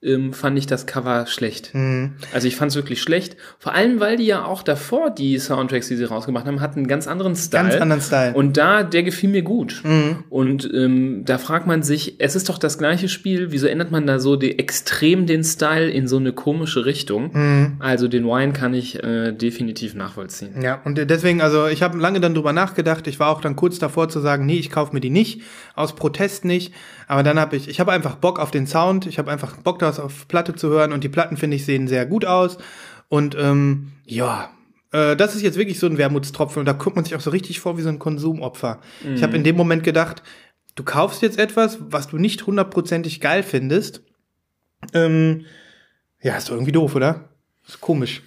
ähm, 0.04 0.34
fand 0.34 0.58
ich 0.58 0.68
das 0.68 0.86
Cover 0.86 1.26
schlecht. 1.28 1.74
Mhm. 1.74 2.14
Also 2.34 2.48
ich 2.48 2.56
fand 2.56 2.72
es 2.72 2.76
wirklich 2.76 3.02
schlecht. 3.02 3.38
Vor 3.60 3.74
allem, 3.74 4.00
weil 4.00 4.18
die 4.18 4.26
ja 4.26 4.46
auch 4.46 4.64
davor 4.64 5.10
die 5.10 5.38
Soundtracks, 5.40 5.88
die 5.88 5.96
sie 5.96 6.04
rausgemacht 6.04 6.46
haben, 6.46 6.62
hatten 6.62 6.80
einen 6.80 6.88
ganz 6.88 7.08
anderen 7.08 7.36
Style. 7.36 7.70
Ganz 7.70 7.82
anderen 7.82 8.02
Style. 8.02 8.32
Mhm. 8.32 8.36
Und 8.36 8.58
da, 8.58 8.84
der 8.84 9.04
gefiel 9.04 9.30
mir 9.30 9.42
gut. 9.44 9.84
Und 10.30 10.70
ähm, 10.74 11.24
da 11.26 11.38
fragt 11.38 11.68
man 11.68 11.84
sich, 11.84 12.16
es 12.20 12.36
ist 12.36 12.50
doch 12.50 12.58
das 12.58 12.78
gleiche 12.78 13.10
Spiel, 13.10 13.52
wieso 13.52 13.68
ändert 13.68 13.92
man 13.92 14.08
da 14.08 14.20
so 14.20 14.36
die, 14.36 14.60
extrem 14.60 15.26
den 15.26 15.44
Style 15.44 15.90
in 15.90 16.08
so 16.08 16.18
eine 16.18 16.34
komische 16.34 16.86
Richtung? 16.86 17.32
Mhm. 17.34 17.76
Also 17.80 18.08
den 18.08 18.26
Wine 18.26 18.54
kann 18.54 18.74
ich 18.74 19.04
äh, 19.04 19.32
definitiv 19.32 19.94
nachvollziehen. 19.96 20.62
Ja, 20.62 20.82
und 20.84 20.98
deswegen, 21.10 21.42
also 21.42 21.68
ich 21.68 21.82
habe 21.84 21.98
lange 21.98 22.20
dann 22.20 22.34
drüber 22.34 22.54
nachgedacht. 22.54 23.08
Ich 23.08 23.20
war 23.20 23.30
auch 23.30 23.42
dann 23.42 23.56
kurz 23.56 23.80
davor 23.80 24.10
zu 24.10 24.20
sagen, 24.20 24.46
nee, 24.46 24.58
ich 24.58 24.70
kaufe 24.70 24.94
mir 24.94 25.02
die 25.02 25.10
nicht, 25.10 25.42
aus 25.76 25.96
Protest 25.96 26.46
nicht. 26.46 26.74
Aber 27.08 27.24
dann 27.24 27.40
habe 27.40 27.56
ich, 27.56 27.68
ich 27.68 27.80
habe 27.80 27.92
einfach 27.92 28.16
Bock 28.16 28.40
auf 28.40 28.52
den 28.52 28.68
Sound, 28.68 29.06
ich 29.06 29.18
habe 29.18 29.32
einfach 29.32 29.58
Bock, 29.58 29.80
das 29.80 30.00
auf 30.00 30.28
Platte 30.28 30.56
zu 30.56 30.70
hören 30.70 30.92
und 30.92 31.04
die 31.04 31.10
Platten, 31.10 31.38
finde 31.38 31.58
ich, 31.58 31.66
sehen 31.66 31.88
sehr 31.88 32.06
gut 32.06 32.26
aus. 32.26 32.58
Und 33.10 33.36
ähm, 33.40 33.92
ja, 34.06 34.50
äh, 34.92 35.16
das 35.16 35.36
ist 35.36 35.42
jetzt 35.42 35.58
wirklich 35.58 35.80
so 35.80 35.88
ein 35.88 35.98
Wermutstropfen 35.98 36.60
und 36.60 36.66
da 36.66 36.74
guckt 36.74 36.96
man 36.96 37.06
sich 37.06 37.16
auch 37.16 37.22
so 37.22 37.32
richtig 37.32 37.60
vor 37.60 37.78
wie 37.78 37.82
so 37.82 37.90
ein 37.90 38.00
Konsumopfer. 38.00 38.80
Ich 39.16 39.24
habe 39.24 39.36
in 39.36 39.44
dem 39.44 39.56
Moment 39.56 39.84
gedacht, 39.84 40.24
du 40.76 40.84
kaufst 40.84 41.22
jetzt 41.22 41.38
etwas, 41.38 41.78
was 41.80 42.08
du 42.08 42.18
nicht 42.18 42.46
hundertprozentig 42.48 43.20
geil 43.20 43.44
findest. 43.44 44.02
Ähm, 44.94 45.46
ja, 46.22 46.38
ist 46.38 46.50
doch 46.50 46.54
irgendwie 46.56 46.72
doof, 46.72 46.96
oder? 46.96 47.30
Ist 47.68 47.82
komisch. 47.82 48.22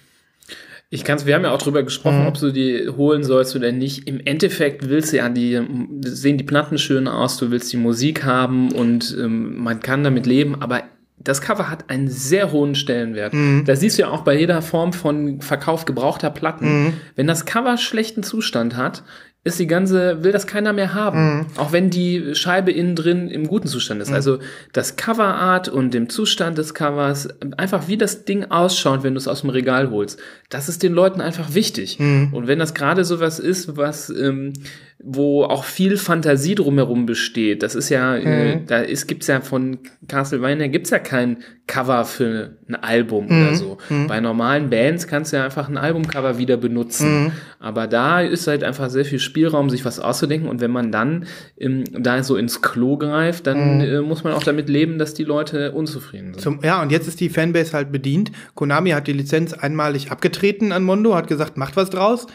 Ich 0.89 1.03
kann's, 1.03 1.25
wir 1.25 1.35
haben 1.35 1.43
ja 1.43 1.51
auch 1.51 1.61
drüber 1.61 1.83
gesprochen, 1.83 2.21
Mhm. 2.21 2.27
ob 2.27 2.39
du 2.39 2.51
die 2.51 2.87
holen 2.87 3.23
sollst 3.23 3.55
oder 3.55 3.71
nicht. 3.73 4.07
Im 4.07 4.21
Endeffekt 4.23 4.87
willst 4.87 5.11
du 5.11 5.17
ja 5.17 5.27
die, 5.27 5.59
sehen 6.05 6.37
die 6.37 6.45
Platten 6.45 6.77
schön 6.77 7.07
aus, 7.09 7.37
du 7.37 7.51
willst 7.51 7.73
die 7.73 7.77
Musik 7.77 8.23
haben 8.23 8.71
und 8.71 9.15
ähm, 9.19 9.57
man 9.57 9.81
kann 9.81 10.03
damit 10.05 10.25
leben, 10.25 10.61
aber 10.61 10.83
das 11.19 11.41
Cover 11.41 11.69
hat 11.69 11.89
einen 11.89 12.07
sehr 12.07 12.53
hohen 12.53 12.73
Stellenwert. 12.75 13.33
Mhm. 13.33 13.63
Da 13.65 13.75
siehst 13.75 13.97
du 13.97 14.03
ja 14.03 14.09
auch 14.09 14.21
bei 14.21 14.39
jeder 14.39 14.61
Form 14.61 14.93
von 14.93 15.41
Verkauf 15.41 15.83
gebrauchter 15.83 16.29
Platten. 16.29 16.65
Mhm. 16.85 16.93
Wenn 17.15 17.27
das 17.27 17.45
Cover 17.45 17.75
schlechten 17.77 18.23
Zustand 18.23 18.77
hat, 18.77 19.03
ist 19.47 19.59
die 19.59 19.67
ganze, 19.67 20.23
will 20.23 20.31
das 20.31 20.45
keiner 20.45 20.73
mehr 20.73 20.93
haben. 20.93 21.37
Mhm. 21.37 21.45
Auch 21.57 21.71
wenn 21.71 21.89
die 21.89 22.35
Scheibe 22.35 22.71
innen 22.71 22.95
drin 22.95 23.29
im 23.29 23.47
guten 23.47 23.67
Zustand 23.67 24.01
ist. 24.01 24.11
Also 24.11 24.39
das 24.73 24.95
Coverart 24.95 25.69
und 25.69 25.93
dem 25.93 26.09
Zustand 26.09 26.57
des 26.57 26.73
Covers, 26.73 27.29
einfach 27.57 27.87
wie 27.87 27.97
das 27.97 28.25
Ding 28.25 28.45
ausschaut, 28.45 29.03
wenn 29.03 29.13
du 29.13 29.17
es 29.17 29.27
aus 29.27 29.41
dem 29.41 29.49
Regal 29.49 29.89
holst, 29.89 30.19
das 30.49 30.69
ist 30.69 30.83
den 30.83 30.93
Leuten 30.93 31.21
einfach 31.21 31.53
wichtig. 31.53 31.97
Und 31.99 32.47
wenn 32.47 32.59
das 32.59 32.73
gerade 32.73 33.03
sowas 33.05 33.39
ist, 33.39 33.77
was, 33.77 34.09
ähm, 34.09 34.53
wo 34.99 35.43
auch 35.43 35.63
viel 35.63 35.97
Fantasie 35.97 36.55
drumherum 36.55 37.05
besteht, 37.05 37.61
das 37.61 37.75
ist 37.75 37.89
ja, 37.89 38.15
äh, 38.15 38.61
da 38.65 38.79
ist, 38.79 39.07
gibt's 39.07 39.27
ja 39.27 39.41
von 39.41 39.79
Castlevania 40.07 40.67
gibt's 40.67 40.89
ja 40.89 40.99
kein 40.99 41.37
Cover 41.67 42.05
für 42.05 42.57
ein 42.69 42.75
Album 42.75 43.27
oder 43.27 43.53
so. 43.53 43.77
Bei 44.07 44.21
normalen 44.21 44.69
Bands 44.69 45.05
kannst 45.05 45.33
du 45.33 45.37
ja 45.37 45.43
einfach 45.43 45.67
ein 45.67 45.77
Albumcover 45.77 46.37
wieder 46.37 46.55
benutzen. 46.55 47.33
Aber 47.59 47.87
da 47.87 48.21
ist 48.21 48.47
halt 48.47 48.63
einfach 48.63 48.89
sehr 48.89 49.03
viel 49.03 49.19
Spielraum, 49.19 49.69
sich 49.69 49.83
was 49.83 49.99
auszudenken. 49.99 50.47
Und 50.47 50.61
wenn 50.61 50.71
man 50.71 50.93
dann 50.93 51.25
ähm, 51.59 51.83
da 51.91 52.23
so 52.23 52.37
ins 52.37 52.61
Klo 52.61 52.97
greift, 52.97 53.47
dann 53.47 53.81
äh, 53.81 54.01
muss 54.01 54.23
man 54.23 54.33
auch 54.33 54.43
damit 54.43 54.69
leben, 54.69 54.97
dass 54.97 55.13
die 55.13 55.25
Leute 55.25 55.73
unzufrieden 55.73 56.33
sind. 56.33 56.41
Zum, 56.41 56.59
ja, 56.63 56.81
und 56.81 56.91
jetzt 56.91 57.07
ist 57.07 57.19
die 57.19 57.29
Fanbase 57.29 57.73
halt 57.73 57.91
bedient. 57.91 58.31
Konami 58.55 58.91
hat 58.91 59.07
die 59.07 59.13
Lizenz 59.13 59.53
einmalig 59.53 60.09
abgetreten 60.09 60.71
an 60.71 60.83
Mondo, 60.83 61.15
hat 61.15 61.27
gesagt, 61.27 61.57
macht 61.57 61.75
was 61.75 61.89
draus. 61.89 62.27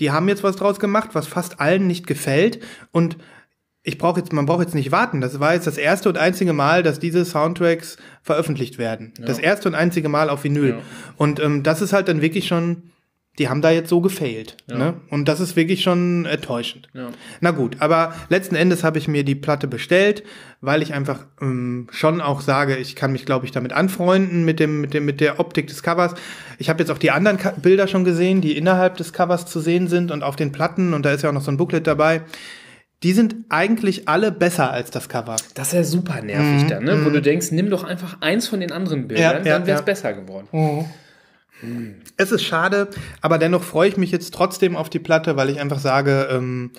Die 0.00 0.10
haben 0.10 0.28
jetzt 0.28 0.42
was 0.42 0.56
draus 0.56 0.80
gemacht, 0.80 1.10
was 1.12 1.26
fast 1.26 1.60
allen 1.60 1.86
nicht 1.86 2.06
gefällt. 2.06 2.60
Und 2.90 3.16
ich 3.82 3.96
brauche 3.96 4.20
jetzt, 4.20 4.32
man 4.32 4.46
braucht 4.46 4.60
jetzt 4.60 4.74
nicht 4.74 4.92
warten. 4.92 5.20
Das 5.20 5.40
war 5.40 5.54
jetzt 5.54 5.66
das 5.66 5.78
erste 5.78 6.08
und 6.08 6.18
einzige 6.18 6.52
Mal, 6.52 6.82
dass 6.82 6.98
diese 6.98 7.24
Soundtracks 7.24 7.96
veröffentlicht 8.22 8.78
werden. 8.78 9.14
Das 9.18 9.38
erste 9.38 9.68
und 9.68 9.74
einzige 9.74 10.08
Mal 10.08 10.28
auf 10.28 10.44
Vinyl. 10.44 10.70
Ja. 10.70 10.78
Und 11.16 11.40
ähm, 11.40 11.62
das 11.62 11.80
ist 11.80 11.92
halt 11.92 12.08
dann 12.08 12.20
wirklich 12.20 12.46
schon, 12.46 12.89
die 13.40 13.48
haben 13.48 13.62
da 13.62 13.70
jetzt 13.70 13.88
so 13.88 14.02
gefailt. 14.02 14.58
Ne? 14.68 14.94
Und 15.08 15.26
das 15.26 15.40
ist 15.40 15.56
wirklich 15.56 15.82
schon 15.82 16.26
enttäuschend. 16.26 16.90
Ja. 16.92 17.08
Na 17.40 17.52
gut, 17.52 17.76
aber 17.78 18.14
letzten 18.28 18.54
Endes 18.54 18.84
habe 18.84 18.98
ich 18.98 19.08
mir 19.08 19.24
die 19.24 19.34
Platte 19.34 19.66
bestellt, 19.66 20.22
weil 20.60 20.82
ich 20.82 20.92
einfach 20.92 21.24
ähm, 21.40 21.86
schon 21.90 22.20
auch 22.20 22.42
sage, 22.42 22.76
ich 22.76 22.96
kann 22.96 23.12
mich, 23.12 23.24
glaube 23.24 23.46
ich, 23.46 23.50
damit 23.50 23.72
anfreunden 23.72 24.44
mit 24.44 24.60
dem, 24.60 24.82
mit 24.82 24.92
dem, 24.92 25.06
mit 25.06 25.22
der 25.22 25.40
Optik 25.40 25.68
des 25.68 25.82
Covers. 25.82 26.14
Ich 26.58 26.68
habe 26.68 26.80
jetzt 26.80 26.90
auch 26.90 26.98
die 26.98 27.12
anderen 27.12 27.38
Ka 27.38 27.54
Bilder 27.56 27.88
schon 27.88 28.04
gesehen, 28.04 28.42
die 28.42 28.58
innerhalb 28.58 28.98
des 28.98 29.14
Covers 29.14 29.46
zu 29.46 29.58
sehen 29.60 29.88
sind 29.88 30.10
und 30.10 30.22
auf 30.22 30.36
den 30.36 30.52
Platten 30.52 30.92
und 30.92 31.06
da 31.06 31.12
ist 31.12 31.22
ja 31.22 31.30
auch 31.30 31.34
noch 31.34 31.40
so 31.40 31.50
ein 31.50 31.56
Booklet 31.56 31.86
dabei. 31.86 32.20
Die 33.02 33.14
sind 33.14 33.36
eigentlich 33.48 34.06
alle 34.06 34.30
besser 34.32 34.70
als 34.70 34.90
das 34.90 35.08
Cover. 35.08 35.36
Das 35.54 35.68
ist 35.68 35.72
ja 35.72 35.84
super 35.84 36.20
nervig 36.20 36.66
dann, 36.68 36.84
ne? 36.84 37.06
Wo 37.06 37.08
du 37.08 37.22
denkst, 37.22 37.50
nimm 37.52 37.70
doch 37.70 37.84
einfach 37.84 38.18
eins 38.20 38.46
von 38.46 38.60
den 38.60 38.70
anderen 38.70 39.08
Bildern, 39.08 39.38
Ja, 39.38 39.38
ja, 39.38 39.58
dann 39.58 39.66
wäre 39.66 39.76
es 39.76 39.80
ja. 39.80 39.84
besser 39.86 40.12
geworden. 40.12 40.48
Es 42.16 42.32
ist 42.32 42.42
schade, 42.42 42.88
aber 43.20 43.38
dennoch 43.38 43.62
freue 43.62 43.88
ich 43.88 43.96
mich 43.96 44.10
jetzt 44.10 44.32
trotzdem 44.32 44.76
auf 44.76 44.90
die 44.90 44.98
Platte, 44.98 45.36
weil 45.36 45.50
ich 45.50 45.60
einfach 45.60 45.78
sage, 45.78 46.28
ähm, 46.30 46.72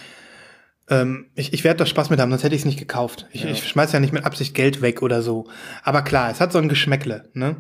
ähm, 0.90 1.28
ich, 1.36 1.54
ich 1.54 1.64
werde 1.64 1.78
da 1.78 1.86
Spaß 1.86 2.10
mit 2.10 2.20
haben, 2.20 2.32
sonst 2.32 2.44
hätte 2.44 2.56
ich 2.56 2.62
es 2.62 2.66
nicht 2.66 2.80
gekauft. 2.80 3.28
Ich, 3.32 3.46
ich 3.46 3.68
schmeiß 3.68 3.92
ja 3.92 4.00
nicht 4.00 4.14
mit 4.14 4.26
Absicht 4.26 4.54
Geld 4.54 4.82
weg 4.82 5.02
oder 5.02 5.22
so. 5.22 5.48
Aber 5.84 6.02
klar, 6.02 6.30
es 6.32 6.42
hat 6.42 6.52
so 6.52 6.60
ein 6.60 6.70
Geschmäckle, 6.70 7.30
ne? 7.34 7.58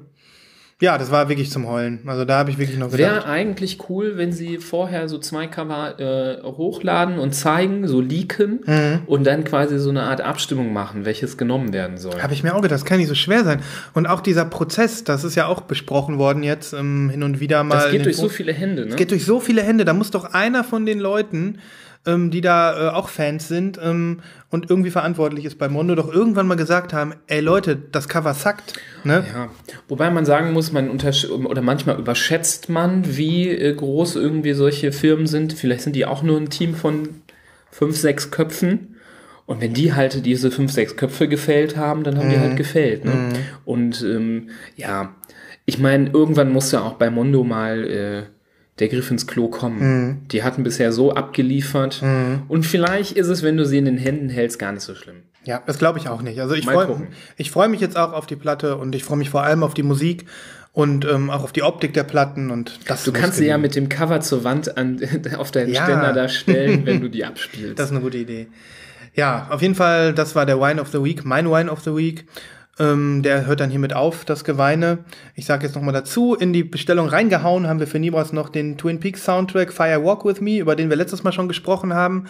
Ja, 0.82 0.98
das 0.98 1.12
war 1.12 1.30
wirklich 1.30 1.50
zum 1.52 1.68
Heulen. 1.68 2.00
Also 2.08 2.26
da 2.26 2.40
habe 2.40 2.50
ich 2.50 2.58
wirklich 2.58 2.78
noch 2.78 2.92
gedacht. 2.92 3.00
Wäre 3.00 3.26
eigentlich 3.26 3.78
cool, 3.90 4.18
wenn 4.18 4.32
sie 4.34 4.58
vorher 4.58 5.08
so 5.08 5.18
zwei 5.20 5.48
Cover 5.48 6.00
äh, 6.00 6.44
hochladen 6.44 7.20
und 7.20 7.34
zeigen, 7.34 7.88
so 7.88 8.02
leaken 8.02 8.60
Mhm. 8.66 9.00
und 9.06 9.26
dann 9.26 9.44
quasi 9.44 9.78
so 9.80 9.90
eine 9.92 10.04
Art 10.04 10.22
Abstimmung 10.22 10.74
machen, 10.74 11.06
welches 11.06 11.38
genommen 11.38 11.72
werden 11.72 11.98
soll. 11.98 12.22
Habe 12.22 12.34
ich 12.34 12.44
mir 12.44 12.54
auch 12.56 12.62
gedacht, 12.62 12.82
das 12.82 12.86
kann 12.86 12.98
nicht 12.98 13.08
so 13.08 13.16
schwer 13.16 13.44
sein. 13.44 13.62
Und 13.94 14.08
auch 14.08 14.22
dieser 14.22 14.44
Prozess, 14.44 15.04
das 15.04 15.24
ist 15.24 15.36
ja 15.36 15.46
auch 15.46 15.62
besprochen 15.62 16.18
worden 16.18 16.44
jetzt 16.44 16.74
ähm, 16.74 17.10
hin 17.12 17.24
und 17.24 17.40
wieder 17.40 17.64
mal. 17.64 17.76
Das 17.76 17.92
geht 17.92 18.04
durch 18.06 18.16
so 18.18 18.24
Foren. 18.24 18.32
viele 18.36 18.54
Hände, 18.54 18.82
ne? 18.84 18.90
Es 18.90 18.96
geht 18.96 19.12
durch 19.12 19.24
so 19.24 19.40
viele 19.40 19.62
Hände. 19.62 19.86
Da 19.86 19.94
muss 19.94 20.12
doch 20.12 20.34
einer 20.34 20.64
von 20.64 20.86
den 20.86 21.00
Leuten 21.00 21.60
ähm, 22.06 22.32
die 22.32 22.42
da 22.42 22.90
äh, 22.90 22.90
auch 22.92 23.10
Fans 23.10 23.48
sind 23.48 23.80
ähm, 23.82 24.22
und 24.50 24.70
irgendwie 24.70 24.90
verantwortlich 24.90 25.46
ist 25.46 25.58
bei 25.58 25.70
Mondo, 25.70 25.96
doch 25.96 26.12
irgendwann 26.12 26.48
mal 26.48 26.56
gesagt 26.56 26.94
haben, 26.94 27.14
ey 27.28 27.42
Leute, 27.42 27.76
das 27.76 28.10
Cover 28.10 28.34
sackt. 28.34 28.74
Ne? 29.04 29.24
Ja, 29.34 29.50
wobei 29.88 30.10
man 30.10 30.26
sagen 30.26 30.52
muss, 30.54 30.72
man 30.72 30.90
untersch 30.90 31.30
oder 31.30 31.62
manchmal 31.62 32.00
überschätzt 32.00 32.70
man, 32.70 33.18
wie 33.18 33.50
äh, 33.50 33.74
groß 33.74 34.16
irgendwie 34.16 34.54
solche 34.54 34.92
Firmen 34.92 35.28
sind. 35.28 35.54
Vielleicht 35.54 35.82
sind 35.82 35.96
die 35.96 36.06
auch 36.06 36.24
nur 36.24 36.38
ein 36.38 36.50
Team 36.50 36.76
von 36.76 37.10
fünf, 37.70 37.98
sechs 37.98 38.32
Köpfen. 38.32 38.96
Und 39.46 39.60
wenn 39.62 39.74
die 39.74 39.94
halt 39.94 40.26
diese 40.26 40.50
fünf, 40.50 40.72
sechs 40.72 40.96
Köpfe 40.96 41.28
gefällt 41.28 41.76
haben, 41.76 42.04
dann 42.04 42.18
haben 42.18 42.30
die 42.30 42.40
halt 42.40 42.56
gefällt. 42.56 43.04
Ne? 43.04 43.30
Und 43.66 44.02
ähm, 44.02 44.50
ja, 44.78 45.16
ich 45.66 45.78
meine, 45.78 46.10
irgendwann 46.10 46.54
muss 46.54 46.72
ja 46.72 46.82
auch 46.82 46.94
bei 46.94 47.10
Mondo 47.10 47.44
mal 47.44 47.84
äh, 47.84 48.24
der 48.82 48.90
Griff 48.90 49.10
ins 49.10 49.28
Klo 49.28 49.48
kommen. 49.48 50.26
Die 50.32 50.44
hatten 50.44 50.64
bisher 50.64 50.92
so 50.92 51.14
abgeliefert. 51.14 52.04
Und 52.50 52.66
vielleicht 52.66 53.14
ist 53.14 53.28
es, 53.28 53.42
wenn 53.44 53.56
du 53.56 53.66
sie 53.66 53.78
in 53.78 53.86
den 53.86 53.98
Händen 53.98 54.28
hältst, 54.28 54.60
gar 54.60 54.74
nicht 54.74 54.84
so 54.84 54.96
schlimm. 54.96 55.24
Ja, 55.44 55.62
das 55.66 55.80
glaube 55.80 55.98
ich 55.98 56.08
auch 56.08 56.22
nicht. 56.22 56.40
Also 56.40 56.54
ich 56.54 56.66
freue 56.66 57.08
ich 57.38 57.50
freu 57.50 57.68
mich 57.68 57.82
jetzt 57.82 57.98
auch 57.98 58.14
auf 58.14 58.28
die 58.28 58.36
Platte 58.36 58.78
und 58.78 58.94
ich 58.94 59.04
freue 59.04 59.18
mich 59.18 59.30
vor 59.30 59.44
allem 59.44 59.64
auf 59.64 59.74
die 59.74 59.82
Musik 59.84 60.26
und 60.74 61.04
ähm, 61.06 61.30
auch 61.30 61.44
auf 61.44 61.52
die 61.52 61.64
Optik 61.64 61.94
der 61.94 62.04
Platten 62.04 62.52
und 62.52 62.80
das 62.88 63.04
Du 63.04 63.12
kannst 63.12 63.38
sie 63.38 63.48
ja 63.48 63.58
mit 63.58 63.76
dem 63.76 63.90
Cover 63.90 64.22
zur 64.22 64.44
Wand 64.44 64.78
an, 64.78 65.00
auf 65.38 65.52
deinen 65.52 65.74
Ja. 65.74 65.84
Ständer 65.84 66.14
da 66.14 66.30
stellen, 66.30 66.86
wenn 66.86 67.02
du 67.02 67.10
die 67.10 67.26
abspielst. 67.26 67.80
Das 67.80 67.88
ist 67.88 67.92
eine 67.92 68.02
gute 68.02 68.18
Idee. 68.18 68.48
Ja, 69.16 69.48
auf 69.50 69.62
jeden 69.62 69.76
Fall, 69.76 70.14
das 70.14 70.36
war 70.36 70.46
der 70.46 70.60
Wine 70.62 70.80
of 70.82 70.90
the 70.90 71.04
Week, 71.04 71.26
mein 71.26 71.50
Wine 71.50 71.72
of 71.72 71.82
the 71.82 71.94
Week. 71.96 72.26
Ähm, 72.82 73.22
der 73.22 73.46
hört 73.46 73.60
dann 73.60 73.70
hiermit 73.70 73.94
auf, 73.94 74.26
das 74.26 74.44
Geweine. 74.44 75.00
Ich 75.36 75.46
sage 75.46 75.68
jetzt 75.68 75.76
nochmal 75.76 75.94
dazu, 75.94 76.34
in 76.34 76.52
die 76.52 76.64
Bestellung 76.64 77.08
reingehauen 77.08 77.68
haben 77.68 77.80
wir 77.80 77.86
für 77.86 78.00
Nibras 78.00 78.34
noch 78.34 78.50
den 78.50 78.76
Twin 78.80 79.00
Peaks 79.00 79.24
Soundtrack 79.24 79.72
Fire 79.72 80.04
Walk 80.04 80.26
With 80.26 80.42
Me, 80.42 80.58
über 80.58 80.76
den 80.76 80.90
wir 80.90 80.98
letztes 80.98 81.24
Mal 81.24 81.32
schon 81.32 81.48
gesprochen 81.48 81.94
haben, 81.94 82.26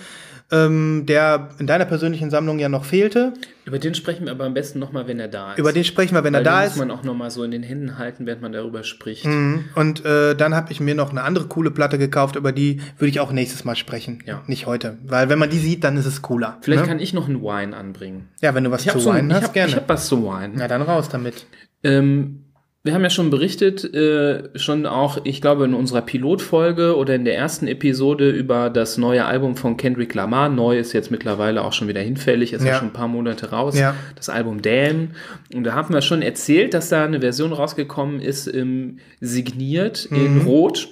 ähm, 0.52 1.06
der 1.08 1.50
in 1.60 1.68
deiner 1.68 1.86
persönlichen 1.86 2.30
Sammlung 2.30 2.60
ja 2.60 2.70
noch 2.70 2.84
fehlte. 2.84 3.34
Über 3.64 3.80
den 3.80 3.96
sprechen 3.96 4.26
wir 4.26 4.32
aber 4.32 4.46
am 4.46 4.54
besten 4.54 4.80
nochmal, 4.80 5.08
wenn 5.08 5.20
er 5.20 5.28
da 5.28 5.54
ist. 5.54 5.60
Über 5.60 5.72
den 5.72 5.84
sprechen 5.84 6.16
wir, 6.16 6.24
wenn 6.24 6.34
Weil 6.34 6.42
er 6.42 6.52
da 6.52 6.60
den 6.62 6.68
ist. 6.68 6.76
muss 6.76 6.86
man 6.86 6.92
auch 6.92 7.04
nochmal 7.04 7.32
so 7.32 7.44
in 7.44 7.52
den 7.52 7.64
Händen 7.64 7.98
halten, 7.98 8.26
während 8.26 8.42
man 8.42 8.52
darüber 8.52 8.84
spricht. 8.84 9.26
Mhm. 9.26 9.66
Und 9.76 10.04
äh, 10.04 10.36
dann 10.36 10.56
habe 10.56 10.72
ich 10.72 10.80
mir 10.80 10.96
noch 10.96 11.12
eine 11.12 11.24
andere 11.24 11.46
coole 11.48 11.72
Platte 11.72 11.98
gekauft, 11.98 12.36
über 12.36 12.52
die 12.52 12.82
würde 12.98 13.10
ich 13.10 13.20
auch 13.20 13.32
nächstes 13.32 13.64
Mal 13.64 13.76
sprechen. 13.76 14.24
Ja. 14.26 14.42
Nicht 14.48 14.66
heute. 14.66 14.98
Weil 15.06 15.30
wenn 15.30 15.40
man 15.40 15.50
die 15.50 15.60
sieht, 15.60 15.84
dann 15.84 15.96
ist 15.96 16.06
es 16.06 16.22
cooler. 16.22 16.58
Vielleicht 16.62 16.84
ne? 16.84 16.88
kann 16.88 17.00
ich 17.00 17.14
noch 17.14 17.30
einen 17.30 17.42
Wine 17.42 17.76
anbringen. 17.76 18.30
Ja, 18.42 18.54
wenn 18.56 18.64
du 18.64 18.72
was 18.72 18.82
Ich 18.82 18.90
habe 18.90 19.00
zu 19.00 19.06
so, 19.06 19.10
weinen 19.12 19.30
ich 19.30 19.36
hast, 19.36 19.44
hab, 19.44 19.54
gerne. 19.54 19.70
ich 19.70 19.76
hab 19.76 19.88
was 19.88 20.08
zu 20.08 20.24
Wine. 20.24 20.54
Na 20.56 20.68
dann 20.68 20.82
raus 20.82 21.08
damit. 21.10 21.46
Ähm, 21.84 22.41
wir 22.84 22.96
haben 22.96 23.04
ja 23.04 23.12
schon 23.12 23.30
berichtet, 23.30 23.84
äh, 23.94 24.50
schon 24.58 24.88
auch, 24.88 25.20
ich 25.24 25.40
glaube, 25.40 25.66
in 25.66 25.76
unserer 25.76 26.02
Pilotfolge 26.02 26.98
oder 26.98 27.14
in 27.14 27.26
der 27.26 27.36
ersten 27.38 27.68
Episode 27.68 28.32
über 28.32 28.72
das 28.72 28.98
neue 28.98 29.26
Album 29.26 29.56
von 29.56 29.78
Kendrick 29.78 30.16
Lamar. 30.16 30.50
Neu 30.50 30.80
ist 30.80 30.92
jetzt 30.94 31.12
mittlerweile 31.12 31.64
auch 31.64 31.74
schon 31.74 31.88
wieder 31.88 32.02
hinfällig, 32.02 32.54
ist 32.54 32.64
ja, 32.64 32.72
Ja. 32.72 32.80
schon 32.80 32.88
ein 32.88 32.94
paar 32.94 33.08
Monate 33.08 33.52
raus. 33.52 33.78
Ja. 33.78 33.94
Das 34.16 34.30
Album 34.30 34.64
Damn. 34.64 35.10
Und 35.54 35.64
da 35.64 35.74
haben 35.74 35.94
wir 35.94 36.02
schon 36.02 36.24
erzählt, 36.24 36.74
dass 36.74 36.90
da 36.90 37.06
eine 37.06 37.20
Version 37.22 37.54
rausgekommen 37.54 38.20
ist, 38.20 38.48
ähm, 38.52 38.98
signiert 39.20 40.06
in 40.06 40.40
Mhm. 40.40 40.42
Rot. 40.42 40.88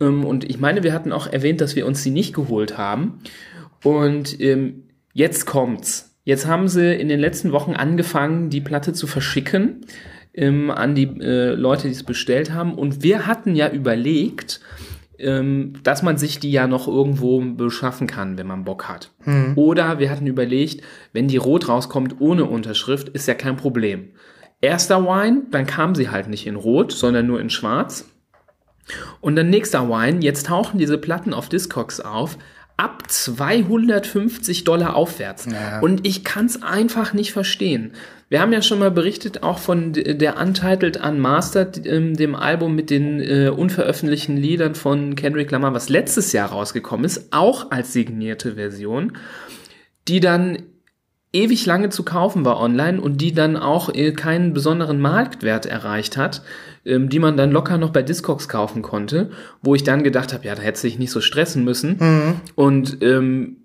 Ähm, 0.00 0.24
und 0.26 0.48
ich 0.50 0.60
meine, 0.60 0.82
wir 0.82 0.92
hatten 0.92 1.12
auch 1.12 1.26
erwähnt, 1.26 1.62
dass 1.62 1.76
wir 1.76 1.86
uns 1.86 2.02
sie 2.02 2.10
nicht 2.10 2.34
geholt 2.34 2.76
haben. 2.76 3.20
Und 3.82 4.38
ähm, 4.40 4.82
jetzt 5.14 5.46
kommt's. 5.46 6.10
Jetzt 6.24 6.46
haben 6.46 6.68
sie 6.68 6.94
in 6.94 7.08
den 7.08 7.18
letzten 7.18 7.52
Wochen 7.52 7.72
angefangen, 7.72 8.50
die 8.50 8.60
Platte 8.60 8.92
zu 8.92 9.06
verschicken 9.06 9.86
ähm, 10.34 10.70
an 10.70 10.94
die 10.94 11.08
äh, 11.20 11.54
Leute, 11.54 11.88
die 11.88 11.94
es 11.94 12.04
bestellt 12.04 12.52
haben. 12.52 12.74
Und 12.74 13.02
wir 13.02 13.26
hatten 13.26 13.54
ja 13.54 13.70
überlegt, 13.70 14.60
ähm, 15.18 15.74
dass 15.82 16.02
man 16.02 16.18
sich 16.18 16.40
die 16.40 16.50
ja 16.50 16.66
noch 16.66 16.88
irgendwo 16.88 17.40
beschaffen 17.40 18.06
kann, 18.06 18.38
wenn 18.38 18.46
man 18.46 18.64
Bock 18.64 18.88
hat. 18.88 19.10
Oder 19.56 19.98
wir 19.98 20.10
hatten 20.10 20.26
überlegt, 20.26 20.82
wenn 21.12 21.28
die 21.28 21.36
rot 21.36 21.68
rauskommt 21.68 22.20
ohne 22.20 22.44
Unterschrift, 22.44 23.08
ist 23.08 23.28
ja 23.28 23.34
kein 23.34 23.56
Problem. 23.56 24.10
Erster 24.60 25.04
Wine, 25.04 25.42
dann 25.50 25.66
kam 25.66 25.94
sie 25.94 26.10
halt 26.10 26.28
nicht 26.28 26.46
in 26.46 26.56
rot, 26.56 26.92
sondern 26.92 27.26
nur 27.26 27.40
in 27.40 27.50
schwarz. 27.50 28.08
Und 29.20 29.36
dann 29.36 29.50
nächster 29.50 29.88
Wine, 29.88 30.20
jetzt 30.22 30.46
tauchen 30.46 30.78
diese 30.78 30.98
Platten 30.98 31.34
auf 31.34 31.48
Discogs 31.48 32.00
auf, 32.00 32.38
ab 32.76 33.04
250 33.08 34.64
Dollar 34.64 34.96
aufwärts. 34.96 35.46
Ja. 35.46 35.80
Und 35.80 36.06
ich 36.06 36.24
kann 36.24 36.46
es 36.46 36.62
einfach 36.62 37.12
nicht 37.12 37.32
verstehen. 37.32 37.92
Wir 38.32 38.40
haben 38.40 38.54
ja 38.54 38.62
schon 38.62 38.78
mal 38.78 38.90
berichtet, 38.90 39.42
auch 39.42 39.58
von 39.58 39.92
der 39.92 40.40
Untitled 40.40 40.96
Unmastered, 40.96 41.84
ähm, 41.84 42.16
dem 42.16 42.34
Album 42.34 42.74
mit 42.74 42.88
den 42.88 43.20
äh, 43.20 43.50
unveröffentlichten 43.54 44.38
Liedern 44.38 44.74
von 44.74 45.16
Kendrick 45.16 45.50
Lamar, 45.50 45.74
was 45.74 45.90
letztes 45.90 46.32
Jahr 46.32 46.48
rausgekommen 46.48 47.04
ist, 47.04 47.30
auch 47.30 47.70
als 47.70 47.92
signierte 47.92 48.54
Version, 48.54 49.18
die 50.08 50.20
dann 50.20 50.62
ewig 51.34 51.66
lange 51.66 51.90
zu 51.90 52.04
kaufen 52.04 52.46
war 52.46 52.58
online 52.58 53.02
und 53.02 53.20
die 53.20 53.34
dann 53.34 53.54
auch 53.54 53.94
äh, 53.94 54.12
keinen 54.12 54.54
besonderen 54.54 54.98
Marktwert 54.98 55.66
erreicht 55.66 56.16
hat, 56.16 56.40
ähm, 56.86 57.10
die 57.10 57.18
man 57.18 57.36
dann 57.36 57.52
locker 57.52 57.76
noch 57.76 57.90
bei 57.90 58.00
Discogs 58.00 58.48
kaufen 58.48 58.80
konnte, 58.80 59.28
wo 59.60 59.74
ich 59.74 59.84
dann 59.84 60.02
gedacht 60.02 60.32
habe, 60.32 60.46
ja, 60.46 60.54
da 60.54 60.62
hätte 60.62 60.80
sich 60.80 60.98
nicht 60.98 61.10
so 61.10 61.20
stressen 61.20 61.64
müssen. 61.64 61.98
Und 62.54 62.96
ähm, 63.02 63.58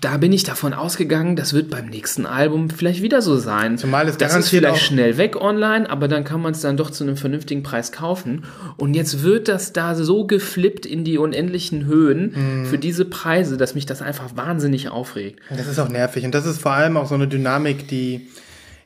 da 0.00 0.18
bin 0.18 0.32
ich 0.32 0.44
davon 0.44 0.74
ausgegangen, 0.74 1.34
das 1.34 1.54
wird 1.54 1.70
beim 1.70 1.86
nächsten 1.86 2.26
Album 2.26 2.68
vielleicht 2.68 3.00
wieder 3.02 3.22
so 3.22 3.36
sein. 3.38 3.78
Zumal 3.78 4.06
es 4.06 4.18
das 4.18 4.36
ist 4.36 4.50
vielleicht 4.50 4.82
schnell 4.82 5.16
weg 5.16 5.34
online, 5.40 5.88
aber 5.88 6.08
dann 6.08 6.24
kann 6.24 6.42
man 6.42 6.52
es 6.52 6.60
dann 6.60 6.76
doch 6.76 6.90
zu 6.90 7.04
einem 7.04 7.16
vernünftigen 7.16 7.62
Preis 7.62 7.90
kaufen. 7.90 8.44
Und 8.76 8.92
jetzt 8.94 9.22
wird 9.22 9.48
das 9.48 9.72
da 9.72 9.94
so 9.94 10.26
geflippt 10.26 10.84
in 10.84 11.04
die 11.04 11.16
unendlichen 11.16 11.86
Höhen 11.86 12.34
Mhm. 12.34 12.66
für 12.66 12.78
diese 12.78 13.06
Preise, 13.06 13.56
dass 13.56 13.74
mich 13.74 13.86
das 13.86 14.02
einfach 14.02 14.36
wahnsinnig 14.36 14.90
aufregt. 14.90 15.40
Das 15.48 15.66
ist 15.66 15.78
auch 15.78 15.88
nervig. 15.88 16.24
Und 16.24 16.34
das 16.34 16.44
ist 16.46 16.60
vor 16.60 16.72
allem 16.72 16.96
auch 16.98 17.08
so 17.08 17.14
eine 17.14 17.26
Dynamik, 17.26 17.88
die, 17.88 18.28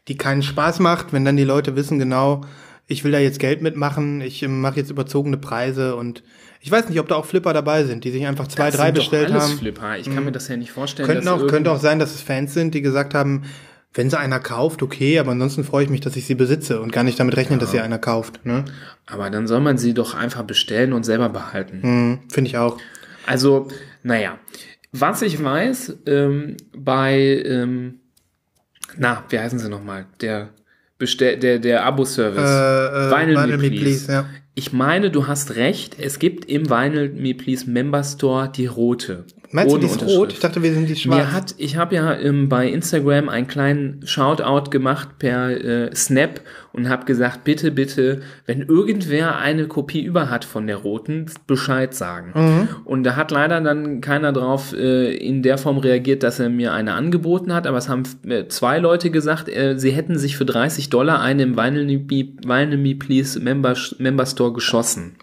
die 0.07 0.17
keinen 0.17 0.43
Spaß 0.43 0.79
macht, 0.79 1.13
wenn 1.13 1.25
dann 1.25 1.37
die 1.37 1.45
Leute 1.45 1.75
wissen 1.75 1.99
genau, 1.99 2.43
ich 2.87 3.03
will 3.03 3.11
da 3.11 3.19
jetzt 3.19 3.41
Geld 3.41 3.61
mitmachen, 3.61 4.21
ich 4.21 4.45
ähm, 4.45 4.61
mache 4.61 4.77
jetzt 4.77 4.91
überzogene 4.91 5.37
Preise 5.37 5.97
und 5.97 6.23
ich 6.67 6.73
weiß 6.73 6.89
nicht, 6.89 6.99
ob 6.99 7.07
da 7.07 7.15
auch 7.15 7.25
Flipper 7.27 7.53
dabei 7.53 7.85
sind, 7.85 8.03
die 8.03 8.11
sich 8.11 8.27
einfach 8.27 8.49
zwei, 8.49 8.67
Das 8.71 8.77
drei 8.77 8.87
sind 8.87 8.97
doch 8.97 9.03
bestellt 9.05 9.31
alles 9.31 9.45
haben. 9.45 9.53
Mhm. 9.53 9.59
Flipper. 9.59 9.99
Ich 9.99 10.13
kann 10.13 10.25
mir 10.25 10.33
das 10.33 10.49
ja 10.49 10.57
nicht 10.57 10.73
vorstellen. 10.73 11.07
Könnten 11.07 11.29
auch, 11.29 11.47
könnte 11.47 11.71
auch 11.71 11.79
sein, 11.79 12.01
dass 12.01 12.13
es 12.13 12.23
Fans 12.23 12.55
sind, 12.55 12.75
die 12.75 12.83
gesagt 12.83 13.15
haben, 13.15 13.45
wenn 13.95 14.11
sie 14.11 14.19
einer 14.19 14.41
kauft, 14.41 14.83
okay, 14.83 15.21
aber 15.21 15.31
ansonsten 15.31 15.63
freue 15.63 15.85
ich 15.85 15.91
mich, 15.91 16.01
dass 16.01 16.17
ich 16.17 16.27
sie 16.27 16.35
besitze 16.35 16.81
und 16.81 16.91
gar 16.91 17.05
nicht 17.05 17.21
damit 17.21 17.37
rechnen, 17.37 17.61
dass 17.61 17.71
sie 17.71 17.79
einer 17.79 18.01
kauft. 18.01 18.45
Ne? 18.45 18.65
Aber 19.07 19.31
dann 19.31 19.47
soll 19.47 19.61
man 19.61 19.79
sie 19.79 19.95
doch 19.95 20.17
einfach 20.17 20.43
bestellen 20.43 20.93
und 20.93 21.05
selber 21.05 21.29
behalten. 21.29 21.79
Mhm, 21.83 22.19
Finde 22.29 22.51
ich 22.51 22.59
auch. 22.59 22.79
Also, 23.27 23.69
naja. 24.03 24.37
Was 24.91 25.23
ich 25.23 25.41
weiß, 25.41 25.99
ähm, 26.07 26.57
bei, 26.77 27.17
ähm, 27.47 28.01
na, 28.97 29.23
wie 29.29 29.39
heißen 29.39 29.61
sie 29.61 29.69
nochmal? 29.69 30.07
Der, 30.21 30.49
Bestell 30.99 31.39
der, 31.39 31.59
der 31.59 31.85
Abo-Service. 31.85 32.51
Äh, 32.51 33.09
äh, 33.09 33.11
Vinyl 33.11 33.59
Me 33.59 33.71
Please. 33.71 34.11
ja. 34.11 34.27
Ich 34.59 34.73
meine, 34.73 35.11
du 35.11 35.27
hast 35.27 35.57
recht. 35.57 35.99
Es 36.01 36.19
gibt 36.19 36.47
im 36.47 36.71
Vinyl 36.71 37.11
Me 37.11 37.35
Please 37.35 37.71
Member 37.71 38.03
Store 38.03 38.51
die 38.51 38.65
rote. 38.65 39.27
Meinst 39.57 39.75
du, 39.75 39.79
die 39.79 39.87
ist 39.87 40.03
rot? 40.03 40.35
Ich 40.35 40.41
dachte, 40.41 40.63
wir 40.63 40.75
sind 40.75 40.87
die 40.87 40.97
schwarz. 40.97 41.17
Mir 41.17 41.33
hat, 41.33 41.55
ich 41.57 41.79
habe 41.79 41.95
ja 41.95 42.15
ähm, 42.15 42.51
bei 42.51 42.69
Instagram 42.69 43.31
einen 43.31 43.47
kleinen 43.47 44.03
Shoutout 44.05 44.69
gemacht 44.69 45.19
per 45.19 45.49
äh, 45.49 45.95
Snap 45.95 46.43
und 46.75 46.91
habe 46.91 47.07
gesagt, 47.07 47.45
bitte, 47.45 47.71
bitte, 47.71 48.21
wenn 48.45 48.61
irgendwer 48.61 49.39
eine 49.39 49.67
Kopie 49.67 50.03
über 50.03 50.29
hat 50.29 50.45
von 50.45 50.67
der 50.67 50.77
roten, 50.77 51.25
Bescheid 51.47 51.95
sagen. 51.95 52.33
Mhm. 52.35 52.69
Und 52.85 53.05
da 53.05 53.17
hat 53.17 53.31
leider 53.31 53.63
dann 53.63 54.03
keiner 54.03 54.35
drauf 54.35 54.75
äh, 54.75 55.17
in 55.17 55.43
der 55.43 55.57
Form 55.57 55.79
reagiert, 55.79 56.23
dass 56.23 56.39
er 56.39 56.51
mir 56.51 56.75
eine 56.75 56.93
angeboten 56.93 57.55
hat, 57.55 57.67
aber 57.67 57.79
es 57.79 57.89
haben 57.89 58.03
äh, 58.29 58.49
zwei 58.49 58.79
Leute 58.79 59.11
gesagt, 59.11 59.49
äh, 59.49 59.79
sie 59.79 59.93
hätten 59.93 60.19
sich 60.19 60.37
für 60.37 60.45
30 60.45 60.91
Dollar 60.91 61.23
eine 61.23 61.45
im 61.45 61.57
Vinyl 61.57 61.87
Me, 61.87 62.05
Vinyl 62.45 62.77
Me 62.77 62.95
Please 62.95 63.41
Member, 63.41 63.75
Member 63.97 64.27
Store 64.27 64.53
geschossen. 64.53 65.17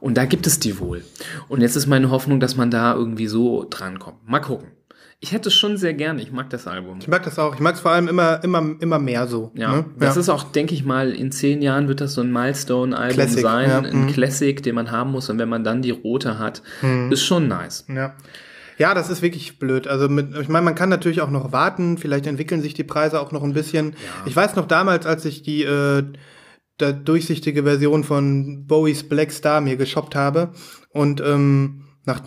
Und 0.00 0.16
da 0.16 0.24
gibt 0.24 0.46
es 0.46 0.60
die 0.60 0.78
wohl. 0.78 1.02
Und 1.48 1.60
jetzt 1.60 1.76
ist 1.76 1.86
meine 1.86 2.10
Hoffnung, 2.10 2.40
dass 2.40 2.56
man 2.56 2.70
da 2.70 2.94
irgendwie 2.94 3.26
so 3.26 3.66
drankommt. 3.68 4.28
Mal 4.28 4.40
gucken. 4.40 4.68
Ich 5.20 5.32
hätte 5.32 5.48
es 5.48 5.54
schon 5.56 5.76
sehr 5.76 5.94
gerne. 5.94 6.22
Ich 6.22 6.30
mag 6.30 6.48
das 6.50 6.68
Album. 6.68 6.98
Ich 7.00 7.08
mag 7.08 7.24
das 7.24 7.40
auch. 7.40 7.54
Ich 7.54 7.60
mag 7.60 7.74
es 7.74 7.80
vor 7.80 7.90
allem 7.90 8.06
immer, 8.06 8.42
immer, 8.44 8.76
immer 8.78 9.00
mehr 9.00 9.26
so. 9.26 9.50
Ja, 9.54 9.72
ne? 9.72 9.84
das 9.98 10.16
ist 10.16 10.28
auch, 10.28 10.44
denke 10.44 10.74
ich 10.74 10.84
mal, 10.84 11.10
in 11.10 11.32
zehn 11.32 11.60
Jahren 11.60 11.88
wird 11.88 12.00
das 12.00 12.14
so 12.14 12.20
ein 12.20 12.32
Milestone-Album 12.32 13.28
sein, 13.28 13.68
ja, 13.68 13.78
ein 13.78 14.02
mhm. 14.02 14.06
Classic, 14.06 14.62
den 14.62 14.76
man 14.76 14.92
haben 14.92 15.10
muss. 15.10 15.28
Und 15.28 15.38
wenn 15.38 15.48
man 15.48 15.64
dann 15.64 15.82
die 15.82 15.90
rote 15.90 16.38
hat, 16.38 16.62
Mhm. 16.82 17.10
ist 17.10 17.24
schon 17.24 17.48
nice. 17.48 17.84
Ja. 17.88 18.14
Ja, 18.78 18.94
das 18.94 19.10
ist 19.10 19.22
wirklich 19.22 19.58
blöd. 19.58 19.88
Also 19.88 20.08
mit, 20.08 20.36
ich 20.38 20.48
meine, 20.48 20.64
man 20.64 20.76
kann 20.76 20.88
natürlich 20.88 21.20
auch 21.20 21.30
noch 21.30 21.50
warten. 21.50 21.98
Vielleicht 21.98 22.28
entwickeln 22.28 22.62
sich 22.62 22.74
die 22.74 22.84
Preise 22.84 23.20
auch 23.20 23.32
noch 23.32 23.42
ein 23.42 23.52
bisschen. 23.52 23.96
Ich 24.24 24.36
weiß 24.36 24.54
noch 24.54 24.66
damals, 24.66 25.04
als 25.04 25.24
ich 25.24 25.42
die 25.42 25.64
äh, 25.64 26.04
durchsichtige 26.78 27.64
Version 27.64 28.04
von 28.04 28.66
Bowies 28.66 29.08
Black 29.08 29.32
Star 29.32 29.60
mir 29.60 29.76
geshoppt 29.76 30.14
habe 30.14 30.52
und 30.90 31.20
ähm, 31.20 31.84
nach 32.04 32.22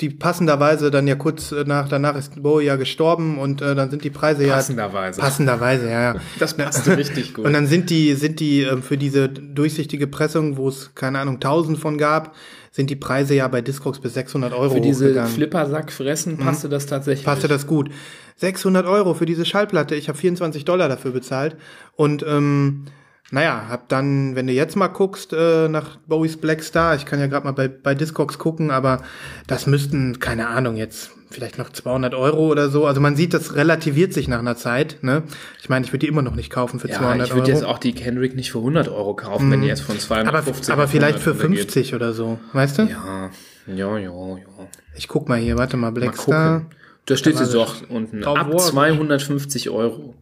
die 0.00 0.10
passenderweise 0.10 0.90
dann 0.90 1.06
ja 1.06 1.14
kurz 1.14 1.52
äh, 1.52 1.64
nach, 1.66 1.88
danach 1.88 2.16
ist 2.16 2.42
Bowie 2.42 2.66
ja 2.66 2.76
gestorben 2.76 3.38
und 3.38 3.62
äh, 3.62 3.74
dann 3.74 3.90
sind 3.90 4.04
die 4.04 4.10
Preise 4.10 4.44
ja. 4.46 4.54
Passenderweise. 4.54 5.20
Passenderweise, 5.20 5.86
ja, 5.86 6.02
ja. 6.02 6.20
Das 6.38 6.54
passte 6.54 6.98
richtig 6.98 7.32
gut. 7.32 7.46
Und 7.46 7.54
dann 7.54 7.66
sind 7.66 7.88
die, 7.88 8.12
sind 8.12 8.40
die 8.40 8.62
ähm, 8.62 8.82
für 8.82 8.98
diese 8.98 9.28
durchsichtige 9.28 10.06
Pressung, 10.06 10.58
wo 10.58 10.68
es, 10.68 10.94
keine 10.94 11.18
Ahnung, 11.18 11.36
1000 11.36 11.78
von 11.78 11.96
gab, 11.96 12.34
sind 12.72 12.90
die 12.90 12.96
Preise 12.96 13.34
ja 13.34 13.48
bei 13.48 13.62
Discogs 13.62 14.00
bis 14.00 14.12
600 14.14 14.52
Euro 14.52 14.74
Für 14.74 14.80
diese. 14.82 15.26
Flippersack-Fressen 15.26 16.36
passte 16.36 16.68
das 16.68 16.84
tatsächlich. 16.84 17.24
Passte 17.24 17.48
das 17.48 17.66
gut. 17.66 17.88
600 18.36 18.84
Euro 18.84 19.14
für 19.14 19.24
diese 19.24 19.46
Schallplatte. 19.46 19.94
Ich 19.94 20.10
habe 20.10 20.18
24 20.18 20.66
Dollar 20.66 20.90
dafür 20.90 21.12
bezahlt. 21.12 21.56
Und 21.94 22.22
ähm, 22.28 22.84
naja, 23.30 23.66
hab 23.68 23.88
dann, 23.88 24.36
wenn 24.36 24.46
du 24.46 24.52
jetzt 24.52 24.76
mal 24.76 24.88
guckst 24.88 25.32
äh, 25.32 25.68
nach 25.68 25.96
Bowies 26.06 26.36
Black 26.36 26.62
Star, 26.62 26.94
ich 26.94 27.04
kann 27.06 27.18
ja 27.20 27.26
gerade 27.26 27.44
mal 27.44 27.52
bei, 27.52 27.68
bei 27.68 27.94
Discogs 27.94 28.38
gucken, 28.38 28.70
aber 28.70 29.02
das 29.46 29.66
müssten, 29.66 30.18
keine 30.20 30.48
Ahnung, 30.48 30.76
jetzt 30.76 31.10
vielleicht 31.28 31.58
noch 31.58 31.70
200 31.70 32.14
Euro 32.14 32.46
oder 32.46 32.68
so. 32.70 32.86
Also 32.86 33.00
man 33.00 33.16
sieht, 33.16 33.34
das 33.34 33.56
relativiert 33.56 34.12
sich 34.12 34.28
nach 34.28 34.38
einer 34.38 34.56
Zeit. 34.56 34.98
Ne? 35.02 35.24
Ich 35.60 35.68
meine, 35.68 35.84
ich 35.84 35.92
würde 35.92 36.06
die 36.06 36.06
immer 36.06 36.22
noch 36.22 36.36
nicht 36.36 36.50
kaufen 36.50 36.78
für 36.78 36.88
Ja, 36.88 36.98
200 36.98 37.26
ich 37.28 37.34
würde 37.34 37.48
Euro. 37.50 37.58
jetzt 37.60 37.64
auch 37.66 37.78
die 37.78 37.92
Kendrick 37.94 38.36
nicht 38.36 38.52
für 38.52 38.58
100 38.58 38.88
Euro 38.88 39.14
kaufen, 39.14 39.50
wenn 39.50 39.60
die 39.60 39.66
jetzt 39.66 39.82
von 39.82 39.96
aber, 39.96 40.00
250 40.00 40.72
aber 40.72 40.84
auf 40.84 40.90
vielleicht 40.90 41.18
100 41.18 41.22
für 41.22 41.30
runtergeht. 41.42 41.58
50 41.72 41.94
oder 41.94 42.12
so, 42.12 42.38
weißt 42.52 42.78
du? 42.78 42.82
Ja, 42.84 43.30
ja, 43.66 43.98
ja, 43.98 43.98
ja. 43.98 44.46
Ich 44.94 45.08
guck 45.08 45.28
mal 45.28 45.38
hier, 45.38 45.58
warte 45.58 45.76
mal, 45.76 45.90
Mal 45.90 46.00
Black 46.00 46.16
Star. 46.16 46.60
gucken. 46.60 46.76
Da 47.06 47.16
steht 47.16 47.36
sie 47.36 47.52
doch 47.52 47.88
unten. 47.88 48.24
Ab 48.24 48.50
War- 48.52 48.56
250 48.58 49.70
Euro. 49.70 50.14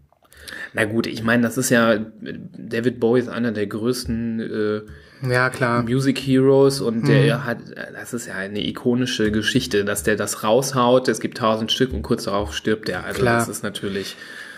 Na 0.73 0.85
gut, 0.85 1.07
ich 1.07 1.23
meine, 1.23 1.43
das 1.43 1.57
ist 1.59 1.71
ja, 1.71 1.99
David 2.57 3.01
Bowie 3.01 3.21
ist 3.21 3.29
einer 3.29 3.53
der 3.53 3.67
größten 3.67 4.41
äh, 4.41 5.29
Ja, 5.33 5.49
klar. 5.51 5.83
Music 5.83 6.19
Heroes 6.19 6.81
und 6.81 7.09
der 7.09 7.39
Mhm. 7.39 7.45
hat, 7.45 7.59
das 7.95 8.13
ist 8.15 8.27
ja 8.27 8.35
eine 8.35 8.67
ikonische 8.67 9.31
Geschichte, 9.31 9.85
dass 9.85 10.03
der 10.03 10.17
das 10.17 10.43
raushaut. 10.45 11.09
Es 11.09 11.21
gibt 11.21 11.39
tausend 11.39 11.73
Stück 11.73 11.93
und 11.93 12.03
kurz 12.03 12.25
darauf 12.25 12.55
stirbt 12.55 12.89
der. 12.89 13.05
Also 13.05 13.21
Klar. 13.21 13.39
das 13.39 13.49
ist 13.49 13.63
natürlich. 13.63 14.17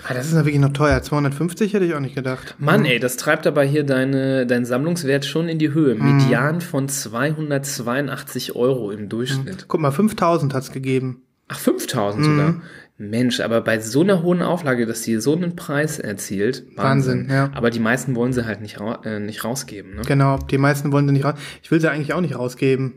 Ah, 0.09 0.15
das 0.15 0.27
ist 0.29 0.35
ja 0.35 0.45
wirklich 0.45 0.61
noch 0.61 0.73
teuer. 0.73 1.03
250 1.03 1.75
hätte 1.75 1.85
ich 1.85 1.95
auch 1.95 2.01
nicht 2.01 2.15
gedacht. 2.15 2.55
Mann, 2.59 2.85
ey, 2.85 3.01
das 3.01 3.17
treibt 3.17 3.45
aber 3.47 3.65
hier 3.65 3.83
deine, 3.83 4.47
dein 4.47 4.65
Sammlungswert 4.65 5.25
schon 5.25 5.49
in 5.49 5.59
die 5.59 5.73
Höhe. 5.73 5.97
Mhm. 5.97 6.17
Median 6.19 6.61
von 6.61 6.89
282 6.89 8.55
Euro 8.57 8.91
im 8.91 9.09
Durchschnitt. 9.09 9.67
Guck 9.69 9.81
mal, 9.81 9.91
5000 9.91 10.55
hat's 10.55 10.71
gegeben. 10.73 11.23
Ach, 11.49 11.59
5000 11.59 12.25
Mhm. 12.27 12.31
sogar. 12.31 12.55
Mensch, 12.99 13.41
aber 13.41 13.61
bei 13.61 13.79
so 13.79 14.01
einer 14.01 14.23
hohen 14.23 14.41
Auflage, 14.41 14.87
dass 14.87 15.03
die 15.03 15.17
so 15.17 15.35
einen 15.35 15.55
Preis 15.55 15.99
erzielt, 15.99 16.65
Wahnsinn, 16.77 17.29
ja. 17.31 17.51
Aber 17.55 17.71
die 17.71 17.81
meisten 17.81 18.15
wollen 18.15 18.33
sie 18.33 18.47
halt 18.47 18.63
nicht, 18.63 18.81
ra 18.81 19.03
äh, 19.05 19.21
nicht 19.21 19.45
rausgeben, 19.45 19.97
ne? 19.97 20.03
Genau, 20.07 20.39
die 20.39 20.57
meisten 20.57 20.93
wollen 20.93 21.07
sie 21.07 21.13
nicht 21.13 21.25
raus. 21.25 21.35
Ich 21.63 21.71
will 21.71 21.81
sie 21.81 21.91
eigentlich 21.91 22.15
auch 22.15 22.23
nicht 22.23 22.39
rausgeben. 22.39 22.95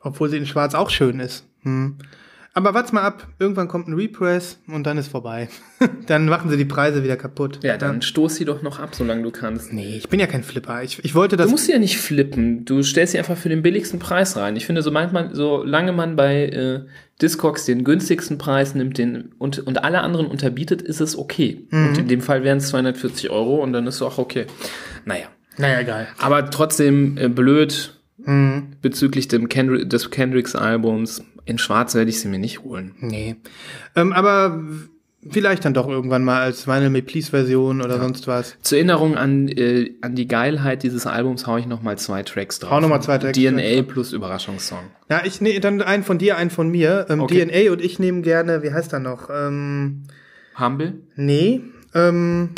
Obwohl 0.00 0.28
sie 0.28 0.36
in 0.36 0.46
Schwarz 0.46 0.74
auch 0.74 0.90
schön 0.90 1.18
ist. 1.18 1.44
Hm. 1.62 1.96
Aber 2.58 2.74
warte 2.74 2.92
mal 2.92 3.02
ab, 3.02 3.28
irgendwann 3.38 3.68
kommt 3.68 3.86
ein 3.86 3.92
Repress 3.92 4.58
und 4.66 4.84
dann 4.84 4.98
ist 4.98 5.06
vorbei. 5.06 5.48
dann 6.08 6.26
machen 6.26 6.50
sie 6.50 6.56
die 6.56 6.64
Preise 6.64 7.04
wieder 7.04 7.16
kaputt. 7.16 7.60
Ja, 7.62 7.76
dann 7.76 8.02
stoß 8.02 8.34
sie 8.34 8.44
doch 8.44 8.62
noch 8.62 8.80
ab, 8.80 8.96
solange 8.96 9.22
du 9.22 9.30
kannst. 9.30 9.72
Nee, 9.72 9.96
ich 9.96 10.08
bin 10.08 10.18
ja 10.18 10.26
kein 10.26 10.42
Flipper. 10.42 10.82
Ich, 10.82 10.98
ich 11.04 11.14
wollte 11.14 11.36
das. 11.36 11.46
Du 11.46 11.52
musst 11.52 11.66
sie 11.66 11.72
ja 11.72 11.78
nicht 11.78 11.98
flippen. 11.98 12.64
Du 12.64 12.82
stellst 12.82 13.12
sie 13.12 13.18
einfach 13.18 13.36
für 13.36 13.48
den 13.48 13.62
billigsten 13.62 14.00
Preis 14.00 14.36
rein. 14.36 14.56
Ich 14.56 14.66
finde, 14.66 14.82
so 14.82 14.90
manchmal, 14.90 15.32
solange 15.36 15.92
man 15.92 16.16
bei 16.16 16.46
äh, 16.46 16.80
Discogs 17.22 17.64
den 17.64 17.84
günstigsten 17.84 18.38
Preis 18.38 18.74
nimmt 18.74 18.98
den, 18.98 19.36
und, 19.38 19.60
und 19.60 19.84
alle 19.84 20.00
anderen 20.00 20.26
unterbietet, 20.26 20.82
ist 20.82 21.00
es 21.00 21.16
okay. 21.16 21.64
Mhm. 21.70 21.86
Und 21.90 21.98
in 21.98 22.08
dem 22.08 22.22
Fall 22.22 22.42
wären 22.42 22.58
es 22.58 22.70
240 22.70 23.30
Euro 23.30 23.62
und 23.62 23.72
dann 23.72 23.86
ist 23.86 23.94
es 23.94 24.02
auch 24.02 24.18
okay. 24.18 24.46
Naja. 25.04 25.26
naja, 25.58 25.78
egal. 25.78 26.08
Aber 26.18 26.50
trotzdem 26.50 27.16
äh, 27.18 27.28
blöd 27.28 27.94
Hm. 28.24 28.72
bezüglich 28.82 29.28
dem 29.28 29.48
Kendri 29.48 29.88
des 29.88 30.10
Kendricks-Albums. 30.10 31.22
In 31.48 31.56
Schwarz 31.56 31.94
werde 31.94 32.10
ich 32.10 32.20
sie 32.20 32.28
mir 32.28 32.38
nicht 32.38 32.62
holen. 32.62 32.94
Nee. 33.00 33.36
Ähm, 33.96 34.12
aber 34.12 34.62
vielleicht 35.30 35.64
dann 35.64 35.72
doch 35.72 35.88
irgendwann 35.88 36.22
mal 36.22 36.42
als 36.42 36.66
Vinyl 36.66 36.90
Me 36.90 37.00
Please 37.00 37.30
Version 37.30 37.80
oder 37.80 37.98
sonst 37.98 38.26
was. 38.26 38.56
Zur 38.60 38.76
Erinnerung 38.76 39.16
an, 39.16 39.48
äh, 39.48 39.94
an 40.02 40.14
die 40.14 40.28
Geilheit 40.28 40.82
dieses 40.82 41.06
Albums 41.06 41.46
haue 41.46 41.58
ich 41.58 41.66
noch 41.66 41.80
mal 41.80 41.96
zwei 41.96 42.22
Tracks 42.22 42.58
drauf. 42.58 42.70
Hau 42.70 42.80
noch 42.80 42.90
mal 42.90 43.00
zwei 43.00 43.16
Tracks 43.16 43.38
DNA 43.38 43.80
plus 43.82 44.12
Überraschungssong. 44.12 44.90
Ja, 45.08 45.22
ich 45.24 45.40
nee, 45.40 45.58
dann 45.58 45.80
einen 45.80 46.02
von 46.02 46.18
dir, 46.18 46.36
einen 46.36 46.50
von 46.50 46.68
mir. 46.68 47.06
Ähm, 47.08 47.20
Okay. 47.20 47.46
DNA 47.46 47.72
und 47.72 47.80
ich 47.80 47.98
nehmen 47.98 48.20
gerne, 48.20 48.62
wie 48.62 48.72
heißt 48.72 48.92
er 48.92 49.00
noch? 49.00 49.30
Ähm, 49.32 50.02
Humble? 50.58 51.00
Nee, 51.16 51.62
ähm, 51.94 52.50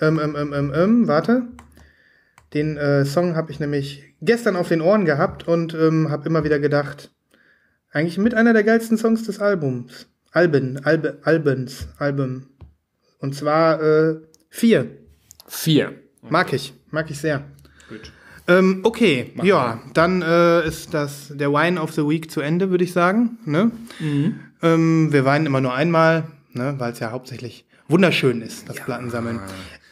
ähm, 0.00 0.18
ähm, 0.18 0.36
ähm, 0.36 0.52
ähm, 0.54 0.72
ähm 0.74 1.08
warte. 1.08 1.42
Den 2.54 2.78
äh, 2.78 3.04
Song 3.04 3.36
habe 3.36 3.52
ich 3.52 3.60
nämlich 3.60 4.02
gestern 4.22 4.56
auf 4.56 4.68
den 4.68 4.80
Ohren 4.80 5.04
gehabt 5.04 5.46
und 5.46 5.74
ähm, 5.74 6.10
habe 6.10 6.26
immer 6.26 6.42
wieder 6.42 6.58
gedacht, 6.58 7.10
eigentlich 7.90 8.18
mit 8.18 8.34
einer 8.34 8.52
der 8.52 8.64
geilsten 8.64 8.96
Songs 8.96 9.24
des 9.24 9.40
Albums. 9.40 10.06
Alben, 10.32 10.84
Albe, 10.84 11.18
Albens, 11.22 11.88
Album. 11.98 12.46
Und 13.18 13.34
zwar 13.34 13.82
äh, 13.82 14.16
vier. 14.48 14.86
Vier. 15.46 15.94
Mag 16.28 16.52
ich, 16.52 16.72
mag 16.90 17.10
ich 17.10 17.18
sehr. 17.18 17.44
Gut. 17.88 18.12
Ähm, 18.46 18.80
okay, 18.82 19.32
ja, 19.42 19.80
dann 19.94 20.22
äh, 20.22 20.66
ist 20.66 20.94
das 20.94 21.32
der 21.34 21.52
Wine 21.52 21.80
of 21.80 21.92
the 21.92 22.02
Week 22.02 22.30
zu 22.30 22.40
Ende, 22.40 22.70
würde 22.70 22.84
ich 22.84 22.92
sagen. 22.92 23.38
Ne? 23.44 23.70
Ähm, 24.62 25.12
wir 25.12 25.24
weinen 25.24 25.46
immer 25.46 25.60
nur 25.60 25.74
einmal, 25.74 26.24
ne, 26.52 26.74
weil 26.78 26.92
es 26.92 26.98
ja 26.98 27.10
hauptsächlich 27.10 27.64
wunderschön 27.88 28.42
ist, 28.42 28.68
das 28.68 28.76
Plattensammeln. 28.76 29.40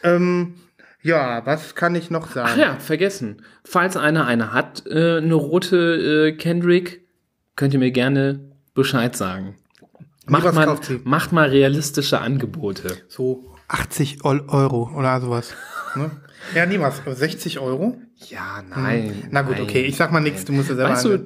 Ähm, 0.03 0.55
ja, 1.01 1.45
was 1.45 1.75
kann 1.75 1.95
ich 1.95 2.09
noch 2.11 2.31
sagen? 2.31 2.49
Ach 2.53 2.57
ja, 2.57 2.75
vergessen. 2.75 3.43
Falls 3.63 3.95
einer 3.95 4.25
eine 4.25 4.51
hat, 4.51 4.83
äh, 4.87 5.17
eine 5.17 5.35
rote 5.35 6.27
äh, 6.27 6.31
Kendrick, 6.33 7.05
könnt 7.59 7.73
ihr 7.73 7.79
mir 7.79 7.91
gerne 7.91 8.39
Bescheid 8.73 9.15
sagen. 9.17 9.55
Macht 10.25 10.45
was 10.45 10.55
mal, 10.55 10.77
macht 11.03 11.31
mal 11.33 11.49
realistische 11.49 12.21
Angebote. 12.21 12.95
So 13.09 13.53
80 13.67 14.23
Ol- 14.23 14.45
Euro 14.47 14.89
oder 14.95 15.19
sowas. 15.19 15.53
Ne? 15.95 16.09
Ja, 16.55 16.65
niemals. 16.65 17.01
60 17.05 17.59
Euro? 17.59 17.97
Ja, 18.29 18.63
nein. 18.69 19.27
Na 19.31 19.41
gut, 19.41 19.55
nein. 19.55 19.63
okay, 19.63 19.81
ich 19.81 19.97
sag 19.97 20.11
mal 20.13 20.21
nichts, 20.21 20.45
du 20.45 20.53
musst 20.53 20.69
ja 20.69 20.75
selber 20.75 20.91
Weißt 20.91 21.05
du, 21.05 21.17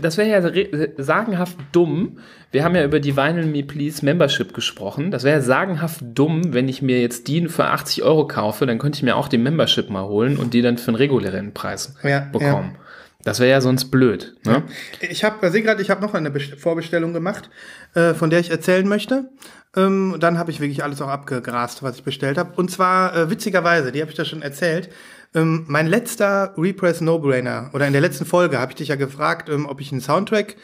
das 0.00 0.16
wäre 0.16 0.28
ja 0.30 0.38
re- 0.38 0.92
sagenhaft 0.96 1.58
dumm. 1.72 2.18
Wir 2.50 2.64
haben 2.64 2.74
ja 2.74 2.84
über 2.84 2.98
die 3.00 3.14
Vinyl 3.16 3.44
Me 3.46 3.62
Please 3.62 4.02
Membership 4.04 4.54
gesprochen. 4.54 5.10
Das 5.10 5.22
wäre 5.24 5.36
ja 5.38 5.42
sagenhaft 5.42 6.00
dumm, 6.02 6.54
wenn 6.54 6.68
ich 6.68 6.80
mir 6.80 7.00
jetzt 7.02 7.28
die 7.28 7.46
für 7.48 7.66
80 7.66 8.04
Euro 8.04 8.26
kaufe, 8.26 8.64
dann 8.64 8.78
könnte 8.78 8.96
ich 8.96 9.02
mir 9.02 9.16
auch 9.16 9.28
die 9.28 9.38
Membership 9.38 9.90
mal 9.90 10.04
holen 10.04 10.38
und 10.38 10.54
die 10.54 10.62
dann 10.62 10.78
für 10.78 10.88
einen 10.88 10.96
regulären 10.96 11.52
Preis 11.52 11.94
Ja, 12.02 12.20
bekommen. 12.20 12.76
Das 13.24 13.40
wäre 13.40 13.50
ja 13.50 13.60
sonst 13.60 13.86
blöd. 13.90 14.36
Ne? 14.44 14.62
Ich 15.00 15.24
habe, 15.24 15.50
sehe 15.50 15.62
gerade, 15.62 15.80
ich 15.82 15.90
habe 15.90 16.02
noch 16.02 16.14
eine 16.14 16.30
Best- 16.30 16.60
Vorbestellung 16.60 17.12
gemacht, 17.12 17.48
äh, 17.94 18.12
von 18.14 18.30
der 18.30 18.40
ich 18.40 18.50
erzählen 18.50 18.86
möchte. 18.86 19.30
Ähm, 19.76 20.16
dann 20.20 20.38
habe 20.38 20.50
ich 20.50 20.60
wirklich 20.60 20.84
alles 20.84 21.00
auch 21.02 21.08
abgegrast, 21.08 21.82
was 21.82 21.96
ich 21.96 22.04
bestellt 22.04 22.38
habe. 22.38 22.52
Und 22.56 22.70
zwar 22.70 23.16
äh, 23.16 23.30
witzigerweise, 23.30 23.92
die 23.92 24.00
habe 24.00 24.10
ich 24.10 24.16
da 24.16 24.24
schon 24.24 24.42
erzählt. 24.42 24.90
Ähm, 25.34 25.64
mein 25.66 25.86
letzter 25.86 26.54
Repress 26.56 27.00
No-Brainer 27.00 27.70
oder 27.72 27.86
in 27.86 27.92
der 27.92 28.02
letzten 28.02 28.24
Folge 28.26 28.60
habe 28.60 28.72
ich 28.72 28.76
dich 28.76 28.88
ja 28.88 28.96
gefragt, 28.96 29.48
ähm, 29.48 29.66
ob 29.66 29.80
ich 29.80 29.90
einen 29.90 30.00
Soundtrack 30.00 30.54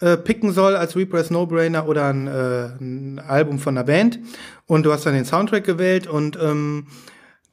äh, 0.00 0.16
picken 0.16 0.52
soll 0.52 0.76
als 0.76 0.96
Repress 0.96 1.30
No-Brainer 1.30 1.86
oder 1.86 2.08
ein, 2.08 2.26
äh, 2.26 2.66
ein 2.80 3.18
Album 3.26 3.58
von 3.58 3.76
einer 3.76 3.84
Band. 3.84 4.18
Und 4.66 4.86
du 4.86 4.92
hast 4.92 5.04
dann 5.04 5.14
den 5.14 5.26
Soundtrack 5.26 5.64
gewählt 5.64 6.06
und 6.06 6.38
ähm, 6.40 6.86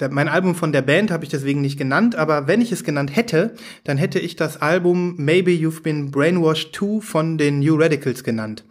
mein 0.10 0.28
Album 0.28 0.56
von 0.56 0.72
der 0.72 0.82
Band 0.82 1.12
habe 1.12 1.24
ich 1.24 1.30
deswegen 1.30 1.62
nicht 1.62 1.78
genannt, 1.78 2.16
aber 2.16 2.48
wenn 2.48 2.62
ich 2.62 2.72
es 2.72 2.84
genannt 2.84 3.16
hätte, 3.16 3.54
dann 3.84 3.98
hätte 3.98 4.20
ich 4.20 4.36
das 4.36 4.62
Album 4.62 5.16
Maybe 5.18 5.52
You've 5.52 5.84
Been 5.84 6.12
Brainwashed 6.12 6.76
2 6.76 7.02
von 7.02 7.38
den 7.38 7.60
New 7.60 7.76
Radicals 7.76 8.24
genannt. 8.24 8.64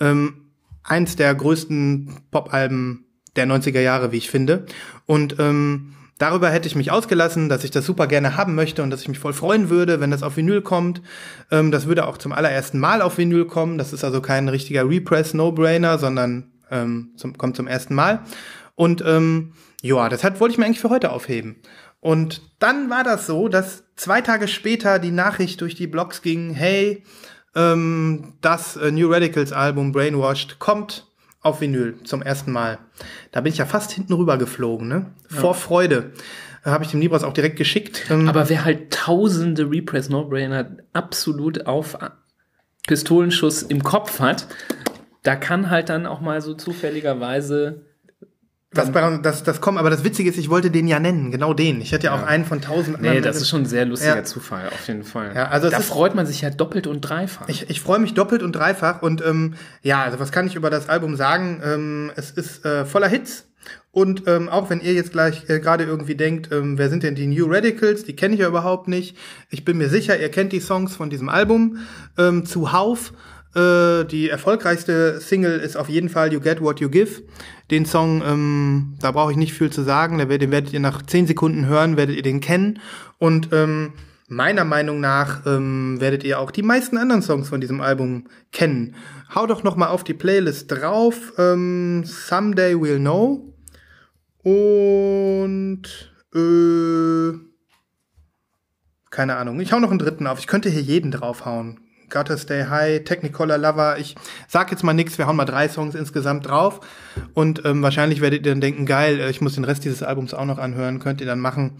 Ähm, 0.00 0.44
eins 0.82 1.16
der 1.16 1.34
größten 1.34 2.10
Pop-Alben 2.30 3.04
der 3.36 3.46
90er 3.46 3.80
Jahre, 3.80 4.12
wie 4.12 4.18
ich 4.18 4.30
finde. 4.30 4.66
Und 5.06 5.36
ähm, 5.38 5.94
darüber 6.18 6.50
hätte 6.50 6.68
ich 6.68 6.76
mich 6.76 6.90
ausgelassen, 6.90 7.48
dass 7.48 7.64
ich 7.64 7.70
das 7.70 7.86
super 7.86 8.06
gerne 8.06 8.36
haben 8.36 8.54
möchte 8.54 8.82
und 8.82 8.90
dass 8.90 9.02
ich 9.02 9.08
mich 9.08 9.18
voll 9.18 9.32
freuen 9.32 9.70
würde, 9.70 10.00
wenn 10.00 10.10
das 10.10 10.22
auf 10.22 10.36
Vinyl 10.36 10.62
kommt. 10.62 11.02
Ähm, 11.50 11.70
das 11.70 11.86
würde 11.86 12.06
auch 12.06 12.18
zum 12.18 12.32
allerersten 12.32 12.78
Mal 12.78 13.02
auf 13.02 13.18
Vinyl 13.18 13.46
kommen. 13.46 13.78
Das 13.78 13.92
ist 13.92 14.04
also 14.04 14.20
kein 14.20 14.48
richtiger 14.48 14.88
Repress-No-Brainer, 14.88 15.98
sondern 15.98 16.52
ähm, 16.70 17.10
zum, 17.16 17.36
kommt 17.36 17.56
zum 17.56 17.66
ersten 17.66 17.94
Mal. 17.94 18.20
Und 18.74 19.02
ähm, 19.06 19.52
ja, 19.82 20.08
das 20.08 20.24
hat, 20.24 20.40
wollte 20.40 20.52
ich 20.52 20.58
mir 20.58 20.66
eigentlich 20.66 20.80
für 20.80 20.90
heute 20.90 21.12
aufheben. 21.12 21.56
Und 22.00 22.42
dann 22.58 22.90
war 22.90 23.04
das 23.04 23.26
so, 23.26 23.48
dass 23.48 23.84
zwei 23.96 24.20
Tage 24.20 24.48
später 24.48 24.98
die 24.98 25.10
Nachricht 25.10 25.60
durch 25.60 25.74
die 25.74 25.86
Blogs 25.86 26.22
ging, 26.22 26.52
hey, 26.52 27.02
ähm, 27.54 28.34
das 28.40 28.76
äh, 28.76 28.90
New 28.90 29.10
Radicals 29.10 29.52
Album 29.52 29.92
Brainwashed 29.92 30.58
kommt 30.58 31.06
auf 31.40 31.60
Vinyl 31.60 31.96
zum 32.04 32.22
ersten 32.22 32.52
Mal. 32.52 32.78
Da 33.30 33.42
bin 33.42 33.52
ich 33.52 33.58
ja 33.58 33.66
fast 33.66 33.92
hinten 33.92 34.14
rüber 34.14 34.38
geflogen, 34.38 34.88
ne? 34.88 35.12
Vor 35.28 35.54
Freude. 35.54 36.12
Äh, 36.64 36.70
Habe 36.70 36.84
ich 36.84 36.90
dem 36.90 37.00
Nibras 37.00 37.22
auch 37.22 37.32
direkt 37.32 37.56
geschickt. 37.56 38.06
Ähm, 38.10 38.28
Aber 38.28 38.48
wer 38.48 38.64
halt 38.64 38.92
tausende 38.92 39.70
Repress 39.70 40.08
No-Brainer 40.08 40.76
absolut 40.92 41.66
auf 41.66 41.98
Pistolenschuss 42.86 43.62
im 43.62 43.82
Kopf 43.82 44.20
hat, 44.20 44.46
da 45.22 45.36
kann 45.36 45.70
halt 45.70 45.88
dann 45.88 46.06
auch 46.06 46.20
mal 46.20 46.40
so 46.40 46.54
zufälligerweise 46.54 47.86
Bei, 48.74 49.18
das, 49.22 49.42
das 49.42 49.60
kommt, 49.60 49.78
aber 49.78 49.90
das 49.90 50.04
Witzige 50.04 50.28
ist, 50.28 50.38
ich 50.38 50.50
wollte 50.50 50.70
den 50.70 50.86
ja 50.86 50.98
nennen, 51.00 51.30
genau 51.30 51.54
den. 51.54 51.80
Ich 51.80 51.92
hätte 51.92 52.06
ja, 52.06 52.14
auch 52.14 52.22
einen 52.22 52.44
von 52.44 52.60
tausend 52.60 53.00
Nee, 53.00 53.20
das 53.20 53.36
ist 53.36 53.48
schon 53.48 53.62
ein 53.62 53.66
sehr 53.66 53.86
lustiger 53.86 54.16
Ja. 54.16 54.24
Zufall, 54.24 54.68
auf 54.68 54.86
jeden 54.86 55.04
Fall. 55.04 55.32
Ja, 55.34 55.48
also 55.48 55.70
da 55.70 55.80
freut 55.80 56.14
man 56.14 56.26
sich 56.26 56.40
ja 56.40 56.50
doppelt 56.50 56.86
und 56.86 57.00
dreifach. 57.00 57.48
Ich, 57.48 57.70
ich 57.70 57.80
freue 57.80 57.98
mich 57.98 58.14
doppelt 58.14 58.42
und 58.42 58.52
dreifach 58.52 59.02
und 59.02 59.24
ähm, 59.24 59.54
ja, 59.82 60.02
also 60.02 60.18
was 60.18 60.32
kann 60.32 60.46
ich 60.46 60.54
über 60.54 60.70
das 60.70 60.88
Album 60.88 61.16
sagen? 61.16 61.62
Ähm, 61.64 62.12
es 62.16 62.30
ist 62.30 62.64
äh, 62.64 62.84
voller 62.84 63.08
Hits 63.08 63.46
und 63.94 64.24
ähm, 64.26 64.48
auch 64.48 64.70
wenn 64.70 64.80
ihr 64.80 64.92
jetzt 64.92 65.12
gleich 65.12 65.48
äh, 65.48 65.60
gerade 65.60 65.84
irgendwie 65.84 66.16
denkt, 66.16 66.50
ähm, 66.50 66.78
wer 66.78 66.90
sind 66.90 67.04
denn 67.04 67.14
die 67.14 67.28
New 67.28 67.46
Radicals? 67.46 68.04
Die 68.04 68.16
kenne 68.16 68.34
ich 68.34 68.40
ja 68.40 68.48
überhaupt 68.48 68.88
nicht. 68.88 69.16
Ich 69.50 69.64
bin 69.64 69.78
mir 69.78 69.88
sicher, 69.88 70.18
ihr 70.18 70.30
kennt 70.30 70.52
die 70.52 70.60
Songs 70.60 70.96
von 70.96 71.10
diesem 71.10 71.28
Album. 71.28 71.78
Ähm, 72.18 72.44
zuhauf 72.44 73.12
äh, 73.54 74.04
die 74.04 74.28
erfolgreichste 74.28 75.20
Single 75.20 75.58
ist 75.60 75.76
auf 75.76 75.88
jeden 75.88 76.08
Fall 76.08 76.32
You 76.32 76.40
Get 76.40 76.60
What 76.60 76.80
You 76.80 76.88
Give. 76.88 77.22
Den 77.70 77.86
Song, 77.86 78.22
ähm, 78.26 78.96
da 79.00 79.10
brauche 79.12 79.30
ich 79.30 79.36
nicht 79.36 79.54
viel 79.54 79.70
zu 79.70 79.82
sagen. 79.82 80.18
Den 80.18 80.28
werdet- 80.28 80.72
ihr 80.72 80.80
nach 80.80 81.02
zehn 81.02 81.26
Sekunden 81.26 81.66
hören, 81.66 81.96
werdet 81.96 82.16
ihr 82.16 82.22
den 82.22 82.40
kennen. 82.40 82.80
Und 83.18 83.48
ähm, 83.52 83.92
meiner 84.28 84.64
Meinung 84.64 85.00
nach 85.00 85.46
ähm, 85.46 86.00
werdet 86.00 86.24
ihr 86.24 86.40
auch 86.40 86.50
die 86.50 86.62
meisten 86.62 86.98
anderen 86.98 87.22
Songs 87.22 87.48
von 87.48 87.60
diesem 87.60 87.80
Album 87.80 88.26
kennen. 88.52 88.94
Hau 89.34 89.46
doch 89.46 89.62
noch 89.62 89.76
mal 89.76 89.88
auf 89.88 90.04
die 90.04 90.14
Playlist 90.14 90.70
drauf. 90.70 91.32
Ähm, 91.38 92.04
Someday 92.04 92.74
We'll 92.74 92.98
Know. 92.98 93.50
Und 94.42 95.82
äh, 96.34 97.38
keine 99.10 99.36
Ahnung. 99.36 99.60
Ich 99.60 99.72
hau 99.72 99.78
noch 99.80 99.90
einen 99.90 99.98
dritten 99.98 100.26
auf. 100.26 100.38
Ich 100.38 100.46
könnte 100.46 100.68
hier 100.68 100.82
jeden 100.82 101.10
draufhauen. 101.12 101.80
Gotta 102.14 102.38
Stay 102.38 102.64
High, 102.64 103.04
Technicolor 103.04 103.58
Lover. 103.58 103.98
Ich 103.98 104.14
sag 104.48 104.70
jetzt 104.70 104.84
mal 104.84 104.94
nix. 104.94 105.18
Wir 105.18 105.26
hauen 105.26 105.36
mal 105.36 105.44
drei 105.44 105.68
Songs 105.68 105.94
insgesamt 105.94 106.48
drauf. 106.48 106.80
Und 107.34 107.64
ähm, 107.64 107.82
wahrscheinlich 107.82 108.20
werdet 108.20 108.46
ihr 108.46 108.52
dann 108.52 108.60
denken, 108.60 108.86
geil, 108.86 109.20
äh, 109.20 109.28
ich 109.28 109.40
muss 109.40 109.56
den 109.56 109.64
Rest 109.64 109.84
dieses 109.84 110.02
Albums 110.02 110.32
auch 110.32 110.44
noch 110.46 110.58
anhören. 110.58 111.00
Könnt 111.00 111.20
ihr 111.20 111.26
dann 111.26 111.40
machen. 111.40 111.72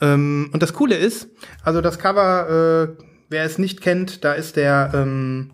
Ähm, 0.00 0.50
und 0.52 0.62
das 0.62 0.72
Coole 0.72 0.96
ist, 0.96 1.28
also 1.64 1.80
das 1.80 1.98
Cover, 1.98 2.94
äh, 2.98 3.02
wer 3.28 3.44
es 3.44 3.58
nicht 3.58 3.80
kennt, 3.80 4.24
da 4.24 4.32
ist 4.32 4.56
der, 4.56 4.92
ähm, 4.94 5.50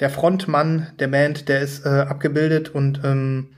der 0.00 0.10
Frontmann 0.10 0.88
der 0.98 1.08
Band, 1.08 1.48
der 1.48 1.60
ist 1.60 1.86
äh, 1.86 1.88
abgebildet 1.88 2.74
und 2.74 3.00
ähm, 3.04 3.48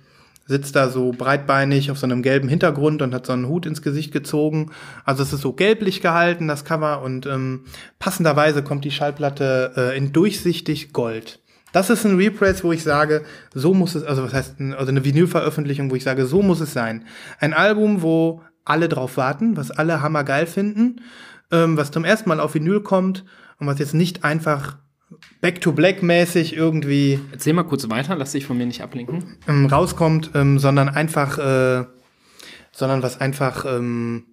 sitzt 0.46 0.76
da 0.76 0.88
so 0.88 1.10
breitbeinig 1.10 1.90
auf 1.90 1.98
so 1.98 2.06
einem 2.06 2.22
gelben 2.22 2.48
Hintergrund 2.48 3.02
und 3.02 3.14
hat 3.14 3.26
so 3.26 3.32
einen 3.32 3.48
Hut 3.48 3.66
ins 3.66 3.82
Gesicht 3.82 4.12
gezogen. 4.12 4.70
Also 5.04 5.22
es 5.22 5.32
ist 5.32 5.40
so 5.40 5.52
gelblich 5.52 6.00
gehalten, 6.00 6.48
das 6.48 6.64
Cover, 6.64 7.02
und 7.02 7.26
ähm, 7.26 7.64
passenderweise 7.98 8.62
kommt 8.62 8.84
die 8.84 8.90
Schallplatte 8.90 9.72
äh, 9.76 9.96
in 9.96 10.12
durchsichtig 10.12 10.92
Gold. 10.92 11.40
Das 11.72 11.90
ist 11.90 12.04
ein 12.04 12.16
Repress, 12.16 12.64
wo 12.64 12.72
ich 12.72 12.82
sage, 12.82 13.24
so 13.52 13.74
muss 13.74 13.94
es, 13.96 14.04
also 14.04 14.22
was 14.22 14.32
heißt, 14.32 14.54
also 14.60 14.88
eine 14.88 15.04
Vinylveröffentlichung, 15.04 15.90
wo 15.90 15.96
ich 15.96 16.04
sage, 16.04 16.26
so 16.26 16.42
muss 16.42 16.60
es 16.60 16.72
sein. 16.72 17.04
Ein 17.38 17.52
Album, 17.52 18.02
wo 18.02 18.40
alle 18.64 18.88
drauf 18.88 19.16
warten, 19.16 19.56
was 19.56 19.70
alle 19.70 20.00
hammergeil 20.00 20.46
finden, 20.46 21.02
ähm, 21.50 21.76
was 21.76 21.90
zum 21.90 22.04
ersten 22.04 22.28
Mal 22.28 22.40
auf 22.40 22.54
Vinyl 22.54 22.80
kommt 22.80 23.24
und 23.58 23.66
was 23.66 23.78
jetzt 23.78 23.94
nicht 23.94 24.24
einfach 24.24 24.78
Back 25.40 25.60
to 25.60 25.72
Black 25.72 26.02
mäßig 26.02 26.56
irgendwie 26.56 27.20
Erzähl 27.30 27.52
mal 27.52 27.62
kurz 27.62 27.88
weiter, 27.88 28.16
lass 28.16 28.32
dich 28.32 28.46
von 28.46 28.58
mir 28.58 28.66
nicht 28.66 28.82
ablenken. 28.82 29.36
ähm, 29.46 29.66
rauskommt, 29.66 30.32
ähm, 30.34 30.58
sondern 30.58 30.88
einfach, 30.88 31.38
äh, 31.38 31.86
sondern 32.72 33.02
was 33.02 33.20
einfach, 33.20 33.64
ähm, 33.64 34.26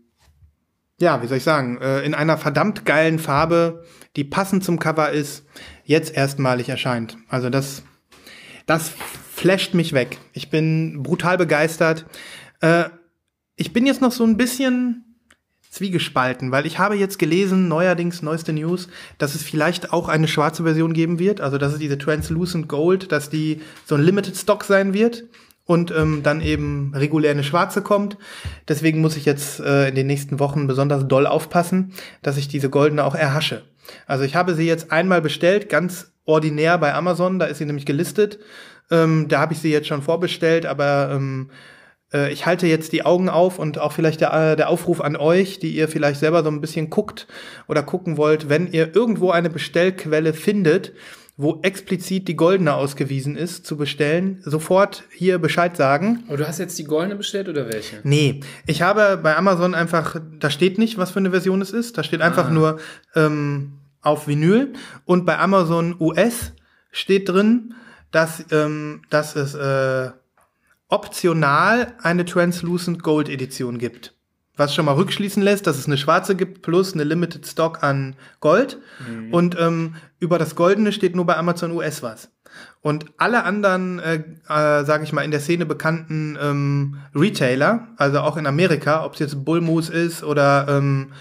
ja, 0.99 1.21
wie 1.21 1.27
soll 1.27 1.37
ich 1.37 1.43
sagen, 1.43 1.77
äh, 1.79 2.01
in 2.01 2.15
einer 2.15 2.37
verdammt 2.37 2.85
geilen 2.85 3.19
Farbe, 3.19 3.83
die 4.15 4.23
passend 4.23 4.63
zum 4.63 4.79
Cover 4.79 5.11
ist, 5.11 5.45
jetzt 5.83 6.15
erstmalig 6.15 6.69
erscheint. 6.69 7.17
Also 7.29 7.49
das, 7.49 7.83
das 8.65 8.91
flasht 9.33 9.73
mich 9.73 9.93
weg. 9.93 10.17
Ich 10.33 10.49
bin 10.49 11.03
brutal 11.03 11.37
begeistert. 11.37 12.05
Äh, 12.61 12.85
ich 13.55 13.73
bin 13.73 13.85
jetzt 13.85 14.01
noch 14.01 14.11
so 14.11 14.23
ein 14.23 14.37
bisschen 14.37 15.12
zwiegespalten, 15.73 16.51
weil 16.51 16.65
ich 16.65 16.77
habe 16.77 16.95
jetzt 16.95 17.17
gelesen, 17.17 17.67
neuerdings 17.67 18.21
neueste 18.21 18.53
News, 18.53 18.87
dass 19.17 19.33
es 19.33 19.41
vielleicht 19.41 19.91
auch 19.91 20.07
eine 20.07 20.27
schwarze 20.27 20.63
Version 20.63 20.93
geben 20.93 21.17
wird, 21.17 21.41
also 21.41 21.57
dass 21.57 21.73
es 21.73 21.79
diese 21.79 21.97
Translucent 21.97 22.67
Gold, 22.67 23.11
dass 23.11 23.29
die 23.29 23.61
so 23.85 23.95
ein 23.95 24.03
Limited 24.03 24.37
Stock 24.37 24.63
sein 24.63 24.93
wird 24.93 25.23
und 25.65 25.91
ähm, 25.91 26.21
dann 26.21 26.41
eben 26.41 26.93
regulär 26.93 27.31
eine 27.31 27.43
schwarze 27.43 27.81
kommt. 27.81 28.17
Deswegen 28.67 29.01
muss 29.01 29.17
ich 29.17 29.25
jetzt 29.25 29.59
äh, 29.61 29.89
in 29.89 29.95
den 29.95 30.07
nächsten 30.07 30.39
Wochen 30.39 30.67
besonders 30.67 31.07
doll 31.07 31.25
aufpassen, 31.25 31.93
dass 32.21 32.37
ich 32.37 32.47
diese 32.47 32.69
goldene 32.69 33.03
auch 33.03 33.15
erhasche. 33.15 33.63
Also 34.05 34.25
ich 34.25 34.35
habe 34.35 34.53
sie 34.53 34.67
jetzt 34.67 34.91
einmal 34.91 35.21
bestellt, 35.21 35.69
ganz 35.69 36.11
ordinär 36.25 36.77
bei 36.77 36.93
Amazon, 36.93 37.39
da 37.39 37.45
ist 37.45 37.57
sie 37.57 37.65
nämlich 37.65 37.85
gelistet. 37.85 38.39
Ähm, 38.91 39.27
da 39.27 39.39
habe 39.39 39.53
ich 39.53 39.59
sie 39.59 39.71
jetzt 39.71 39.87
schon 39.87 40.03
vorbestellt, 40.03 40.65
aber 40.65 41.09
ähm, 41.13 41.49
äh, 41.49 41.53
ich 42.31 42.45
halte 42.45 42.67
jetzt 42.67 42.93
die 42.93 43.05
Augen 43.05 43.29
auf 43.29 43.59
und 43.59 43.79
auch 43.79 43.91
vielleicht 43.91 44.21
der, 44.21 44.33
äh, 44.33 44.55
der 44.55 44.69
Aufruf 44.69 45.01
an 45.01 45.15
euch, 45.15 45.59
die 45.59 45.75
ihr 45.75 45.87
vielleicht 45.87 46.19
selber 46.19 46.43
so 46.43 46.49
ein 46.49 46.61
bisschen 46.61 46.89
guckt 46.89 47.27
oder 47.67 47.83
gucken 47.83 48.17
wollt, 48.17 48.49
wenn 48.49 48.71
ihr 48.71 48.95
irgendwo 48.95 49.31
eine 49.31 49.49
Bestellquelle 49.49 50.33
findet, 50.33 50.93
wo 51.35 51.59
explizit 51.63 52.27
die 52.27 52.35
goldene 52.35 52.75
ausgewiesen 52.75 53.35
ist, 53.35 53.65
zu 53.65 53.75
bestellen, 53.75 54.41
sofort 54.45 55.03
hier 55.11 55.39
Bescheid 55.39 55.75
sagen. 55.75 56.23
Aber 56.27 56.37
du 56.37 56.47
hast 56.47 56.59
jetzt 56.59 56.77
die 56.77 56.83
goldene 56.83 57.15
bestellt 57.15 57.49
oder 57.49 57.67
welche? 57.67 57.97
Nee, 58.03 58.41
ich 58.67 58.83
habe 58.83 59.17
bei 59.17 59.35
Amazon 59.35 59.73
einfach, 59.73 60.21
da 60.39 60.51
steht 60.51 60.77
nicht, 60.77 60.99
was 60.99 61.11
für 61.11 61.19
eine 61.19 61.31
Version 61.31 61.61
es 61.61 61.71
ist, 61.71 61.97
da 61.97 62.03
steht 62.03 62.21
einfach 62.21 62.51
nur 62.51 62.79
ähm, 63.15 63.73
auf 64.01 64.27
Vinyl 64.27 64.73
und 65.05 65.25
bei 65.25 65.39
Amazon 65.39 65.95
US 65.99 66.53
steht 66.91 67.29
drin, 67.29 67.73
dass, 68.11 68.45
ähm, 68.51 69.01
dass 69.09 69.35
es 69.35 69.55
äh, 69.55 70.11
optional 70.93 71.93
eine 72.03 72.23
Translucent 72.23 73.01
Gold 73.01 73.27
Edition 73.27 73.79
gibt. 73.79 74.13
Was 74.55 74.75
schon 74.75 74.85
mal 74.85 74.93
rückschließen 74.93 75.41
lässt, 75.41 75.65
dass 75.65 75.79
es 75.79 75.87
eine 75.87 75.97
schwarze 75.97 76.35
gibt 76.35 76.61
plus 76.61 76.93
eine 76.93 77.03
Limited 77.03 77.47
Stock 77.47 77.81
an 77.81 78.15
Gold. 78.39 78.77
Und 79.31 79.57
ähm, 79.59 79.95
über 80.19 80.37
das 80.37 80.55
Goldene 80.55 80.91
steht 80.91 81.15
nur 81.15 81.25
bei 81.25 81.35
Amazon 81.35 81.71
US 81.71 82.03
was. 82.03 82.29
Und 82.81 83.05
alle 83.17 83.43
anderen, 83.43 83.97
äh, 83.97 84.23
äh, 84.47 84.85
sage 84.85 85.03
ich 85.03 85.11
mal, 85.11 85.23
in 85.23 85.31
der 85.31 85.39
Szene 85.39 85.65
bekannten 85.65 86.37
ähm, 86.39 86.97
Retailer, 87.15 87.87
also 87.97 88.19
auch 88.19 88.37
in 88.37 88.45
Amerika, 88.45 89.03
ob 89.03 89.13
es 89.13 89.19
jetzt 89.19 89.43
Bullmoose 89.43 89.91
ist 89.91 90.23
oder 90.23 90.67
ähm, 90.69 91.13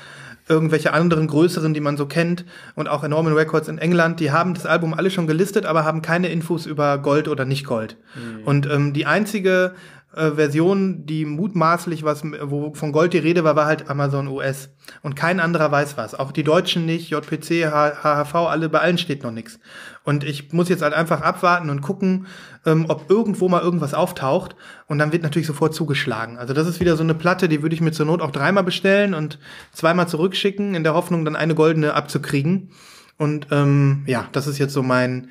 irgendwelche 0.49 0.93
anderen 0.93 1.27
größeren, 1.27 1.75
die 1.75 1.81
man 1.81 1.97
so 1.97 2.07
kennt 2.07 2.45
und 2.75 2.89
auch 2.89 3.07
Norman 3.07 3.35
Records 3.35 3.69
in 3.69 3.79
England, 3.79 4.21
die 4.21 4.33
haben 4.33 4.55
das 4.55 4.67
Album 4.67 4.95
alle 4.95 5.11
schon 5.11 5.27
gelistet, 5.27 5.67
aber 5.67 5.85
haben 5.85 6.03
keine 6.03 6.29
Infos 6.29 6.67
über 6.67 6.99
Gold 6.99 7.29
oder 7.29 7.45
nicht 7.45 7.65
Gold. 7.65 7.97
Und 8.45 8.67
ähm, 8.67 8.93
die 8.93 9.07
einzige 9.07 9.75
äh, 10.15 10.33
Version, 10.33 11.07
die 11.07 11.25
mutmaßlich 11.25 12.05
was, 12.05 12.23
wo 12.43 12.75
von 12.75 12.93
Gold 12.93 13.15
die 13.15 13.19
Rede 13.19 13.45
war, 13.45 13.57
war 13.57 13.67
halt 13.67 13.89
Amazon 13.89 14.29
US. 14.29 14.71
Und 15.03 15.17
kein 15.17 15.41
anderer 15.41 15.71
weiß 15.71 15.97
was. 15.97 16.15
Auch 16.15 16.33
die 16.33 16.45
Deutschen 16.45 16.85
nicht, 16.85 17.11
JPC, 17.11 17.71
H 17.71 18.03
HHV, 18.03 18.35
alle, 18.35 18.69
bei 18.69 18.81
allen 18.81 18.99
steht 18.99 19.23
noch 19.23 19.31
nichts. 19.31 19.59
Und 20.05 20.25
ich 20.25 20.53
muss 20.53 20.69
jetzt 20.69 20.83
halt 20.83 20.95
einfach 20.95 21.21
abwarten 21.21 21.71
und 21.71 21.81
gucken, 21.81 22.27
ähm, 22.67 22.87
ob 22.89 23.09
irgendwo 23.09 23.49
mal 23.49 23.63
irgendwas 23.63 23.95
auftaucht. 23.95 24.57
Und 24.87 24.99
dann 24.99 25.13
wird 25.13 25.23
natürlich 25.23 25.47
sofort 25.47 25.75
zugeschlagen. 25.75 26.39
Also 26.39 26.55
das 26.55 26.67
ist 26.67 26.81
wieder 26.81 26.97
so 26.97 27.05
eine 27.05 27.15
Platte, 27.15 27.49
die 27.49 27.63
würde 27.63 27.75
ich 27.75 27.81
mir 27.81 27.93
zur 27.93 28.07
Not 28.07 28.21
auch 28.21 28.33
dreimal 28.33 28.65
bestellen 28.65 29.15
und 29.15 29.39
zweimal 29.73 30.09
zurückschicken, 30.09 30.75
in 30.75 30.83
der 30.83 30.95
Hoffnung, 30.95 31.25
dann 31.25 31.37
eine 31.37 31.55
goldene 31.55 31.95
abzukriegen. 31.95 32.71
Und 33.17 33.49
ähm, 33.51 34.03
ja, 34.07 34.29
das 34.33 34.47
ist 34.49 34.59
jetzt 34.59 34.73
so 34.73 34.83
mein, 34.83 35.29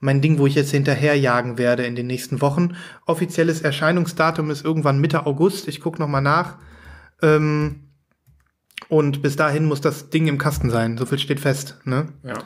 mein 0.00 0.22
Ding, 0.22 0.38
wo 0.38 0.46
ich 0.46 0.54
jetzt 0.54 0.70
hinterherjagen 0.70 1.58
werde 1.58 1.84
in 1.84 1.94
den 1.94 2.06
nächsten 2.06 2.40
Wochen. 2.40 2.76
Offizielles 3.04 3.60
Erscheinungsdatum 3.60 4.50
ist 4.50 4.64
irgendwann 4.64 5.00
Mitte 5.00 5.26
August. 5.26 5.68
Ich 5.68 5.80
gucke 5.80 6.00
noch 6.00 6.08
mal 6.08 6.22
nach. 6.22 6.56
Ähm, 7.20 7.85
und 8.88 9.22
bis 9.22 9.36
dahin 9.36 9.64
muss 9.64 9.80
das 9.80 10.10
Ding 10.10 10.26
im 10.28 10.38
Kasten 10.38 10.70
sein. 10.70 10.96
So 10.96 11.06
viel 11.06 11.18
steht 11.18 11.40
fest. 11.40 11.78
Ne? 11.84 12.08
Ja. 12.22 12.38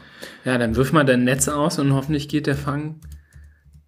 Ja, 0.45 0.59
dann 0.59 0.77
wirf 0.77 0.93
mal 0.93 1.05
dein 1.05 1.25
Netz 1.25 1.49
aus 1.49 1.79
und 1.79 1.93
hoffentlich 1.93 2.29
geht 2.29 2.47
der 2.47 2.57
Fang 2.57 3.01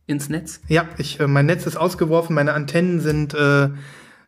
ins 0.06 0.28
Netz. 0.28 0.60
Ja, 0.68 0.88
ich, 0.98 1.20
äh, 1.20 1.26
mein 1.26 1.46
Netz 1.46 1.66
ist 1.66 1.76
ausgeworfen, 1.76 2.34
meine 2.34 2.52
Antennen 2.52 3.00
sind, 3.00 3.34
äh, 3.34 3.70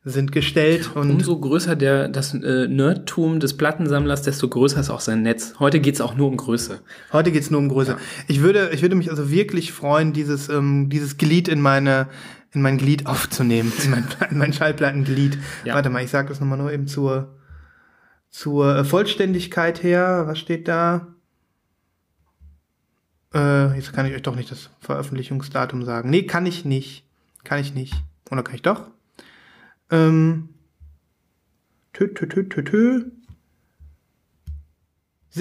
sind 0.05 0.33
gestellt 0.33 0.91
und 0.95 1.11
Umso 1.11 1.39
größer 1.39 1.77
der, 1.77 2.09
das 2.09 2.35
äh, 2.35 2.69
Nerdtum 2.69 3.41
des 3.41 3.57
Plattensammlers, 3.57 4.23
desto 4.23 4.49
größer 4.49 4.81
ist 4.81 4.91
auch 4.91 5.01
sein 5.01 5.23
Netz. 5.23 5.55
Heute 5.59 5.81
geht's 5.81 6.01
auch 6.01 6.15
nur 6.15 6.29
um 6.29 6.37
Größe. 6.37 6.81
heute 7.13 7.33
geht's 7.33 7.51
nur 7.51 7.61
um 7.61 7.69
Größe. 7.69 7.97
Ich 8.29 8.43
würde, 8.43 8.71
ich 8.73 8.83
würde 8.83 8.97
mich 8.97 9.11
also 9.11 9.31
wirklich 9.31 9.73
freuen, 9.73 10.13
dieses, 10.13 10.49
ähm, 10.49 10.89
dieses 10.91 11.17
Glied 11.17 11.49
in 11.49 11.61
meine, 11.61 12.09
in 12.53 12.63
mein 12.63 12.79
Glied 12.79 13.07
aufzunehmen, 13.07 13.73
in 13.85 13.91
mein, 13.91 14.05
in 14.31 14.39
mein 14.39 14.53
Schallplattenglied. 14.53 15.39
Ja. 15.65 15.75
Warte 15.75 15.91
mal, 15.91 16.05
ich 16.05 16.11
sage 16.11 16.29
das 16.29 16.41
nochmal 16.41 16.59
nur 16.59 16.73
eben 16.73 16.87
zur, 16.87 17.35
zur 18.35 18.77
äh, 18.79 18.85
Vollständigkeit 18.85 19.85
her. 19.85 20.25
Was 20.27 20.41
steht 20.41 20.67
da? 20.67 21.07
Äh, 23.33 23.77
jetzt 23.77 23.93
kann 23.93 24.07
ich 24.07 24.13
euch 24.15 24.23
doch 24.23 24.35
nicht 24.35 24.51
das 24.51 24.71
Veröffentlichungsdatum 24.81 25.85
sagen. 25.85 26.11
Nee, 26.11 26.25
kann 26.25 26.45
ich 26.45 26.65
nicht. 26.65 27.07
Kann 27.45 27.61
ich 27.61 27.75
nicht. 27.75 27.95
Oder 28.33 28.43
kann 28.43 28.57
ich 28.57 28.63
doch? 28.63 28.91
Ähm, 29.89 30.49
tü, 31.93 32.13
tü, 32.13 32.29
tü, 32.29 32.49
tü, 32.49 32.65
tü. 32.65 33.13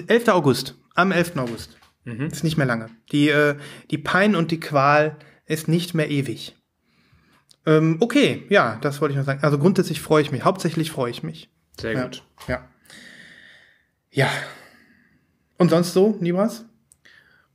11. 0.07 0.27
August. 0.29 0.75
Am 0.93 1.11
11. 1.11 1.37
August. 1.37 1.75
Ist 2.05 2.43
nicht 2.43 2.57
mehr 2.57 2.67
lange. 2.67 2.89
Die, 3.11 3.29
äh, 3.29 3.57
die 3.89 3.97
Pein 3.97 4.35
und 4.35 4.51
die 4.51 4.59
Qual 4.59 5.17
ist 5.47 5.67
nicht 5.67 5.95
mehr 5.95 6.11
ewig. 6.11 6.55
Ähm, 7.65 7.97
okay, 8.01 8.45
ja, 8.49 8.77
das 8.81 9.01
wollte 9.01 9.13
ich 9.13 9.17
noch 9.17 9.25
sagen. 9.25 9.43
Also 9.43 9.57
grundsätzlich 9.57 9.99
freue 9.99 10.21
ich 10.21 10.31
mich. 10.31 10.43
Hauptsächlich 10.43 10.91
freue 10.91 11.09
ich 11.09 11.23
mich. 11.23 11.49
Sehr 11.79 11.93
Ja. 11.93 12.03
gut. 12.03 12.23
Ja. 12.47 12.67
Ja. 14.13 14.29
Und 15.57 15.69
sonst 15.69 15.93
so, 15.93 16.15
Nibras? 16.19 16.65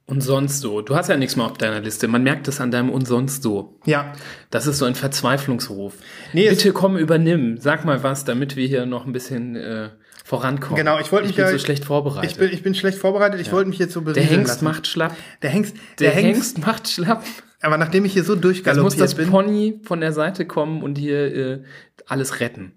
Und 0.06 0.22
sonst 0.22 0.60
so. 0.60 0.80
Du 0.80 0.96
hast 0.96 1.08
ja 1.08 1.16
nichts 1.18 1.36
mehr 1.36 1.44
auf 1.46 1.58
deiner 1.58 1.80
Liste. 1.80 2.08
Man 2.08 2.22
merkt 2.22 2.48
es 2.48 2.60
an 2.60 2.70
deinem 2.70 2.88
und 2.90 3.06
sonst 3.06 3.42
so. 3.42 3.78
Ja. 3.84 4.14
Das 4.50 4.66
ist 4.66 4.78
so 4.78 4.86
ein 4.86 4.94
Verzweiflungsruf. 4.94 5.94
Nee, 6.32 6.48
Bitte 6.48 6.72
komm, 6.72 6.96
übernimm. 6.96 7.58
Sag 7.58 7.84
mal 7.84 8.02
was, 8.02 8.24
damit 8.24 8.56
wir 8.56 8.66
hier 8.66 8.86
noch 8.86 9.04
ein 9.06 9.12
bisschen 9.12 9.54
äh, 9.56 9.90
vorankommen. 10.24 10.76
Genau, 10.76 10.98
ich 10.98 11.12
wollte 11.12 11.26
mich 11.26 11.36
bin 11.36 11.44
ja- 11.44 11.50
so 11.52 11.58
schlecht 11.58 11.84
vorbereitet. 11.84 12.30
Ich 12.30 12.38
bin, 12.38 12.50
ich 12.50 12.62
bin 12.62 12.74
schlecht 12.74 12.96
vorbereitet. 12.98 13.38
Ich 13.40 13.52
wollte 13.52 13.68
mich 13.68 13.78
jetzt 13.78 13.92
so 13.92 14.00
der 14.00 14.12
berieseln 14.14 14.38
Hengst 14.38 14.48
lassen. 14.54 14.64
macht 14.64 14.86
schlapp. 14.86 15.14
Der 15.42 15.50
Hengst, 15.50 15.76
Der, 15.98 16.10
der, 16.12 16.22
Hengst, 16.22 16.56
Hengst 16.56 16.66
macht 16.66 16.88
schlapp. 16.88 17.22
Aber 17.60 17.76
nachdem 17.76 18.06
ich 18.06 18.14
hier 18.14 18.24
so 18.24 18.34
Das 18.34 18.36
muss 18.36 18.42
durchgaloppiert 18.54 19.00
das 19.02 19.14
bin, 19.14 19.28
Pony 19.30 19.80
von 19.82 20.00
der 20.00 20.12
Seite 20.12 20.46
kommen 20.46 20.82
und 20.82 20.96
hier 20.96 21.34
äh, 21.36 21.62
alles 22.06 22.40
retten. 22.40 22.72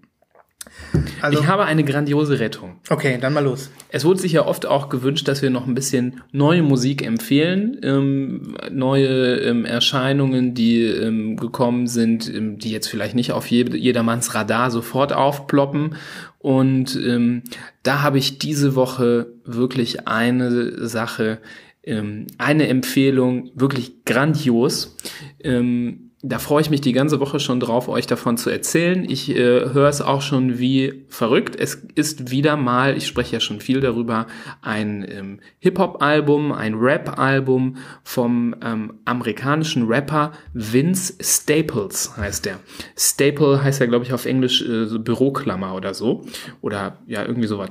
Also 1.20 1.40
ich 1.40 1.46
habe 1.46 1.64
eine 1.64 1.84
grandiose 1.84 2.38
Rettung. 2.38 2.76
okay, 2.90 3.18
dann 3.20 3.32
mal 3.32 3.44
los. 3.44 3.70
Es 3.88 4.04
wurde 4.04 4.20
sich 4.20 4.32
ja 4.32 4.46
oft 4.46 4.66
auch 4.66 4.88
gewünscht, 4.88 5.28
dass 5.28 5.42
wir 5.42 5.50
noch 5.50 5.66
ein 5.66 5.74
bisschen 5.74 6.22
neue 6.32 6.62
Musik 6.62 7.04
empfehlen, 7.04 7.78
ähm, 7.82 8.56
neue 8.70 9.36
ähm, 9.38 9.64
Erscheinungen, 9.64 10.54
die 10.54 10.82
ähm, 10.82 11.36
gekommen 11.36 11.86
sind, 11.86 12.32
ähm, 12.32 12.58
die 12.58 12.70
jetzt 12.70 12.88
vielleicht 12.88 13.14
nicht 13.14 13.32
auf 13.32 13.46
je 13.46 13.64
jedermanns 13.64 14.34
Radar 14.34 14.70
sofort 14.70 15.12
aufploppen. 15.12 15.96
Und 16.38 16.96
ähm, 16.96 17.42
da 17.82 18.02
habe 18.02 18.18
ich 18.18 18.38
diese 18.38 18.74
Woche 18.74 19.28
wirklich 19.44 20.08
eine 20.08 20.86
Sache, 20.86 21.38
ähm, 21.84 22.26
eine 22.38 22.68
Empfehlung, 22.68 23.50
wirklich 23.54 24.04
grandios. 24.04 24.96
Ähm, 25.40 26.11
da 26.24 26.38
freue 26.38 26.62
ich 26.62 26.70
mich 26.70 26.80
die 26.80 26.92
ganze 26.92 27.18
Woche 27.18 27.40
schon 27.40 27.58
drauf, 27.58 27.88
euch 27.88 28.06
davon 28.06 28.36
zu 28.36 28.48
erzählen. 28.48 29.04
Ich 29.08 29.28
äh, 29.28 29.34
höre 29.72 29.88
es 29.88 30.00
auch 30.00 30.22
schon 30.22 30.60
wie 30.60 31.04
verrückt. 31.08 31.56
Es 31.58 31.74
ist 31.96 32.30
wieder 32.30 32.56
mal, 32.56 32.96
ich 32.96 33.08
spreche 33.08 33.34
ja 33.34 33.40
schon 33.40 33.60
viel 33.60 33.80
darüber, 33.80 34.28
ein 34.60 35.04
ähm, 35.08 35.40
Hip-Hop-Album, 35.58 36.52
ein 36.52 36.74
Rap-Album 36.74 37.76
vom 38.04 38.54
ähm, 38.62 39.00
amerikanischen 39.04 39.88
Rapper 39.88 40.30
Vince 40.54 41.14
Staples 41.20 42.16
heißt 42.16 42.44
der. 42.44 42.60
Staple 42.96 43.60
heißt 43.60 43.80
ja, 43.80 43.86
glaube 43.86 44.04
ich, 44.04 44.12
auf 44.12 44.24
Englisch 44.24 44.62
äh, 44.62 44.98
Büroklammer 44.98 45.74
oder 45.74 45.92
so. 45.92 46.22
Oder 46.60 46.98
ja, 47.08 47.26
irgendwie 47.26 47.48
sowas. 47.48 47.70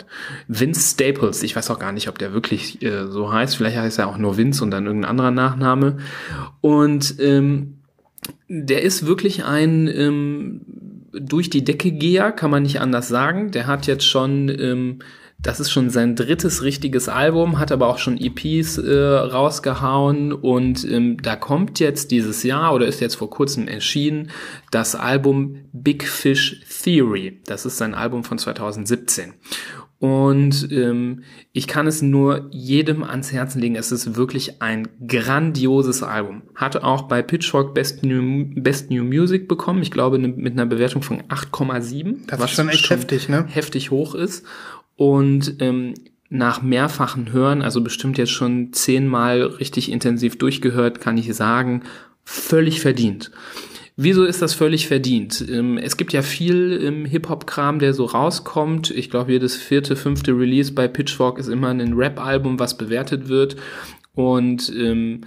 Vince 0.49 0.95
Staples. 0.95 1.41
Ich 1.43 1.55
weiß 1.55 1.71
auch 1.71 1.79
gar 1.79 1.93
nicht, 1.93 2.09
ob 2.09 2.17
der 2.17 2.33
wirklich 2.33 2.81
äh, 2.83 3.07
so 3.07 3.31
heißt. 3.31 3.55
Vielleicht 3.55 3.77
heißt 3.77 3.99
er 3.99 4.09
auch 4.09 4.17
nur 4.17 4.35
Vince 4.35 4.61
und 4.61 4.71
dann 4.71 4.87
irgendein 4.87 5.09
anderer 5.09 5.31
Nachname. 5.31 5.97
Und 6.59 7.15
ähm, 7.19 7.77
der 8.53 8.81
ist 8.81 9.05
wirklich 9.05 9.45
ein 9.45 9.87
ähm, 9.87 10.61
durch 11.13 11.49
die 11.49 11.63
Decke 11.63 11.91
Geher, 11.91 12.33
kann 12.33 12.51
man 12.51 12.63
nicht 12.63 12.81
anders 12.81 13.07
sagen. 13.07 13.51
Der 13.51 13.65
hat 13.65 13.87
jetzt 13.87 14.05
schon, 14.05 14.49
ähm, 14.49 14.99
das 15.39 15.61
ist 15.61 15.71
schon 15.71 15.89
sein 15.89 16.17
drittes 16.17 16.61
richtiges 16.61 17.07
Album, 17.07 17.59
hat 17.59 17.71
aber 17.71 17.87
auch 17.87 17.97
schon 17.97 18.17
EPs 18.17 18.77
äh, 18.77 18.93
rausgehauen 18.93 20.33
und 20.33 20.83
ähm, 20.83 21.17
da 21.21 21.37
kommt 21.37 21.79
jetzt 21.79 22.11
dieses 22.11 22.43
Jahr 22.43 22.73
oder 22.73 22.87
ist 22.87 22.99
jetzt 22.99 23.15
vor 23.15 23.29
kurzem 23.29 23.69
erschienen 23.69 24.31
das 24.69 24.95
Album 24.95 25.57
Big 25.71 26.03
Fish 26.03 26.61
Theory. 26.83 27.39
Das 27.45 27.65
ist 27.65 27.77
sein 27.77 27.95
Album 27.95 28.25
von 28.25 28.37
2017. 28.37 29.33
Und 30.01 30.71
ähm, 30.71 31.21
ich 31.53 31.67
kann 31.67 31.85
es 31.85 32.01
nur 32.01 32.47
jedem 32.49 33.03
ans 33.03 33.31
Herzen 33.31 33.61
legen. 33.61 33.75
Es 33.75 33.91
ist 33.91 34.15
wirklich 34.15 34.59
ein 34.59 34.87
grandioses 35.07 36.01
Album. 36.01 36.41
Hat 36.55 36.77
auch 36.77 37.03
bei 37.03 37.21
Pitchfork 37.21 37.75
Best 37.75 38.03
New, 38.03 38.45
Best 38.55 38.89
New 38.89 39.03
Music 39.03 39.47
bekommen. 39.47 39.83
Ich 39.83 39.91
glaube 39.91 40.17
ne, 40.17 40.29
mit 40.29 40.53
einer 40.53 40.65
Bewertung 40.65 41.03
von 41.03 41.21
8,7. 41.21 42.25
Das 42.25 42.43
ist 42.43 42.49
schon 42.49 42.69
echt 42.69 42.89
heftig, 42.89 43.29
ne? 43.29 43.45
Heftig 43.47 43.91
hoch 43.91 44.15
ist. 44.15 44.43
Und 44.95 45.57
ähm, 45.59 45.93
nach 46.29 46.63
mehrfachen 46.63 47.31
Hören, 47.31 47.61
also 47.61 47.81
bestimmt 47.81 48.17
jetzt 48.17 48.31
schon 48.31 48.73
zehnmal 48.73 49.43
richtig 49.43 49.91
intensiv 49.91 50.35
durchgehört, 50.39 50.99
kann 50.99 51.19
ich 51.19 51.31
sagen, 51.35 51.83
völlig 52.23 52.81
verdient. 52.81 53.29
Wieso 53.97 54.23
ist 54.23 54.41
das 54.41 54.53
völlig 54.53 54.87
verdient? 54.87 55.45
Ähm, 55.49 55.77
es 55.77 55.97
gibt 55.97 56.13
ja 56.13 56.21
viel 56.21 56.73
im 56.73 57.05
Hip-Hop-Kram, 57.05 57.79
der 57.79 57.93
so 57.93 58.05
rauskommt. 58.05 58.89
Ich 58.89 59.09
glaube, 59.09 59.33
jedes 59.33 59.55
vierte, 59.55 59.95
fünfte 59.95 60.31
Release 60.31 60.73
bei 60.73 60.87
Pitchfork 60.87 61.37
ist 61.37 61.47
immer 61.47 61.69
ein 61.69 61.93
Rap-Album, 61.93 62.59
was 62.59 62.77
bewertet 62.77 63.27
wird. 63.27 63.57
Und 64.13 64.71
ähm, 64.75 65.21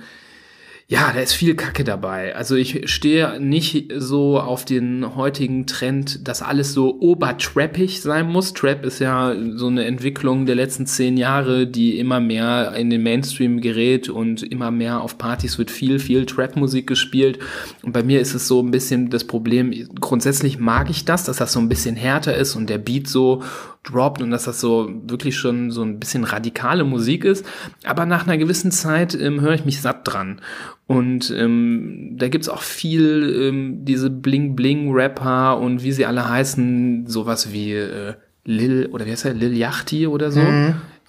ja, 0.87 1.12
da 1.14 1.20
ist 1.20 1.32
viel 1.32 1.55
Kacke 1.55 1.82
dabei. 1.82 2.37
Also 2.37 2.57
ich 2.57 2.91
stehe 2.93 3.41
nicht 3.41 3.91
so 3.97 4.39
auf 4.39 4.66
den 4.66 5.16
heutigen 5.16 5.66
Trend, 5.66 6.28
dass 6.28 6.43
alles 6.43 6.74
so 6.74 7.01
obertrappig 7.01 8.03
sein 8.03 8.30
muss. 8.30 8.53
Trap 8.53 8.85
ist 8.85 8.99
ja 8.99 9.35
so 9.55 9.68
eine 9.68 9.87
Entwicklung 9.87 10.45
der 10.45 10.57
letzten 10.57 10.85
zehn 10.87 11.16
Jahre, 11.16 11.66
die 11.66 11.99
immer 11.99 12.20
mehr 12.20 12.74
in 12.76 12.91
den 12.91 13.03
Mainstream 13.03 13.62
gerät 13.62 14.11
und 14.11 14.43
immer 14.43 14.70
mehr 14.70 15.01
auf 15.01 15.16
Partys 15.16 15.59
wird 15.59 15.70
viel, 15.70 15.99
viel 15.99 16.26
Trap-Musik 16.26 16.87
gespielt. 16.87 17.39
Und 17.82 17.93
bei 17.93 18.03
mir 18.03 18.20
ist 18.20 18.35
es 18.35 18.47
so 18.47 18.61
ein 18.61 18.70
bisschen 18.70 19.09
das 19.09 19.24
Problem, 19.24 19.89
grundsätzlich 19.99 20.59
mag 20.59 20.91
ich 20.91 21.07
das, 21.07 21.24
dass 21.24 21.39
das 21.39 21.55
so 21.55 21.61
ein 21.61 21.70
bisschen 21.70 21.97
härter 21.97 22.37
ist 22.37 22.57
und 22.57 22.68
der 22.68 22.78
Beat 22.78 23.09
so 23.09 23.43
droppt 23.85 24.22
und 24.22 24.30
dass 24.30 24.45
das 24.45 24.61
so 24.61 24.91
wirklich 25.07 25.37
schon 25.37 25.70
so 25.70 25.82
ein 25.82 26.01
bisschen 26.01 26.24
radikale 26.24 26.85
Musik 26.85 27.24
ist. 27.24 27.47
Aber 27.85 28.07
nach 28.07 28.26
einer 28.26 28.39
gewissen 28.39 28.70
Zeit 28.70 29.14
ähm, 29.14 29.41
höre 29.41 29.55
ich 29.55 29.64
mich 29.64 29.80
satt 29.80 30.01
dran. 30.05 30.41
Und 30.87 31.30
ähm, 31.37 32.16
da 32.18 32.28
gibt's 32.28 32.49
auch 32.49 32.62
viel 32.62 33.35
ähm, 33.41 33.85
diese 33.85 34.11
Bling-Bling-Rapper 34.11 35.59
und 35.59 35.82
wie 35.82 35.93
sie 35.93 36.07
alle 36.07 36.28
heißen, 36.28 37.07
sowas 37.07 37.53
wie 37.53 37.72
äh, 37.72 38.14
Lil, 38.45 38.89
oder 38.93 39.07
wie 39.07 39.11
heißt 39.11 39.24
er, 39.24 39.35
Lil 39.35 39.57
Yachty 39.57 40.07
oder 40.07 40.30
so. 40.30 40.41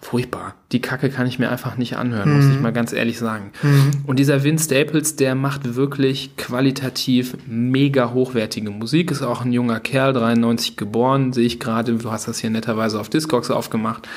Furchtbar. 0.05 0.53
Die 0.71 0.81
Kacke 0.81 1.09
kann 1.09 1.25
ich 1.25 1.39
mir 1.39 1.49
einfach 1.49 1.77
nicht 1.77 1.97
anhören, 1.97 2.35
muss 2.35 2.53
ich 2.53 2.61
mal 2.61 2.71
ganz 2.71 2.93
ehrlich 2.93 3.17
sagen. 3.17 3.51
Und 4.05 4.19
dieser 4.19 4.43
Vince 4.43 4.65
Staples, 4.65 5.15
der 5.15 5.33
macht 5.33 5.75
wirklich 5.75 6.37
qualitativ 6.37 7.35
mega 7.47 8.13
hochwertige 8.13 8.69
Musik. 8.69 9.09
Ist 9.09 9.23
auch 9.23 9.43
ein 9.43 9.51
junger 9.51 9.79
Kerl, 9.79 10.13
93 10.13 10.77
geboren, 10.77 11.33
sehe 11.33 11.47
ich 11.47 11.59
gerade. 11.59 11.95
Du 11.95 12.11
hast 12.11 12.27
das 12.27 12.37
hier 12.37 12.51
netterweise 12.51 12.99
auf 12.99 13.09
Discogs 13.09 13.49
aufgemacht. 13.49 14.07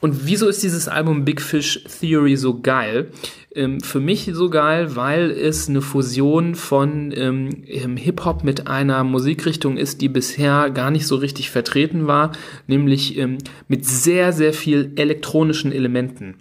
Und 0.00 0.26
wieso 0.26 0.48
ist 0.48 0.62
dieses 0.62 0.88
Album 0.88 1.24
Big 1.24 1.40
Fish 1.40 1.84
Theory 2.00 2.36
so 2.36 2.60
geil? 2.60 3.10
Ähm, 3.54 3.80
für 3.80 4.00
mich 4.00 4.30
so 4.32 4.48
geil, 4.50 4.94
weil 4.94 5.30
es 5.30 5.68
eine 5.68 5.80
Fusion 5.80 6.54
von 6.54 7.12
ähm, 7.16 7.64
ähm, 7.66 7.96
Hip-Hop 7.96 8.44
mit 8.44 8.68
einer 8.68 9.02
Musikrichtung 9.02 9.76
ist, 9.76 10.00
die 10.00 10.08
bisher 10.08 10.70
gar 10.70 10.90
nicht 10.90 11.06
so 11.06 11.16
richtig 11.16 11.50
vertreten 11.50 12.06
war, 12.06 12.32
nämlich 12.66 13.18
ähm, 13.18 13.38
mit 13.66 13.84
sehr, 13.84 14.32
sehr 14.32 14.52
viel 14.52 14.92
elektronischen 14.96 15.72
Elementen. 15.72 16.36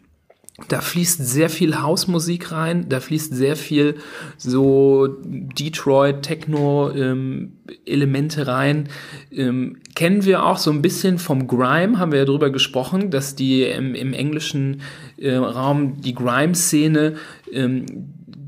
Da 0.70 0.82
fließt 0.82 1.24
sehr 1.24 1.52
viel 1.52 1.82
Hausmusik 1.82 2.52
rein, 2.52 2.90
da 2.90 3.00
fließt 3.00 3.32
sehr 3.32 3.56
viel 3.56 3.98
so 4.38 5.08
Detroit 5.24 6.24
Techno 6.24 6.90
ähm, 6.96 7.54
Elemente 7.86 8.48
rein. 8.48 8.90
Ähm, 9.32 9.78
kennen 9.96 10.26
wir 10.26 10.44
auch 10.44 10.58
so 10.58 10.72
ein 10.72 10.82
bisschen 10.82 11.20
vom 11.20 11.46
Grime, 11.46 12.00
haben 12.00 12.12
wir 12.12 12.20
ja 12.20 12.26
drüber 12.26 12.50
gesprochen, 12.50 13.12
dass 13.12 13.36
die 13.36 13.62
ähm, 13.62 13.94
im 13.94 14.14
englischen 14.14 14.82
äh, 15.18 15.36
Raum 15.36 16.02
die 16.02 16.16
Grime-Szene 16.16 17.18
ähm, 17.52 17.86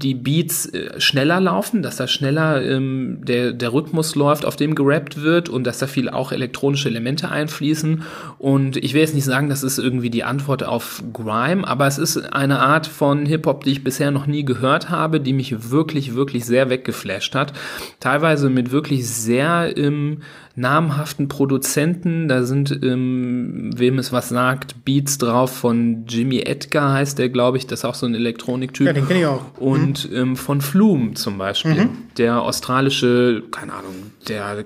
die 0.02 0.14
Beats 0.14 0.66
äh, 0.68 1.00
schneller 1.00 1.40
laufen, 1.42 1.82
dass 1.82 1.98
da 1.98 2.08
schneller 2.08 2.64
ähm, 2.64 3.20
der, 3.22 3.52
der 3.52 3.74
Rhythmus 3.74 4.16
läuft, 4.16 4.46
auf 4.46 4.56
dem 4.56 4.76
gerappt 4.76 5.22
wird 5.22 5.50
und 5.50 5.66
dass 5.66 5.80
da 5.80 5.88
viel 5.88 6.10
auch 6.10 6.32
elektronische 6.32 6.90
Elemente 6.90 7.30
einfließen. 7.30 8.04
Und 8.38 8.78
ich 8.78 8.94
will 8.94 9.02
jetzt 9.02 9.14
nicht 9.14 9.26
sagen, 9.26 9.50
das 9.50 9.64
ist 9.64 9.78
irgendwie 9.78 10.10
die 10.10 10.24
Antwort 10.24 10.64
auf 10.64 11.04
Grime, 11.12 11.68
aber 11.68 11.86
es 11.86 11.98
ist 11.98 12.18
eine 12.34 12.60
Art 12.60 12.88
von 12.88 13.26
Hip-Hop, 13.26 13.66
die 13.66 13.72
ich 13.72 13.84
bisher 13.84 14.12
noch 14.12 14.26
nie 14.26 14.46
gehört 14.46 14.90
habe, 14.90 15.20
die 15.20 15.34
mich 15.34 15.70
wirklich, 15.70 16.16
wirklich 16.16 16.46
sehr 16.46 16.70
weggeflasht 16.70 17.36
hat. 17.36 17.54
Teilweise 18.00 18.50
mit 18.50 18.72
wirklich 18.72 19.08
sehr 19.08 19.76
ähm, 19.78 20.22
namhaften 20.60 21.28
Produzenten. 21.28 22.28
Da 22.28 22.44
sind, 22.44 22.78
ähm, 22.84 23.72
wem 23.76 23.98
es 23.98 24.12
was 24.12 24.30
sagt, 24.30 24.86
Beats 24.86 25.18
drauf 25.18 25.56
von 25.56 26.06
Jimmy 26.08 26.40
Edgar 26.40 26.94
heißt 26.94 27.18
der, 27.18 27.30
glaube 27.30 27.58
ich. 27.58 27.66
Das 27.66 27.80
ist 27.80 27.86
auch 27.86 27.96
so 27.96 28.06
ein 28.06 28.14
Elektroniktyp. 28.14 28.88
Ja, 28.88 28.94
den 28.94 29.08
kenne 29.08 29.20
ich 29.22 29.26
auch. 29.26 29.42
Und 29.58 30.10
ähm, 30.14 30.36
von 30.36 30.62
Flume 30.62 31.14
zum 31.14 31.38
Beispiel. 31.38 31.90
Der 32.18 32.42
australische, 32.42 33.44
keine 33.52 33.74
Ahnung, 33.74 33.94
der 34.28 34.66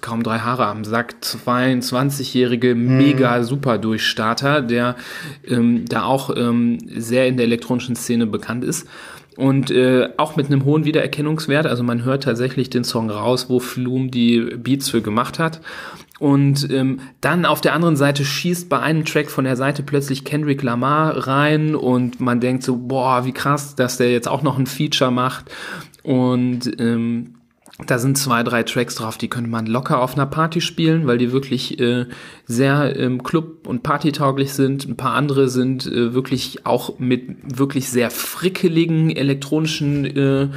kaum 0.00 0.22
drei 0.22 0.38
Haare 0.38 0.66
am 0.66 0.84
Sack, 0.84 1.16
22-jährige 1.22 2.74
mega 2.74 3.42
super 3.42 3.78
Durchstarter, 3.78 4.62
der 4.62 4.96
ähm, 5.46 5.84
da 5.86 6.04
auch 6.04 6.34
ähm, 6.34 6.78
sehr 6.96 7.28
in 7.28 7.36
der 7.36 7.46
elektronischen 7.46 7.96
Szene 7.96 8.26
bekannt 8.26 8.64
ist. 8.64 8.88
Und 9.36 9.70
äh, 9.70 10.10
auch 10.16 10.36
mit 10.36 10.46
einem 10.46 10.64
hohen 10.64 10.84
Wiedererkennungswert. 10.84 11.66
Also 11.66 11.82
man 11.82 12.04
hört 12.04 12.22
tatsächlich 12.22 12.70
den 12.70 12.84
Song 12.84 13.10
raus, 13.10 13.48
wo 13.48 13.58
Flume 13.58 14.08
die 14.08 14.40
Beats 14.40 14.90
für 14.90 15.02
gemacht 15.02 15.38
hat. 15.38 15.60
Und 16.20 16.70
ähm, 16.70 17.00
dann 17.20 17.44
auf 17.44 17.60
der 17.60 17.74
anderen 17.74 17.96
Seite 17.96 18.24
schießt 18.24 18.68
bei 18.68 18.78
einem 18.78 19.04
Track 19.04 19.30
von 19.30 19.44
der 19.44 19.56
Seite 19.56 19.82
plötzlich 19.82 20.24
Kendrick 20.24 20.62
Lamar 20.62 21.26
rein 21.26 21.74
und 21.74 22.20
man 22.20 22.38
denkt 22.38 22.62
so, 22.62 22.76
boah, 22.76 23.24
wie 23.24 23.32
krass, 23.32 23.74
dass 23.74 23.96
der 23.96 24.12
jetzt 24.12 24.28
auch 24.28 24.42
noch 24.42 24.56
ein 24.56 24.66
Feature 24.66 25.10
macht. 25.10 25.50
Und 26.04 26.70
ähm, 26.78 27.33
Da 27.86 27.98
sind 27.98 28.16
zwei, 28.16 28.44
drei 28.44 28.62
Tracks 28.62 28.94
drauf, 28.94 29.18
die 29.18 29.26
könnte 29.26 29.50
man 29.50 29.66
locker 29.66 30.00
auf 30.00 30.14
einer 30.14 30.26
Party 30.26 30.60
spielen, 30.60 31.08
weil 31.08 31.18
die 31.18 31.32
wirklich 31.32 31.80
äh, 31.80 32.06
sehr 32.46 32.96
ähm, 32.96 33.24
Club- 33.24 33.66
und 33.66 33.82
Partytauglich 33.82 34.52
sind. 34.52 34.86
Ein 34.86 34.96
paar 34.96 35.14
andere 35.14 35.48
sind 35.48 35.84
äh, 35.84 36.14
wirklich 36.14 36.64
auch 36.66 37.00
mit 37.00 37.58
wirklich 37.58 37.88
sehr 37.88 38.12
frickeligen 38.12 39.10
elektronischen 39.10 40.04
äh, 40.04 40.48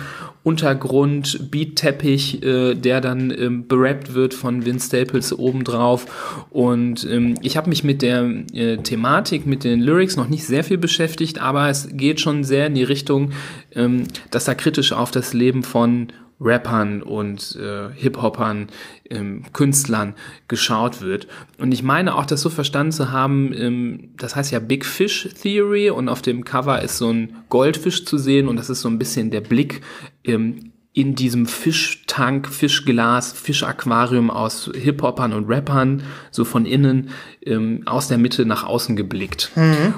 Untergrund, 0.44 1.50
Beat-Teppich, 1.50 2.44
äh, 2.44 2.76
der 2.76 3.02
dann 3.02 3.32
ähm, 3.32 3.68
berappt 3.68 4.14
wird 4.14 4.36
von 4.36 4.64
Vince 4.64 4.86
Staples 4.86 5.34
obendrauf. 5.34 6.46
Und 6.52 7.04
ähm, 7.10 7.34
ich 7.42 7.58
habe 7.58 7.70
mich 7.70 7.84
mit 7.84 8.04
der 8.04 8.30
äh, 8.54 8.78
Thematik, 8.78 9.48
mit 9.48 9.64
den 9.64 9.82
Lyrics 9.82 10.18
noch 10.18 10.30
nicht 10.30 10.46
sehr 10.46 10.64
viel 10.64 10.78
beschäftigt, 10.78 11.42
aber 11.42 11.68
es 11.68 11.90
geht 11.92 12.22
schon 12.22 12.44
sehr 12.44 12.68
in 12.68 12.76
die 12.76 12.84
Richtung, 12.84 13.32
ähm, 13.74 14.04
dass 14.30 14.46
da 14.46 14.54
kritisch 14.54 14.94
auf 14.94 15.10
das 15.10 15.34
Leben 15.34 15.64
von 15.64 16.10
Rappern 16.40 17.02
und 17.02 17.56
äh, 17.56 17.90
Hip-Hopern, 17.94 18.68
ähm, 19.10 19.44
Künstlern 19.54 20.14
geschaut 20.48 21.02
wird. 21.02 21.28
Und 21.58 21.72
ich 21.72 21.84
meine 21.84 22.16
auch, 22.16 22.26
das 22.26 22.42
so 22.42 22.50
verstanden 22.50 22.92
zu 22.92 23.12
haben, 23.12 23.54
ähm, 23.54 24.10
das 24.18 24.36
heißt 24.36 24.52
ja 24.52 24.60
Big 24.60 24.86
Fish 24.86 25.30
Theory 25.42 25.90
und 25.90 26.10
auf 26.10 26.22
dem 26.22 26.44
Cover 26.44 26.82
ist 26.82 26.98
so 26.98 27.12
ein 27.12 27.38
Goldfisch 27.50 28.06
zu 28.06 28.18
sehen 28.18 28.48
und 28.48 28.58
das 28.58 28.70
ist 28.70 28.82
so 28.82 28.90
ein 28.90 29.00
bisschen 29.00 29.32
der 29.32 29.42
Blick 29.42 29.82
ähm, 30.24 30.72
in 30.94 31.14
diesem 31.14 31.46
Fischtank, 31.46 32.48
Fischglas, 32.48 33.32
Fischaquarium 33.32 34.32
aus 34.32 34.72
Hip-Hopern 34.74 35.32
und 35.32 35.48
Rappern, 35.48 36.02
so 36.32 36.44
von 36.44 36.66
innen 36.66 37.10
ähm, 37.46 37.84
aus 37.86 38.08
der 38.08 38.18
Mitte 38.18 38.48
nach 38.48 38.64
außen 38.64 38.96
geblickt. 38.96 39.52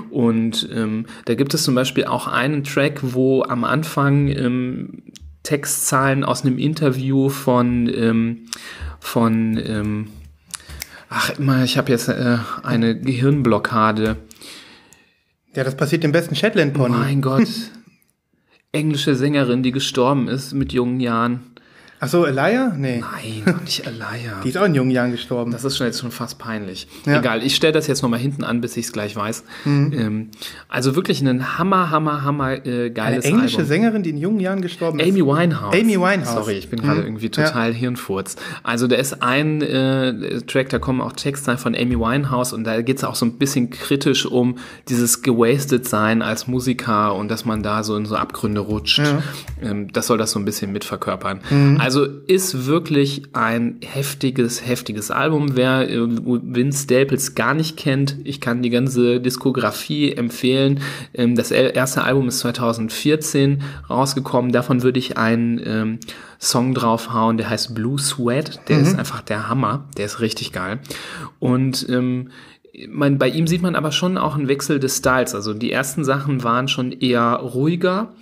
Und 0.09 0.67
ähm, 0.73 1.05
da 1.23 1.35
gibt 1.35 1.53
es 1.53 1.63
zum 1.63 1.73
Beispiel 1.73 2.03
auch 2.03 2.27
einen 2.27 2.65
Track, 2.65 2.99
wo 3.01 3.43
am 3.43 3.63
Anfang 3.63 4.27
ähm, 4.27 5.03
Textzahlen 5.43 6.23
aus 6.23 6.43
einem 6.43 6.57
Interview 6.57 7.29
von 7.29 7.87
ähm, 7.93 8.45
von 8.99 9.57
ähm, 9.57 10.09
ach 11.09 11.31
immer 11.37 11.63
ich 11.63 11.77
habe 11.77 11.91
jetzt 11.91 12.09
äh, 12.09 12.37
eine 12.63 12.99
Gehirnblockade. 12.99 14.17
Ja, 15.55 15.63
das 15.63 15.75
passiert 15.75 16.03
dem 16.03 16.11
besten 16.11 16.35
Shetland 16.35 16.73
Pony. 16.73 16.95
mein 16.95 17.21
Gott. 17.21 17.47
Englische 18.71 19.15
Sängerin 19.15 19.63
die 19.63 19.71
gestorben 19.71 20.27
ist 20.27 20.53
mit 20.53 20.73
jungen 20.73 20.99
Jahren 20.99 21.41
Ach 22.01 22.07
so, 22.07 22.25
Elia? 22.25 22.73
Nee. 22.77 22.99
nein 23.01 23.43
doch 23.45 23.61
nicht 23.65 23.85
Alaya 23.85 24.39
Die 24.43 24.49
ist 24.49 24.57
auch 24.57 24.65
in 24.65 24.73
jungen 24.75 24.91
Jahren 24.91 25.11
gestorben. 25.11 25.51
das 25.51 25.65
ist 25.65 25.75
schon 25.77 25.87
jetzt 25.87 25.99
schon 25.99 26.11
fast 26.11 26.39
peinlich. 26.39 26.87
Ja. 27.05 27.13
Mhm. 27.13 27.19
Egal, 27.19 27.43
ich 27.43 27.55
stelle 27.55 27.73
das 27.73 27.87
jetzt 27.87 28.01
nochmal 28.01 28.19
hinten 28.19 28.43
an, 28.45 28.61
bis 28.61 28.77
ich 28.77 28.85
es 28.85 28.93
gleich 28.93 29.15
weiß. 29.15 29.43
Ähm, 29.65 30.29
also 30.69 30.95
wirklich 30.95 31.19
ein 31.21 31.57
hammer, 31.57 31.89
hammer, 31.89 32.23
hammer 32.23 32.53
äh, 32.65 32.85
Eine 32.85 32.91
geiles 32.91 33.25
englische 33.25 33.57
Album. 33.57 33.67
Sängerin, 33.67 34.03
die 34.03 34.11
in 34.11 34.17
jungen 34.17 34.39
Jahren 34.39 34.61
gestorben 34.61 34.99
ist. 34.99 35.09
Amy 35.09 35.25
Winehouse. 35.25 35.75
Amy 35.75 35.99
Winehouse. 35.99 36.33
Sorry, 36.33 36.53
ich 36.53 36.69
bin 36.69 36.79
gerade 36.81 37.01
Mhm. 37.01 37.05
irgendwie 37.07 37.29
total 37.29 37.73
Hirnfurz. 37.73 38.35
Also 38.63 38.87
da 38.87 38.95
ist 38.95 39.21
ein 39.21 39.61
äh, 39.61 40.41
Track, 40.43 40.69
da 40.69 40.79
kommen 40.79 41.01
auch 41.01 41.13
Texte 41.13 41.57
von 41.57 41.75
Amy 41.75 41.97
Winehouse 41.99 42.53
und 42.53 42.63
da 42.63 42.81
geht 42.81 42.97
es 42.97 43.03
auch 43.03 43.15
so 43.15 43.25
ein 43.25 43.33
bisschen 43.37 43.71
kritisch 43.71 44.25
um 44.25 44.57
dieses 44.87 45.21
gewastet 45.21 45.87
sein 45.87 46.21
als 46.21 46.47
Musiker 46.47 47.15
und 47.15 47.29
dass 47.29 47.43
man 47.45 47.61
da 47.63 47.83
so 47.83 47.95
in 47.97 48.05
so 48.05 48.15
Abgründe 48.15 48.61
rutscht. 48.61 49.01
Ähm, 49.61 49.91
das 49.91 50.07
soll 50.07 50.17
das 50.17 50.31
so 50.31 50.39
ein 50.39 50.45
bisschen 50.45 50.71
mitverkörpern. 50.71 51.39
Also 51.79 51.88
ist 51.97 52.65
wirklich 52.65 53.23
ein 53.33 53.79
heftiges, 53.83 54.65
heftiges 54.65 55.11
Album. 55.11 55.55
Wer 55.55 55.89
äh, 55.89 55.99
Vince 55.99 56.83
Staples 56.83 57.35
gar 57.35 57.53
nicht 57.53 57.77
kennt, 57.77 58.17
ich 58.23 58.41
kann 58.41 58.61
die 58.61 58.69
ganze 58.69 59.19
Diskografie 59.19 60.13
empfehlen. 60.13 60.81
Ähm, 61.13 61.35
das 61.35 61.51
erste 61.51 62.03
Album 62.03 62.27
ist 62.27 62.39
2014 62.39 63.61
rausgekommen. 63.89 64.51
Davon 64.51 64.83
würde 64.83 64.99
ich 64.99 65.17
einen 65.17 65.61
ähm, 65.65 65.99
Song 66.39 66.73
draufhauen, 66.73 67.37
der 67.37 67.49
heißt 67.49 67.75
Blue 67.75 67.99
Sweat. 67.99 68.61
Der 68.69 68.79
ist 68.79 68.97
einfach 68.97 69.21
der 69.21 69.49
Hammer. 69.49 69.89
Der 69.97 70.05
ist 70.05 70.21
richtig 70.21 70.53
geil. 70.53 70.79
Und 71.39 71.87
ähm, 71.89 72.29
man, 72.87 73.17
bei 73.17 73.29
ihm 73.29 73.47
sieht 73.47 73.61
man 73.61 73.75
aber 73.75 73.91
schon 73.91 74.17
auch 74.17 74.35
einen 74.35 74.47
Wechsel 74.47 74.79
des 74.79 74.97
Styles. 74.97 75.35
Also 75.35 75.53
die 75.53 75.71
ersten 75.71 76.03
Sachen 76.03 76.43
waren 76.43 76.67
schon 76.67 76.91
eher 76.91 77.33
ruhiger 77.33 78.13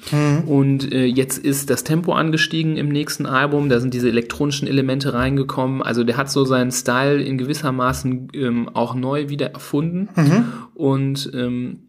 und 0.46 0.92
äh, 0.92 1.06
jetzt 1.06 1.38
ist 1.38 1.70
das 1.70 1.84
Tempo 1.84 2.14
angestiegen 2.14 2.78
im 2.78 2.90
nächsten 2.90 3.26
Album. 3.26 3.70
Da 3.70 3.80
sind 3.80 3.94
diese 3.94 4.10
elektronischen 4.10 4.68
Elemente 4.68 5.14
reingekommen. 5.14 5.82
Also 5.82 6.04
der 6.04 6.18
hat 6.18 6.32
so 6.32 6.46
seinen 6.46 6.72
Style 6.72 7.22
in 7.22 7.38
gewissermaßen 7.38 8.30
ähm, 8.34 8.70
auch 8.74 8.96
neu 8.96 9.30
wieder 9.30 9.52
erfunden 9.52 10.10
und 10.76 11.30
ähm, 11.34 11.80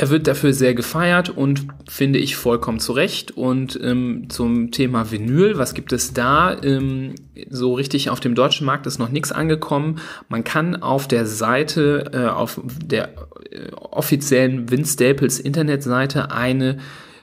er 0.00 0.08
wird 0.08 0.26
dafür 0.26 0.54
sehr 0.54 0.72
gefeiert 0.72 1.28
und 1.28 1.66
finde 1.86 2.18
ich 2.18 2.34
vollkommen 2.34 2.80
zu 2.80 2.92
Recht. 2.92 3.32
Und 3.32 3.78
ähm, 3.82 4.30
zum 4.30 4.70
Thema 4.70 5.10
Vinyl, 5.10 5.58
was 5.58 5.74
gibt 5.74 5.92
es 5.92 6.14
da? 6.14 6.56
Ähm, 6.62 7.16
so 7.50 7.74
richtig 7.74 8.08
auf 8.08 8.18
dem 8.18 8.34
deutschen 8.34 8.64
Markt 8.64 8.86
ist 8.86 8.98
noch 8.98 9.10
nichts 9.10 9.30
angekommen. 9.30 10.00
Man 10.30 10.42
kann 10.42 10.74
auf 10.82 11.06
der 11.06 11.26
Seite, 11.26 12.12
äh, 12.14 12.28
auf 12.28 12.62
der 12.82 13.10
äh, 13.50 13.72
offiziellen 13.74 14.70
Vince 14.70 14.94
Staples 14.94 15.38
Internetseite 15.38 16.30
eine 16.30 16.78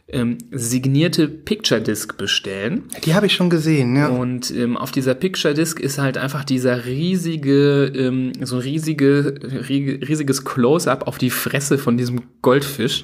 ähm, 0.10 0.38
signierte 0.52 1.28
Picture 1.28 1.82
Disc 1.82 2.18
bestellen. 2.18 2.84
Die 3.04 3.14
habe 3.14 3.26
ich 3.26 3.34
schon 3.34 3.50
gesehen, 3.50 3.96
ja. 3.98 4.08
Und 4.08 4.52
ähm, 4.52 4.78
auf 4.78 4.92
dieser 4.92 5.16
Picture 5.16 5.54
Disc 5.54 5.80
ist 5.80 5.98
halt 5.98 6.18
einfach 6.18 6.46
dieser 6.46 6.86
riesige, 6.86 7.92
ähm, 7.94 8.32
so 8.42 8.56
ein 8.56 8.62
riesige, 8.62 9.36
rie- 9.68 10.00
riesiges 10.08 10.46
Close-up 10.46 11.08
auf 11.08 11.18
die 11.18 11.30
Fresse 11.30 11.78
von 11.78 11.98
diesem 11.98 12.22
Goldfisch. 12.42 13.04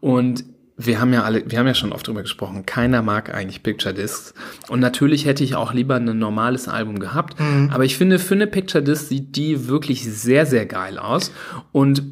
Und 0.00 0.44
wir 0.82 0.98
haben 0.98 1.12
ja 1.12 1.24
alle, 1.24 1.42
wir 1.46 1.58
haben 1.58 1.66
ja 1.66 1.74
schon 1.74 1.92
oft 1.92 2.08
drüber 2.08 2.22
gesprochen, 2.22 2.64
keiner 2.64 3.02
mag 3.02 3.34
eigentlich 3.34 3.62
Picture 3.62 3.92
Discs. 3.92 4.32
Und 4.68 4.80
natürlich 4.80 5.26
hätte 5.26 5.44
ich 5.44 5.54
auch 5.54 5.74
lieber 5.74 5.96
ein 5.96 6.18
normales 6.18 6.68
Album 6.68 7.00
gehabt. 7.00 7.36
Aber 7.70 7.84
ich 7.84 7.98
finde, 7.98 8.18
für 8.18 8.34
eine 8.34 8.46
Picture 8.46 8.82
Disc 8.82 9.08
sieht 9.08 9.36
die 9.36 9.68
wirklich 9.68 10.04
sehr, 10.10 10.46
sehr 10.46 10.64
geil 10.64 10.98
aus. 10.98 11.32
Und 11.70 12.02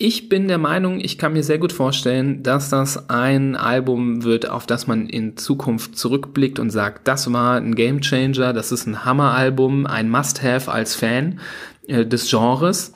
ich 0.00 0.30
bin 0.30 0.48
der 0.48 0.56
Meinung, 0.56 0.98
ich 0.98 1.18
kann 1.18 1.34
mir 1.34 1.42
sehr 1.42 1.58
gut 1.58 1.74
vorstellen, 1.74 2.42
dass 2.42 2.70
das 2.70 3.10
ein 3.10 3.54
Album 3.54 4.24
wird, 4.24 4.48
auf 4.48 4.66
das 4.66 4.86
man 4.86 5.06
in 5.06 5.36
Zukunft 5.36 5.98
zurückblickt 5.98 6.58
und 6.58 6.70
sagt, 6.70 7.06
das 7.06 7.30
war 7.30 7.56
ein 7.58 7.74
Gamechanger, 7.74 8.54
das 8.54 8.72
ist 8.72 8.86
ein 8.86 9.04
Hammeralbum, 9.04 9.86
ein 9.86 10.08
Must-Have 10.08 10.72
als 10.72 10.94
Fan 10.94 11.38
äh, 11.86 12.06
des 12.06 12.30
Genres. 12.30 12.94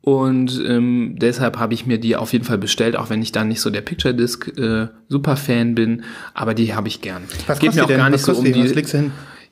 Und 0.00 0.60
ähm, 0.66 1.14
deshalb 1.20 1.56
habe 1.56 1.72
ich 1.72 1.86
mir 1.86 1.98
die 1.98 2.16
auf 2.16 2.32
jeden 2.32 2.44
Fall 2.44 2.58
bestellt, 2.58 2.96
auch 2.96 3.10
wenn 3.10 3.22
ich 3.22 3.30
dann 3.30 3.46
nicht 3.46 3.60
so 3.60 3.70
der 3.70 3.82
Picture 3.82 4.12
Disc 4.12 4.48
äh, 4.58 4.88
Superfan 5.08 5.76
bin, 5.76 6.02
aber 6.34 6.54
die 6.54 6.74
habe 6.74 6.88
ich 6.88 7.00
gern. 7.00 7.22
Was 7.46 7.60
Geht 7.60 7.76
mir 7.76 7.84
auch 7.84 7.86
denn? 7.86 7.98
gar 7.98 8.10
nicht 8.10 8.24
so 8.24 8.32
um 8.32 8.44
die? 8.44 8.74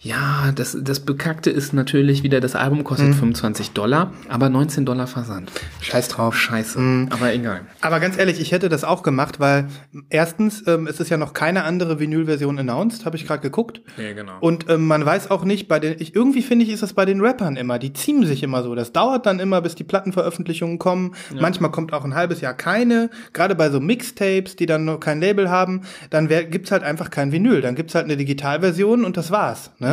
Ja, 0.01 0.53
das, 0.55 0.77
das 0.81 1.01
Bekackte 1.01 1.51
ist 1.51 1.73
natürlich 1.73 2.23
wieder, 2.23 2.39
das 2.41 2.55
Album 2.55 2.85
kostet 2.85 3.17
25 3.17 3.73
Dollar, 3.73 4.13
aber 4.29 4.49
19 4.49 4.87
Dollar 4.87 5.09
Versand. 5.09 5.51
Scheiß 5.81 6.07
drauf. 6.07 6.37
Scheiße, 6.39 6.79
Mhm. 6.79 7.09
aber 7.11 7.35
egal. 7.35 7.63
Aber 7.81 7.99
ganz 7.99 8.17
ehrlich, 8.17 8.41
ich 8.41 8.53
hätte 8.53 8.69
das 8.69 8.85
auch 8.85 9.03
gemacht, 9.03 9.41
weil 9.41 9.67
erstens 10.09 10.63
ähm, 10.69 10.87
es 10.87 11.01
ist 11.01 11.09
ja 11.11 11.17
noch 11.17 11.33
keine 11.33 11.65
andere 11.65 11.99
Vinyl-Version 11.99 12.61
announced, 12.61 13.07
habe 13.07 13.17
ich 13.17 13.27
gerade 13.27 13.43
geguckt. 13.43 13.81
Ja, 13.97 14.13
genau. 14.13 14.35
Und 14.39 14.71
ähm, 14.71 14.87
man 14.87 15.05
weiß 15.05 15.33
auch 15.33 15.45
nicht, 15.45 15.67
bei 15.67 15.81
den, 15.81 15.97
ich, 15.99 16.15
irgendwie 16.15 16.43
finde 16.43 16.65
ich, 16.65 16.71
ist 16.71 16.85
das 16.85 16.93
bei 16.93 17.05
den 17.05 17.21
Rappern 17.21 17.57
immer, 17.57 17.81
die 17.81 17.93
ziehen 17.93 18.25
sich 18.25 18.45
immer 18.45 18.63
so. 18.63 18.77
Das 18.77 18.93
dauert 18.93 19.27
dann 19.27 19.41
immer, 19.41 19.63
bis 19.63 19.75
die 19.75 19.85
Plattenveröffentlichungen 19.85 20.79
kommen. 20.79 21.17
Manchmal 21.35 21.73
kommt 21.73 21.93
auch 21.93 22.05
ein 22.05 22.15
halbes 22.15 22.41
Jahr 22.41 22.55
keine. 22.55 23.11
Gerade 23.33 23.57
bei 23.57 23.69
so 23.69 23.81
Mixtapes, 23.81 24.55
die 24.55 24.67
dann 24.67 24.85
noch 24.85 25.01
kein 25.01 25.21
Label 25.21 25.51
haben, 25.51 25.83
dann 26.11 26.29
wär, 26.29 26.45
gibt's 26.45 26.71
halt 26.71 26.85
einfach 26.85 27.11
kein 27.11 27.33
Vinyl. 27.33 27.63
Dann 27.63 27.75
gibt's 27.75 27.97
halt 27.97 28.05
eine 28.05 28.17
Digitalversion 28.17 29.05
und 29.05 29.17
das 29.17 29.33
war's. 29.33 29.73
Ne? 29.81 29.88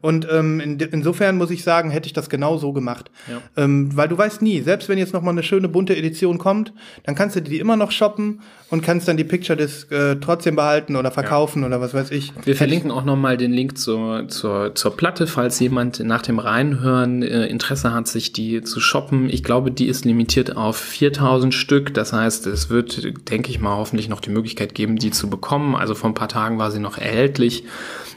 Und 0.00 0.26
ähm, 0.30 0.60
in, 0.60 0.78
insofern 0.78 1.36
muss 1.36 1.50
ich 1.50 1.62
sagen, 1.62 1.90
hätte 1.90 2.06
ich 2.06 2.12
das 2.12 2.28
genau 2.28 2.58
so 2.58 2.72
gemacht. 2.72 3.10
Ja. 3.30 3.64
Ähm, 3.64 3.96
weil 3.96 4.08
du 4.08 4.18
weißt 4.18 4.42
nie, 4.42 4.60
selbst 4.60 4.88
wenn 4.88 4.98
jetzt 4.98 5.12
noch 5.12 5.22
mal 5.22 5.30
eine 5.30 5.42
schöne 5.42 5.68
bunte 5.68 5.96
Edition 5.96 6.38
kommt, 6.38 6.72
dann 7.04 7.14
kannst 7.14 7.36
du 7.36 7.42
die 7.42 7.58
immer 7.58 7.76
noch 7.76 7.90
shoppen 7.90 8.40
und 8.70 8.82
kannst 8.82 9.06
dann 9.06 9.16
die 9.16 9.24
Picture 9.24 9.56
Disc 9.56 9.90
äh, 9.92 10.16
trotzdem 10.16 10.56
behalten 10.56 10.96
oder 10.96 11.10
verkaufen 11.10 11.64
oder 11.64 11.80
was 11.80 11.94
weiß 11.94 12.10
ich. 12.10 12.32
Wir 12.44 12.56
verlinken 12.56 12.90
auch 12.90 13.04
nochmal 13.04 13.36
den 13.36 13.52
Link 13.52 13.78
zur, 13.78 14.28
zur, 14.28 14.74
zur 14.74 14.96
Platte, 14.96 15.26
falls 15.26 15.60
jemand 15.60 16.00
nach 16.00 16.22
dem 16.22 16.38
Reinhören 16.38 17.22
äh, 17.22 17.46
Interesse 17.46 17.92
hat, 17.92 18.08
sich 18.08 18.32
die 18.32 18.62
zu 18.62 18.80
shoppen. 18.80 19.30
Ich 19.30 19.44
glaube, 19.44 19.70
die 19.70 19.86
ist 19.86 20.04
limitiert 20.04 20.56
auf 20.56 20.76
4000 20.76 21.54
Stück. 21.54 21.94
Das 21.94 22.12
heißt, 22.12 22.46
es 22.46 22.70
wird, 22.70 23.30
denke 23.30 23.50
ich 23.50 23.60
mal, 23.60 23.76
hoffentlich 23.76 24.08
noch 24.08 24.20
die 24.20 24.30
Möglichkeit 24.30 24.74
geben, 24.74 24.96
die 24.96 25.10
zu 25.10 25.30
bekommen. 25.30 25.76
Also 25.76 25.94
vor 25.94 26.10
ein 26.10 26.14
paar 26.14 26.28
Tagen 26.28 26.58
war 26.58 26.70
sie 26.70 26.80
noch 26.80 26.98
erhältlich. 26.98 27.64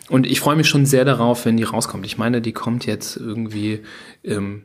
Und 0.10 0.26
ich 0.26 0.40
freue 0.40 0.56
mich 0.56 0.68
schon 0.68 0.86
sehr 0.86 1.06
darauf, 1.06 1.46
wenn 1.46 1.58
die 1.58 1.64
rauskommt. 1.64 2.06
Ich 2.06 2.18
meine, 2.18 2.42
die 2.42 2.52
kommt 2.52 2.86
jetzt 2.86 3.16
irgendwie 3.16 3.82
ähm, 4.24 4.64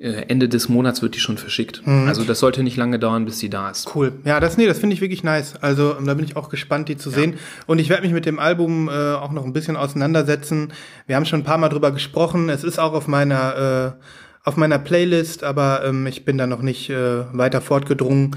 äh, 0.00 0.24
Ende 0.28 0.48
des 0.48 0.70
Monats 0.70 1.02
wird 1.02 1.14
die 1.14 1.20
schon 1.20 1.36
verschickt. 1.36 1.82
Also 1.86 2.24
das 2.24 2.40
sollte 2.40 2.62
nicht 2.62 2.78
lange 2.78 2.98
dauern, 2.98 3.26
bis 3.26 3.38
sie 3.38 3.50
da 3.50 3.68
ist. 3.68 3.94
Cool. 3.94 4.12
Ja, 4.24 4.40
das 4.40 4.56
nee, 4.56 4.66
das 4.66 4.78
finde 4.78 4.94
ich 4.94 5.02
wirklich 5.02 5.22
nice. 5.22 5.56
Also 5.60 5.94
ähm, 5.98 6.06
da 6.06 6.14
bin 6.14 6.24
ich 6.24 6.36
auch 6.36 6.48
gespannt, 6.48 6.88
die 6.88 6.96
zu 6.96 7.10
sehen. 7.10 7.34
Und 7.66 7.78
ich 7.78 7.90
werde 7.90 8.02
mich 8.02 8.12
mit 8.12 8.24
dem 8.24 8.38
Album 8.38 8.88
äh, 8.88 8.92
auch 8.92 9.32
noch 9.32 9.44
ein 9.44 9.52
bisschen 9.52 9.76
auseinandersetzen. 9.76 10.72
Wir 11.06 11.16
haben 11.16 11.26
schon 11.26 11.40
ein 11.40 11.44
paar 11.44 11.58
Mal 11.58 11.68
drüber 11.68 11.92
gesprochen. 11.92 12.48
Es 12.48 12.64
ist 12.64 12.78
auch 12.78 12.94
auf 12.94 13.08
meiner 13.08 13.96
äh, 13.98 14.04
auf 14.42 14.56
meiner 14.56 14.78
Playlist, 14.78 15.44
aber 15.44 15.84
ähm, 15.84 16.06
ich 16.06 16.24
bin 16.24 16.38
da 16.38 16.46
noch 16.46 16.62
nicht 16.62 16.88
äh, 16.88 17.24
weiter 17.36 17.60
fortgedrungen. 17.60 18.36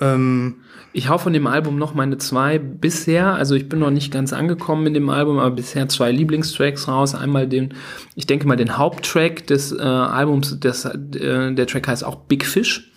Ähm, 0.00 0.56
Ich 0.92 1.10
hau 1.10 1.18
von 1.18 1.34
dem 1.34 1.46
Album 1.46 1.78
noch 1.78 1.92
meine 1.92 2.16
zwei 2.16 2.58
bisher, 2.58 3.34
also 3.34 3.54
ich 3.54 3.68
bin 3.68 3.80
noch 3.80 3.90
nicht 3.90 4.10
ganz 4.10 4.32
angekommen 4.32 4.82
mit 4.82 4.96
dem 4.96 5.10
Album, 5.10 5.38
aber 5.38 5.54
bisher 5.54 5.88
zwei 5.88 6.10
Lieblingstracks 6.10 6.88
raus. 6.88 7.14
Einmal 7.14 7.46
den, 7.46 7.74
ich 8.14 8.26
denke 8.26 8.46
mal 8.48 8.56
den 8.56 8.78
Haupttrack 8.78 9.46
des 9.46 9.72
äh, 9.72 9.82
Albums, 9.82 10.58
des, 10.58 10.86
äh, 10.86 11.52
der 11.52 11.66
Track 11.66 11.88
heißt 11.88 12.02
auch 12.02 12.16
Big 12.16 12.46
Fish 12.46 12.92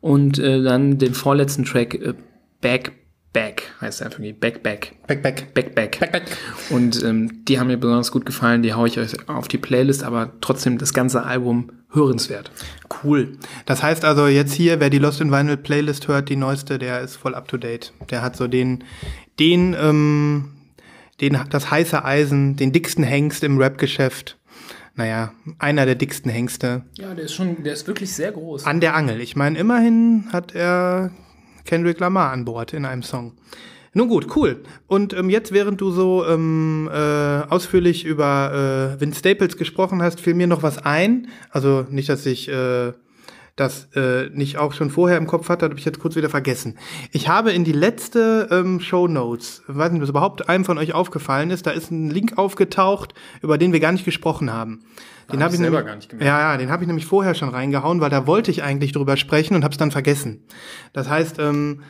und 0.00 0.38
äh, 0.38 0.62
dann 0.62 0.98
den 0.98 1.12
vorletzten 1.12 1.64
Track 1.64 1.94
äh, 1.94 2.14
Back 2.60 2.92
Back 3.32 3.62
heißt 3.80 4.00
er 4.00 4.06
einfach 4.06 4.20
Back 4.38 4.62
Back 4.62 4.94
back, 5.08 5.22
back. 5.22 5.54
Back 5.54 5.74
Back. 5.74 5.98
Back, 5.98 6.12
back. 6.12 6.22
Und 6.70 7.02
ähm, 7.02 7.44
die 7.46 7.58
haben 7.58 7.66
mir 7.66 7.78
besonders 7.78 8.12
gut 8.12 8.26
gefallen, 8.26 8.62
die 8.62 8.74
hau 8.74 8.86
ich 8.86 8.98
euch 8.98 9.28
auf 9.28 9.48
die 9.48 9.58
Playlist, 9.58 10.04
aber 10.04 10.32
trotzdem 10.40 10.78
das 10.78 10.94
ganze 10.94 11.24
Album 11.24 11.72
hörenswert. 11.92 12.50
Cool. 13.02 13.38
Das 13.66 13.82
heißt 13.82 14.04
also 14.04 14.26
jetzt 14.26 14.52
hier, 14.52 14.80
wer 14.80 14.90
die 14.90 14.98
Lost 14.98 15.20
in 15.20 15.32
Vinyl 15.32 15.56
Playlist 15.56 16.08
hört, 16.08 16.28
die 16.28 16.36
neueste, 16.36 16.78
der 16.78 17.00
ist 17.00 17.16
voll 17.16 17.34
up 17.34 17.48
to 17.48 17.56
date. 17.56 17.92
Der 18.10 18.22
hat 18.22 18.36
so 18.36 18.46
den, 18.46 18.84
den, 19.38 19.74
ähm, 19.78 20.50
den, 21.20 21.38
das 21.50 21.70
heiße 21.70 22.04
Eisen, 22.04 22.56
den 22.56 22.72
dicksten 22.72 23.04
Hengst 23.04 23.42
im 23.44 23.58
Rap-Geschäft. 23.58 24.36
Naja, 24.96 25.32
einer 25.58 25.86
der 25.86 25.94
dicksten 25.94 26.30
Hengste 26.30 26.82
Ja, 26.98 27.14
der 27.14 27.24
ist 27.24 27.34
schon, 27.34 27.62
der 27.62 27.72
ist 27.72 27.86
wirklich 27.86 28.12
sehr 28.12 28.32
groß. 28.32 28.66
an 28.66 28.80
der 28.80 28.94
Angel. 28.94 29.20
Ich 29.20 29.36
meine, 29.36 29.58
immerhin 29.58 30.24
hat 30.32 30.54
er 30.54 31.10
Kendrick 31.64 32.00
Lamar 32.00 32.32
an 32.32 32.44
Bord 32.44 32.72
in 32.74 32.84
einem 32.84 33.02
Song. 33.02 33.32
Nun 33.92 34.08
gut, 34.08 34.36
cool. 34.36 34.62
Und 34.86 35.14
ähm, 35.14 35.30
jetzt, 35.30 35.52
während 35.52 35.80
du 35.80 35.90
so 35.90 36.24
ähm, 36.24 36.88
äh, 36.92 37.42
ausführlich 37.48 38.04
über 38.04 38.96
äh, 38.96 39.00
Vince 39.00 39.18
Staples 39.18 39.56
gesprochen 39.56 40.00
hast, 40.02 40.20
fiel 40.20 40.34
mir 40.34 40.46
noch 40.46 40.62
was 40.62 40.78
ein. 40.78 41.26
Also 41.50 41.86
nicht, 41.90 42.08
dass 42.08 42.24
ich 42.24 42.48
äh, 42.48 42.92
das 43.56 43.88
äh, 43.94 44.30
nicht 44.32 44.58
auch 44.58 44.72
schon 44.72 44.90
vorher 44.90 45.18
im 45.18 45.26
Kopf 45.26 45.48
hatte, 45.48 45.66
habe 45.66 45.76
ich 45.76 45.84
jetzt 45.84 45.98
kurz 45.98 46.16
wieder 46.16 46.30
vergessen. 46.30 46.78
Ich 47.10 47.28
habe 47.28 47.50
in 47.50 47.64
die 47.64 47.72
letzte 47.72 48.48
ähm, 48.50 48.80
Show 48.80 49.08
Notes, 49.08 49.62
weiß 49.66 49.90
nicht, 49.90 49.98
ob 49.98 50.02
das 50.02 50.10
überhaupt 50.10 50.48
einem 50.48 50.64
von 50.64 50.78
euch 50.78 50.94
aufgefallen 50.94 51.50
ist, 51.50 51.66
da 51.66 51.70
ist 51.70 51.90
ein 51.90 52.10
Link 52.10 52.38
aufgetaucht, 52.38 53.12
über 53.42 53.58
den 53.58 53.72
wir 53.72 53.80
gar 53.80 53.92
nicht 53.92 54.04
gesprochen 54.04 54.52
haben. 54.52 54.84
Den 55.32 55.40
hab 55.40 55.46
habe 55.46 55.54
ich 55.54 55.60
ich 55.60 55.64
selber 55.64 55.76
nämlich, 55.78 55.86
gar 55.86 55.96
nicht 55.96 56.08
gemerkt. 56.08 56.26
Ja, 56.26 56.40
ja, 56.40 56.56
den 56.56 56.70
habe 56.70 56.84
ich 56.84 56.86
nämlich 56.86 57.06
vorher 57.06 57.34
schon 57.34 57.50
reingehauen, 57.50 58.00
weil 58.00 58.10
da 58.10 58.26
wollte 58.26 58.50
ich 58.50 58.62
eigentlich 58.62 58.92
drüber 58.92 59.16
sprechen 59.16 59.54
und 59.54 59.64
habe 59.64 59.72
es 59.72 59.78
dann 59.78 59.90
vergessen. 59.90 60.44
Das 60.92 61.08
heißt, 61.08 61.38
ähm, 61.38 61.82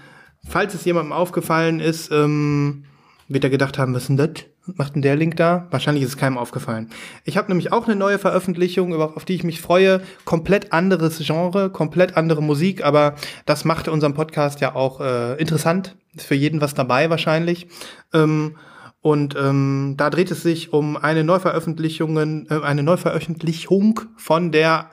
falls 0.51 0.74
es 0.74 0.84
jemandem 0.84 1.12
aufgefallen 1.12 1.80
ist, 1.80 2.11
ähm, 2.11 2.84
wird 3.28 3.44
er 3.44 3.51
gedacht 3.51 3.78
haben, 3.78 3.94
was 3.94 4.03
ist 4.03 4.09
denn 4.09 4.16
das? 4.16 4.30
Macht 4.76 4.94
denn 4.94 5.03
der 5.03 5.16
Link 5.16 5.36
da? 5.36 5.66
Wahrscheinlich 5.70 6.05
ist 6.05 6.11
es 6.11 6.16
keinem 6.16 6.36
aufgefallen. 6.36 6.90
Ich 7.24 7.36
habe 7.36 7.48
nämlich 7.48 7.72
auch 7.72 7.86
eine 7.86 7.96
neue 7.96 8.18
Veröffentlichung, 8.18 8.94
auf 8.94 9.24
die 9.24 9.34
ich 9.34 9.44
mich 9.44 9.61
freue. 9.61 10.01
Komplett 10.24 10.72
anderes 10.72 11.18
Genre, 11.24 11.70
komplett 11.70 12.16
andere 12.16 12.42
Musik, 12.42 12.84
aber 12.84 13.14
das 13.46 13.64
macht 13.64 13.88
unseren 13.88 14.14
Podcast 14.14 14.61
ja 14.61 14.74
auch 14.74 15.01
äh, 15.01 15.34
interessant. 15.40 15.96
Ist 16.14 16.26
für 16.26 16.34
jeden 16.34 16.61
was 16.61 16.74
dabei 16.74 17.09
wahrscheinlich. 17.09 17.68
Ähm, 18.12 18.57
und 19.01 19.34
ähm, 19.36 19.94
da 19.96 20.11
dreht 20.11 20.30
es 20.30 20.42
sich 20.42 20.72
um 20.72 20.96
eine 20.96 21.24
Neuveröffentlichung, 21.24 22.46
äh, 22.51 22.61
eine 22.62 22.82
Neuveröffentlichung 22.82 24.01
von 24.16 24.53
der, 24.53 24.90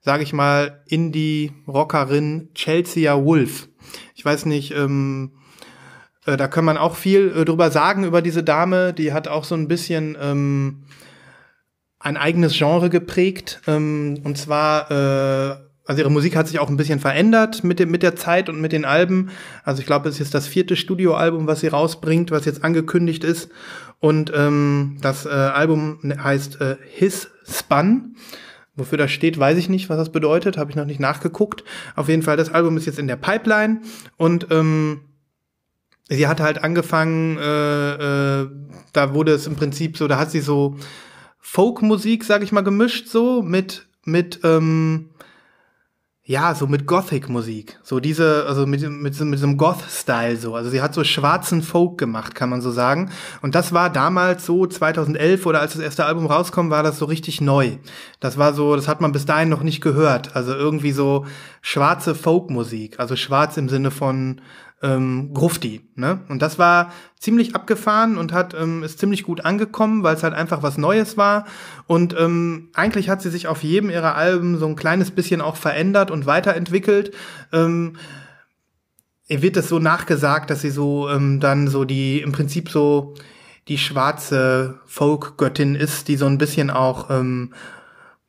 sage 0.00 0.22
ich 0.22 0.32
mal, 0.32 0.82
Indie-Rockerin 0.86 2.48
Chelsea 2.54 3.14
Wolf. 3.24 3.68
Ich 4.22 4.26
weiß 4.26 4.46
nicht, 4.46 4.70
ähm, 4.70 5.32
äh, 6.26 6.36
da 6.36 6.46
kann 6.46 6.64
man 6.64 6.76
auch 6.76 6.94
viel 6.94 7.32
äh, 7.36 7.44
drüber 7.44 7.72
sagen 7.72 8.04
über 8.04 8.22
diese 8.22 8.44
Dame. 8.44 8.92
Die 8.92 9.12
hat 9.12 9.26
auch 9.26 9.42
so 9.42 9.56
ein 9.56 9.66
bisschen 9.66 10.16
ähm, 10.22 10.84
ein 11.98 12.16
eigenes 12.16 12.56
Genre 12.56 12.88
geprägt. 12.88 13.60
Ähm, 13.66 14.20
und 14.22 14.38
zwar, 14.38 14.88
äh, 14.92 15.56
also 15.86 16.02
ihre 16.02 16.10
Musik 16.12 16.36
hat 16.36 16.46
sich 16.46 16.60
auch 16.60 16.68
ein 16.68 16.76
bisschen 16.76 17.00
verändert 17.00 17.64
mit, 17.64 17.80
dem, 17.80 17.90
mit 17.90 18.04
der 18.04 18.14
Zeit 18.14 18.48
und 18.48 18.60
mit 18.60 18.70
den 18.70 18.84
Alben. 18.84 19.30
Also 19.64 19.80
ich 19.80 19.86
glaube, 19.86 20.08
es 20.08 20.14
ist 20.14 20.20
jetzt 20.20 20.34
das 20.34 20.46
vierte 20.46 20.76
Studioalbum, 20.76 21.48
was 21.48 21.58
sie 21.58 21.66
rausbringt, 21.66 22.30
was 22.30 22.44
jetzt 22.44 22.62
angekündigt 22.62 23.24
ist. 23.24 23.50
Und 23.98 24.30
ähm, 24.36 24.98
das 25.00 25.26
äh, 25.26 25.30
Album 25.30 25.98
heißt 26.04 26.60
äh, 26.60 26.76
His 26.92 27.28
Spun. 27.44 28.14
Wofür 28.74 28.96
das 28.98 29.10
steht, 29.10 29.38
weiß 29.38 29.58
ich 29.58 29.68
nicht, 29.68 29.90
was 29.90 29.98
das 29.98 30.12
bedeutet, 30.12 30.56
habe 30.56 30.70
ich 30.70 30.76
noch 30.76 30.86
nicht 30.86 31.00
nachgeguckt. 31.00 31.62
Auf 31.94 32.08
jeden 32.08 32.22
Fall, 32.22 32.36
das 32.36 32.52
Album 32.52 32.76
ist 32.76 32.86
jetzt 32.86 32.98
in 32.98 33.06
der 33.06 33.16
Pipeline 33.16 33.82
und 34.16 34.46
ähm, 34.50 35.02
sie 36.08 36.26
hatte 36.26 36.42
halt 36.42 36.64
angefangen, 36.64 37.36
äh, 37.38 38.40
äh, 38.42 38.48
da 38.92 39.14
wurde 39.14 39.32
es 39.32 39.46
im 39.46 39.56
Prinzip 39.56 39.98
so, 39.98 40.08
da 40.08 40.18
hat 40.18 40.30
sie 40.30 40.40
so 40.40 40.76
Folkmusik, 41.38 42.24
sag 42.24 42.42
ich 42.42 42.52
mal, 42.52 42.62
gemischt 42.62 43.08
so 43.08 43.42
mit 43.42 43.86
mit 44.04 44.40
ähm, 44.42 45.10
ja, 46.24 46.54
so 46.54 46.68
mit 46.68 46.86
Gothic-Musik. 46.86 47.80
So 47.82 47.98
diese, 47.98 48.46
also 48.46 48.64
mit, 48.64 48.80
mit, 48.80 49.20
mit 49.20 49.38
so 49.38 49.46
einem 49.46 49.56
Goth-Style 49.56 50.36
so. 50.36 50.54
Also 50.54 50.70
sie 50.70 50.80
hat 50.80 50.94
so 50.94 51.02
schwarzen 51.02 51.62
Folk 51.62 51.98
gemacht, 51.98 52.36
kann 52.36 52.48
man 52.48 52.60
so 52.60 52.70
sagen. 52.70 53.10
Und 53.40 53.56
das 53.56 53.72
war 53.72 53.90
damals 53.90 54.46
so 54.46 54.64
2011 54.64 55.44
oder 55.46 55.60
als 55.60 55.72
das 55.72 55.82
erste 55.82 56.04
Album 56.04 56.26
rauskam, 56.26 56.70
war 56.70 56.84
das 56.84 56.98
so 56.98 57.06
richtig 57.06 57.40
neu. 57.40 57.72
Das 58.20 58.38
war 58.38 58.54
so, 58.54 58.76
das 58.76 58.86
hat 58.86 59.00
man 59.00 59.10
bis 59.10 59.26
dahin 59.26 59.48
noch 59.48 59.64
nicht 59.64 59.80
gehört. 59.80 60.36
Also 60.36 60.54
irgendwie 60.54 60.92
so 60.92 61.26
schwarze 61.60 62.14
Folk-Musik. 62.14 63.00
Also 63.00 63.16
schwarz 63.16 63.56
im 63.56 63.68
Sinne 63.68 63.90
von 63.90 64.40
ähm, 64.82 65.32
Grufti. 65.32 65.88
Ne? 65.94 66.20
Und 66.28 66.42
das 66.42 66.58
war 66.58 66.92
ziemlich 67.18 67.54
abgefahren 67.54 68.18
und 68.18 68.32
hat 68.32 68.54
ähm, 68.54 68.82
ist 68.82 68.98
ziemlich 68.98 69.22
gut 69.22 69.44
angekommen, 69.44 70.02
weil 70.02 70.16
es 70.16 70.22
halt 70.22 70.34
einfach 70.34 70.62
was 70.62 70.76
Neues 70.76 71.16
war. 71.16 71.46
Und 71.86 72.14
ähm, 72.18 72.70
eigentlich 72.74 73.08
hat 73.08 73.22
sie 73.22 73.30
sich 73.30 73.46
auf 73.46 73.62
jedem 73.62 73.90
ihrer 73.90 74.16
Alben 74.16 74.58
so 74.58 74.66
ein 74.66 74.76
kleines 74.76 75.12
bisschen 75.12 75.40
auch 75.40 75.56
verändert 75.56 76.10
und 76.10 76.26
weiterentwickelt. 76.26 77.14
Ähm, 77.52 77.96
ihr 79.28 79.40
wird 79.40 79.56
es 79.56 79.68
so 79.68 79.78
nachgesagt, 79.78 80.50
dass 80.50 80.60
sie 80.60 80.70
so 80.70 81.08
ähm, 81.08 81.38
dann 81.38 81.68
so 81.68 81.84
die 81.84 82.20
im 82.20 82.32
Prinzip 82.32 82.68
so 82.68 83.14
die 83.68 83.78
schwarze 83.78 84.80
Folk-Göttin 84.86 85.76
ist, 85.76 86.08
die 86.08 86.16
so 86.16 86.26
ein 86.26 86.38
bisschen 86.38 86.70
auch 86.70 87.08
ähm, 87.10 87.54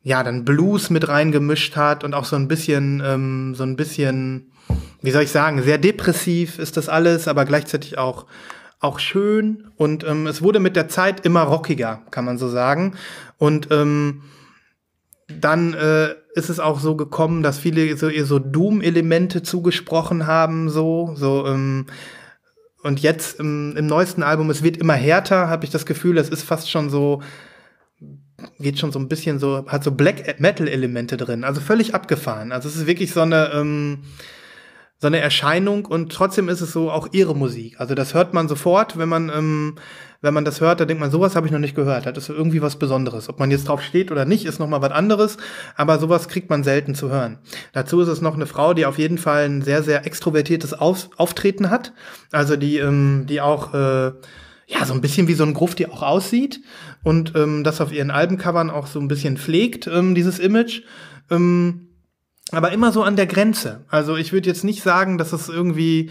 ja 0.02 0.22
dann 0.22 0.44
Blues 0.44 0.90
mit 0.90 1.08
reingemischt 1.08 1.74
hat 1.74 2.04
und 2.04 2.14
auch 2.14 2.24
so 2.24 2.36
ein 2.36 2.46
bisschen 2.46 3.02
ähm, 3.04 3.54
so 3.56 3.64
ein 3.64 3.74
bisschen 3.74 4.52
wie 5.02 5.10
soll 5.10 5.22
ich 5.22 5.30
sagen 5.30 5.62
sehr 5.62 5.78
depressiv 5.78 6.58
ist 6.58 6.76
das 6.76 6.88
alles, 6.88 7.28
aber 7.28 7.44
gleichzeitig 7.44 7.98
auch 7.98 8.26
auch 8.84 8.98
schön. 8.98 9.64
Und 9.76 10.04
ähm, 10.04 10.26
es 10.26 10.42
wurde 10.42 10.60
mit 10.60 10.76
der 10.76 10.88
Zeit 10.88 11.24
immer 11.24 11.42
rockiger, 11.42 12.02
kann 12.10 12.24
man 12.26 12.38
so 12.38 12.48
sagen. 12.48 12.94
Und 13.38 13.68
ähm, 13.70 14.22
dann 15.26 15.72
äh, 15.72 16.14
ist 16.34 16.50
es 16.50 16.60
auch 16.60 16.78
so 16.78 16.94
gekommen, 16.94 17.42
dass 17.42 17.58
viele 17.58 17.96
so 17.96 18.08
ihr 18.08 18.26
so 18.26 18.38
Doom-Elemente 18.38 19.42
zugesprochen 19.42 20.26
haben, 20.26 20.68
so 20.68 21.14
so 21.16 21.46
ähm, 21.46 21.86
und 22.82 23.00
jetzt 23.00 23.40
im, 23.40 23.74
im 23.78 23.86
neuesten 23.86 24.22
Album, 24.22 24.50
es 24.50 24.62
wird 24.62 24.76
immer 24.76 24.92
härter, 24.92 25.48
habe 25.48 25.64
ich 25.64 25.70
das 25.70 25.86
Gefühl, 25.86 26.18
es 26.18 26.28
ist 26.28 26.42
fast 26.42 26.70
schon 26.70 26.90
so 26.90 27.22
wird 28.58 28.78
schon 28.78 28.92
so 28.92 28.98
ein 28.98 29.08
bisschen 29.08 29.38
so 29.38 29.64
hat 29.66 29.82
so 29.82 29.92
Black 29.92 30.38
Metal 30.40 30.68
Elemente 30.68 31.16
drin, 31.16 31.44
also 31.44 31.62
völlig 31.62 31.94
abgefahren. 31.94 32.52
Also 32.52 32.68
es 32.68 32.76
ist 32.76 32.86
wirklich 32.86 33.12
so 33.12 33.22
eine 33.22 33.50
ähm, 33.54 34.02
so 35.04 35.08
eine 35.08 35.20
Erscheinung 35.20 35.84
und 35.84 36.12
trotzdem 36.12 36.48
ist 36.48 36.62
es 36.62 36.72
so 36.72 36.90
auch 36.90 37.08
ihre 37.12 37.36
Musik. 37.36 37.78
Also 37.78 37.94
das 37.94 38.14
hört 38.14 38.32
man 38.32 38.48
sofort, 38.48 38.96
wenn 38.96 39.10
man 39.10 39.28
ähm, 39.28 39.74
wenn 40.22 40.32
man 40.32 40.46
das 40.46 40.62
hört, 40.62 40.80
dann 40.80 40.88
denkt 40.88 41.02
man, 41.02 41.10
sowas 41.10 41.36
habe 41.36 41.46
ich 41.46 41.52
noch 41.52 41.58
nicht 41.58 41.76
gehört. 41.76 42.06
Das 42.06 42.16
ist 42.16 42.30
irgendwie 42.30 42.62
was 42.62 42.78
Besonderes. 42.78 43.28
Ob 43.28 43.38
man 43.38 43.50
jetzt 43.50 43.68
drauf 43.68 43.82
steht 43.82 44.10
oder 44.10 44.24
nicht, 44.24 44.46
ist 44.46 44.60
noch 44.60 44.66
mal 44.66 44.80
was 44.80 44.92
anderes. 44.92 45.36
Aber 45.76 45.98
sowas 45.98 46.28
kriegt 46.28 46.48
man 46.48 46.64
selten 46.64 46.94
zu 46.94 47.10
hören. 47.10 47.38
Dazu 47.74 48.00
ist 48.00 48.08
es 48.08 48.22
noch 48.22 48.32
eine 48.32 48.46
Frau, 48.46 48.72
die 48.72 48.86
auf 48.86 48.96
jeden 48.96 49.18
Fall 49.18 49.44
ein 49.44 49.60
sehr 49.60 49.82
sehr 49.82 50.06
extrovertiertes 50.06 50.72
Auf 50.72 51.10
Auftreten 51.18 51.68
hat. 51.68 51.92
Also 52.32 52.56
die 52.56 52.78
ähm, 52.78 53.26
die 53.28 53.42
auch 53.42 53.74
äh, 53.74 54.06
ja 54.66 54.86
so 54.86 54.94
ein 54.94 55.02
bisschen 55.02 55.28
wie 55.28 55.34
so 55.34 55.44
ein 55.44 55.52
Gruft, 55.52 55.80
die 55.80 55.86
auch 55.86 56.02
aussieht 56.02 56.62
und 57.02 57.34
ähm, 57.36 57.62
das 57.62 57.82
auf 57.82 57.92
ihren 57.92 58.10
Albencovern 58.10 58.70
auch 58.70 58.86
so 58.86 59.00
ein 59.00 59.08
bisschen 59.08 59.36
pflegt 59.36 59.86
ähm, 59.86 60.14
dieses 60.14 60.38
Image. 60.38 60.80
Ähm, 61.30 61.83
aber 62.56 62.72
immer 62.72 62.92
so 62.92 63.02
an 63.02 63.16
der 63.16 63.26
Grenze. 63.26 63.84
Also 63.88 64.16
ich 64.16 64.32
würde 64.32 64.48
jetzt 64.48 64.64
nicht 64.64 64.82
sagen, 64.82 65.18
dass 65.18 65.32
es 65.32 65.48
irgendwie 65.48 66.10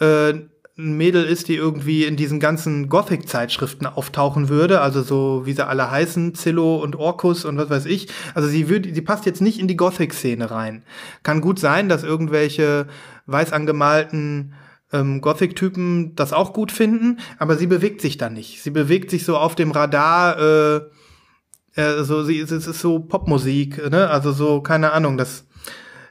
äh, 0.00 0.34
ein 0.76 0.96
Mädel 0.96 1.24
ist, 1.24 1.48
die 1.48 1.54
irgendwie 1.54 2.04
in 2.04 2.16
diesen 2.16 2.40
ganzen 2.40 2.88
Gothic-Zeitschriften 2.88 3.86
auftauchen 3.86 4.48
würde, 4.48 4.80
also 4.80 5.02
so 5.02 5.42
wie 5.44 5.52
sie 5.52 5.66
alle 5.66 5.88
heißen, 5.90 6.34
Zillow 6.34 6.82
und 6.82 6.96
Orkus 6.96 7.44
und 7.44 7.56
was 7.58 7.70
weiß 7.70 7.86
ich. 7.86 8.08
Also 8.34 8.48
sie 8.48 8.68
würde, 8.68 8.92
sie 8.92 9.02
passt 9.02 9.24
jetzt 9.24 9.40
nicht 9.40 9.60
in 9.60 9.68
die 9.68 9.76
Gothic-Szene 9.76 10.50
rein. 10.50 10.82
Kann 11.22 11.40
gut 11.40 11.60
sein, 11.60 11.88
dass 11.88 12.02
irgendwelche 12.02 12.88
weiß 13.26 13.52
angemalten 13.52 14.54
ähm, 14.92 15.20
Gothic-Typen 15.20 16.16
das 16.16 16.32
auch 16.32 16.52
gut 16.52 16.72
finden, 16.72 17.20
aber 17.38 17.56
sie 17.56 17.68
bewegt 17.68 18.00
sich 18.00 18.18
da 18.18 18.28
nicht. 18.28 18.60
Sie 18.60 18.70
bewegt 18.70 19.10
sich 19.10 19.24
so 19.24 19.36
auf 19.36 19.54
dem 19.54 19.70
Radar, 19.70 20.38
äh, 20.38 20.80
äh, 21.76 22.02
so 22.02 22.24
sie 22.24 22.40
es 22.40 22.50
ist 22.50 22.80
so 22.80 22.98
Popmusik, 22.98 23.90
ne? 23.90 24.10
Also 24.10 24.32
so 24.32 24.60
keine 24.60 24.92
Ahnung, 24.92 25.18
das 25.18 25.46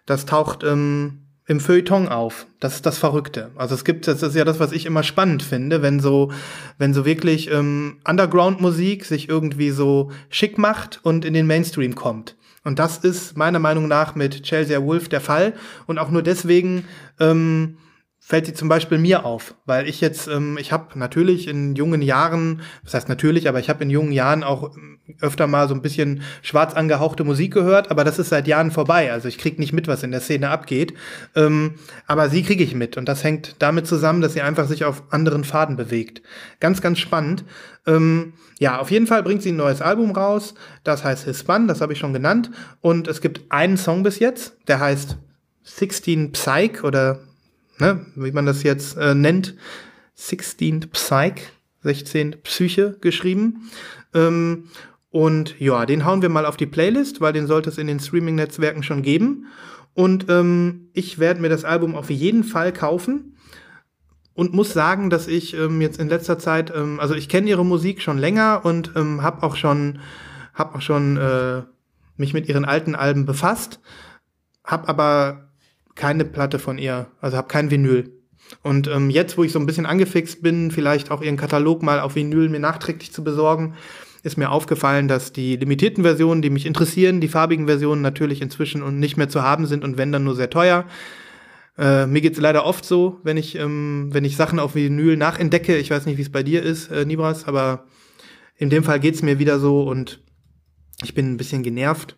das 0.06 0.26
taucht 0.26 0.64
ähm, 0.64 1.24
im 1.46 1.60
Feuilleton 1.60 2.08
auf. 2.08 2.48
Das 2.60 2.76
ist 2.76 2.86
das 2.86 2.98
Verrückte. 2.98 3.52
Also 3.56 3.76
es 3.76 3.84
gibt, 3.84 4.08
das 4.08 4.24
ist 4.24 4.36
ja 4.36 4.46
das, 4.46 4.60
was 4.60 4.72
ich 4.72 4.86
immer 4.86 5.04
spannend 5.04 5.44
finde, 5.44 5.82
wenn 5.82 6.00
so, 6.00 6.32
wenn 6.78 6.94
so 6.94 7.06
wirklich 7.06 7.52
ähm, 7.52 7.98
Underground-Musik 8.08 9.06
sich 9.06 9.30
irgendwie 9.30 9.72
so 9.72 10.12
schick 10.30 10.58
macht 10.58 11.00
und 11.04 11.26
in 11.26 11.34
den 11.34 11.48
Mainstream 11.48 11.96
kommt. 11.96 12.36
Und 12.64 12.80
das 12.80 12.98
ist 12.98 13.36
meiner 13.36 13.60
Meinung 13.60 13.90
nach 13.90 14.16
mit 14.16 14.44
Chelsea 14.44 14.82
Wolf 14.82 15.10
der 15.10 15.20
Fall. 15.20 15.54
Und 15.86 16.00
auch 16.00 16.10
nur 16.10 16.24
deswegen 16.24 16.86
ähm, 17.20 17.78
fällt 18.26 18.46
sie 18.46 18.54
zum 18.54 18.70
Beispiel 18.70 19.00
mir 19.00 19.26
auf, 19.26 19.54
weil 19.66 19.86
ich 19.86 20.00
jetzt, 20.00 20.30
ähm, 20.30 20.58
ich 20.58 20.72
habe 20.72 20.98
natürlich 20.98 21.50
in 21.50 21.76
jungen 21.76 22.02
Jahren, 22.02 22.62
das 22.86 22.94
heißt 22.94 23.10
natürlich, 23.10 23.50
aber 23.50 23.60
ich 23.60 23.70
habe 23.70 23.84
in 23.84 23.90
jungen 23.90 24.14
Jahren 24.14 24.44
auch 24.44 24.74
ähm, 24.78 25.00
öfter 25.20 25.46
mal 25.46 25.68
so 25.68 25.76
ein 25.76 25.82
bisschen 25.82 26.22
schwarz 26.42 26.74
angehauchte 26.74 27.26
Musik 27.26 27.54
gehört, 27.54 27.92
aber 27.92 28.06
das 28.06 28.20
ist 28.20 28.30
seit 28.30 28.48
Jahren 28.48 28.72
vorbei. 28.72 29.12
Also 29.12 29.28
ich 29.28 29.38
krieg 29.38 29.60
nicht 29.60 29.74
mit, 29.74 29.90
was 29.90 30.04
in 30.04 30.12
der 30.12 30.22
Szene 30.22 30.50
abgeht. 30.50 30.94
Ähm, 31.36 31.74
aber 32.08 32.30
sie 32.30 32.44
kriege 32.44 32.64
ich 32.64 32.74
mit 32.74 32.96
und 32.96 33.10
das 33.10 33.26
hängt 33.26 33.58
damit 33.60 33.88
zusammen, 33.88 34.22
dass 34.22 34.34
sie 34.34 34.42
einfach 34.42 34.70
sich 34.70 34.86
auf 34.86 35.04
anderen 35.10 35.44
Faden 35.44 35.76
bewegt. 35.76 36.22
Ganz, 36.62 36.82
ganz 36.82 37.00
spannend. 37.00 37.44
Ähm, 37.86 38.34
ja, 38.58 38.80
auf 38.80 38.90
jeden 38.90 39.06
Fall 39.06 39.24
bringt 39.24 39.42
sie 39.42 39.52
ein 39.52 39.58
neues 39.58 39.82
Album 39.82 40.12
raus. 40.12 40.54
Das 40.86 41.04
heißt 41.04 41.26
Hispan, 41.26 41.68
das 41.68 41.82
habe 41.82 41.92
ich 41.92 42.00
schon 42.00 42.14
genannt. 42.14 42.52
Und 42.80 43.10
es 43.10 43.20
gibt 43.20 43.52
einen 43.52 43.76
Song 43.76 44.02
bis 44.02 44.20
jetzt, 44.20 44.56
der 44.70 44.80
heißt 44.80 45.18
16 45.64 46.32
Psych 46.32 46.86
oder 46.86 47.20
ne, 47.80 48.06
wie 48.16 48.32
man 48.32 48.46
das 48.46 48.64
jetzt 48.64 48.98
äh, 48.98 49.16
nennt, 49.16 49.56
16 50.16 50.90
Psych, 50.92 51.52
16 51.82 52.42
Psyche 52.44 52.98
geschrieben. 53.02 53.70
Ähm, 54.14 54.70
und 55.10 55.60
ja, 55.60 55.86
den 55.86 56.06
hauen 56.06 56.22
wir 56.22 56.30
mal 56.30 56.46
auf 56.46 56.58
die 56.58 56.66
Playlist, 56.66 57.22
weil 57.22 57.34
den 57.34 57.48
sollte 57.48 57.70
es 57.70 57.78
in 57.78 57.88
den 57.88 58.00
Streaming-Netzwerken 58.00 58.84
schon 58.84 59.04
geben. 59.04 59.46
Und 59.94 60.28
ähm, 60.30 60.90
ich 60.94 61.20
werde 61.20 61.42
mir 61.42 61.50
das 61.50 61.66
Album 61.66 61.96
auf 61.96 62.10
jeden 62.10 62.44
Fall 62.44 62.74
kaufen 62.74 63.38
und 64.34 64.54
muss 64.54 64.74
sagen, 64.74 65.10
dass 65.10 65.28
ich 65.28 65.56
ähm, 65.56 65.82
jetzt 65.82 66.00
in 66.00 66.10
letzter 66.10 66.40
Zeit, 66.40 66.74
ähm, 66.76 67.00
also 67.00 67.14
ich 67.14 67.30
kenne 67.30 67.50
ihre 67.50 67.66
Musik 67.66 68.02
schon 68.02 68.18
länger 68.18 68.62
und 68.64 68.94
ähm, 68.96 69.22
habe 69.22 69.44
auch 69.44 69.56
schon, 69.56 70.00
hab 70.54 70.76
auch 70.76 70.82
schon 70.82 71.18
äh, 71.18 71.62
mich 72.18 72.34
mit 72.34 72.50
ihren 72.50 72.66
alten 72.66 72.96
Alben 72.96 73.26
befasst, 73.26 73.80
habe 74.64 74.88
aber 74.90 75.43
keine 75.96 76.26
Platte 76.26 76.60
von 76.60 76.78
ihr, 76.78 77.08
also 77.22 77.38
habe 77.38 77.48
kein 77.48 77.72
Vinyl. 77.72 78.12
Und 78.62 78.88
ähm, 78.88 79.10
jetzt, 79.10 79.38
wo 79.38 79.44
ich 79.44 79.52
so 79.52 79.60
ein 79.60 79.66
bisschen 79.66 79.86
angefixt 79.86 80.42
bin, 80.42 80.72
vielleicht 80.72 81.12
auch 81.12 81.22
ihren 81.22 81.38
Katalog 81.38 81.82
mal 81.82 82.00
auf 82.00 82.16
Vinyl 82.16 82.50
mir 82.50 82.60
nachträglich 82.60 83.12
zu 83.12 83.24
besorgen, 83.24 83.76
ist 84.24 84.38
mir 84.38 84.52
aufgefallen, 84.52 85.08
dass 85.08 85.34
die 85.34 85.58
limitierten 85.58 86.04
Versionen, 86.04 86.42
die 86.42 86.50
mich 86.50 86.66
interessieren, 86.66 87.20
die 87.20 87.28
farbigen 87.28 87.68
Versionen 87.68 88.02
natürlich 88.02 88.42
inzwischen 88.42 88.82
und 88.82 89.00
nicht 89.00 89.18
mehr 89.18 89.30
zu 89.30 89.44
haben 89.44 89.66
sind 89.66 89.84
und 89.84 89.98
wenn 89.98 90.12
dann 90.12 90.24
nur 90.24 90.36
sehr 90.36 90.50
teuer. 90.50 90.86
Äh, 91.78 92.06
mir 92.06 92.22
geht's 92.22 92.40
leider 92.40 92.66
oft 92.66 92.86
so, 92.86 93.20
wenn 93.24 93.36
ich, 93.36 93.56
ähm, 93.56 94.10
wenn 94.12 94.24
ich 94.24 94.38
Sachen 94.38 94.60
auf 94.60 94.76
Vinyl 94.76 95.18
nachentdecke. 95.18 95.78
Ich 95.78 95.90
weiß 95.90 96.06
nicht, 96.06 96.18
wie 96.18 96.22
es 96.22 96.32
bei 96.32 96.44
dir 96.44 96.64
ist, 96.64 96.90
äh, 96.90 97.06
Nibras, 97.06 97.48
aber 97.48 97.86
in 98.56 98.70
dem 98.70 98.84
Fall 98.84 99.00
geht's 99.00 99.24
mir 99.24 99.40
wieder 99.40 99.60
so 99.60 99.84
und 99.84 100.22
ich 101.04 101.14
bin 101.14 101.34
ein 101.34 101.38
bisschen 101.38 101.64
genervt. 101.64 102.18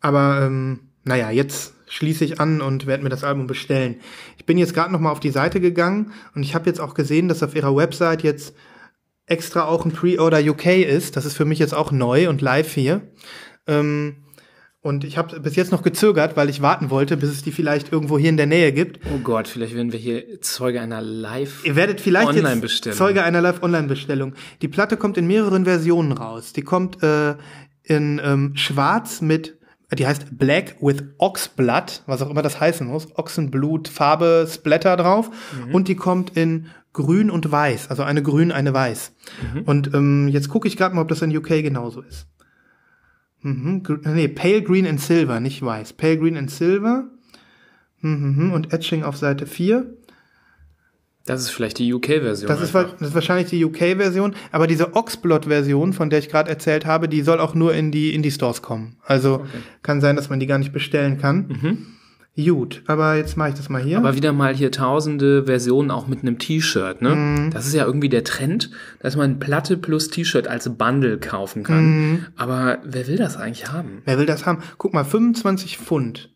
Aber 0.00 0.40
ähm, 0.42 0.88
naja, 1.04 1.30
jetzt 1.30 1.74
schließe 1.86 2.24
ich 2.24 2.40
an 2.40 2.60
und 2.60 2.86
werde 2.86 3.02
mir 3.02 3.08
das 3.08 3.24
Album 3.24 3.46
bestellen. 3.46 3.96
Ich 4.38 4.46
bin 4.46 4.58
jetzt 4.58 4.74
gerade 4.74 4.92
noch 4.92 5.00
mal 5.00 5.12
auf 5.12 5.20
die 5.20 5.30
Seite 5.30 5.60
gegangen 5.60 6.12
und 6.34 6.42
ich 6.42 6.54
habe 6.54 6.66
jetzt 6.66 6.80
auch 6.80 6.94
gesehen, 6.94 7.28
dass 7.28 7.42
auf 7.42 7.54
ihrer 7.54 7.74
Website 7.74 8.22
jetzt 8.22 8.54
extra 9.26 9.64
auch 9.64 9.84
ein 9.84 9.92
Pre-Order 9.92 10.40
UK 10.40 10.66
ist. 10.66 11.16
Das 11.16 11.24
ist 11.24 11.36
für 11.36 11.44
mich 11.44 11.58
jetzt 11.58 11.74
auch 11.74 11.90
neu 11.90 12.28
und 12.28 12.42
live 12.42 12.72
hier. 12.72 13.02
Ähm, 13.66 14.16
und 14.86 15.02
ich 15.02 15.18
habe 15.18 15.40
bis 15.40 15.56
jetzt 15.56 15.72
noch 15.72 15.82
gezögert, 15.82 16.36
weil 16.36 16.48
ich 16.48 16.62
warten 16.62 16.90
wollte, 16.90 17.16
bis 17.16 17.30
es 17.30 17.42
die 17.42 17.50
vielleicht 17.50 17.90
irgendwo 17.90 18.18
hier 18.18 18.28
in 18.28 18.36
der 18.36 18.46
Nähe 18.46 18.70
gibt. 18.70 19.00
Oh 19.12 19.18
Gott, 19.18 19.48
vielleicht 19.48 19.74
werden 19.74 19.90
wir 19.90 19.98
hier 19.98 20.40
Zeuge 20.42 20.80
einer 20.80 21.02
Live 21.02 21.64
Ihr 21.64 21.74
werdet 21.74 22.00
vielleicht 22.00 22.28
jetzt 22.28 22.38
Online-Bestellung. 22.38 22.96
Zeuge 22.96 23.24
einer 23.24 23.40
Live-Online-Bestellung. 23.40 24.34
Die 24.62 24.68
Platte 24.68 24.96
kommt 24.96 25.18
in 25.18 25.26
mehreren 25.26 25.64
Versionen 25.64 26.12
raus. 26.12 26.52
Die 26.52 26.62
kommt 26.62 27.02
äh, 27.02 27.34
in 27.82 28.20
ähm, 28.22 28.52
Schwarz 28.54 29.20
mit, 29.20 29.55
die 29.92 30.06
heißt 30.06 30.36
Black 30.36 30.76
with 30.80 31.04
Oxblood, 31.18 32.02
was 32.06 32.20
auch 32.22 32.30
immer 32.30 32.42
das 32.42 32.60
heißen 32.60 32.86
muss. 32.86 33.16
Ochsenblut, 33.16 33.88
Farbe, 33.88 34.46
Splatter 34.50 34.96
drauf. 34.96 35.30
Und 35.72 35.88
die 35.88 35.94
kommt 35.94 36.36
in 36.36 36.66
Grün 36.92 37.30
und 37.30 37.52
Weiß, 37.52 37.88
also 37.90 38.02
eine 38.02 38.22
Grün, 38.22 38.50
eine 38.50 38.72
Weiß. 38.72 39.12
Und 39.64 39.92
ähm, 39.94 40.28
jetzt 40.28 40.48
gucke 40.48 40.66
ich 40.66 40.76
gerade 40.76 40.94
mal, 40.94 41.02
ob 41.02 41.08
das 41.08 41.22
in 41.22 41.36
UK 41.36 41.48
genauso 41.62 42.00
ist. 42.00 42.26
Mhm, 43.42 43.82
nee, 44.14 44.28
Pale 44.28 44.62
Green 44.62 44.86
and 44.86 45.00
Silver, 45.00 45.38
nicht 45.38 45.62
weiß. 45.62 45.92
Pale 45.92 46.18
Green 46.18 46.36
and 46.36 46.50
Silver. 46.50 47.04
Mhm, 48.00 48.52
und 48.52 48.72
Etching 48.72 49.04
auf 49.04 49.16
Seite 49.16 49.46
4. 49.46 49.86
Das 51.26 51.42
ist 51.42 51.50
vielleicht 51.50 51.78
die 51.78 51.92
UK-Version. 51.92 52.48
Das 52.48 52.60
das 52.72 53.00
ist 53.00 53.14
wahrscheinlich 53.14 53.50
die 53.50 53.64
UK-Version, 53.64 54.34
aber 54.52 54.66
diese 54.66 54.94
Oxblot-Version, 54.94 55.92
von 55.92 56.08
der 56.08 56.20
ich 56.20 56.28
gerade 56.28 56.48
erzählt 56.48 56.86
habe, 56.86 57.08
die 57.08 57.22
soll 57.22 57.40
auch 57.40 57.54
nur 57.54 57.74
in 57.74 57.90
die 57.90 58.14
Indie-Stores 58.14 58.62
kommen. 58.62 58.96
Also 59.04 59.44
kann 59.82 60.00
sein, 60.00 60.16
dass 60.16 60.30
man 60.30 60.40
die 60.40 60.46
gar 60.46 60.58
nicht 60.58 60.72
bestellen 60.72 61.18
kann. 61.18 61.86
Gut, 62.36 62.82
aber 62.86 63.16
jetzt 63.16 63.36
mache 63.38 63.48
ich 63.48 63.54
das 63.54 63.70
mal 63.70 63.82
hier. 63.82 63.96
Aber 63.96 64.14
wieder 64.14 64.32
mal 64.32 64.54
hier 64.54 64.70
tausende 64.70 65.46
Versionen 65.46 65.90
auch 65.90 66.06
mit 66.06 66.20
einem 66.20 66.38
T-Shirt, 66.38 67.00
ne? 67.00 67.14
Mhm. 67.14 67.50
Das 67.50 67.66
ist 67.66 67.72
ja 67.72 67.86
irgendwie 67.86 68.10
der 68.10 68.24
Trend, 68.24 68.70
dass 69.00 69.16
man 69.16 69.38
Platte 69.38 69.78
plus 69.78 70.10
T-Shirt 70.10 70.46
als 70.46 70.68
Bundle 70.76 71.18
kaufen 71.18 71.62
kann. 71.62 71.84
Mhm. 71.86 72.26
Aber 72.36 72.78
wer 72.84 73.06
will 73.06 73.16
das 73.16 73.38
eigentlich 73.38 73.72
haben? 73.72 74.02
Wer 74.04 74.18
will 74.18 74.26
das 74.26 74.44
haben? 74.44 74.58
Guck 74.76 74.92
mal, 74.92 75.04
25 75.04 75.78
Pfund. 75.78 76.30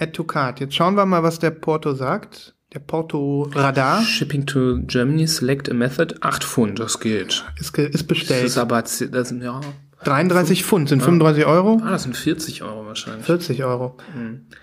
Add 0.00 0.10
to 0.12 0.24
cart. 0.24 0.58
Jetzt 0.58 0.74
schauen 0.74 0.96
wir 0.96 1.06
mal, 1.06 1.22
was 1.22 1.38
der 1.38 1.50
Porto 1.50 1.94
sagt. 1.94 2.53
Der 2.74 2.80
Porto 2.80 3.48
Radar 3.54 4.02
Shipping 4.02 4.46
to 4.46 4.80
Germany, 4.86 5.26
select 5.28 5.70
a 5.70 5.74
method, 5.74 6.16
8 6.22 6.42
Pfund, 6.42 6.80
das 6.80 6.98
geht. 6.98 7.44
ist, 7.60 7.76
ist 7.78 7.94
Das 7.94 8.02
bestellt. 8.02 8.44
ist 8.44 8.58
aber, 8.58 8.82
das 8.82 8.98
sind, 8.98 9.42
ja, 9.42 9.60
33 10.02 10.64
Pfund 10.64 10.88
sind 10.88 11.00
35 11.00 11.46
Euro. 11.46 11.80
ah, 11.84 11.90
das 11.92 12.02
sind 12.02 12.16
40 12.16 12.62
Euro 12.64 12.84
wahrscheinlich. 12.86 13.24
40 13.26 13.62
Euro. 13.64 13.96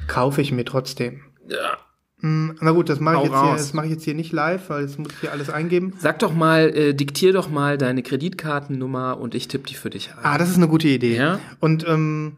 Kaufe 0.07 0.41
ich 0.41 0.51
mir 0.51 0.65
trotzdem. 0.65 1.21
Ja. 1.47 1.77
Hm, 2.19 2.55
na 2.61 2.71
gut, 2.71 2.89
das 2.89 2.99
mache 2.99 3.23
ich, 3.23 3.29
hier- 3.31 3.53
das 3.53 3.73
mache 3.73 3.87
ich 3.87 3.93
jetzt 3.93 4.03
hier 4.03 4.13
nicht 4.13 4.31
live, 4.31 4.69
weil 4.69 4.81
jetzt 4.83 4.99
muss 4.99 5.07
ich 5.13 5.19
hier 5.21 5.31
alles 5.31 5.49
eingeben. 5.49 5.93
Sag 5.97 6.19
doch 6.19 6.33
mal, 6.33 6.69
äh, 6.75 6.93
diktier 6.93 7.33
doch 7.33 7.49
mal 7.49 7.77
deine 7.79 8.03
Kreditkartennummer 8.03 9.17
und 9.19 9.33
ich 9.33 9.47
tippe 9.47 9.67
die 9.67 9.73
für 9.73 9.89
dich 9.89 10.09
ein. 10.11 10.19
Ah, 10.23 10.37
das 10.37 10.49
ist 10.49 10.57
eine 10.57 10.67
gute 10.67 10.87
Idee. 10.89 11.15
Ja. 11.15 11.39
Und 11.61 11.87
ähm, 11.87 12.35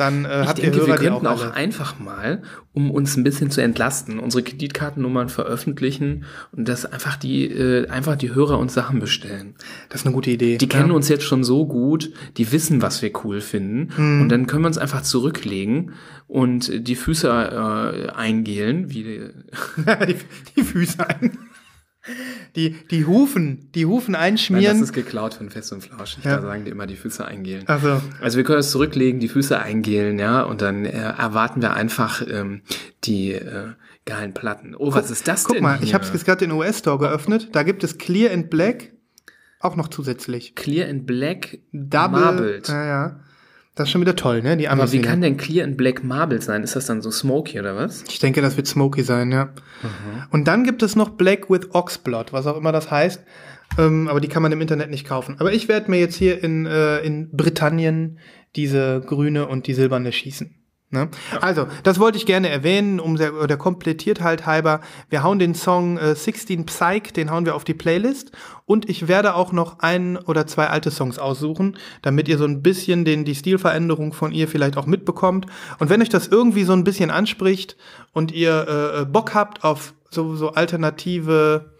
dann 0.00 0.24
äh, 0.24 0.42
Ich 0.42 0.48
habt 0.48 0.58
denke, 0.58 0.78
ihr 0.78 0.86
Hörer, 0.86 0.86
wir 0.88 0.98
die 0.98 1.08
auch 1.10 1.20
könnten 1.20 1.26
auch, 1.26 1.42
alle. 1.44 1.54
einfach 1.54 1.98
mal, 1.98 2.42
um 2.72 2.90
uns 2.90 3.16
ein 3.16 3.24
bisschen 3.24 3.50
zu 3.50 3.60
entlasten, 3.62 4.18
unsere 4.18 4.42
Kreditkartennummern 4.42 5.28
veröffentlichen 5.28 6.24
und 6.52 6.68
dass 6.68 6.86
einfach 6.86 7.16
die, 7.16 7.44
äh, 7.46 7.88
einfach 7.88 8.16
die 8.16 8.34
Hörer 8.34 8.58
uns 8.58 8.74
Sachen 8.74 8.98
bestellen. 9.00 9.54
Das 9.88 10.00
ist 10.00 10.06
eine 10.06 10.14
gute 10.14 10.30
Idee. 10.30 10.56
Die 10.56 10.68
kennen 10.68 10.90
uns 10.90 11.08
jetzt 11.08 11.24
schon 11.24 11.44
so 11.44 11.66
gut, 11.66 12.12
die 12.36 12.50
wissen, 12.52 12.80
was 12.82 13.02
wir 13.02 13.10
cool 13.24 13.40
finden 13.40 13.90
Mhm. 13.96 14.22
und 14.22 14.28
dann 14.30 14.46
können 14.46 14.62
wir 14.62 14.68
uns 14.68 14.78
einfach 14.78 15.02
zurücklegen 15.02 15.92
und 16.26 16.86
die 16.88 16.94
Füße 16.96 17.28
äh, 17.28 18.10
eingelen, 18.12 18.90
wie 18.90 19.02
die, 19.02 19.20
die, 20.06 20.16
die 20.56 20.62
Füße 20.62 21.06
ein. 21.08 21.38
Die, 22.56 22.70
die 22.90 23.04
Hufen, 23.04 23.68
die 23.74 23.84
Hufen 23.84 24.12
Nein, 24.12 24.32
einschmieren. 24.32 24.78
das 24.78 24.80
ist 24.88 24.92
geklaut 24.94 25.34
von 25.34 25.50
Fest 25.50 25.70
und 25.72 25.82
Flauschig, 25.84 26.24
Ja. 26.24 26.36
da 26.36 26.42
sagen 26.42 26.64
die 26.64 26.70
immer 26.70 26.86
die 26.86 26.96
Füße 26.96 27.24
eingelen. 27.24 27.68
also, 27.68 28.00
Also 28.20 28.36
wir 28.38 28.44
können 28.44 28.56
das 28.58 28.70
zurücklegen, 28.70 29.20
die 29.20 29.28
Füße 29.28 29.58
eingelen, 29.58 30.18
ja, 30.18 30.42
und 30.42 30.62
dann 30.62 30.86
äh, 30.86 30.90
erwarten 30.92 31.60
wir 31.60 31.74
einfach 31.74 32.22
ähm, 32.26 32.62
die 33.04 33.32
äh, 33.32 33.68
geilen 34.06 34.32
Platten. 34.32 34.74
Oh, 34.74 34.94
was 34.94 35.10
ist 35.10 35.28
das 35.28 35.44
guck 35.44 35.56
denn 35.56 35.62
mal, 35.62 35.76
hier? 35.76 35.86
ich 35.88 35.94
habe 35.94 36.04
jetzt 36.06 36.24
gerade 36.24 36.38
den 36.46 36.52
US-Store 36.52 36.98
geöffnet. 36.98 37.50
Da 37.52 37.62
gibt 37.64 37.84
es 37.84 37.98
Clear 37.98 38.32
and 38.32 38.48
Black 38.48 38.92
auch 39.60 39.76
noch 39.76 39.88
zusätzlich. 39.88 40.54
Clear 40.54 40.88
and 40.88 41.06
Black 41.06 41.58
Double. 41.72 42.18
Marbled. 42.20 42.68
Ja, 42.68 42.86
ja. 42.86 43.20
Das 43.76 43.88
ist 43.88 43.92
schon 43.92 44.00
wieder 44.00 44.16
toll, 44.16 44.42
ne? 44.42 44.56
Die 44.56 44.68
Aber 44.68 44.82
Amis. 44.82 44.92
wie 44.92 45.00
kann 45.00 45.20
denn 45.20 45.36
Clear 45.36 45.64
and 45.64 45.76
Black 45.76 46.02
Marbled 46.02 46.42
sein? 46.42 46.62
Ist 46.64 46.76
das 46.76 46.86
dann 46.86 47.00
so 47.00 47.10
smoky 47.10 47.58
oder 47.60 47.76
was? 47.76 48.04
Ich 48.08 48.18
denke, 48.18 48.42
das 48.42 48.56
wird 48.56 48.66
smoky 48.66 49.02
sein, 49.02 49.30
ja. 49.30 49.54
Und 50.30 50.48
dann 50.48 50.64
gibt 50.64 50.82
es 50.82 50.96
noch 50.96 51.10
Black 51.10 51.48
with 51.48 51.72
Oxblood, 51.72 52.32
was 52.32 52.46
auch 52.46 52.56
immer 52.56 52.72
das 52.72 52.90
heißt. 52.90 53.22
Ähm, 53.78 54.08
aber 54.08 54.20
die 54.20 54.28
kann 54.28 54.42
man 54.42 54.50
im 54.52 54.60
Internet 54.60 54.90
nicht 54.90 55.06
kaufen. 55.06 55.36
Aber 55.38 55.52
ich 55.52 55.68
werde 55.68 55.90
mir 55.90 56.00
jetzt 56.00 56.16
hier 56.16 56.42
in, 56.42 56.66
äh, 56.66 56.98
in 56.98 57.30
Britannien 57.30 58.18
diese 58.56 59.00
grüne 59.06 59.46
und 59.46 59.68
die 59.68 59.74
silberne 59.74 60.10
schießen. 60.12 60.56
Ne? 60.92 61.08
Also, 61.40 61.68
das 61.84 62.00
wollte 62.00 62.18
ich 62.18 62.26
gerne 62.26 62.48
erwähnen, 62.48 62.98
um 62.98 63.16
der, 63.16 63.46
der 63.46 63.56
Komplettiertheit 63.56 64.44
halber. 64.44 64.80
Wir 65.08 65.22
hauen 65.22 65.38
den 65.38 65.54
Song 65.54 65.98
äh, 65.98 66.16
16 66.16 66.66
Psych, 66.66 67.12
den 67.12 67.30
hauen 67.30 67.46
wir 67.46 67.54
auf 67.54 67.62
die 67.62 67.74
Playlist. 67.74 68.32
Und 68.66 68.88
ich 68.88 69.06
werde 69.06 69.36
auch 69.36 69.52
noch 69.52 69.78
ein 69.78 70.16
oder 70.16 70.48
zwei 70.48 70.66
alte 70.66 70.90
Songs 70.90 71.20
aussuchen, 71.20 71.78
damit 72.02 72.26
ihr 72.26 72.38
so 72.38 72.44
ein 72.44 72.62
bisschen 72.62 73.04
den, 73.04 73.24
die 73.24 73.36
Stilveränderung 73.36 74.12
von 74.12 74.32
ihr 74.32 74.48
vielleicht 74.48 74.76
auch 74.76 74.86
mitbekommt. 74.86 75.46
Und 75.78 75.90
wenn 75.90 76.02
euch 76.02 76.08
das 76.08 76.26
irgendwie 76.26 76.64
so 76.64 76.72
ein 76.72 76.82
bisschen 76.82 77.10
anspricht 77.10 77.76
und 78.12 78.32
ihr 78.32 78.66
äh, 78.68 79.02
äh, 79.02 79.04
Bock 79.04 79.32
habt 79.32 79.62
auf 79.62 79.94
so, 80.10 80.34
so 80.34 80.50
alternative, 80.50 81.72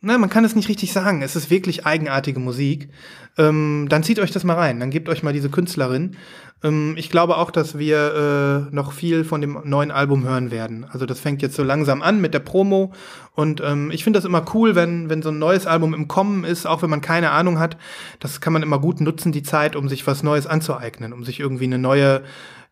na, 0.00 0.16
man 0.16 0.30
kann 0.30 0.44
es 0.44 0.54
nicht 0.54 0.68
richtig 0.68 0.92
sagen, 0.92 1.22
es 1.22 1.34
ist 1.34 1.50
wirklich 1.50 1.86
eigenartige 1.86 2.38
Musik, 2.38 2.88
ähm, 3.36 3.86
dann 3.88 4.02
zieht 4.02 4.20
euch 4.20 4.30
das 4.30 4.44
mal 4.44 4.54
rein, 4.54 4.80
dann 4.80 4.90
gebt 4.90 5.08
euch 5.08 5.22
mal 5.22 5.32
diese 5.32 5.50
Künstlerin. 5.50 6.16
Ähm, 6.62 6.94
ich 6.96 7.10
glaube 7.10 7.36
auch, 7.36 7.50
dass 7.50 7.78
wir 7.78 8.68
äh, 8.70 8.74
noch 8.74 8.92
viel 8.92 9.24
von 9.24 9.40
dem 9.40 9.58
neuen 9.64 9.90
Album 9.90 10.24
hören 10.24 10.50
werden. 10.50 10.84
Also 10.90 11.06
das 11.06 11.20
fängt 11.20 11.42
jetzt 11.42 11.56
so 11.56 11.62
langsam 11.62 12.02
an 12.02 12.20
mit 12.20 12.34
der 12.34 12.40
Promo 12.40 12.92
und 13.34 13.60
ähm, 13.60 13.90
ich 13.92 14.04
finde 14.04 14.18
das 14.18 14.24
immer 14.24 14.44
cool, 14.54 14.74
wenn, 14.74 15.08
wenn 15.10 15.22
so 15.22 15.30
ein 15.30 15.38
neues 15.38 15.66
Album 15.66 15.94
im 15.94 16.08
Kommen 16.08 16.44
ist, 16.44 16.66
auch 16.66 16.82
wenn 16.82 16.90
man 16.90 17.00
keine 17.00 17.30
Ahnung 17.30 17.58
hat. 17.58 17.76
Das 18.20 18.40
kann 18.40 18.52
man 18.52 18.62
immer 18.62 18.80
gut 18.80 19.00
nutzen, 19.00 19.32
die 19.32 19.42
Zeit, 19.42 19.76
um 19.76 19.88
sich 19.88 20.06
was 20.06 20.22
Neues 20.22 20.46
anzueignen, 20.46 21.12
um 21.12 21.24
sich 21.24 21.40
irgendwie 21.40 21.64
eine 21.64 21.78
neue 21.78 22.22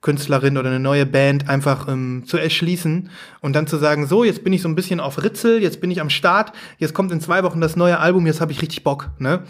Künstlerin 0.07 0.57
oder 0.57 0.69
eine 0.69 0.79
neue 0.79 1.05
Band 1.05 1.49
einfach 1.49 1.89
ähm, 1.89 2.23
zu 2.27 2.37
erschließen 2.39 3.11
und 3.41 3.57
dann 3.57 3.67
zu 3.67 3.77
sagen, 3.77 4.07
so, 4.07 4.23
jetzt 4.23 4.45
bin 4.45 4.53
ich 4.53 4.63
so 4.63 4.69
ein 4.69 4.77
bisschen 4.77 5.01
auf 5.01 5.21
Ritzel, 5.21 5.61
jetzt 5.61 5.81
bin 5.81 5.91
ich 5.91 6.01
am 6.01 6.11
Start, 6.11 6.53
jetzt 6.79 6.95
kommt 6.95 7.11
in 7.11 7.21
zwei 7.21 7.43
Wochen 7.43 7.61
das 7.61 7.75
neue 7.75 7.99
Album, 7.99 8.25
jetzt 8.25 8.41
habe 8.41 8.53
ich 8.53 8.63
richtig 8.63 8.85
Bock. 8.85 9.11
Ne? 9.19 9.43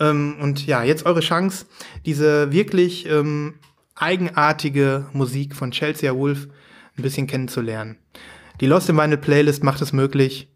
Ähm, 0.00 0.36
und 0.40 0.66
ja, 0.66 0.82
jetzt 0.82 1.04
eure 1.04 1.20
Chance, 1.20 1.66
diese 2.06 2.50
wirklich 2.52 3.04
ähm, 3.06 3.56
eigenartige 3.96 5.04
Musik 5.12 5.54
von 5.54 5.72
Chelsea 5.72 6.14
Wolf 6.16 6.48
ein 6.96 7.02
bisschen 7.02 7.26
kennenzulernen. 7.26 7.98
Die 8.62 8.66
Lost 8.66 8.88
in 8.88 8.96
Vinyl 8.96 9.18
Playlist 9.18 9.62
macht 9.62 9.82
es 9.82 9.92
möglich. 9.92 10.48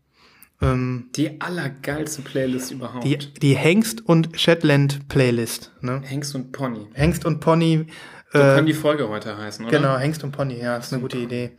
Ähm, 0.63 1.11
Die 1.15 1.43
allergeilste 1.43 2.23
Playlist 2.23 2.71
überhaupt. 2.71 3.05
die, 3.05 3.19
die 3.19 3.55
Hengst 3.55 4.01
und 4.07 4.31
Shetland 4.41 5.09
Playlist. 5.09 5.73
Ne? 5.83 6.01
Hengst 6.07 6.35
und 6.35 6.53
Pony. 6.53 6.87
Hengst 6.95 7.27
und 7.27 7.41
Pony. 7.41 7.85
So 8.33 8.39
Äh, 8.39 8.55
kann 8.57 8.67
die 8.67 8.73
Folge 8.73 9.09
heute 9.09 9.37
heißen, 9.37 9.65
oder? 9.67 9.77
genau, 9.77 9.99
Hengst 9.99 10.25
und 10.25 10.33
Pony, 10.33 10.59
ja, 10.61 10.77
ist 10.77 10.93
eine 10.93 11.03
gute 11.03 11.19
Idee. 11.19 11.53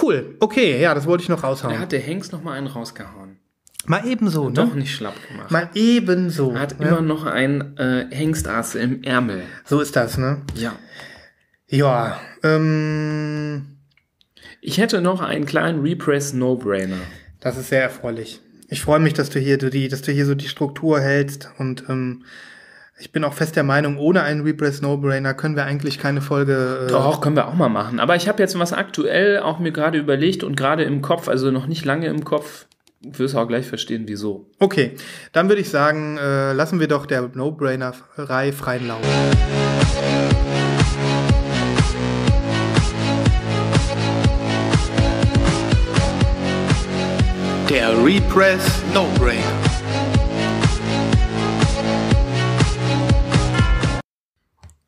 Cool, 0.00 0.36
okay, 0.40 0.80
ja, 0.80 0.94
das 0.94 1.06
wollte 1.06 1.22
ich 1.22 1.28
noch 1.28 1.40
Da 1.42 1.48
raushauen. 1.48 1.78
hat 1.78 1.92
der 1.92 2.00
Hengst 2.00 2.32
noch 2.32 2.42
mal 2.42 2.52
einen 2.58 2.66
rausgehauen. 2.66 3.38
Mal 3.86 4.06
ebenso, 4.06 4.48
Doch 4.50 4.72
ne? 4.72 4.80
nicht 4.80 4.94
schlapp 4.94 5.14
gemacht. 5.28 5.50
Mal 5.50 5.68
ebenso. 5.74 6.52
er 6.52 6.60
hat 6.60 6.80
ja. 6.80 6.86
immer 6.88 7.00
noch 7.02 7.26
ein 7.26 7.76
äh, 7.76 8.06
Hengstass 8.10 8.74
im 8.76 9.02
Ärmel. 9.02 9.42
So 9.66 9.80
ist 9.80 9.94
das, 9.94 10.16
ne? 10.16 10.40
Ja. 10.54 10.74
Ja, 11.68 12.18
ähm, 12.42 13.76
Ich 14.60 14.78
hätte 14.78 15.00
noch 15.02 15.20
einen 15.20 15.44
kleinen 15.46 15.80
Repress 15.82 16.32
No-Brainer. 16.32 16.96
das 17.40 17.56
ist 17.58 17.68
sehr 17.68 17.82
erfreulich. 17.82 18.40
Ich 18.68 18.80
freue 18.80 19.00
mich, 19.00 19.12
dass 19.12 19.28
du 19.30 19.38
hier 19.38 19.58
du 19.58 19.68
die, 19.70 19.88
dass 19.88 20.00
du 20.02 20.12
hier 20.12 20.24
so 20.26 20.34
die 20.34 20.48
Struktur 20.48 21.00
hältst 21.00 21.50
und 21.58 21.84
ähm, 21.88 22.24
ich 22.98 23.10
bin 23.10 23.24
auch 23.24 23.34
fest 23.34 23.56
der 23.56 23.64
Meinung, 23.64 23.98
ohne 23.98 24.22
einen 24.22 24.42
Repress 24.42 24.80
No-Brainer 24.80 25.34
können 25.34 25.56
wir 25.56 25.64
eigentlich 25.64 25.98
keine 25.98 26.20
Folge. 26.20 26.86
Äh, 26.86 26.90
Doch, 26.90 27.20
können 27.20 27.36
wir 27.36 27.48
auch 27.48 27.54
mal 27.54 27.68
machen. 27.68 27.98
Aber 27.98 28.14
ich 28.16 28.28
habe 28.28 28.40
jetzt 28.42 28.58
was 28.58 28.72
aktuell 28.72 29.40
auch 29.40 29.58
mir 29.58 29.72
gerade 29.72 29.98
überlegt 29.98 30.44
und 30.44 30.56
gerade 30.56 30.84
im 30.84 31.02
Kopf, 31.02 31.28
also 31.28 31.50
noch 31.50 31.66
nicht 31.66 31.84
lange 31.84 32.06
im 32.06 32.24
Kopf, 32.24 32.66
wirst 33.00 33.34
du 33.34 33.38
auch 33.38 33.48
gleich 33.48 33.66
verstehen, 33.66 34.04
wieso. 34.06 34.46
Okay, 34.60 34.92
dann 35.32 35.48
würde 35.48 35.60
ich 35.60 35.70
sagen, 35.70 36.16
äh, 36.18 36.52
lassen 36.52 36.80
wir 36.80 36.88
doch 36.88 37.06
der 37.06 37.30
No-Brainer-Reihe 37.34 38.52
freien 38.52 38.86
Lauf. 38.86 39.00
Der 47.68 47.90
Repress 48.04 48.82
No 48.94 49.08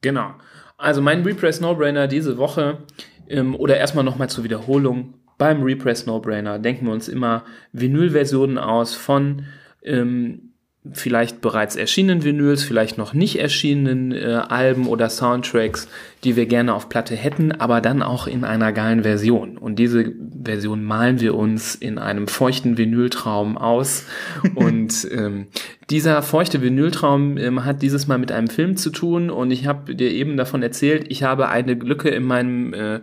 Genau. 0.06 0.34
Also 0.78 1.02
mein 1.02 1.24
Repress 1.24 1.60
No-Brainer 1.60 2.06
diese 2.06 2.38
Woche 2.38 2.78
ähm, 3.28 3.56
oder 3.56 3.76
erstmal 3.76 4.04
nochmal 4.04 4.30
zur 4.30 4.44
Wiederholung. 4.44 5.14
Beim 5.36 5.64
Repress 5.64 6.06
No-Brainer 6.06 6.60
denken 6.60 6.86
wir 6.86 6.92
uns 6.92 7.08
immer 7.08 7.42
Vinyl-Versionen 7.72 8.56
aus 8.56 8.94
von 8.94 9.46
ähm, 9.82 10.52
vielleicht 10.92 11.40
bereits 11.40 11.74
erschienenen 11.74 12.22
Vinyls, 12.22 12.62
vielleicht 12.62 12.98
noch 12.98 13.14
nicht 13.14 13.40
erschienenen 13.40 14.12
äh, 14.12 14.42
Alben 14.48 14.86
oder 14.86 15.08
Soundtracks, 15.08 15.88
die 16.22 16.36
wir 16.36 16.46
gerne 16.46 16.72
auf 16.74 16.88
Platte 16.88 17.16
hätten, 17.16 17.50
aber 17.50 17.80
dann 17.80 18.00
auch 18.02 18.28
in 18.28 18.44
einer 18.44 18.72
geilen 18.72 19.02
Version. 19.02 19.58
Und 19.58 19.80
diese 19.80 20.12
Version 20.44 20.84
malen 20.84 21.20
wir 21.20 21.34
uns 21.34 21.74
in 21.74 21.98
einem 21.98 22.28
feuchten 22.28 22.78
Vinyltraum 22.78 23.58
aus. 23.58 24.04
und 24.54 25.08
ähm, 25.10 25.48
dieser 25.90 26.20
feuchte 26.22 26.62
Vinyltraum 26.62 27.38
ähm, 27.38 27.64
hat 27.64 27.82
dieses 27.82 28.06
Mal 28.08 28.18
mit 28.18 28.32
einem 28.32 28.48
Film 28.48 28.76
zu 28.76 28.90
tun. 28.90 29.30
Und 29.30 29.50
ich 29.50 29.66
habe 29.66 29.94
dir 29.94 30.10
eben 30.10 30.36
davon 30.36 30.62
erzählt, 30.62 31.06
ich 31.08 31.22
habe 31.22 31.48
eine 31.48 31.74
Lücke 31.74 32.08
in 32.08 32.24
meinem 32.24 32.74
äh, 32.74 33.00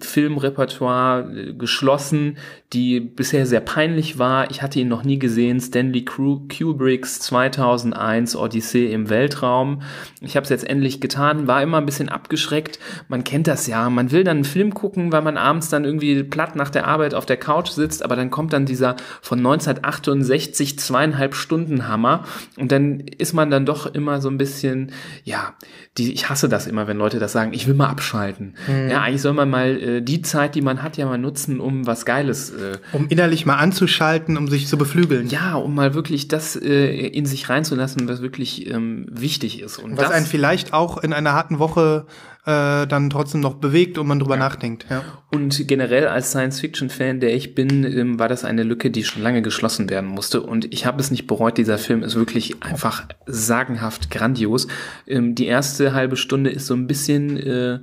Filmrepertoire 0.00 1.30
äh, 1.32 1.52
geschlossen, 1.52 2.38
die 2.72 3.00
bisher 3.00 3.46
sehr 3.46 3.60
peinlich 3.60 4.18
war. 4.18 4.50
Ich 4.50 4.60
hatte 4.60 4.80
ihn 4.80 4.88
noch 4.88 5.04
nie 5.04 5.18
gesehen. 5.18 5.60
Stanley 5.60 6.04
Kubricks 6.04 7.20
2001 7.20 8.34
Odyssee 8.36 8.92
im 8.92 9.08
Weltraum. 9.08 9.82
Ich 10.20 10.36
habe 10.36 10.44
es 10.44 10.50
jetzt 10.50 10.68
endlich 10.68 11.00
getan, 11.00 11.46
war 11.46 11.62
immer 11.62 11.78
ein 11.78 11.86
bisschen 11.86 12.08
abgeschreckt. 12.08 12.80
Man 13.08 13.22
kennt 13.22 13.46
das 13.46 13.66
ja. 13.66 13.88
Man 13.88 14.10
will 14.10 14.24
dann 14.24 14.38
einen 14.38 14.44
Film 14.44 14.74
gucken, 14.74 15.12
weil 15.12 15.22
man 15.22 15.36
abends 15.36 15.68
dann 15.68 15.84
irgendwie 15.84 16.22
platt 16.24 16.56
nach 16.56 16.70
der 16.70 16.86
Arbeit 16.86 17.14
auf 17.14 17.26
der 17.26 17.36
Couch 17.36 17.70
sitzt, 17.70 18.02
aber 18.02 18.16
dann 18.16 18.30
kommt 18.30 18.52
dann 18.52 18.66
dieser 18.66 18.96
von 19.22 19.38
1968 19.38 20.78
zweieinhalb 20.78 21.34
Stunden 21.34 21.86
Hammer 21.86 22.24
und 22.56 22.72
dann 22.72 23.00
ist 23.00 23.32
man 23.32 23.50
dann 23.50 23.64
doch 23.66 23.86
immer 23.86 24.20
so 24.20 24.28
ein 24.28 24.38
bisschen, 24.38 24.92
ja, 25.24 25.54
die, 25.98 26.12
ich 26.12 26.28
hasse 26.28 26.48
das 26.48 26.66
immer, 26.66 26.88
wenn 26.88 26.98
Leute 26.98 27.18
das 27.18 27.32
sagen, 27.32 27.52
ich 27.52 27.66
will 27.66 27.74
mal 27.74 27.88
abschalten. 27.88 28.54
Ja, 28.90 29.02
eigentlich 29.02 29.22
soll 29.22 29.32
man 29.32 29.48
mal 29.48 29.75
äh, 29.76 30.02
die 30.02 30.22
Zeit, 30.22 30.54
die 30.54 30.62
man 30.62 30.82
hat, 30.82 30.96
ja 30.96 31.06
mal 31.06 31.18
nutzen, 31.18 31.60
um 31.60 31.86
was 31.86 32.04
Geiles 32.04 32.50
äh, 32.50 32.78
Um 32.92 33.06
innerlich 33.08 33.46
mal 33.46 33.56
anzuschalten, 33.56 34.36
um 34.36 34.48
sich 34.48 34.66
zu 34.66 34.78
beflügeln. 34.78 35.28
ja, 35.28 35.54
um 35.54 35.74
mal 35.74 35.94
wirklich 35.94 36.28
das 36.28 36.56
äh, 36.56 37.06
in 37.08 37.26
sich 37.26 37.48
reinzulassen, 37.48 38.08
was 38.08 38.22
wirklich 38.22 38.70
ähm, 38.70 39.06
wichtig 39.10 39.60
ist. 39.60 39.78
Und 39.78 39.96
Was 39.96 40.06
das, 40.06 40.10
einen 40.12 40.26
vielleicht 40.26 40.72
auch 40.72 41.02
in 41.02 41.12
einer 41.12 41.32
harten 41.32 41.58
Woche 41.58 42.06
äh, 42.46 42.86
dann 42.86 43.10
trotzdem 43.10 43.40
noch 43.40 43.54
bewegt 43.54 43.98
und 43.98 44.06
man 44.06 44.20
drüber 44.20 44.36
nachdenkt. 44.36 44.86
Ja. 44.88 45.02
und 45.32 45.66
generell 45.66 46.06
als 46.06 46.30
Science-Fiction-Fan, 46.30 47.18
der 47.18 47.34
ich 47.34 47.54
bin, 47.56 47.84
ähm, 47.84 48.18
war 48.20 48.28
das 48.28 48.44
eine 48.44 48.62
Lücke, 48.62 48.90
die 48.90 49.02
schon 49.02 49.22
lange 49.22 49.42
geschlossen 49.42 49.90
werden 49.90 50.08
musste. 50.08 50.40
Und 50.40 50.72
ich 50.72 50.86
habe 50.86 51.00
es 51.00 51.10
nicht 51.10 51.26
bereut. 51.26 51.58
Dieser 51.58 51.76
Film 51.76 52.04
ist 52.04 52.14
wirklich 52.14 52.62
einfach 52.62 53.06
sagenhaft 53.26 54.10
grandios. 54.10 54.68
Ähm, 55.08 55.34
die 55.34 55.46
erste 55.46 55.92
halbe 55.92 56.16
Stunde 56.16 56.50
ist 56.50 56.66
so 56.66 56.74
ein 56.74 56.86
bisschen 56.86 57.36
äh, 57.36 57.80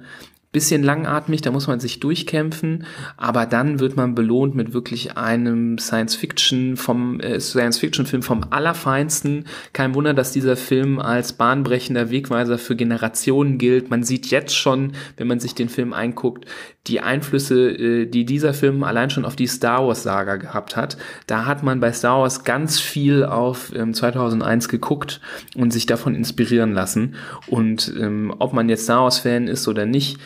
bisschen 0.53 0.83
langatmig, 0.83 1.41
da 1.41 1.51
muss 1.51 1.67
man 1.67 1.79
sich 1.79 1.99
durchkämpfen, 1.99 2.85
aber 3.17 3.45
dann 3.47 3.79
wird 3.79 3.97
man 3.97 4.15
belohnt 4.15 4.53
mit 4.55 4.71
wirklich 4.71 5.17
einem 5.17 5.79
Science-Fiction 5.79 6.77
vom 6.77 7.19
äh, 7.19 7.39
Science-Fiction-Film 7.39 8.21
vom 8.21 8.45
allerfeinsten. 8.51 9.45
Kein 9.73 9.95
Wunder, 9.95 10.13
dass 10.13 10.31
dieser 10.31 10.55
Film 10.55 10.99
als 10.99 11.33
bahnbrechender 11.33 12.11
Wegweiser 12.11 12.59
für 12.59 12.75
Generationen 12.75 13.57
gilt. 13.57 13.89
Man 13.89 14.03
sieht 14.03 14.27
jetzt 14.27 14.55
schon, 14.55 14.93
wenn 15.17 15.27
man 15.27 15.39
sich 15.39 15.55
den 15.55 15.69
Film 15.69 15.91
einguckt, 15.91 16.45
die 16.87 16.99
Einflüsse, 16.99 17.71
äh, 17.71 18.05
die 18.05 18.25
dieser 18.25 18.53
Film 18.53 18.83
allein 18.83 19.09
schon 19.09 19.25
auf 19.25 19.35
die 19.35 19.47
Star 19.47 19.87
Wars 19.87 20.03
Saga 20.03 20.35
gehabt 20.35 20.75
hat. 20.75 20.97
Da 21.25 21.45
hat 21.45 21.63
man 21.63 21.79
bei 21.79 21.91
Star 21.91 22.21
Wars 22.21 22.43
ganz 22.43 22.79
viel 22.79 23.25
auf 23.25 23.73
ähm, 23.75 23.95
2001 23.95 24.69
geguckt 24.69 25.19
und 25.55 25.73
sich 25.73 25.87
davon 25.87 26.13
inspirieren 26.13 26.73
lassen. 26.73 27.15
Und 27.47 27.91
ähm, 27.99 28.33
ob 28.37 28.53
man 28.53 28.69
jetzt 28.69 28.83
Star 28.83 29.03
Wars 29.03 29.17
Fan 29.17 29.47
ist 29.47 29.67
oder 29.67 29.87
nicht, 29.87 30.19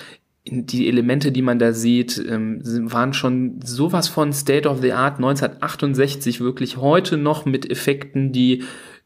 die 0.52 0.88
Elemente, 0.88 1.32
die 1.32 1.42
man 1.42 1.60
da 1.60 1.74
sieht, 1.74 2.18
ähm, 2.18 2.62
waren 2.92 3.14
schon 3.14 3.60
sowas 3.64 4.08
von 4.08 4.34
State 4.34 4.68
of 4.68 4.82
the 4.82 4.94
Art 4.94 5.18
1968 5.18 6.42
wirklich 6.42 6.78
heute 6.78 7.18
noch 7.18 7.46
mit 7.46 7.70
Effekten, 7.70 8.32
die 8.32 8.64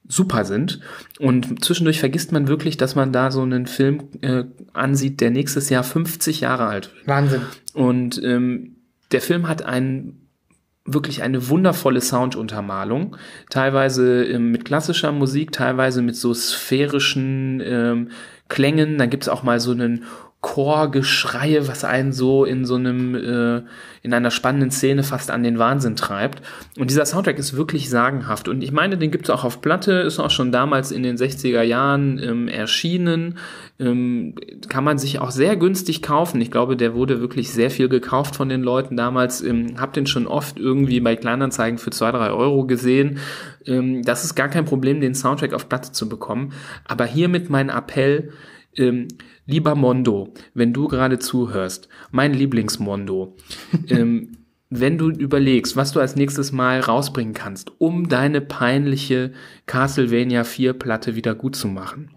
super 0.08 0.46
sind. 0.46 0.80
Und 1.20 1.64
zwischendurch 1.64 2.00
vergisst 2.00 2.32
man 2.32 2.48
wirklich, 2.48 2.78
dass 2.78 2.96
man 2.96 3.12
da 3.12 3.32
so 3.32 3.42
einen 3.42 3.68
Film 3.68 4.10
äh, 4.22 4.44
ansieht, 4.74 5.22
der 5.22 5.32
nächstes 5.32 5.70
Jahr 5.70 5.84
50 5.84 6.42
Jahre 6.42 6.66
alt 6.66 6.94
wird. 6.96 7.08
Wahnsinn. 7.08 7.42
Und 7.74 8.22
ähm, 8.24 8.76
der 9.12 9.22
Film 9.22 9.48
hat 9.48 9.64
einen 9.64 10.18
wirklich 10.86 11.22
eine 11.22 11.48
wundervolle 11.50 12.02
Sounduntermalung, 12.02 13.16
teilweise 13.50 14.24
ähm, 14.26 14.52
mit 14.52 14.66
klassischer 14.66 15.12
Musik, 15.12 15.52
teilweise 15.52 16.02
mit 16.02 16.16
so 16.16 16.34
sphärischen 16.34 17.62
ähm, 17.64 18.10
Klängen. 18.50 18.98
Dann 18.98 19.10
gibt's 19.10 19.30
auch 19.30 19.44
mal 19.44 19.60
so 19.60 19.72
einen 19.72 20.04
Chorgeschreie, 20.42 21.68
was 21.68 21.84
einen 21.84 22.12
so 22.12 22.46
in 22.46 22.66
so 22.66 22.74
einem, 22.74 23.14
äh, 23.14 23.62
in 24.02 24.12
einer 24.12 24.32
spannenden 24.32 24.72
Szene 24.72 25.04
fast 25.04 25.30
an 25.30 25.44
den 25.44 25.60
Wahnsinn 25.60 25.96
treibt. 25.96 26.42
Und 26.80 26.90
dieser 26.90 27.06
Soundtrack 27.06 27.38
ist 27.38 27.56
wirklich 27.56 27.92
sagenhaft. 27.92 28.48
Und 28.48 28.64
ich 28.64 28.72
meine, 28.72 28.98
den 28.98 29.12
gibt's 29.12 29.30
auch 29.30 29.44
auf 29.44 29.62
Platte, 29.62 29.94
ist 29.94 30.20
auch 30.20 30.32
schon 30.32 30.52
damals 30.52 30.92
in 30.92 31.04
den 31.04 31.16
60er 31.16 31.62
Jahren 31.62 32.18
ähm, 32.18 32.48
erschienen. 32.48 33.38
Ähm, 33.80 34.34
kann 34.68 34.84
man 34.84 34.98
sich 34.98 35.20
auch 35.20 35.30
sehr 35.30 35.56
günstig 35.58 36.02
kaufen. 36.02 36.42
Ich 36.42 36.50
glaube, 36.50 36.76
der 36.76 36.96
wurde 36.96 37.22
wirklich 37.22 37.52
sehr 37.52 37.70
viel 37.70 37.88
gekauft 37.88 38.36
von 38.36 38.50
den 38.50 38.64
Leuten 38.64 38.98
damals. 38.98 39.44
Ähm, 39.44 39.76
hab 39.80 39.94
den 39.94 40.08
schon 40.08 40.26
oft 40.26 40.58
irgendwie 40.58 41.02
bei 41.02 41.16
Kleinanzeigen 41.16 41.78
für 41.78 41.92
zwei, 41.92 42.12
drei 42.12 42.32
Euro 42.32 42.66
gesehen. 42.66 43.20
Ähm, 43.68 44.02
das 44.02 44.26
ist 44.26 44.34
gar 44.34 44.50
kein 44.50 44.66
Problem, 44.66 45.02
den 45.02 45.14
Soundtrack 45.14 45.54
auf 45.54 45.70
Platte 45.70 45.92
zu 45.92 46.10
bekommen. 46.10 46.54
Aber 46.86 47.06
hiermit 47.06 47.52
mein 47.52 47.70
Appell, 47.70 48.32
ähm, 48.76 49.08
lieber 49.52 49.76
Mondo, 49.76 50.34
wenn 50.54 50.74
du 50.74 50.88
gerade 50.88 51.20
zuhörst, 51.20 51.90
mein 52.12 52.34
Lieblingsmondo, 52.34 53.36
ähm, 53.88 54.38
wenn 54.70 54.98
du 54.98 55.10
überlegst, 55.10 55.76
was 55.76 55.92
du 55.92 56.00
als 56.00 56.16
nächstes 56.16 56.54
Mal 56.54 56.80
rausbringen 56.80 57.34
kannst, 57.34 57.74
um 57.80 58.08
deine 58.08 58.40
peinliche 58.40 59.34
Castlevania 59.66 60.46
4 60.46 60.74
Platte 60.74 61.16
wieder 61.16 61.36
gut 61.36 61.58
zu 61.58 61.68
machen, 61.68 62.10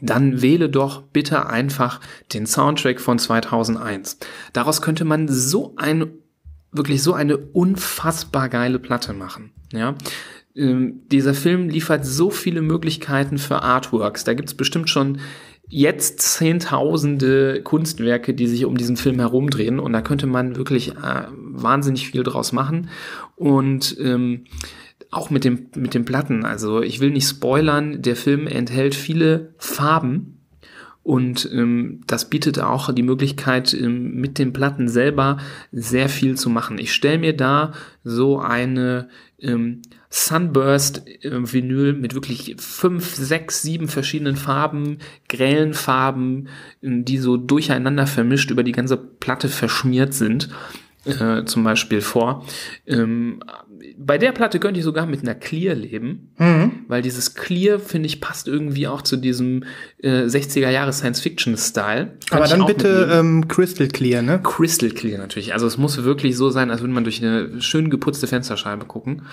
dann 0.00 0.40
wähle 0.40 0.70
doch 0.70 1.02
bitte 1.02 1.46
einfach 1.46 2.00
den 2.32 2.46
Soundtrack 2.46 3.00
von 3.00 3.18
2001. 3.18 4.18
Daraus 4.52 4.82
könnte 4.82 5.04
man 5.04 5.26
so 5.28 5.74
ein, 5.76 6.12
wirklich 6.70 7.02
so 7.02 7.12
eine 7.12 7.36
unfassbar 7.38 8.48
geile 8.48 8.78
Platte 8.78 9.12
machen, 9.12 9.52
ja. 9.72 9.96
Ähm, 10.56 11.02
dieser 11.10 11.34
Film 11.34 11.68
liefert 11.68 12.06
so 12.06 12.30
viele 12.30 12.62
Möglichkeiten 12.62 13.38
für 13.38 13.62
Artworks. 13.62 14.22
Da 14.22 14.34
gibt's 14.34 14.54
bestimmt 14.54 14.88
schon 14.88 15.18
jetzt 15.68 16.20
zehntausende 16.20 17.62
Kunstwerke, 17.62 18.34
die 18.34 18.46
sich 18.46 18.64
um 18.64 18.76
diesen 18.76 18.96
Film 18.96 19.18
herumdrehen 19.18 19.78
und 19.80 19.92
da 19.92 20.02
könnte 20.02 20.26
man 20.26 20.56
wirklich 20.56 20.92
äh, 20.92 21.24
wahnsinnig 21.30 22.08
viel 22.08 22.22
draus 22.22 22.52
machen 22.52 22.90
und 23.36 23.96
ähm, 23.98 24.44
auch 25.10 25.30
mit 25.30 25.44
dem 25.44 25.66
mit 25.76 25.94
den 25.94 26.04
Platten. 26.04 26.44
Also 26.44 26.82
ich 26.82 27.00
will 27.00 27.10
nicht 27.10 27.28
spoilern, 27.28 28.02
der 28.02 28.16
Film 28.16 28.46
enthält 28.46 28.94
viele 28.94 29.54
Farben 29.58 30.34
und 31.04 31.50
ähm, 31.52 32.00
das 32.06 32.30
bietet 32.30 32.58
auch 32.58 32.90
die 32.92 33.02
Möglichkeit, 33.02 33.74
ähm, 33.74 34.14
mit 34.14 34.38
den 34.38 34.54
Platten 34.54 34.88
selber 34.88 35.36
sehr 35.70 36.08
viel 36.08 36.36
zu 36.36 36.48
machen. 36.48 36.78
Ich 36.78 36.94
stelle 36.94 37.18
mir 37.18 37.36
da 37.36 37.72
so 38.02 38.40
eine 38.40 39.08
ähm, 39.38 39.82
Sunburst-Vinyl 40.14 41.92
mit 41.94 42.14
wirklich 42.14 42.56
fünf, 42.58 43.14
sechs, 43.14 43.62
sieben 43.62 43.88
verschiedenen 43.88 44.36
Farben, 44.36 44.98
grellen 45.28 45.74
Farben, 45.74 46.48
ähm, 46.82 47.04
die 47.04 47.18
so 47.18 47.36
durcheinander 47.36 48.06
vermischt 48.06 48.50
über 48.50 48.62
die 48.62 48.72
ganze 48.72 48.96
Platte 48.96 49.48
verschmiert 49.48 50.14
sind. 50.14 50.48
Äh, 51.06 51.44
zum 51.44 51.64
Beispiel 51.64 52.00
vor. 52.00 52.46
Ähm, 52.86 53.40
bei 53.98 54.16
der 54.16 54.32
Platte 54.32 54.58
könnte 54.58 54.78
ich 54.80 54.84
sogar 54.84 55.04
mit 55.04 55.20
einer 55.20 55.34
Clear 55.34 55.74
leben, 55.74 56.30
Mhm. 56.38 56.72
weil 56.88 57.02
dieses 57.02 57.34
Clear, 57.34 57.78
finde 57.78 58.06
ich, 58.06 58.22
passt 58.22 58.48
irgendwie 58.48 58.88
auch 58.88 59.02
zu 59.02 59.18
diesem 59.18 59.64
äh, 60.02 60.22
60er 60.24 60.70
Jahre 60.70 60.94
Science-Fiction-Style. 60.94 62.14
Aber 62.30 62.46
dann 62.46 62.64
bitte 62.64 63.10
ähm, 63.12 63.48
Crystal 63.48 63.86
Clear, 63.88 64.22
ne? 64.22 64.40
Crystal 64.42 64.88
Clear 64.88 65.18
natürlich. 65.18 65.52
Also 65.52 65.66
es 65.66 65.76
muss 65.76 66.02
wirklich 66.04 66.38
so 66.38 66.48
sein, 66.48 66.70
als 66.70 66.80
würde 66.80 66.94
man 66.94 67.04
durch 67.04 67.22
eine 67.22 67.60
schön 67.60 67.90
geputzte 67.90 68.26
Fensterscheibe 68.26 68.86
gucken. 68.86 69.24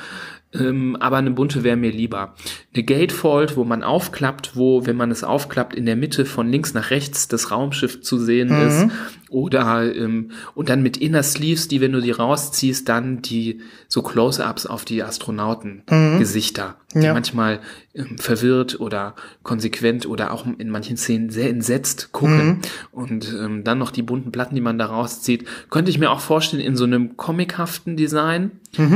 Ähm, 0.53 0.97
aber 0.97 1.17
eine 1.17 1.31
bunte 1.31 1.63
wäre 1.63 1.77
mir 1.77 1.91
lieber. 1.91 2.35
Eine 2.73 2.83
Gatefold, 2.83 3.55
wo 3.55 3.63
man 3.63 3.83
aufklappt, 3.83 4.55
wo, 4.55 4.85
wenn 4.85 4.97
man 4.97 5.11
es 5.11 5.23
aufklappt, 5.23 5.73
in 5.73 5.85
der 5.85 5.95
Mitte 5.95 6.25
von 6.25 6.49
links 6.49 6.73
nach 6.73 6.89
rechts 6.89 7.27
das 7.27 7.51
Raumschiff 7.51 8.01
zu 8.01 8.17
sehen 8.17 8.49
ist. 8.49 8.87
Oder 9.31 9.95
ähm, 9.95 10.31
und 10.55 10.67
dann 10.67 10.83
mit 10.83 10.97
Inner 10.97 11.23
Sleeves, 11.23 11.69
die, 11.69 11.79
wenn 11.79 11.93
du 11.93 12.01
die 12.01 12.11
rausziehst, 12.11 12.87
dann 12.89 13.21
die 13.21 13.61
so 13.87 14.01
Close-ups 14.01 14.65
auf 14.65 14.83
die 14.83 15.01
Astronauten-Gesichter, 15.03 16.75
die 16.93 16.99
Ja. 17.05 17.13
manchmal 17.13 17.59
ähm, 17.95 18.17
verwirrt 18.17 18.79
oder 18.81 19.15
konsequent 19.43 20.05
oder 20.05 20.31
auch 20.33 20.45
in 20.57 20.69
manchen 20.69 20.97
Szenen 20.97 21.29
sehr 21.29 21.49
entsetzt 21.49 22.11
gucken. 22.11 22.59
Und 22.91 23.33
ähm, 23.39 23.63
dann 23.63 23.77
noch 23.77 23.91
die 23.91 24.01
bunten 24.01 24.31
Platten, 24.33 24.55
die 24.55 24.61
man 24.61 24.77
da 24.77 24.87
rauszieht. 24.87 25.45
Könnte 25.69 25.91
ich 25.91 25.97
mir 25.97 26.11
auch 26.11 26.19
vorstellen, 26.19 26.61
in 26.61 26.75
so 26.75 26.83
einem 26.83 27.15
comichaften 27.15 27.95
Design, 27.95 28.51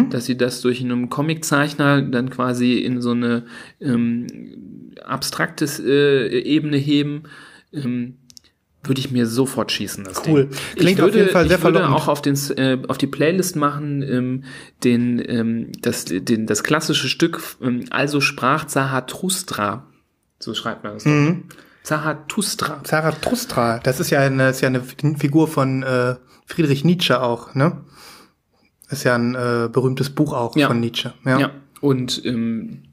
dass 0.09 0.25
sie 0.25 0.35
das 0.37 0.59
durch 0.61 0.81
einen 0.81 1.09
Comiczeichner 1.09 2.01
dann 2.01 2.29
quasi 2.29 2.73
in 2.79 3.01
so 3.01 3.11
eine 3.11 3.43
ähm, 3.79 4.27
abstraktes 5.03 5.79
äh, 5.79 6.27
Ebene 6.39 6.77
heben. 6.77 7.23
Ähm, 7.73 8.15
würde 8.87 8.99
ich 8.99 9.11
mir 9.11 9.25
sofort 9.27 9.71
schießen, 9.71 10.03
das 10.03 10.21
Cool. 10.27 10.45
Ding. 10.45 10.59
Klingt 10.75 10.91
ich 10.99 11.01
auf 11.01 11.07
würde, 11.07 11.17
jeden 11.19 11.29
Fall 11.31 11.47
sehr 11.47 11.57
ich 11.57 11.63
würde 11.63 11.79
verlockend. 11.79 12.01
auch 12.03 12.07
auf, 12.07 12.21
den, 12.21 12.35
äh, 12.57 12.77
auf 12.87 12.97
die 12.97 13.07
Playlist 13.07 13.55
machen, 13.55 14.01
ähm, 14.03 14.43
den, 14.83 15.23
ähm, 15.27 15.71
das, 15.81 16.05
den, 16.05 16.45
das 16.47 16.63
klassische 16.63 17.07
Stück, 17.09 17.41
ähm, 17.61 17.85
also 17.89 18.21
sprach 18.21 18.65
Zarathustra. 18.65 19.87
So 20.39 20.53
schreibt 20.53 20.83
man 20.83 20.93
das. 20.93 21.05
Mhm. 21.05 21.43
Zarathustra. 21.83 22.83
Zarathustra, 22.83 23.79
das 23.79 23.99
ist 23.99 24.09
ja 24.09 24.19
eine, 24.19 24.49
ist 24.49 24.61
ja 24.61 24.67
eine 24.69 24.81
Figur 24.81 25.47
von 25.47 25.83
äh, 25.83 26.15
Friedrich 26.47 26.83
Nietzsche 26.83 27.21
auch, 27.21 27.53
ne? 27.55 27.77
Ist 28.89 29.03
ja 29.03 29.15
ein 29.15 29.35
äh, 29.35 29.69
berühmtes 29.71 30.09
Buch 30.09 30.33
auch 30.33 30.55
Ja. 30.55 30.67
von 30.67 30.79
Nietzsche. 30.79 31.13
Ja. 31.25 31.39
Ja. 31.39 31.51
Und 31.81 32.23
ähm, 32.25 32.83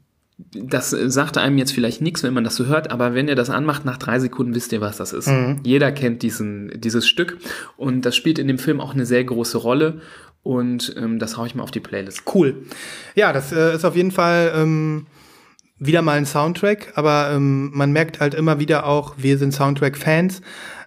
das 0.51 0.93
äh, 0.93 1.09
sagte 1.09 1.41
einem 1.41 1.57
jetzt 1.57 1.73
vielleicht 1.73 2.01
nichts, 2.01 2.23
wenn 2.23 2.33
man 2.33 2.43
das 2.43 2.55
so 2.55 2.65
hört, 2.65 2.91
aber 2.91 3.13
wenn 3.13 3.27
ihr 3.27 3.35
das 3.35 3.49
anmacht, 3.49 3.85
nach 3.85 3.97
drei 3.97 4.19
Sekunden 4.19 4.55
wisst 4.55 4.71
ihr, 4.71 4.81
was 4.81 4.97
das 4.97 5.13
ist. 5.13 5.29
Jeder 5.63 5.91
kennt 5.91 6.21
diesen, 6.21 6.71
dieses 6.79 7.07
Stück 7.07 7.37
und 7.77 8.01
das 8.05 8.15
spielt 8.15 8.39
in 8.39 8.47
dem 8.47 8.59
Film 8.59 8.79
auch 8.79 8.93
eine 8.93 9.05
sehr 9.05 9.23
große 9.23 9.57
Rolle 9.57 10.01
und 10.43 10.95
ähm, 10.97 11.19
das 11.19 11.37
hau 11.37 11.45
ich 11.45 11.55
mal 11.55 11.63
auf 11.63 11.71
die 11.71 11.79
Playlist. 11.79 12.23
Cool. 12.33 12.63
Ja, 13.15 13.33
das 13.33 13.51
äh, 13.51 13.73
ist 13.73 13.85
auf 13.85 13.95
jeden 13.95 14.11
Fall 14.11 14.51
ähm, 14.55 15.07
wieder 15.79 16.01
mal 16.01 16.17
ein 16.17 16.25
Soundtrack, 16.25 16.93
aber 16.95 17.31
ähm, 17.33 17.71
man 17.73 17.91
merkt 17.91 18.19
halt 18.19 18.33
immer 18.33 18.59
wieder 18.59 18.85
auch, 18.85 19.15
wir 19.17 19.37
sind 19.37 19.53
Soundtrack-Fans, 19.53 20.41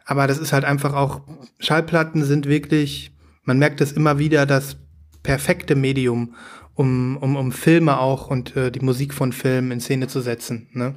aber 0.04 0.26
das 0.26 0.38
ist 0.38 0.52
halt 0.52 0.64
einfach 0.64 0.94
auch, 0.94 1.22
Schallplatten 1.58 2.24
sind 2.24 2.46
wirklich, 2.46 3.12
man 3.44 3.58
merkt 3.58 3.80
es 3.80 3.92
immer 3.92 4.18
wieder, 4.18 4.46
das 4.46 4.76
perfekte 5.22 5.74
Medium, 5.74 6.34
um, 6.77 7.16
um, 7.16 7.35
um 7.36 7.51
Filme 7.51 7.98
auch 7.98 8.28
und 8.28 8.55
äh, 8.57 8.70
die 8.70 8.81
Musik 8.81 9.12
von 9.12 9.32
Filmen 9.32 9.73
in 9.73 9.81
Szene 9.81 10.07
zu 10.07 10.20
setzen. 10.20 10.69
Ne? 10.73 10.94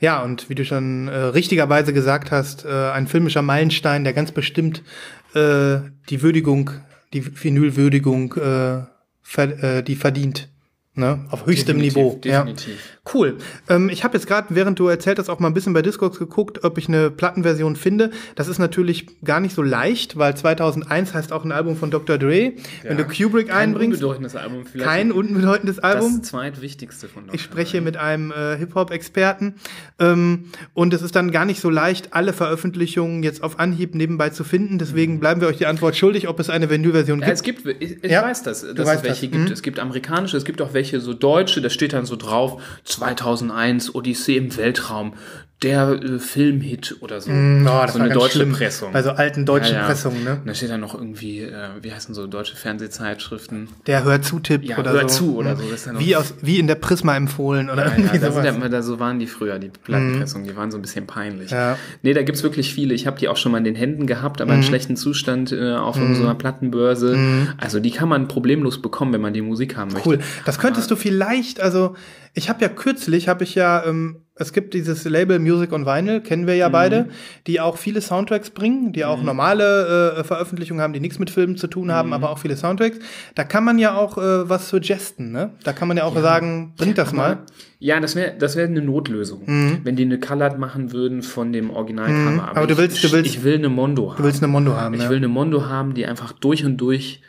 Ja, 0.00 0.22
und 0.22 0.48
wie 0.48 0.56
du 0.56 0.64
schon 0.64 1.06
äh, 1.06 1.16
richtigerweise 1.16 1.92
gesagt 1.92 2.32
hast, 2.32 2.64
äh, 2.64 2.90
ein 2.90 3.06
filmischer 3.06 3.42
Meilenstein, 3.42 4.02
der 4.02 4.14
ganz 4.14 4.32
bestimmt 4.32 4.82
äh, 5.34 5.78
die 6.08 6.22
Würdigung, 6.22 6.70
die 7.12 7.24
Vinylwürdigung, 7.24 8.34
äh, 8.34 8.82
ver 9.20 9.62
äh, 9.62 9.82
die 9.84 9.94
verdient. 9.94 10.48
Ne? 10.94 11.24
Auf 11.30 11.46
höchstem 11.46 11.78
Definitiv, 11.78 11.96
Niveau. 11.96 12.18
definitiv. 12.18 12.74
Ja. 12.74 13.00
Cool. 13.12 13.38
Ähm, 13.68 13.88
ich 13.88 14.04
habe 14.04 14.16
jetzt 14.16 14.28
gerade, 14.28 14.54
während 14.54 14.78
du 14.78 14.86
erzählt 14.86 15.18
hast, 15.18 15.28
auch 15.28 15.40
mal 15.40 15.48
ein 15.48 15.54
bisschen 15.54 15.72
bei 15.72 15.82
Discogs 15.82 16.20
geguckt, 16.20 16.62
ob 16.62 16.78
ich 16.78 16.86
eine 16.86 17.10
Plattenversion 17.10 17.74
finde. 17.74 18.12
Das 18.36 18.46
ist 18.46 18.58
natürlich 18.60 19.06
gar 19.24 19.40
nicht 19.40 19.56
so 19.56 19.62
leicht, 19.62 20.16
weil 20.18 20.36
2001 20.36 21.12
heißt 21.12 21.32
auch 21.32 21.44
ein 21.44 21.50
Album 21.50 21.76
von 21.76 21.90
Dr. 21.90 22.16
Dre. 22.16 22.52
Wenn 22.84 22.96
du 22.96 23.04
Kubrick 23.04 23.48
Kein 23.48 23.70
einbringst, 23.70 24.00
unbedeutendes 24.00 24.36
Album, 24.36 24.64
vielleicht 24.66 24.88
kein 24.88 25.10
unbedeutendes 25.10 25.80
Album. 25.80 26.18
das 26.20 26.28
zweitwichtigste 26.30 27.08
von 27.08 27.24
Dr. 27.24 27.34
Ich 27.34 27.42
spreche 27.42 27.80
mit 27.80 27.96
einem 27.96 28.30
äh, 28.30 28.56
Hip-Hop-Experten 28.58 29.56
ähm, 29.98 30.44
und 30.72 30.94
es 30.94 31.02
ist 31.02 31.16
dann 31.16 31.32
gar 31.32 31.44
nicht 31.44 31.60
so 31.60 31.70
leicht, 31.70 32.14
alle 32.14 32.32
Veröffentlichungen 32.32 33.24
jetzt 33.24 33.42
auf 33.42 33.58
Anhieb 33.58 33.96
nebenbei 33.96 34.30
zu 34.30 34.44
finden. 34.44 34.78
Deswegen 34.78 35.18
bleiben 35.18 35.40
wir 35.40 35.48
euch 35.48 35.56
die 35.58 35.66
Antwort 35.66 35.96
schuldig, 35.96 36.28
ob 36.28 36.38
es 36.38 36.50
eine 36.50 36.70
Vinylversion 36.70 37.18
Ja, 37.20 37.26
gibt. 37.26 37.36
es 37.36 37.42
gibt, 37.42 37.66
ich, 37.82 38.04
ich 38.04 38.10
Ja, 38.12 38.22
weiß 38.22 38.44
das, 38.44 38.60
dass 38.60 38.70
es 38.70 39.02
welche 39.02 39.08
das. 39.08 39.20
gibt. 39.22 39.34
Mhm. 39.34 39.46
Es 39.52 39.62
gibt 39.62 39.80
amerikanische, 39.80 40.36
es 40.36 40.44
gibt 40.44 40.62
auch 40.62 40.72
welche 40.72 41.00
so 41.00 41.14
deutsche, 41.14 41.60
da 41.60 41.68
steht 41.68 41.94
dann 41.94 42.06
so 42.06 42.14
drauf, 42.14 42.62
2001, 42.92 43.94
Odyssee 43.94 44.36
im 44.36 44.56
Weltraum, 44.56 45.14
der 45.62 45.90
äh, 46.02 46.18
Filmhit 46.18 46.96
oder 47.00 47.20
so. 47.20 47.30
Mm, 47.30 47.66
oh, 47.66 47.80
das 47.82 47.92
so 47.92 47.98
war 47.98 48.04
eine 48.06 48.14
deutsche 48.14 48.38
schlimm. 48.38 48.52
Pressung. 48.52 48.92
Bei 48.92 49.02
so 49.02 49.10
alten 49.10 49.46
deutschen 49.46 49.74
Ja, 49.74 49.80
ja. 49.82 49.86
Pressungen, 49.86 50.24
ne? 50.24 50.32
Und 50.40 50.46
da 50.48 50.54
steht 50.54 50.70
dann 50.70 50.80
noch 50.80 50.94
irgendwie, 50.94 51.40
äh, 51.40 51.52
wie 51.80 51.92
heißen 51.92 52.14
so 52.14 52.26
deutsche 52.26 52.56
Fernsehzeitschriften? 52.56 53.68
Der 53.86 54.04
hört 54.04 54.24
zu 54.24 54.38
Tipp 54.40 54.62
Ja, 54.64 54.78
oder 54.78 54.92
hör 54.92 55.08
so. 55.08 55.16
zu 55.18 55.36
oder 55.36 55.54
Mhm. 55.54 55.58
so, 55.58 55.62
das 55.70 55.80
ist 55.80 55.86
ja 55.86 55.92
noch- 55.92 56.00
wie, 56.00 56.16
aus, 56.16 56.34
wie 56.42 56.58
in 56.58 56.66
der 56.66 56.74
Prisma 56.76 57.16
empfohlen 57.16 57.70
oder 57.70 57.82
Ja, 57.84 57.88
ja, 57.90 57.96
irgendwie 57.96 58.18
da, 58.18 58.24
sind 58.32 58.32
sowas. 58.44 58.56
ja, 58.62 58.68
da 58.68 58.82
so 58.82 58.98
waren 59.00 59.18
die 59.18 59.26
früher, 59.26 59.58
die 59.58 59.68
Plattenpressungen, 59.68 60.46
die 60.46 60.56
waren 60.56 60.70
so 60.70 60.78
ein 60.78 60.82
bisschen 60.82 61.06
peinlich. 61.06 61.50
Ja. 61.50 61.76
Nee, 62.02 62.12
da 62.14 62.22
gibt's 62.22 62.42
wirklich 62.42 62.72
viele. 62.74 62.94
Ich 62.94 63.06
habe 63.06 63.18
die 63.18 63.28
auch 63.28 63.36
schon 63.36 63.52
mal 63.52 63.58
in 63.58 63.64
den 63.64 63.74
Händen 63.76 64.06
gehabt, 64.06 64.40
aber 64.40 64.52
Mhm. 64.52 64.58
in 64.58 64.62
schlechten 64.64 64.96
Zustand 64.96 65.52
äh, 65.52 65.72
auf 65.74 65.96
so 65.96 66.02
einer 66.02 66.34
Plattenbörse. 66.34 67.16
Also 67.58 67.80
die 67.80 67.90
kann 67.90 68.08
man 68.08 68.28
problemlos 68.28 68.80
bekommen, 68.82 69.12
wenn 69.12 69.20
man 69.20 69.32
die 69.32 69.42
Musik 69.42 69.76
haben 69.76 69.92
möchte. 69.92 70.08
Cool. 70.08 70.18
Das 70.44 70.58
könntest 70.58 70.90
du 70.90 70.96
vielleicht, 70.96 71.60
also 71.60 71.94
ich 72.34 72.48
habe 72.48 72.62
ja 72.62 72.68
kürzlich, 72.68 73.28
habe 73.28 73.44
ich 73.44 73.54
ja, 73.54 73.84
ähm, 73.86 74.21
es 74.34 74.52
gibt 74.52 74.72
dieses 74.74 75.04
Label 75.04 75.38
Music 75.38 75.72
on 75.72 75.84
Vinyl, 75.84 76.20
kennen 76.20 76.46
wir 76.46 76.56
ja 76.56 76.68
Mhm. 76.68 76.72
beide, 76.72 77.08
die 77.46 77.60
auch 77.60 77.76
viele 77.76 78.00
Soundtracks 78.00 78.50
bringen, 78.50 78.92
die 78.92 79.04
auch 79.04 79.22
normale 79.22 80.16
äh, 80.18 80.24
Veröffentlichungen 80.24 80.82
haben, 80.82 80.92
die 80.94 81.00
nichts 81.00 81.18
mit 81.18 81.30
Filmen 81.30 81.56
zu 81.56 81.66
tun 81.66 81.88
Mhm. 81.88 81.92
haben, 81.92 82.12
aber 82.14 82.30
auch 82.30 82.38
viele 82.38 82.56
Soundtracks. 82.56 82.98
Da 83.34 83.44
kann 83.44 83.62
man 83.64 83.78
ja 83.78 83.94
auch 83.94 84.16
äh, 84.18 84.48
was 84.48 84.68
suggesten, 84.70 85.32
ne? 85.32 85.50
Da 85.64 85.72
kann 85.72 85.86
man 85.88 85.96
ja 85.98 86.04
auch 86.04 86.18
sagen, 86.18 86.72
bringt 86.76 86.96
das 86.98 87.12
mal. 87.12 87.40
Ja, 87.78 88.00
das 88.00 88.14
wäre 88.16 88.34
das 88.38 88.56
wäre 88.56 88.68
eine 88.68 88.80
Notlösung, 88.80 89.42
wenn 89.84 89.96
die 89.96 90.04
eine 90.04 90.18
Colored 90.18 90.58
machen 90.58 90.92
würden 90.92 91.22
von 91.22 91.52
dem 91.52 91.70
Originalcover. 91.70 92.30
Mhm. 92.30 92.40
Aber 92.40 92.66
du 92.66 92.78
willst- 92.78 93.02
du 93.04 93.12
willst- 93.12 93.34
ich 93.34 93.44
will 93.44 93.56
eine 93.56 93.68
Mondo 93.68 94.10
haben. 94.12 94.18
Du 94.18 94.24
willst 94.24 94.42
eine 94.42 94.50
Mondo 94.52 94.74
haben, 94.76 94.94
Ich 94.94 95.02
ja. 95.02 95.10
will 95.10 95.16
eine 95.18 95.28
Mondo 95.28 95.66
haben, 95.68 95.92
die 95.94 96.06
einfach 96.06 96.32
durch 96.32 96.64
und 96.64 96.76
durch 96.78 97.20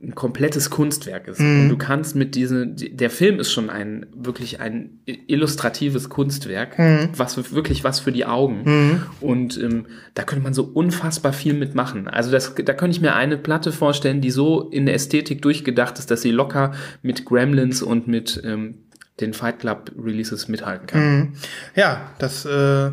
ein 0.00 0.14
komplettes 0.14 0.70
Kunstwerk 0.70 1.26
ist. 1.26 1.40
Mhm. 1.40 1.62
Und 1.62 1.68
du 1.70 1.76
kannst 1.76 2.14
mit 2.14 2.36
diesen, 2.36 2.76
der 2.76 3.10
Film 3.10 3.40
ist 3.40 3.50
schon 3.50 3.68
ein, 3.68 4.06
wirklich 4.14 4.60
ein 4.60 5.00
illustratives 5.06 6.08
Kunstwerk, 6.08 6.78
Mhm. 6.78 7.08
was 7.16 7.34
für- 7.34 7.50
wirklich 7.52 7.82
was 7.82 7.98
für 7.98 8.12
die 8.12 8.24
Augen. 8.24 9.00
Und 9.20 9.58
ähm, 9.60 9.86
da 10.14 10.22
könnte 10.22 10.44
man 10.44 10.54
so 10.54 10.62
unfassbar 10.64 11.32
viel 11.32 11.52
mitmachen. 11.54 12.06
Also 12.06 12.30
das, 12.30 12.54
da 12.54 12.74
könnte 12.74 12.94
ich 12.96 13.00
mir 13.00 13.14
eine 13.16 13.36
Platte 13.38 13.72
vorstellen, 13.72 14.20
die 14.20 14.30
so 14.30 14.68
in 14.70 14.86
der 14.86 14.94
Ästhetik 14.94 15.42
durchgedacht 15.42 15.98
ist, 15.98 16.10
dass 16.12 16.22
sie 16.22 16.30
locker 16.30 16.72
mit 17.02 17.24
Gremlins 17.24 17.82
und 17.82 18.06
mit 18.06 18.40
ähm, 18.44 18.74
den 19.20 19.32
Fight 19.34 19.58
Club 19.58 19.90
Releases 20.00 20.46
mithalten 20.46 20.86
kann. 20.86 21.16
Mhm. 21.18 21.32
Ja, 21.74 22.12
das, 22.20 22.44
äh, 22.44 22.92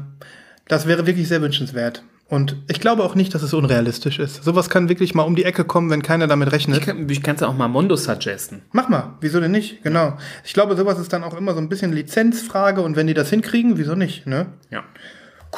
das 0.68 0.88
wäre 0.88 1.06
wirklich 1.06 1.28
sehr 1.28 1.42
wünschenswert. 1.44 2.04
Und 2.28 2.58
ich 2.68 2.80
glaube 2.80 3.04
auch 3.04 3.14
nicht, 3.14 3.36
dass 3.36 3.44
es 3.44 3.54
unrealistisch 3.54 4.18
ist. 4.18 4.44
Sowas 4.44 4.70
kann 4.70 4.90
wirklich 4.90 5.14
mal 5.14 5.24
um 5.24 5.36
die 5.36 5.44
Ecke 5.46 5.64
kommen, 5.64 5.92
wenn 5.92 6.02
keiner 6.02 6.26
damit 6.26 6.52
rechnet. 6.52 6.80
Ich 6.80 6.86
kann 6.86 7.08
ich 7.08 7.22
kann's 7.22 7.44
auch 7.44 7.56
mal 7.56 7.68
Mondo 7.68 7.96
suggesten. 7.96 8.64
Mach 8.72 8.90
mal, 8.90 9.16
wieso 9.22 9.40
denn 9.40 9.52
nicht? 9.52 9.84
Genau. 9.84 10.18
Ich 10.44 10.54
glaube, 10.54 10.76
sowas 10.76 10.98
ist 10.98 11.14
dann 11.14 11.24
auch 11.24 11.38
immer 11.38 11.54
so 11.54 11.60
ein 11.60 11.70
bisschen 11.70 11.94
Lizenzfrage 11.94 12.82
und 12.82 12.96
wenn 12.96 13.06
die 13.06 13.14
das 13.14 13.30
hinkriegen, 13.30 13.78
wieso 13.78 13.94
nicht, 13.94 14.26
ne? 14.26 14.48
Ja. 14.72 14.84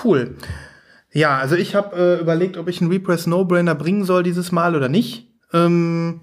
Cool. 0.03 0.35
Ja, 1.13 1.37
also 1.37 1.55
ich 1.55 1.73
habe 1.73 1.95
äh, 1.95 2.21
überlegt, 2.21 2.57
ob 2.57 2.67
ich 2.67 2.81
einen 2.81 2.91
Repress 2.91 3.27
No-Brainer 3.27 3.73
bringen 3.73 4.03
soll 4.03 4.23
dieses 4.23 4.51
Mal 4.51 4.75
oder 4.75 4.89
nicht. 4.89 5.27
Ähm, 5.53 6.21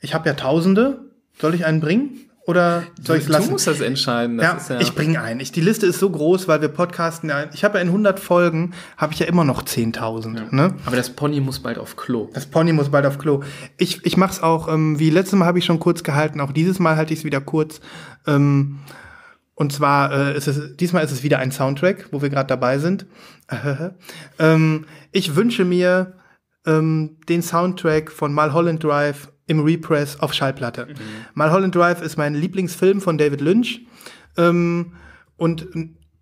ich 0.00 0.14
habe 0.14 0.28
ja 0.28 0.34
Tausende. 0.34 1.00
Soll 1.40 1.54
ich 1.54 1.66
einen 1.66 1.80
bringen? 1.80 2.30
Oder 2.44 2.82
soll 3.00 3.18
ich 3.18 3.24
es 3.24 3.28
lassen? 3.28 3.46
Du 3.46 3.52
musst 3.52 3.66
das 3.68 3.80
entscheiden. 3.80 4.38
Das 4.38 4.44
ja, 4.44 4.52
ist 4.56 4.70
ja 4.70 4.80
ich 4.80 4.94
bringe 4.94 5.20
ein. 5.22 5.38
Ich, 5.38 5.52
die 5.52 5.60
Liste 5.60 5.86
ist 5.86 6.00
so 6.00 6.10
groß, 6.10 6.48
weil 6.48 6.60
wir 6.60 6.68
podcasten. 6.68 7.30
ja- 7.30 7.46
Ich 7.52 7.62
habe 7.62 7.78
ja 7.78 7.82
in 7.82 7.88
100 7.88 8.18
Folgen, 8.18 8.72
habe 8.96 9.12
ich 9.12 9.20
ja 9.20 9.26
immer 9.26 9.44
noch 9.44 9.62
10.000. 9.62 10.52
Ne? 10.52 10.74
aber 10.84 10.96
das 10.96 11.10
Pony 11.10 11.40
muss 11.40 11.60
bald 11.60 11.78
auf 11.78 11.96
Klo. 11.96 12.30
Das 12.34 12.46
Pony 12.46 12.72
muss 12.72 12.88
bald 12.90 13.06
auf 13.06 13.18
Klo. 13.18 13.42
Ich, 13.76 14.04
ich 14.04 14.16
mach's 14.16 14.42
auch, 14.42 14.66
ähm, 14.72 14.98
wie 14.98 15.10
letztes 15.10 15.38
Mal 15.38 15.46
habe 15.46 15.58
ich 15.60 15.64
schon 15.64 15.78
kurz 15.78 16.02
gehalten, 16.02 16.40
auch 16.40 16.52
dieses 16.52 16.78
Mal 16.80 16.96
halte 16.96 17.12
ich 17.12 17.20
es 17.20 17.24
wieder 17.24 17.40
kurz. 17.40 17.80
Ähm, 18.26 18.80
und 19.54 19.72
zwar 19.72 20.12
äh, 20.12 20.36
ist 20.36 20.48
es, 20.48 20.76
diesmal 20.76 21.04
ist 21.04 21.12
es 21.12 21.22
wieder 21.22 21.38
ein 21.38 21.52
Soundtrack, 21.52 22.08
wo 22.10 22.22
wir 22.22 22.30
gerade 22.30 22.48
dabei 22.48 22.78
sind. 22.78 23.06
ähm, 24.38 24.86
ich 25.12 25.36
wünsche 25.36 25.64
mir 25.64 26.14
ähm, 26.66 27.18
den 27.28 27.42
Soundtrack 27.42 28.10
von 28.10 28.32
Mulholland 28.34 28.82
Drive 28.82 29.31
im 29.46 29.60
Repress 29.60 30.20
auf 30.20 30.32
Schallplatte. 30.32 30.88
Mulholland 31.34 31.74
Drive 31.74 32.02
ist 32.02 32.16
mein 32.16 32.34
Lieblingsfilm 32.34 33.00
von 33.00 33.18
David 33.18 33.40
Lynch 33.40 33.82
ähm, 34.36 34.92
und 35.36 35.66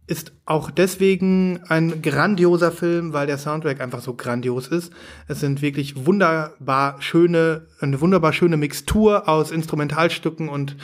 ist 0.07 0.33
auch 0.45 0.73
deswegen 0.73 1.61
ein 1.69 2.03
grandioser 2.03 2.73
Film, 2.73 3.13
weil 3.13 3.29
der 3.29 3.39
Soundtrack 3.39 3.81
einfach 3.81 4.01
so 4.01 4.15
grandios 4.15 4.67
ist. 4.67 4.93
Es 5.29 5.39
sind 5.39 5.63
wirklich 5.63 6.05
wunderbar 6.05 7.01
schöne, 7.01 7.69
eine 7.79 8.01
wunderbar 8.01 8.33
schöne 8.33 8.57
Mixtur 8.57 9.29
aus 9.29 9.53
Instrumentalstücken 9.53 10.49
und 10.49 10.77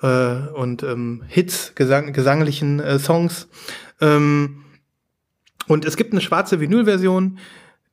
äh, 0.00 0.06
und 0.54 0.82
ähm, 0.82 1.22
Hits, 1.28 1.74
gesang 1.74 2.14
gesanglichen 2.14 2.80
äh, 2.80 2.98
Songs. 2.98 3.48
Ähm, 4.00 4.64
und 5.66 5.84
es 5.84 5.96
gibt 5.96 6.12
eine 6.12 6.22
schwarze 6.22 6.58
Vinylversion, 6.58 7.38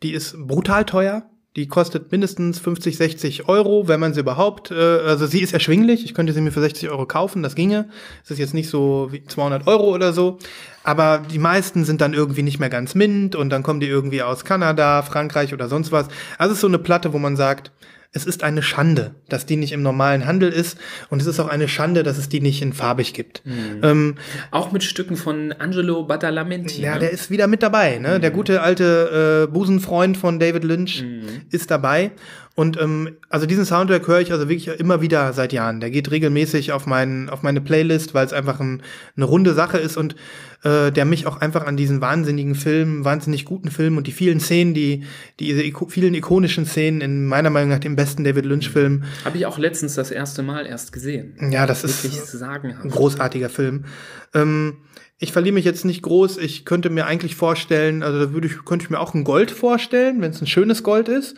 die 0.04 0.14
ist 0.14 0.38
brutal 0.48 0.86
teuer. 0.86 1.30
Die 1.58 1.68
kostet 1.68 2.12
mindestens 2.12 2.60
50, 2.60 2.98
60 2.98 3.50
Euro, 3.50 3.88
wenn 3.88 4.00
man 4.00 4.14
sie 4.14 4.20
überhaupt, 4.20 4.70
äh, 4.70 4.76
also 4.76 5.26
sie 5.26 5.42
ist 5.42 5.54
erschwinglich. 5.54 6.06
Ich 6.06 6.14
könnte 6.14 6.32
sie 6.32 6.40
mir 6.40 6.52
für 6.52 6.62
60 6.62 6.88
Euro 6.92 7.08
kaufen, 7.08 7.42
das 7.42 7.56
ginge. 7.56 7.90
Es 8.24 8.30
ist 8.30 8.38
jetzt 8.38 8.54
nicht 8.54 8.70
so 8.70 9.08
wie 9.10 9.24
200 9.24 9.66
Euro 9.66 9.92
oder 9.92 10.14
so. 10.14 10.38
Aber 10.84 11.24
die 11.32 11.40
meisten 11.40 11.84
sind 11.84 12.00
dann 12.00 12.14
irgendwie 12.14 12.44
nicht 12.44 12.60
mehr 12.60 12.70
ganz 12.70 12.94
mint 12.94 13.36
und 13.36 13.50
dann 13.50 13.64
kommen 13.64 13.80
die 13.80 13.88
irgendwie 13.88 14.22
aus 14.22 14.46
Kanada, 14.46 15.02
Frankreich 15.02 15.52
oder 15.52 15.68
sonst 15.68 15.92
was. 15.92 16.10
Also 16.38 16.52
es 16.52 16.58
ist 16.58 16.62
so 16.62 16.68
eine 16.68 16.78
Platte, 16.78 17.12
wo 17.12 17.18
man 17.18 17.36
sagt, 17.36 17.72
es 18.14 18.26
ist 18.26 18.44
eine 18.44 18.64
Schande, 18.64 19.16
dass 19.30 19.46
die 19.46 19.56
nicht 19.58 19.72
im 19.74 19.82
normalen 19.84 20.26
Handel 20.26 20.50
ist 20.50 20.78
und 21.10 21.22
es 21.22 21.28
ist 21.28 21.40
auch 21.40 21.48
eine 21.50 21.68
Schande, 21.68 22.04
dass 22.04 22.18
es 22.18 22.30
die 22.30 22.40
nicht 22.42 22.62
in 22.62 22.74
farbig 22.74 23.14
gibt. 23.14 23.44
Ähm, 23.84 24.16
Auch 24.52 24.72
mit 24.72 24.84
Stücken 24.84 25.16
von 25.18 25.52
Angelo 25.54 26.04
Badalamenti. 26.04 26.82
ja, 26.82 26.94
ne? 26.96 27.00
der 27.02 27.12
ist 27.12 27.30
wieder 27.30 27.48
mit 27.48 27.62
dabei. 27.64 27.98
Ne? 28.00 28.20
Der 28.20 28.32
gute 28.32 28.62
alte 28.62 29.46
äh, 29.48 29.52
Busenfreund 29.52 30.18
von 30.18 30.40
David 30.40 30.64
Lynch 30.64 31.04
Mhm. 31.04 31.42
ist 31.52 31.70
dabei. 31.70 32.12
Und 32.58 32.82
ähm, 32.82 33.18
also 33.30 33.46
diesen 33.46 33.66
Soundtrack 33.66 34.08
höre 34.08 34.20
ich 34.20 34.32
also 34.32 34.50
wirklich 34.50 34.80
immer 34.80 35.00
wieder 35.00 35.32
seit 35.34 35.54
Jahren. 35.54 35.80
Der 35.80 35.92
geht 35.92 36.10
regelmäßig 36.10 36.72
auf, 36.72 36.88
mein, 36.88 37.30
auf 37.30 37.44
meine 37.44 37.62
Playlist, 37.62 38.16
weil 38.16 38.26
es 38.26 38.34
einfach 38.34 38.60
ein, 38.60 38.82
eine 39.16 39.26
runde 39.26 39.54
Sache 39.54 39.78
ist 39.78 39.96
und 39.96 40.16
äh, 40.64 40.92
der 40.92 41.06
mich 41.06 41.28
auch 41.28 41.40
einfach 41.40 41.68
an 41.68 41.78
diesen 41.78 42.02
wahnsinnigen 42.02 42.56
Film, 42.56 43.06
wahnsinnig 43.06 43.46
guten 43.46 43.70
Film 43.70 43.96
und 43.96 44.08
die 44.08 44.12
vielen 44.12 44.40
Szenen, 44.40 44.74
die, 44.74 45.04
diese 45.40 45.62
iko 45.62 45.88
vielen 45.88 46.16
ikonischen 46.16 46.66
Szenen 46.66 47.02
in 47.02 47.28
meiner 47.28 47.52
Meinung 47.52 47.70
nach 47.70 47.78
dem 47.78 47.96
besten 47.96 48.24
David 48.24 48.46
Lynch-Film. 48.46 49.04
Habe 49.24 49.38
ich 49.38 49.46
auch 49.46 49.60
letztens 49.60 49.94
das 49.94 50.10
erste 50.10 50.42
Mal 50.42 50.66
erst 50.66 50.92
gesehen. 50.92 51.36
Ja, 51.52 51.68
das 51.68 51.84
ist 51.84 52.04
ein 52.34 52.90
großartiger 52.90 53.50
Film. 53.50 53.86
Ähm, 54.34 54.78
ich 55.20 55.32
verliere 55.32 55.54
mich 55.54 55.66
jetzt 55.66 55.84
nicht 55.84 56.04
groß. 56.04 56.38
Ich 56.38 56.64
könnte 56.66 56.90
mir 56.90 57.06
eigentlich 57.08 57.36
vorstellen, 57.36 58.04
also 58.04 58.20
da 58.20 58.34
würde 58.34 58.48
ich, 58.48 58.64
könnte 58.66 58.84
ich 58.86 58.90
mir 58.92 59.00
auch 59.00 59.14
ein 59.16 59.24
Gold 59.24 59.50
vorstellen, 59.52 60.22
wenn 60.22 60.32
es 60.32 60.42
ein 60.42 60.48
schönes 60.48 60.84
Gold 60.84 61.10
ist. 61.10 61.36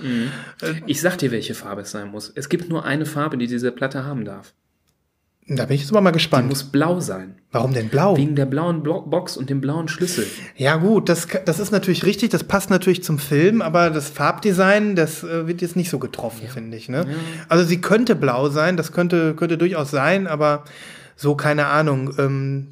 Ich 0.85 0.99
sag 0.99 1.18
dir, 1.18 1.31
welche 1.31 1.56
Farbe 1.56 1.81
es 1.81 1.91
sein 1.91 2.11
muss. 2.11 2.31
Es 2.35 2.49
gibt 2.49 2.69
nur 2.69 2.84
eine 2.84 3.06
Farbe, 3.06 3.38
die 3.38 3.47
diese 3.47 3.72
Platte 3.72 4.03
haben 4.03 4.26
darf. 4.26 4.53
Da 5.51 5.65
bin 5.65 5.76
ich 5.76 5.81
jetzt 5.81 5.91
aber 5.91 6.01
mal 6.01 6.11
Die 6.11 6.18
gespannt. 6.18 6.47
muss 6.47 6.64
blau 6.64 6.99
sein. 6.99 7.35
Warum 7.51 7.73
denn 7.73 7.89
blau? 7.89 8.15
Wegen 8.15 8.35
der 8.35 8.45
blauen 8.45 8.84
Box 8.84 9.35
und 9.35 9.49
dem 9.49 9.61
blauen 9.61 9.88
Schlüssel. 9.88 10.27
Ja 10.56 10.76
gut, 10.76 11.10
das, 11.10 11.27
das 11.45 11.60
ist 11.60 11.72
natürlich 11.72 12.06
richtig, 12.06 12.30
das 12.30 12.43
passt 12.43 12.69
natürlich 12.69 13.03
zum 13.03 13.18
Film, 13.18 13.64
aber 13.64 13.89
das 13.89 14.10
Farbdesign, 14.10 14.95
das 14.95 15.23
äh, 15.23 15.47
wird 15.47 15.61
jetzt 15.64 15.76
nicht 15.76 15.89
so 15.89 15.97
getroffen, 15.97 16.47
finde 16.49 16.77
ich. 16.77 16.88
Ne? 16.88 17.07
Also 17.47 17.64
sie 17.64 17.81
könnte 17.81 18.15
blau 18.15 18.49
sein, 18.49 18.77
das 18.77 18.91
könnte, 18.91 19.34
könnte 19.34 19.57
durchaus 19.57 19.89
sein, 19.89 20.27
aber 20.27 20.65
so 21.15 21.34
keine 21.35 21.65
Ahnung. 21.65 22.14
Ähm, 22.19 22.68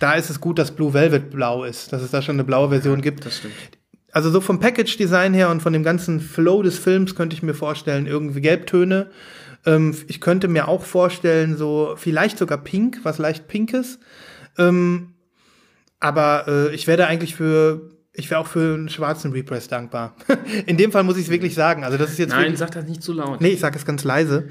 da 0.00 0.14
ist 0.14 0.30
es 0.30 0.40
gut, 0.40 0.58
dass 0.58 0.70
Blue 0.70 0.94
Velvet 0.94 1.30
blau 1.30 1.64
ist, 1.64 1.92
dass 1.92 2.02
es 2.02 2.10
da 2.10 2.22
schon 2.22 2.36
eine 2.36 2.44
blaue 2.44 2.68
Version 2.70 3.00
gibt. 3.00 3.26
Das 3.26 3.38
stimmt. 3.38 3.54
Also 4.12 4.30
so 4.30 4.40
vom 4.40 4.58
Package-Design 4.58 5.34
her 5.34 5.50
und 5.50 5.60
von 5.60 5.72
dem 5.72 5.82
ganzen 5.82 6.20
Flow 6.20 6.62
des 6.62 6.78
Films 6.78 7.14
könnte 7.14 7.34
ich 7.34 7.42
mir 7.42 7.54
vorstellen, 7.54 8.06
irgendwie 8.06 8.40
Gelbtöne. 8.40 9.10
Ähm, 9.66 9.94
ich 10.06 10.20
könnte 10.20 10.48
mir 10.48 10.68
auch 10.68 10.84
vorstellen, 10.84 11.56
so 11.56 11.94
vielleicht 11.96 12.38
sogar 12.38 12.58
Pink, 12.58 13.00
was 13.02 13.18
leicht 13.18 13.48
Pinkes. 13.48 13.98
Ähm, 14.56 15.14
aber 16.00 16.44
äh, 16.48 16.74
ich 16.74 16.86
werde 16.86 17.06
eigentlich 17.06 17.34
für, 17.34 17.90
ich 18.12 18.30
wäre 18.30 18.40
auch 18.40 18.46
für 18.46 18.74
einen 18.74 18.88
schwarzen 18.88 19.32
Repress 19.32 19.68
dankbar. 19.68 20.14
In 20.66 20.76
dem 20.76 20.90
Fall 20.92 21.04
muss 21.04 21.16
ich 21.16 21.24
es 21.24 21.30
wirklich 21.30 21.54
sagen. 21.54 21.84
Also 21.84 21.98
das 21.98 22.10
ist 22.10 22.18
jetzt 22.18 22.30
Nein, 22.30 22.56
sag 22.56 22.70
das 22.70 22.86
nicht 22.86 23.02
zu 23.02 23.12
laut. 23.12 23.40
nee, 23.40 23.48
ich 23.48 23.60
sage 23.60 23.76
es 23.76 23.84
ganz 23.84 24.04
leise. 24.04 24.48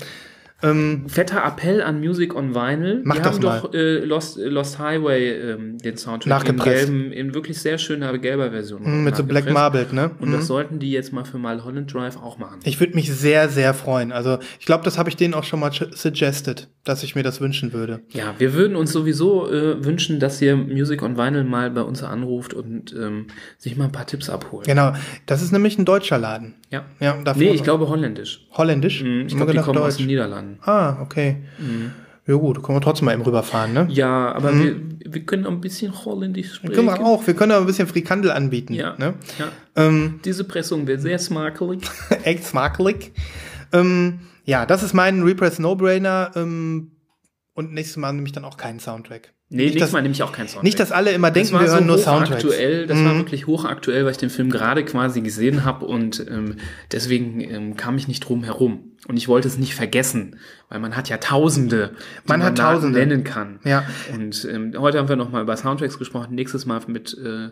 Ähm, 0.64 1.06
Fetter 1.08 1.44
Appell 1.46 1.82
an 1.84 2.00
Music 2.00 2.34
on 2.36 2.56
Vinyl. 2.56 3.02
Mach 3.04 3.16
Die 3.16 3.22
das 3.22 3.36
haben 3.36 3.44
mal. 3.44 3.62
doch 3.62 3.74
äh, 3.76 4.00
Lost, 4.00 4.40
äh, 4.40 4.46
Lost 4.46 4.80
Highway 4.80 5.30
ähm, 5.52 5.78
den 5.78 5.98
Soundtrack 5.98 6.50
in 6.50 6.58
gelben, 6.58 7.12
in 7.12 7.36
wirklich 7.36 7.60
sehr 7.60 7.78
schöner 7.78 8.18
gelber 8.18 8.50
Version. 8.50 8.82
Mm, 8.84 9.04
mit 9.04 9.16
so 9.16 9.24
Black. 9.24 9.50
Marbled, 9.52 9.94
ne? 9.94 10.12
Und 10.20 10.30
Mhm. 10.30 10.34
das 10.34 10.48
sollten 10.48 10.80
die 10.80 10.92
jetzt 10.92 11.14
mal 11.14 11.26
für 11.26 11.38
Mulholland 11.38 11.94
Drive 11.94 12.18
auch 12.18 12.40
machen. 12.40 12.60
Ich 12.64 12.80
würde 12.80 12.96
mich 12.96 13.12
sehr, 13.14 13.50
sehr 13.50 13.74
freuen. 13.76 14.12
Also 14.12 14.40
ich 14.60 14.66
glaube, 14.66 14.84
das 14.84 14.98
habe 14.98 15.10
ich 15.10 15.16
denen 15.16 15.36
auch 15.36 15.44
schon 15.44 15.60
mal 15.60 15.72
suggested, 15.92 16.68
dass 16.88 17.04
ich 17.04 17.16
mir 17.16 17.24
das 17.24 17.42
wünschen 17.42 17.74
würde. 17.74 18.02
Ja, 18.10 18.36
wir 18.38 18.54
würden 18.54 18.76
uns 18.76 18.92
sowieso 18.92 19.50
äh, 19.52 19.84
wünschen, 19.84 20.20
dass 20.20 20.42
ihr 20.42 20.56
Music 20.56 21.02
on 21.04 21.18
Vinyl 21.18 21.44
mal 21.44 21.70
bei 21.72 21.82
uns 21.82 22.04
anruft 22.04 22.54
und 22.54 22.94
ähm, 22.94 23.28
sich 23.58 23.76
mal 23.78 23.86
ein 23.86 23.92
paar 23.92 24.06
Tipps 24.08 24.30
abholt. 24.30 24.66
Genau, 24.66 24.94
das 25.26 25.42
ist 25.42 25.52
nämlich 25.52 25.78
ein 25.78 25.86
deutscher 25.86 26.18
Laden. 26.18 26.56
Ja. 26.72 26.86
Ja, 27.00 27.18
Nee, 27.36 27.52
ich 27.52 27.64
glaube 27.64 27.88
holländisch. 27.90 28.48
Holländisch. 28.54 29.04
Mhm, 29.04 29.26
Ich 29.28 29.36
glaube, 29.36 29.54
die 29.54 29.60
kommen 29.60 29.78
aus 29.80 29.86
Deutsch. 29.96 29.98
den 29.98 30.08
Niederlanden. 30.08 30.60
Ah, 30.64 31.02
okay. 31.02 31.38
Ja 32.28 32.36
gut, 32.36 32.62
können 32.62 32.76
wir 32.78 32.82
trotzdem 32.82 33.06
mal 33.06 33.14
eben 33.14 33.22
rüberfahren, 33.22 33.72
ne? 33.72 33.88
Ja, 33.90 34.34
aber 34.34 34.54
wir, 34.54 34.76
wir 35.06 35.22
können 35.26 35.46
auch 35.46 35.52
ein 35.52 35.62
bisschen 35.62 35.94
holländisch 36.04 36.56
sprechen. 36.56 36.74
Können 36.74 36.88
wir 36.88 37.00
auch. 37.00 37.26
Wir 37.26 37.34
können 37.34 37.54
aber 37.54 37.62
ein 37.64 37.68
bisschen 37.68 37.88
Frikandel 37.88 38.32
anbieten. 38.32 38.74
Ja. 38.74 38.96
Ne? 38.98 39.14
ja. 39.40 39.48
Ähm, 39.78 40.20
Diese 40.26 40.44
Pressung 40.44 40.88
wäre 40.88 41.00
sehr 41.00 41.20
smakelig. 41.20 41.84
echt 42.24 42.44
smakelig. 42.44 43.14
Ähm, 43.72 44.20
ja, 44.48 44.66
das 44.66 44.82
ist 44.82 44.94
mein 44.94 45.22
Repress 45.22 45.60
No-Brainer. 45.60 46.32
Ähm, 46.36 46.92
und 47.54 47.74
nächstes 47.74 47.98
Mal 47.98 48.14
nehme 48.14 48.26
ich 48.28 48.34
dann 48.34 48.46
auch 48.46 48.58
keinen 48.58 48.80
Soundtrack. 48.80 49.34
Nee, 49.50 49.64
nicht, 49.64 49.74
nächstes 49.76 49.94
Mal 49.94 50.02
nehme 50.02 50.14
ich 50.14 50.24
auch 50.24 50.32
keinen 50.32 50.48
Soundtrack. 50.48 50.64
nicht, 50.64 50.80
dass 50.80 50.92
alle 50.92 51.12
immer 51.12 51.32
denken, 51.32 51.54
war 51.54 51.62
wir 51.62 51.68
so 51.70 51.76
hören 51.76 51.86
nur 51.88 51.98
Soundtracks. 51.98 52.44
hochaktuell, 52.44 52.86
das 52.88 52.98
war 53.04 53.14
Mhm. 53.14 53.18
wirklich 53.20 53.48
hochaktuell, 53.48 54.04
weil 54.04 54.12
ich 54.12 54.18
den 54.18 54.30
Film 54.30 54.50
gerade 54.50 54.84
quasi 54.84 55.22
gesehen 55.22 55.64
habe 55.64 55.86
und 55.86 56.26
ähm, 56.30 56.58
deswegen 56.92 57.40
ähm, 57.42 57.78
kam 57.78 57.98
ich 57.98 58.08
nicht 58.08 58.20
drum 58.22 58.44
herum. 58.44 58.92
Und 59.08 59.16
ich 59.18 59.28
wollte 59.30 59.48
es 59.48 59.58
nicht 59.58 59.74
vergessen, 59.74 60.38
weil 60.70 60.80
man 60.80 60.98
hat 60.98 61.08
ja 61.08 61.18
Tausende, 61.18 61.92
die 62.26 62.30
Man 62.30 62.44
hat 62.44 62.60
da 62.60 62.74
Tausende. 62.74 63.00
nennen 63.00 63.24
kann. 63.24 63.60
Ja. 63.64 63.86
Und 64.14 64.46
ähm, 64.52 64.74
heute 64.78 64.98
haben 64.98 65.08
wir 65.08 65.16
noch 65.16 65.32
mal 65.32 65.42
über 65.44 65.56
Soundtracks 65.56 65.98
gesprochen, 65.98 66.36
nächstes 66.36 66.66
Mal 66.66 66.82
mit 66.88 67.18
äh, 67.18 67.50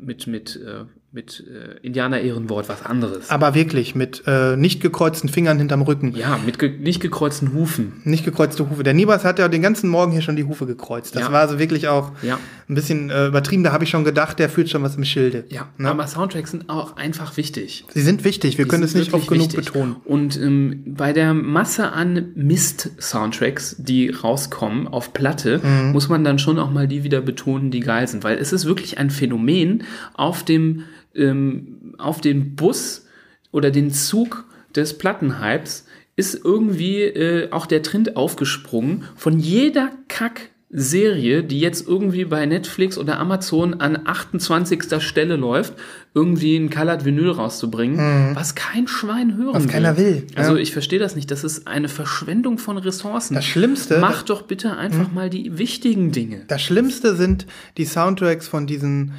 mit 0.00 0.26
mit 0.26 0.56
äh, 0.56 0.84
mit 1.14 1.44
äh, 1.46 1.76
Indianer 1.86 2.20
Ehrenwort 2.22 2.70
was 2.70 2.82
anderes. 2.86 3.28
Aber 3.28 3.54
wirklich, 3.54 3.94
mit 3.94 4.22
äh, 4.26 4.56
nicht 4.56 4.80
gekreuzten 4.80 5.28
Fingern 5.28 5.58
hinterm 5.58 5.82
Rücken. 5.82 6.14
ja, 6.16 6.38
mit 6.44 6.58
ge 6.58 6.70
nicht 6.78 7.00
gekreuzten 7.00 7.52
Hufen. 7.52 8.00
Nicht 8.04 8.24
gekreuzte 8.24 8.70
Hufe. 8.70 8.82
Der 8.82 8.94
Nibas 8.94 9.22
hat 9.22 9.38
ja 9.38 9.48
den 9.48 9.60
ganzen 9.60 9.90
Morgen 9.90 10.12
hier 10.12 10.22
schon 10.22 10.36
die 10.36 10.44
Hufe 10.44 10.64
gekreuzt. 10.64 11.14
Das 11.14 11.24
Ja. 11.24 11.32
war 11.32 11.40
also 11.40 11.58
wirklich 11.58 11.88
auch 11.88 12.12
Ja. 12.22 12.38
ein 12.66 12.74
bisschen 12.74 13.10
äh, 13.10 13.26
übertrieben. 13.26 13.62
Da 13.62 13.72
habe 13.72 13.84
ich 13.84 13.90
schon 13.90 14.04
gedacht, 14.04 14.38
der 14.38 14.48
fühlt 14.48 14.70
schon 14.70 14.82
was 14.82 14.96
im 14.96 15.04
Schilde. 15.04 15.44
Ja, 15.50 15.68
Ne? 15.76 15.90
aber 15.90 16.06
Soundtracks 16.06 16.50
sind 16.52 16.70
auch 16.70 16.96
einfach 16.96 17.36
wichtig. 17.36 17.84
Sie 17.92 18.00
sind 18.00 18.24
wichtig. 18.24 18.56
Wir 18.56 18.64
Die 18.64 18.70
können 18.70 18.82
es 18.82 18.94
nicht 18.94 19.12
oft 19.12 19.28
genug 19.28 19.48
wichtig. 19.52 19.66
betonen. 19.66 19.96
Und 20.06 20.40
ähm, 20.40 20.82
bei 20.86 21.12
der 21.12 21.34
Masse 21.34 21.92
an 21.92 22.32
Mist-Soundtracks, 22.36 23.76
die 23.78 24.08
rauskommen 24.10 24.88
auf 24.88 25.12
Platte, 25.12 25.60
Mhm. 25.62 25.92
muss 25.92 26.08
man 26.08 26.24
dann 26.24 26.38
schon 26.38 26.58
auch 26.58 26.70
mal 26.70 26.88
die 26.88 27.04
wieder 27.04 27.20
betonen, 27.20 27.70
die 27.70 27.80
geil 27.80 28.06
sind. 28.08 28.24
Weil 28.24 28.38
es 28.38 28.52
ist 28.52 28.64
wirklich 28.64 28.98
ein 28.98 29.10
Phänomen 29.10 29.84
auf 30.14 30.42
dem, 30.42 30.84
ähm, 31.14 31.94
auf 31.98 32.20
dem 32.20 32.54
Bus 32.56 33.06
oder 33.50 33.70
den 33.70 33.90
Zug 33.90 34.44
des 34.74 34.96
Plattenhypes 34.98 35.86
ist 36.16 36.40
irgendwie 36.44 37.00
äh, 37.02 37.50
auch 37.50 37.66
der 37.66 37.82
Trend 37.82 38.16
aufgesprungen 38.16 39.04
von 39.16 39.38
jeder 39.38 39.90
Kack 40.08 40.50
Serie, 40.74 41.42
die 41.44 41.60
jetzt 41.60 41.86
irgendwie 41.86 42.24
bei 42.24 42.46
Netflix 42.46 42.96
oder 42.96 43.18
Amazon 43.20 43.74
an 43.74 44.06
28. 44.06 45.02
Stelle 45.02 45.36
läuft, 45.36 45.74
irgendwie 46.14 46.56
ein 46.56 46.70
Colored 46.70 47.04
Vinyl 47.04 47.28
rauszubringen, 47.28 48.34
was 48.34 48.54
kein 48.54 48.88
Schwein 48.88 49.36
hören 49.36 49.48
Mhm. 49.50 49.54
Was 49.54 49.64
will. 49.64 49.70
keiner 49.70 49.96
will, 49.98 50.26
Also 50.34 50.54
ja. 50.56 50.62
ich 50.62 50.72
verstehe 50.72 50.98
das 50.98 51.14
nicht. 51.14 51.30
Das 51.30 51.44
ist 51.44 51.66
eine 51.68 51.88
Verschwendung 51.90 52.56
von 52.56 52.78
Ressourcen. 52.78 53.34
Das 53.34 53.44
Schlimmste- 53.44 53.98
Mach 54.00 54.22
doch 54.22 54.42
bitte 54.42 54.74
einfach 54.78 55.08
Mhm. 55.08 55.14
mal 55.14 55.28
die 55.28 55.58
wichtigen 55.58 56.10
Dinge. 56.10 56.44
Das 56.48 56.62
Schlimmste 56.62 57.16
sind 57.16 57.46
die 57.76 57.84
Soundtracks 57.84 58.48
von 58.48 58.66
diesen 58.66 59.12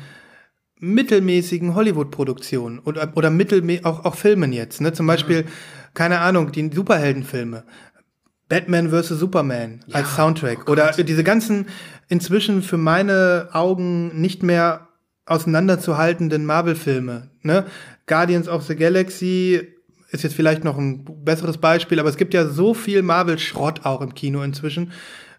mittelmäßigen 0.84 1.76
Hollywood-Produktionen 1.76 2.80
oder, 2.80 3.14
oder 3.16 3.30
mittelmä 3.30 3.80
auch, 3.84 4.04
auch 4.04 4.16
Filmen 4.16 4.52
jetzt. 4.52 4.82
Ne? 4.82 4.92
Zum 4.92 5.08
Beispiel, 5.08 5.46
keine 5.94 6.20
Ahnung, 6.20 6.52
die 6.52 6.70
Superheldenfilme. 6.74 7.64
Batman 8.50 8.90
vs. 8.90 9.08
Superman 9.08 9.80
als 9.94 10.16
Soundtrack. 10.16 10.70
Oder 10.70 10.92
diese 10.92 11.24
ganzen 11.24 11.68
inzwischen 12.10 12.62
für 12.62 12.78
meine 12.78 13.50
Augen 13.54 14.20
nicht 14.20 14.44
mehr 14.44 14.90
auseinanderzuhaltenden 15.26 16.46
Marvel-Filme. 16.46 17.32
Ne? 17.42 17.66
Guardians 18.06 18.50
of 18.50 18.64
the 18.64 18.76
Galaxy 18.76 19.62
ist 20.12 20.24
jetzt 20.24 20.36
vielleicht 20.36 20.66
noch 20.66 20.78
ein 20.78 21.06
besseres 21.24 21.58
Beispiel, 21.58 22.00
aber 22.00 22.10
es 22.10 22.18
gibt 22.18 22.34
ja 22.34 22.46
so 22.46 22.74
viel 22.74 23.02
Marvel-Schrott 23.02 23.86
auch 23.86 24.02
im 24.02 24.14
Kino 24.14 24.44
inzwischen. 24.44 24.92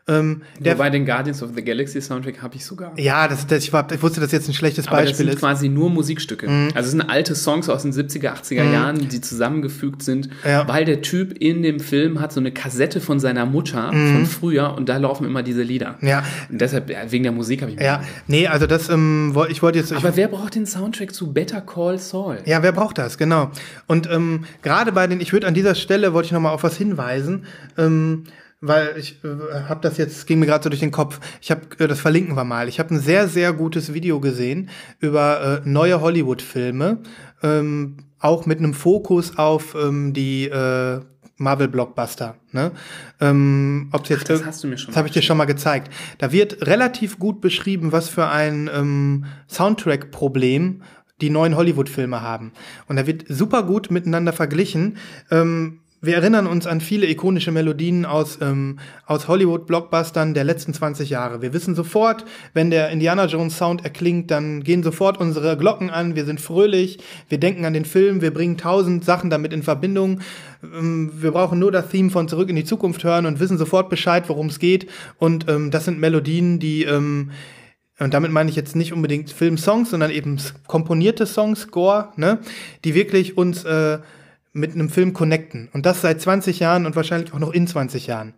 Ähm, 0.06 0.42
der, 0.60 0.74
Wobei 0.74 0.90
den 0.90 1.06
Guardians 1.06 1.42
of 1.42 1.50
the 1.56 1.64
Galaxy 1.64 1.98
Soundtrack 2.00 2.42
habe 2.42 2.56
ich 2.56 2.64
sogar. 2.66 2.92
ja, 2.98 3.26
das, 3.26 3.46
das, 3.46 3.64
ich, 3.64 3.72
war, 3.72 3.90
ich 3.90 4.02
wusste, 4.02 4.20
dass 4.20 4.32
jetzt 4.32 4.46
ein 4.48 4.52
schlechtes 4.52 4.86
Aber 4.86 4.98
das 4.98 5.06
Beispiel 5.12 5.26
sind 5.26 5.34
ist. 5.36 5.40
quasi 5.40 5.68
nur 5.70 5.88
Musikstücke. 5.88 6.46
Also 6.74 6.80
es 6.86 6.90
sind 6.90 7.00
alte 7.00 7.34
Songs 7.34 7.70
aus 7.70 7.82
den 7.82 7.92
70er, 7.92 8.34
80er 8.34 8.70
Jahren, 8.70 9.08
die 9.08 9.20
zusammengefügt 9.22 10.02
sind, 10.02 10.28
Ja. 10.46 10.68
weil 10.68 10.84
der 10.84 11.00
Typ 11.00 11.32
in 11.38 11.62
dem 11.62 11.80
Film 11.80 12.20
hat 12.20 12.32
so 12.34 12.40
eine 12.40 12.52
Kassette 12.52 13.00
von 13.00 13.18
seiner 13.18 13.46
Mutter 13.46 13.88
von 13.92 14.26
früher 14.26 14.74
und 14.76 14.90
da 14.90 14.98
laufen 14.98 15.24
immer 15.24 15.42
diese 15.42 15.62
Lieder. 15.62 15.96
Ja. 16.02 16.22
Und 16.50 16.60
deshalb, 16.60 16.92
wegen 17.10 17.22
der 17.22 17.32
Musik 17.32 17.62
habe 17.62 17.72
ich 17.72 17.78
mir 17.78 17.84
Ja, 17.84 18.02
nee, 18.26 18.46
also 18.46 18.66
das, 18.66 18.90
ähm, 18.90 19.34
ich 19.48 19.62
wollte 19.62 19.78
jetzt. 19.78 19.90
Ich, 19.90 19.96
Aber 19.96 20.16
wer 20.16 20.28
braucht 20.28 20.54
den 20.54 20.66
Soundtrack 20.66 21.14
zu 21.14 21.32
Better 21.32 21.62
Call 21.62 21.98
Saul? 21.98 22.40
Ja, 22.44 22.62
wer 22.62 22.72
braucht 22.72 22.98
das, 22.98 23.16
genau. 23.16 23.50
Und 23.86 24.06
ähm, 24.10 24.44
gerade 24.60 24.92
bei 24.92 25.06
den, 25.06 25.20
ich 25.22 25.32
würde 25.32 25.46
an 25.46 25.54
dieser 25.54 25.74
Stelle, 25.74 26.12
wollte 26.12 26.26
ich 26.26 26.32
noch 26.32 26.40
mal 26.40 26.50
auf 26.50 26.62
was 26.62 26.76
hinweisen, 26.76 27.46
ähm, 27.78 28.24
weil 28.60 28.94
ich 28.96 29.22
äh, 29.24 29.68
habe 29.68 29.80
das 29.82 29.96
jetzt, 29.98 30.26
ging 30.26 30.38
mir 30.38 30.46
gerade 30.46 30.64
so 30.64 30.70
durch 30.70 30.80
den 30.80 30.90
Kopf, 30.90 31.20
ich 31.40 31.50
habe, 31.50 31.62
äh, 31.78 31.86
das 31.88 32.00
verlinken 32.00 32.36
wir 32.36 32.44
mal, 32.44 32.68
ich 32.68 32.78
habe 32.78 32.94
ein 32.94 33.00
sehr, 33.00 33.28
sehr 33.28 33.52
gutes 33.52 33.92
Video 33.94 34.20
gesehen 34.20 34.70
über 35.00 35.62
äh, 35.64 35.68
neue 35.68 36.00
Hollywood-Filme, 36.00 36.98
ähm, 37.42 37.96
auch 38.18 38.46
mit 38.46 38.58
einem 38.58 38.74
Fokus 38.74 39.36
auf 39.36 39.74
ähm, 39.74 40.12
die 40.14 40.46
äh, 40.48 41.00
Marvel-Blockbuster. 41.36 42.36
Ne? 42.52 42.70
Ähm, 43.20 43.90
ob's 43.92 44.08
jetzt 44.08 44.30
das 44.30 44.40
irg- 44.40 44.46
hast 44.46 44.62
du 44.64 44.68
mir 44.68 44.78
schon 44.78 44.88
Das 44.92 44.96
habe 44.96 45.08
ich 45.08 45.14
dir 45.14 45.20
schon 45.20 45.36
mal 45.36 45.46
gezeigt. 45.46 45.92
Da 46.18 46.30
wird 46.32 46.66
relativ 46.66 47.18
gut 47.18 47.40
beschrieben, 47.40 47.90
was 47.92 48.08
für 48.08 48.28
ein 48.28 48.70
ähm, 48.72 49.24
Soundtrack-Problem 49.48 50.82
die 51.20 51.30
neuen 51.30 51.56
Hollywood-Filme 51.56 52.22
haben. 52.22 52.52
Und 52.86 52.96
da 52.96 53.06
wird 53.06 53.24
super 53.28 53.64
gut 53.64 53.90
miteinander 53.90 54.32
verglichen. 54.32 54.96
Ähm, 55.30 55.80
wir 56.06 56.14
erinnern 56.14 56.46
uns 56.46 56.66
an 56.66 56.80
viele 56.80 57.08
ikonische 57.08 57.50
Melodien 57.50 58.04
aus, 58.04 58.38
ähm, 58.40 58.78
aus 59.06 59.28
Hollywood-Blockbustern 59.28 60.34
der 60.34 60.44
letzten 60.44 60.74
20 60.74 61.10
Jahre. 61.10 61.42
Wir 61.42 61.52
wissen 61.52 61.74
sofort, 61.74 62.24
wenn 62.52 62.70
der 62.70 62.90
Indiana 62.90 63.26
Jones 63.26 63.56
Sound 63.56 63.84
erklingt, 63.84 64.30
dann 64.30 64.62
gehen 64.62 64.82
sofort 64.82 65.18
unsere 65.18 65.56
Glocken 65.56 65.90
an, 65.90 66.16
wir 66.16 66.24
sind 66.24 66.40
fröhlich, 66.40 66.98
wir 67.28 67.38
denken 67.38 67.64
an 67.64 67.72
den 67.72 67.84
Film, 67.84 68.20
wir 68.20 68.32
bringen 68.32 68.56
tausend 68.56 69.04
Sachen 69.04 69.30
damit 69.30 69.52
in 69.52 69.62
Verbindung. 69.62 70.20
Ähm, 70.62 71.12
wir 71.14 71.32
brauchen 71.32 71.58
nur 71.58 71.72
das 71.72 71.88
Theme 71.88 72.10
von 72.10 72.28
Zurück 72.28 72.48
in 72.48 72.56
die 72.56 72.64
Zukunft 72.64 73.04
hören 73.04 73.26
und 73.26 73.40
wissen 73.40 73.58
sofort 73.58 73.88
Bescheid, 73.88 74.28
worum 74.28 74.46
es 74.46 74.58
geht. 74.58 74.88
Und 75.18 75.48
ähm, 75.48 75.70
das 75.70 75.84
sind 75.84 75.98
Melodien, 75.98 76.58
die 76.58 76.84
ähm, 76.84 77.30
und 78.00 78.12
damit 78.12 78.32
meine 78.32 78.50
ich 78.50 78.56
jetzt 78.56 78.74
nicht 78.74 78.92
unbedingt 78.92 79.30
Filmsongs, 79.30 79.90
sondern 79.90 80.10
eben 80.10 80.36
komponierte 80.66 81.26
Songs, 81.26 81.60
Score, 81.60 82.08
ne, 82.16 82.40
die 82.84 82.94
wirklich 82.94 83.38
uns 83.38 83.64
äh, 83.64 83.98
mit 84.54 84.72
einem 84.72 84.88
Film 84.88 85.12
connecten. 85.12 85.68
Und 85.72 85.84
das 85.84 86.00
seit 86.00 86.20
20 86.20 86.60
Jahren 86.60 86.86
und 86.86 86.96
wahrscheinlich 86.96 87.34
auch 87.34 87.38
noch 87.40 87.52
in 87.52 87.66
20 87.66 88.06
Jahren. 88.06 88.34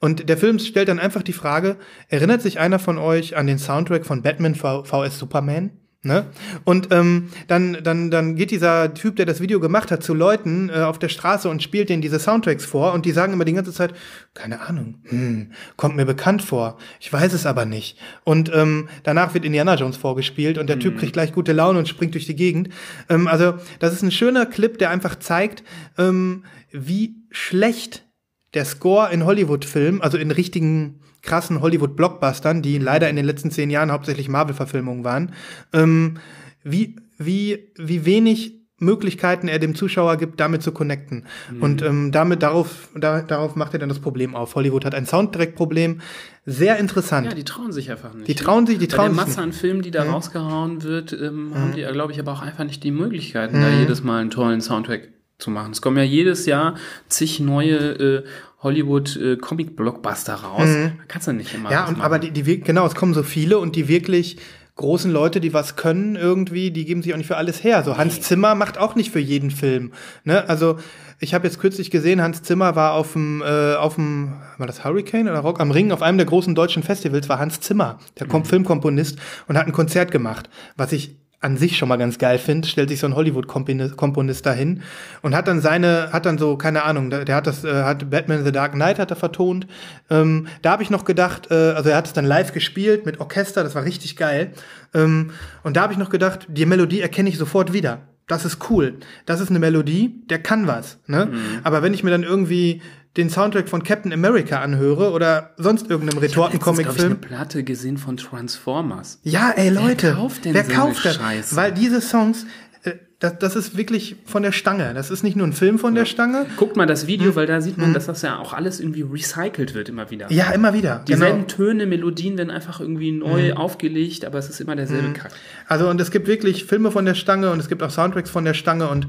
Und 0.00 0.28
der 0.28 0.38
Film 0.38 0.58
stellt 0.58 0.88
dann 0.88 0.98
einfach 0.98 1.22
die 1.22 1.34
Frage, 1.34 1.76
erinnert 2.08 2.42
sich 2.42 2.58
einer 2.58 2.78
von 2.78 2.98
euch 2.98 3.36
an 3.36 3.46
den 3.46 3.58
Soundtrack 3.58 4.06
von 4.06 4.22
Batman 4.22 4.54
vs. 4.54 5.18
Superman? 5.18 5.70
Ne? 6.08 6.24
Und 6.64 6.88
ähm, 6.90 7.28
dann, 7.48 7.76
dann, 7.84 8.10
dann 8.10 8.34
geht 8.34 8.50
dieser 8.50 8.94
Typ, 8.94 9.16
der 9.16 9.26
das 9.26 9.42
Video 9.42 9.60
gemacht 9.60 9.90
hat, 9.90 10.02
zu 10.02 10.14
Leuten 10.14 10.70
äh, 10.70 10.78
auf 10.80 10.98
der 10.98 11.10
Straße 11.10 11.50
und 11.50 11.62
spielt 11.62 11.90
denen 11.90 12.00
diese 12.00 12.18
Soundtracks 12.18 12.64
vor 12.64 12.94
und 12.94 13.04
die 13.04 13.12
sagen 13.12 13.34
immer 13.34 13.44
die 13.44 13.52
ganze 13.52 13.74
Zeit, 13.74 13.92
keine 14.32 14.62
Ahnung, 14.62 14.94
hm, 15.04 15.52
kommt 15.76 15.96
mir 15.96 16.06
bekannt 16.06 16.40
vor, 16.40 16.78
ich 16.98 17.12
weiß 17.12 17.34
es 17.34 17.44
aber 17.44 17.66
nicht. 17.66 17.98
Und 18.24 18.50
ähm, 18.54 18.88
danach 19.02 19.34
wird 19.34 19.44
Indiana 19.44 19.74
Jones 19.74 19.98
vorgespielt 19.98 20.56
und 20.56 20.68
der 20.68 20.78
Typ 20.78 20.98
kriegt 20.98 21.12
gleich 21.12 21.32
gute 21.32 21.52
Laune 21.52 21.78
und 21.78 21.88
springt 21.88 22.14
durch 22.14 22.24
die 22.24 22.36
Gegend. 22.36 22.70
Ähm, 23.10 23.28
also 23.28 23.54
das 23.78 23.92
ist 23.92 24.02
ein 24.02 24.10
schöner 24.10 24.46
Clip, 24.46 24.78
der 24.78 24.88
einfach 24.88 25.16
zeigt, 25.18 25.62
ähm, 25.98 26.44
wie 26.72 27.16
schlecht 27.30 28.07
der 28.54 28.64
Score 28.64 29.12
in 29.12 29.24
Hollywood-Filmen, 29.24 30.00
also 30.00 30.16
in 30.18 30.30
richtigen 30.30 31.00
krassen 31.22 31.60
Hollywood-Blockbustern, 31.60 32.62
die 32.62 32.78
leider 32.78 33.08
in 33.10 33.16
den 33.16 33.24
letzten 33.24 33.50
zehn 33.50 33.70
Jahren 33.70 33.92
hauptsächlich 33.92 34.28
Marvel-Verfilmungen 34.28 35.04
waren, 35.04 35.32
ähm, 35.72 36.14
wie, 36.62 36.96
wie, 37.18 37.72
wie 37.76 38.04
wenig 38.04 38.54
Möglichkeiten 38.80 39.48
er 39.48 39.58
dem 39.58 39.74
Zuschauer 39.74 40.16
gibt, 40.18 40.38
damit 40.38 40.62
zu 40.62 40.70
connecten. 40.70 41.26
Und 41.60 41.82
ähm, 41.82 42.12
damit 42.12 42.44
darauf, 42.44 42.88
da, 42.94 43.22
darauf 43.22 43.56
macht 43.56 43.72
er 43.72 43.80
dann 43.80 43.88
das 43.88 43.98
Problem 43.98 44.36
auf. 44.36 44.54
Hollywood 44.54 44.84
hat 44.84 44.94
ein 44.94 45.04
Soundtrack-Problem. 45.04 46.00
Sehr 46.46 46.78
interessant. 46.78 47.26
Ja, 47.26 47.34
die 47.34 47.42
trauen 47.42 47.72
sich 47.72 47.90
einfach 47.90 48.14
nicht. 48.14 48.28
Die 48.28 48.36
trauen 48.36 48.68
sich- 48.68 48.78
die 48.78 48.86
Bei 48.86 48.94
trauen 48.96 49.16
der 49.16 49.24
sich 49.24 49.34
Masse 49.36 49.42
an 49.42 49.52
Filmen, 49.52 49.82
die 49.82 49.90
da 49.90 50.04
rausgehauen 50.04 50.84
wird, 50.84 51.12
ähm, 51.12 51.52
haben 51.56 51.72
die, 51.74 51.82
glaube 51.82 52.12
ich, 52.12 52.20
aber 52.20 52.30
auch 52.32 52.40
einfach 52.42 52.62
nicht 52.64 52.84
die 52.84 52.92
Möglichkeiten, 52.92 53.60
da 53.60 53.68
Mhm. 53.68 53.80
jedes 53.80 54.04
Mal 54.04 54.20
einen 54.20 54.30
tollen 54.30 54.60
Soundtrack 54.60 55.08
zu 55.38 55.50
machen. 55.50 55.72
Es 55.72 55.80
kommen 55.80 55.96
ja 55.96 56.02
jedes 56.02 56.46
Jahr 56.46 56.74
zig 57.08 57.40
neue 57.40 57.76
äh, 57.76 58.24
Hollywood 58.60 59.16
äh, 59.16 59.36
Comic-Blockbuster 59.36 60.34
raus. 60.34 60.68
Da 60.68 60.90
kannst 61.06 61.28
du 61.28 61.32
nicht 61.32 61.54
immer 61.54 61.68
Mhm. 61.68 61.72
Ja, 61.72 61.86
und 61.86 62.00
aber 62.00 62.18
die, 62.18 62.32
die 62.32 62.60
genau, 62.60 62.86
es 62.86 62.94
kommen 62.94 63.14
so 63.14 63.22
viele 63.22 63.58
und 63.58 63.76
die 63.76 63.88
wirklich 63.88 64.36
großen 64.74 65.10
Leute, 65.10 65.40
die 65.40 65.52
was 65.54 65.76
können 65.76 66.16
irgendwie, 66.16 66.70
die 66.70 66.84
geben 66.84 67.02
sich 67.02 67.12
auch 67.12 67.16
nicht 67.16 67.26
für 67.26 67.36
alles 67.36 67.62
her. 67.62 67.82
So 67.84 67.96
Hans 67.96 68.20
Zimmer 68.20 68.54
macht 68.54 68.78
auch 68.78 68.94
nicht 68.94 69.10
für 69.12 69.18
jeden 69.20 69.50
Film. 69.50 69.92
Ne? 70.24 70.48
Also 70.48 70.78
ich 71.20 71.34
habe 71.34 71.46
jetzt 71.46 71.60
kürzlich 71.60 71.90
gesehen, 71.90 72.22
Hans 72.22 72.42
Zimmer 72.42 72.74
war 72.76 72.94
auf 72.94 73.12
dem, 73.12 73.42
äh, 73.42 73.74
auf 73.74 73.96
dem, 73.96 74.34
war 74.56 74.66
das 74.66 74.84
Hurricane 74.84 75.28
oder 75.28 75.40
Rock 75.40 75.60
am 75.60 75.70
Ring? 75.70 75.90
Auf 75.92 76.02
einem 76.02 76.18
der 76.18 76.26
großen 76.26 76.54
deutschen 76.54 76.82
Festivals 76.82 77.28
war 77.28 77.38
Hans 77.38 77.60
Zimmer, 77.60 77.98
der 78.18 78.28
Kom 78.28 78.44
Filmkomponist, 78.44 79.18
und 79.46 79.58
hat 79.58 79.66
ein 79.66 79.72
Konzert 79.72 80.10
gemacht, 80.10 80.48
was 80.76 80.92
ich 80.92 81.16
an 81.40 81.56
sich 81.56 81.76
schon 81.78 81.88
mal 81.88 81.96
ganz 81.96 82.18
geil 82.18 82.38
finde, 82.38 82.66
stellt 82.66 82.88
sich 82.88 82.98
so 82.98 83.06
ein 83.06 83.14
Hollywood-Komponist 83.14 84.44
dahin 84.44 84.82
und 85.22 85.36
hat 85.36 85.46
dann 85.46 85.60
seine, 85.60 86.12
hat 86.12 86.26
dann 86.26 86.36
so, 86.36 86.56
keine 86.56 86.82
Ahnung, 86.82 87.10
der, 87.10 87.24
der 87.24 87.36
hat 87.36 87.46
das, 87.46 87.64
äh, 87.64 87.84
hat 87.84 88.10
Batman 88.10 88.44
The 88.44 88.50
Dark 88.50 88.72
Knight 88.72 88.98
hat 88.98 89.10
er 89.10 89.16
vertont. 89.16 89.66
Ähm, 90.10 90.48
da 90.62 90.72
habe 90.72 90.82
ich 90.82 90.90
noch 90.90 91.04
gedacht, 91.04 91.50
äh, 91.50 91.54
also 91.54 91.90
er 91.90 91.96
hat 91.96 92.06
es 92.06 92.12
dann 92.12 92.24
live 92.24 92.52
gespielt 92.52 93.06
mit 93.06 93.20
Orchester, 93.20 93.62
das 93.62 93.76
war 93.76 93.84
richtig 93.84 94.16
geil. 94.16 94.52
Ähm, 94.94 95.30
und 95.62 95.76
da 95.76 95.82
habe 95.82 95.92
ich 95.92 95.98
noch 95.98 96.10
gedacht, 96.10 96.46
die 96.48 96.66
Melodie 96.66 97.00
erkenne 97.00 97.28
ich 97.28 97.38
sofort 97.38 97.72
wieder. 97.72 98.00
Das 98.26 98.44
ist 98.44 98.68
cool. 98.68 98.98
Das 99.24 99.40
ist 99.40 99.48
eine 99.48 99.58
Melodie, 99.58 100.20
der 100.28 100.38
kann 100.38 100.66
was. 100.66 100.98
Ne? 101.06 101.32
Aber 101.64 101.82
wenn 101.82 101.94
ich 101.94 102.04
mir 102.04 102.10
dann 102.10 102.24
irgendwie 102.24 102.82
den 103.16 103.30
Soundtrack 103.30 103.68
von 103.68 103.82
Captain 103.82 104.12
America 104.12 104.60
anhöre 104.60 105.10
oder 105.12 105.50
sonst 105.56 105.90
irgendeinem 105.90 106.20
glaub 106.20 106.24
ich, 106.24 106.36
eine 106.36 106.44
Retortencomic-Film. 106.46 107.20
Platte 107.20 107.64
gesehen 107.64 107.96
von 107.98 108.16
Transformers. 108.16 109.18
Ja, 109.22 109.50
ey 109.56 109.70
Leute, 109.70 110.12
kauft 110.14 110.44
denn 110.44 110.54
wer 110.54 110.64
so 110.64 110.70
eine 110.72 110.80
kauft 110.80 111.04
das? 111.04 111.16
Scheiße? 111.16 111.56
Weil 111.56 111.72
diese 111.72 112.00
Songs, 112.00 112.46
äh, 112.84 112.92
das, 113.18 113.38
das 113.40 113.56
ist 113.56 113.76
wirklich 113.76 114.16
von 114.24 114.44
der 114.44 114.52
Stange. 114.52 114.94
Das 114.94 115.10
ist 115.10 115.24
nicht 115.24 115.34
nur 115.34 115.46
ein 115.48 115.52
Film 115.52 115.80
von 115.80 115.96
der 115.96 116.04
Stange. 116.04 116.46
Guckt 116.56 116.76
mal 116.76 116.86
das 116.86 117.08
Video, 117.08 117.34
weil 117.34 117.46
da 117.46 117.60
sieht 117.60 117.76
man, 117.76 117.92
dass 117.92 118.06
das 118.06 118.22
ja 118.22 118.38
auch 118.38 118.52
alles 118.52 118.78
irgendwie 118.78 119.02
recycelt 119.02 119.74
wird 119.74 119.88
immer 119.88 120.10
wieder. 120.12 120.26
Mhm. 120.26 120.36
Ja, 120.36 120.50
immer 120.52 120.72
wieder. 120.72 121.02
Dieselben 121.08 121.46
Genau. 121.46 121.48
Töne, 121.48 121.86
Melodien 121.86 122.38
werden 122.38 122.50
einfach 122.50 122.78
irgendwie 122.78 123.10
neu 123.10 123.54
aufgelegt, 123.54 124.24
aber 124.24 124.38
es 124.38 124.48
ist 124.48 124.60
immer 124.60 124.76
derselbe 124.76 125.12
Kack. 125.14 125.32
Also 125.66 125.88
und 125.90 126.00
es 126.00 126.12
gibt 126.12 126.28
wirklich 126.28 126.66
Filme 126.66 126.92
von 126.92 127.04
der 127.04 127.14
Stange 127.14 127.50
und 127.50 127.58
es 127.58 127.68
gibt 127.68 127.82
auch 127.82 127.90
Soundtracks 127.90 128.30
von 128.30 128.44
der 128.44 128.54
Stange 128.54 128.86
und 128.88 129.08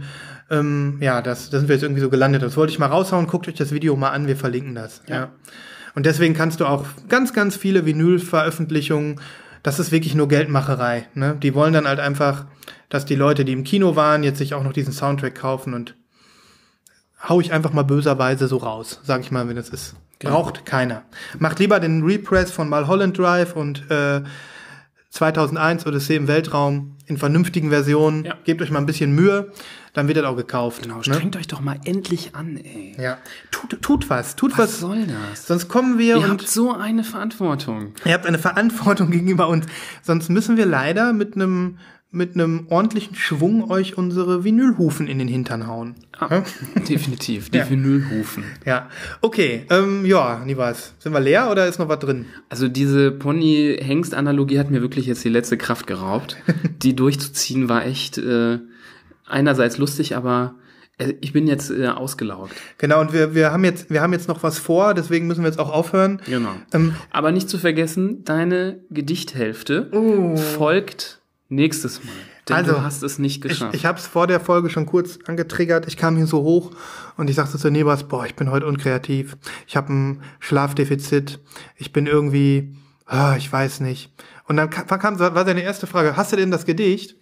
ähm, 0.49 0.97
ja, 1.01 1.21
das, 1.21 1.49
da 1.49 1.59
sind 1.59 1.67
wir 1.67 1.75
jetzt 1.75 1.83
irgendwie 1.83 2.01
so 2.01 2.09
gelandet. 2.09 2.41
Das 2.41 2.57
wollte 2.57 2.71
ich 2.71 2.79
mal 2.79 2.87
raushauen. 2.87 3.27
Guckt 3.27 3.47
euch 3.47 3.55
das 3.55 3.71
Video 3.71 3.95
mal 3.95 4.09
an, 4.09 4.27
wir 4.27 4.35
verlinken 4.35 4.75
das. 4.75 5.01
Ja. 5.07 5.29
Und 5.95 6.05
deswegen 6.05 6.33
kannst 6.33 6.59
du 6.59 6.65
auch 6.65 6.85
ganz, 7.07 7.33
ganz 7.33 7.55
viele 7.55 7.85
Vinyl-Veröffentlichungen, 7.85 9.19
das 9.63 9.79
ist 9.79 9.91
wirklich 9.91 10.15
nur 10.15 10.27
Geldmacherei. 10.27 11.07
Ne? 11.13 11.35
Die 11.41 11.53
wollen 11.53 11.73
dann 11.73 11.87
halt 11.87 11.99
einfach, 11.99 12.45
dass 12.87 13.05
die 13.05 13.15
Leute, 13.15 13.43
die 13.43 13.53
im 13.53 13.63
Kino 13.63 13.95
waren, 13.95 14.23
jetzt 14.23 14.37
sich 14.37 14.53
auch 14.53 14.63
noch 14.63 14.73
diesen 14.73 14.93
Soundtrack 14.93 15.35
kaufen 15.35 15.73
und 15.73 15.95
hau 17.27 17.41
ich 17.41 17.51
einfach 17.51 17.73
mal 17.73 17.83
böserweise 17.83 18.47
so 18.47 18.57
raus, 18.57 19.01
sag 19.03 19.21
ich 19.21 19.31
mal, 19.31 19.47
wenn 19.49 19.57
es 19.57 19.69
ist. 19.69 19.95
Braucht 20.19 20.65
keiner. 20.65 21.03
Macht 21.37 21.59
lieber 21.59 21.79
den 21.79 22.03
Repress 22.03 22.51
von 22.51 22.69
Mulholland 22.69 23.17
Drive 23.17 23.55
und 23.55 23.89
äh, 23.89 24.21
2001 25.11 25.85
Odyssee 25.85 26.15
im 26.15 26.27
Weltraum 26.27 26.97
in 27.05 27.17
vernünftigen 27.17 27.69
Versionen. 27.69 28.25
Ja. 28.25 28.37
Gebt 28.43 28.61
euch 28.61 28.69
mal 28.69 28.79
ein 28.79 28.85
bisschen 28.85 29.13
Mühe, 29.13 29.51
dann 29.93 30.07
wird 30.07 30.17
das 30.17 30.25
auch 30.25 30.35
gekauft. 30.37 30.83
Genau, 30.83 30.97
ne? 30.97 31.03
strengt 31.03 31.35
euch 31.35 31.47
doch 31.47 31.61
mal 31.61 31.79
endlich 31.85 32.35
an, 32.35 32.57
ey. 32.57 32.95
Ja. 32.99 33.17
Tut, 33.51 33.81
tut 33.81 34.09
was, 34.09 34.35
tut 34.35 34.51
Was 34.53 34.59
was. 34.59 34.79
soll 34.79 35.05
das? 35.05 35.47
Sonst 35.47 35.67
kommen 35.67 35.97
wir 35.97 36.15
Ihr 36.15 36.23
und 36.23 36.29
habt 36.29 36.47
so 36.47 36.73
eine 36.73 37.03
Verantwortung. 37.03 37.93
ihr 38.05 38.13
habt 38.13 38.25
eine 38.25 38.39
Verantwortung 38.39 39.11
gegenüber 39.11 39.47
uns. 39.47 39.65
Sonst 40.01 40.29
müssen 40.29 40.57
wir 40.57 40.65
leider 40.65 41.13
mit 41.13 41.35
einem 41.35 41.77
mit 42.11 42.33
einem 42.33 42.65
ordentlichen 42.69 43.13
Schwung 43.13 43.69
euch 43.69 43.95
unsere 43.95 44.43
Vinylhufen 44.43 45.05
in 45.05 45.19
den 45.19 45.27
Hintern 45.27 45.67
hauen. 45.67 45.93
Ah, 46.17 46.41
definitiv, 46.89 47.51
die 47.51 47.59
Ja. 47.59 47.69
Vinylhufen. 47.69 48.43
Ja, 48.65 48.89
okay. 49.21 49.67
Ähm, 49.69 50.07
ja, 50.07 50.41
nie 50.43 50.57
was. 50.57 50.95
Sind 50.97 51.13
wir 51.13 51.19
leer 51.19 51.51
oder 51.51 51.67
ist 51.67 51.77
noch 51.77 51.87
was 51.87 51.99
drin? 51.99 52.25
Also 52.49 52.67
diese 52.67 53.11
Pony-Hengst-Analogie 53.11 54.57
hat 54.57 54.71
mir 54.71 54.81
wirklich 54.81 55.05
jetzt 55.05 55.23
die 55.23 55.29
letzte 55.29 55.55
Kraft 55.57 55.85
geraubt. 55.85 56.37
die 56.81 56.95
durchzuziehen 56.95 57.69
war 57.69 57.85
echt 57.85 58.17
äh, 58.17 58.57
einerseits 59.29 59.77
lustig, 59.77 60.15
aber 60.15 60.55
Äh, 60.97 61.13
Ich 61.21 61.31
bin 61.31 61.47
jetzt 61.47 61.71
äh, 61.71 61.87
ausgelaugt. 61.87 62.51
Genau, 62.77 62.99
und 62.99 63.13
wir, 63.13 63.33
wir, 63.33 63.51
haben 63.53 63.63
jetzt, 63.63 63.89
wir 63.89 64.01
haben 64.01 64.11
jetzt 64.11 64.27
noch 64.27 64.43
was 64.43 64.59
vor, 64.59 64.93
deswegen 64.93 65.27
müssen 65.27 65.43
wir 65.43 65.47
jetzt 65.49 65.59
auch 65.59 65.71
aufhören. 65.71 66.21
Genau. 66.25 66.51
Ähm, 66.73 66.93
Aber 67.11 67.31
nicht 67.31 67.49
zu 67.49 67.57
vergessen, 67.57 68.25
deine 68.25 68.79
Gedichthälfte 68.89 69.89
folgt 70.57 71.21
nächstes 71.47 72.03
Mal. 72.03 72.11
Denn 72.47 72.55
Also, 72.57 72.71
du 72.73 72.81
hast 72.83 73.03
es 73.03 73.17
nicht 73.19 73.37
ich 73.37 73.41
geschafft. 73.41 73.75
ich 73.75 73.85
habe 73.85 73.97
es 73.99 74.07
vor 74.07 74.27
der 74.27 74.39
Folge 74.39 74.69
schon 74.69 74.85
kurz 74.85 75.19
angetriggert. 75.25 75.87
Ich 75.87 75.97
kam 75.97 76.17
hier 76.17 76.25
so 76.27 76.41
hoch 76.43 76.71
und 77.17 77.29
ich 77.29 77.35
sagte 77.35 77.57
zu 77.57 77.69
Nebras, 77.69 78.03
boah, 78.07 78.25
ich 78.25 78.35
bin 78.35 78.49
heute 78.51 78.65
unkreativ. 78.65 79.37
Ich 79.67 79.77
habe 79.77 79.93
ein 79.93 80.21
Schlafdefizit. 80.39 81.39
Ich 81.75 81.93
bin 81.93 82.07
irgendwie, 82.07 82.75
ah, 83.05 83.35
ich 83.37 83.51
weiß 83.51 83.79
nicht. 83.81 84.11
Und 84.47 84.57
dann 84.57 84.69
kam, 84.69 84.87
kam, 84.99 85.19
war 85.19 85.45
seine 85.45 85.61
erste 85.61 85.87
Frage, 85.87 86.17
hast 86.17 86.31
du 86.31 86.35
denn 86.37 86.51
das 86.51 86.65
Gedicht? 86.65 87.15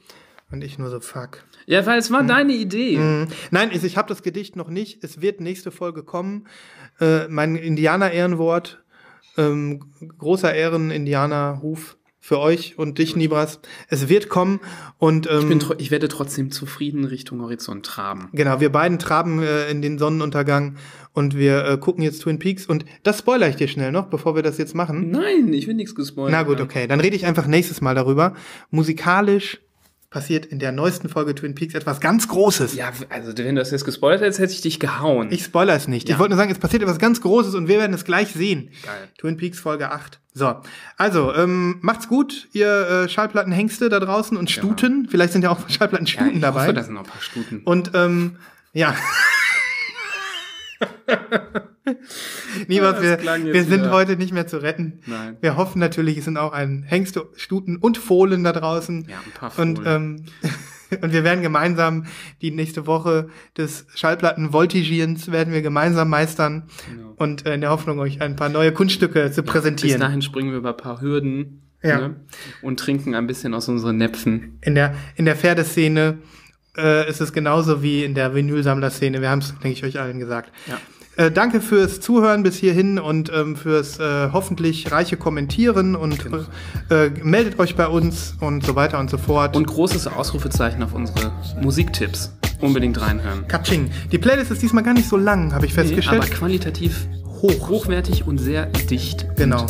Und 0.50 0.64
ich 0.64 0.80
nur 0.80 0.90
so, 0.90 1.00
fuck. 1.02 1.44
Ja, 1.68 1.86
weil 1.86 2.00
es 2.00 2.10
war 2.12 2.24
deine 2.24 2.54
Idee. 2.54 2.98
Mhm. 2.98 3.28
Nein, 3.52 3.70
ich, 3.72 3.84
ich 3.84 3.96
habe 3.98 4.08
das 4.10 4.24
Gedicht 4.24 4.56
noch 4.56 4.70
nicht. 4.70 5.04
Es 5.04 5.22
wird 5.22 5.40
nächste 5.42 5.70
Folge 5.72 6.02
kommen. 6.04 6.48
Äh, 7.00 7.28
mein 7.28 7.56
Indianer-Ehrenwort, 7.56 8.84
ähm, 9.38 9.94
großer 10.18 10.52
Ehren-Indianer-Ruf 10.56 11.98
für 12.20 12.40
euch 12.40 12.78
und 12.78 12.98
dich, 12.98 13.16
Nibras. 13.16 13.60
Es 13.88 14.10
wird 14.10 14.28
kommen 14.28 14.60
und 14.98 15.30
ähm, 15.30 15.40
Ich, 15.40 15.48
bin 15.48 15.60
tro- 15.60 15.76
ich 15.78 15.92
werde 15.92 16.10
trotzdem 16.10 16.52
zufrieden 16.52 17.06
Richtung 17.06 17.40
Horizont 17.42 17.86
traben. 17.86 18.30
genau, 18.34 18.60
wir 18.60 18.70
beiden 18.70 19.00
traben 19.00 19.42
äh, 19.42 19.70
in 19.70 19.82
den 19.82 19.98
Sonnenuntergang 19.98 20.76
und 21.14 21.38
wir 21.38 21.66
äh, 21.66 21.78
gucken 21.78 22.04
jetzt 22.04 22.24
Twin 22.24 22.38
Peaks 22.40 22.66
und 22.66 22.84
das 23.04 23.20
spoiler 23.20 23.48
ich 23.48 23.56
dir 23.56 23.70
schnell 23.70 23.94
noch, 23.94 24.08
bevor 24.08 24.36
wir 24.36 24.44
das 24.44 24.58
jetzt 24.58 24.76
machen. 24.76 25.10
Nein, 25.12 25.54
ich 25.54 25.68
will 25.68 25.76
nichts 25.76 25.96
gespoilert. 25.96 26.32
Na 26.34 26.44
gut, 26.44 26.60
okay, 26.60 26.86
dann 26.88 27.00
rede 27.00 27.16
ich 27.16 27.26
einfach 27.26 27.48
nächstes 27.48 27.80
Mal 27.80 27.96
darüber. 27.96 28.34
Musikalisch 28.72 29.60
passiert 30.10 30.46
in 30.46 30.60
der 30.60 30.72
neuesten 30.72 31.10
Folge 31.10 31.36
Twin 31.36 31.54
Peaks 31.54 31.74
etwas 31.74 32.00
ganz 32.00 32.28
Großes. 32.30 32.76
Ja, 32.76 32.92
also 33.10 33.38
wenn 33.38 33.56
du 33.56 33.62
das 33.62 33.72
jetzt 33.72 33.84
gespoilert 33.84 34.22
hättest, 34.22 34.40
hätte 34.40 34.54
ich 34.54 34.62
dich 34.62 34.80
gehauen. 34.80 35.28
Ich 35.32 35.44
spoiler 35.44 35.76
es 35.76 35.88
nicht. 35.88 36.06
Ich 36.06 36.12
Ja. 36.14 36.20
wollte 36.20 36.32
nur 36.32 36.38
sagen, 36.38 36.52
es 36.52 36.60
passiert 36.60 36.82
etwas 36.84 36.98
ganz 37.00 37.20
Großes 37.22 37.56
und 37.56 37.68
wir 37.68 37.78
werden 37.78 37.94
es 37.94 38.06
gleich 38.06 38.30
sehen. 38.30 38.70
Geil. 38.84 39.10
Twin 39.18 39.36
Peaks 39.38 39.60
Folge 39.60 39.92
8. 39.92 40.20
So, 40.34 40.56
also, 40.98 41.34
ähm, 41.34 41.80
macht's 41.82 42.08
gut, 42.08 42.48
ihr 42.54 42.68
äh, 43.06 43.10
Schallplattenhengste 43.10 43.90
da 43.90 44.00
draußen 44.00 44.38
und 44.38 44.50
Stuten. 44.52 45.08
Vielleicht 45.10 45.34
sind 45.34 45.42
ja 45.44 45.50
auch 45.50 45.60
ja, 45.62 45.70
Schallplattenstuten 45.70 46.36
ich 46.36 46.42
dabei. 46.42 46.64
hoffe, 46.64 46.74
da 46.74 46.84
sind 46.84 46.94
noch 46.94 47.02
ein 47.04 47.10
paar 47.10 47.22
Stuten. 47.22 47.62
Und 47.66 47.92
ähm, 47.94 48.38
ja. 48.74 48.96
Niemals, 52.68 53.00
Das 53.02 53.24
wir, 53.24 53.54
wir 53.54 53.64
sind 53.64 53.82
wieder- 53.82 53.92
heute 53.92 54.18
nicht 54.18 54.34
mehr 54.34 54.48
zu 54.48 54.58
retten. 54.62 55.00
Nein. 55.06 55.38
Wir 55.42 55.56
hoffen 55.58 55.80
natürlich, 55.80 56.18
es 56.18 56.26
sind 56.26 56.38
auch 56.38 56.52
ein 56.52 56.84
Hengste, 56.84 57.28
Stuten 57.36 57.78
und 57.78 57.98
Fohlen 57.98 58.44
da 58.44 58.52
draußen. 58.52 59.08
Ja, 59.10 59.18
ein 59.26 59.32
paar 59.32 59.58
Und, 59.60 59.82
ähm, 59.86 60.26
und 61.02 61.14
wir 61.14 61.24
werden 61.24 61.42
gemeinsam 61.42 62.06
die 62.42 62.52
nächste 62.52 62.88
Woche 62.88 63.30
des 63.58 63.88
Schallplatten-Voltigierens 63.96 65.32
werden 65.32 65.54
wir 65.54 65.62
gemeinsam 65.62 66.10
meistern 66.10 66.64
Genau. 66.94 67.14
und 67.18 67.46
äh, 67.46 67.54
in 67.56 67.62
der 67.62 67.70
Hoffnung, 67.70 68.00
euch 68.00 68.22
ein 68.22 68.36
paar 68.36 68.50
neue 68.50 68.72
Kunststücke 68.74 69.32
zu 69.32 69.44
Bis 69.44 69.52
präsentieren. 69.52 70.02
dahin 70.02 70.22
springen 70.22 70.52
wir 70.52 70.58
über 70.58 70.70
ein 70.72 70.78
paar 70.78 71.00
Hürden 71.02 71.62
Ja. 71.82 72.00
ne? 72.10 72.16
und 72.62 72.80
trinken 72.80 73.16
ein 73.16 73.28
bisschen 73.28 73.54
aus 73.54 73.70
unseren 73.70 73.98
Näpfen. 73.98 74.60
In 74.62 74.76
der, 74.76 74.94
in 75.16 75.24
der 75.26 75.36
Pferdeszene 75.38 76.18
äh, 76.78 77.10
ist 77.10 77.22
es 77.22 77.34
genauso 77.34 77.82
wie 77.82 78.04
in 78.04 78.14
der 78.14 78.34
Vinylsammler-Szene. 78.34 79.22
Wir 79.22 79.30
haben 79.30 79.40
es, 79.40 79.54
denke 79.64 79.70
ich, 79.70 79.84
euch 79.84 80.00
allen 80.00 80.20
gesagt. 80.20 80.52
Ja. 80.68 80.78
Äh, 81.18 81.32
danke 81.32 81.62
fürs 81.62 82.00
Zuhören 82.00 82.44
bis 82.44 82.58
hierhin 82.58 83.00
und 83.00 83.32
ähm, 83.34 83.56
fürs 83.56 84.00
äh, 84.00 84.30
hoffentlich 84.32 84.92
reiche 84.92 85.18
Kommentieren 85.18 85.96
und 85.96 86.20
äh, 86.92 87.10
meldet 87.24 87.58
euch 87.58 87.76
bei 87.76 87.88
uns 87.88 88.36
und 88.40 88.64
so 88.64 88.76
weiter 88.76 89.00
und 89.00 89.10
so 89.10 89.18
fort. 89.18 89.56
Und 89.56 89.66
großes 89.66 90.06
Ausrufezeichen 90.08 90.84
auf 90.84 90.94
unsere 90.94 91.32
Musiktipps. 91.60 92.32
Unbedingt 92.62 93.02
reinhören. 93.02 93.48
Katsching. 93.48 93.90
Die 94.12 94.20
Playlist 94.20 94.52
ist 94.52 94.62
diesmal 94.62 94.84
gar 94.84 94.94
nicht 94.94 95.10
so 95.10 95.18
lang, 95.18 95.54
habe 95.54 95.66
ich 95.66 95.72
Nee, 95.76 95.82
festgestellt. 95.82 96.22
aber 96.22 96.30
qualitativ 96.30 97.08
hoch, 97.42 97.70
hochwertig 97.70 98.26
und 98.28 98.38
sehr 98.38 98.68
dicht. 98.68 99.28
Genau. 99.38 99.66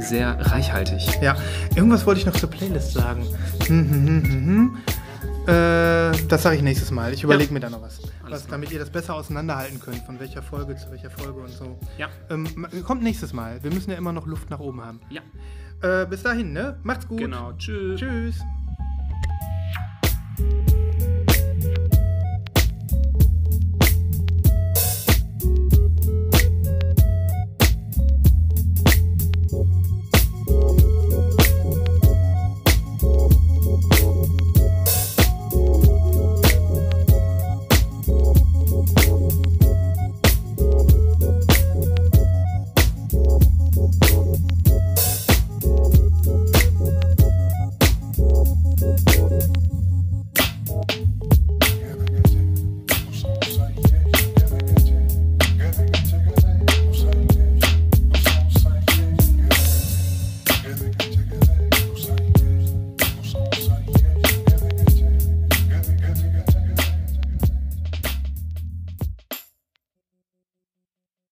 Sehr 0.00 0.36
reichhaltig. 0.40 1.02
ja, 1.22 1.36
irgendwas 1.74 2.06
wollte 2.06 2.20
ich 2.20 2.26
noch 2.26 2.34
zur 2.34 2.50
Playlist 2.50 2.92
sagen. 2.92 3.22
Hm, 3.66 3.90
hm, 3.90 4.06
hm, 4.06 4.22
hm, 4.22 4.46
hm. 4.46 4.76
Äh, 5.48 6.12
das 6.28 6.42
sage 6.42 6.56
ich 6.56 6.62
nächstes 6.62 6.90
Mal. 6.90 7.14
Ich 7.14 7.24
überlege 7.24 7.54
mir 7.54 7.60
da 7.60 7.70
noch 7.70 7.80
was. 7.80 8.02
was 8.28 8.46
damit 8.46 8.70
ihr 8.70 8.78
das 8.78 8.90
besser 8.90 9.14
auseinanderhalten 9.14 9.80
könnt, 9.80 10.04
von 10.04 10.20
welcher 10.20 10.42
Folge 10.42 10.76
zu 10.76 10.90
welcher 10.90 11.10
Folge 11.10 11.40
und 11.40 11.48
so. 11.48 11.78
Ja. 11.96 12.08
Ähm, 12.28 12.66
kommt 12.84 13.02
nächstes 13.02 13.32
Mal. 13.32 13.62
Wir 13.62 13.72
müssen 13.72 13.90
ja 13.90 13.96
immer 13.96 14.12
noch 14.12 14.26
Luft 14.26 14.50
nach 14.50 14.60
oben 14.60 14.84
haben. 14.84 15.00
Ja. 15.08 15.22
Äh, 15.80 16.06
bis 16.06 16.22
dahin, 16.22 16.52
ne? 16.52 16.78
Macht's 16.82 17.08
gut. 17.08 17.18
Genau. 17.18 17.52
Tschüss. 17.54 17.98
Tschüss. 17.98 18.42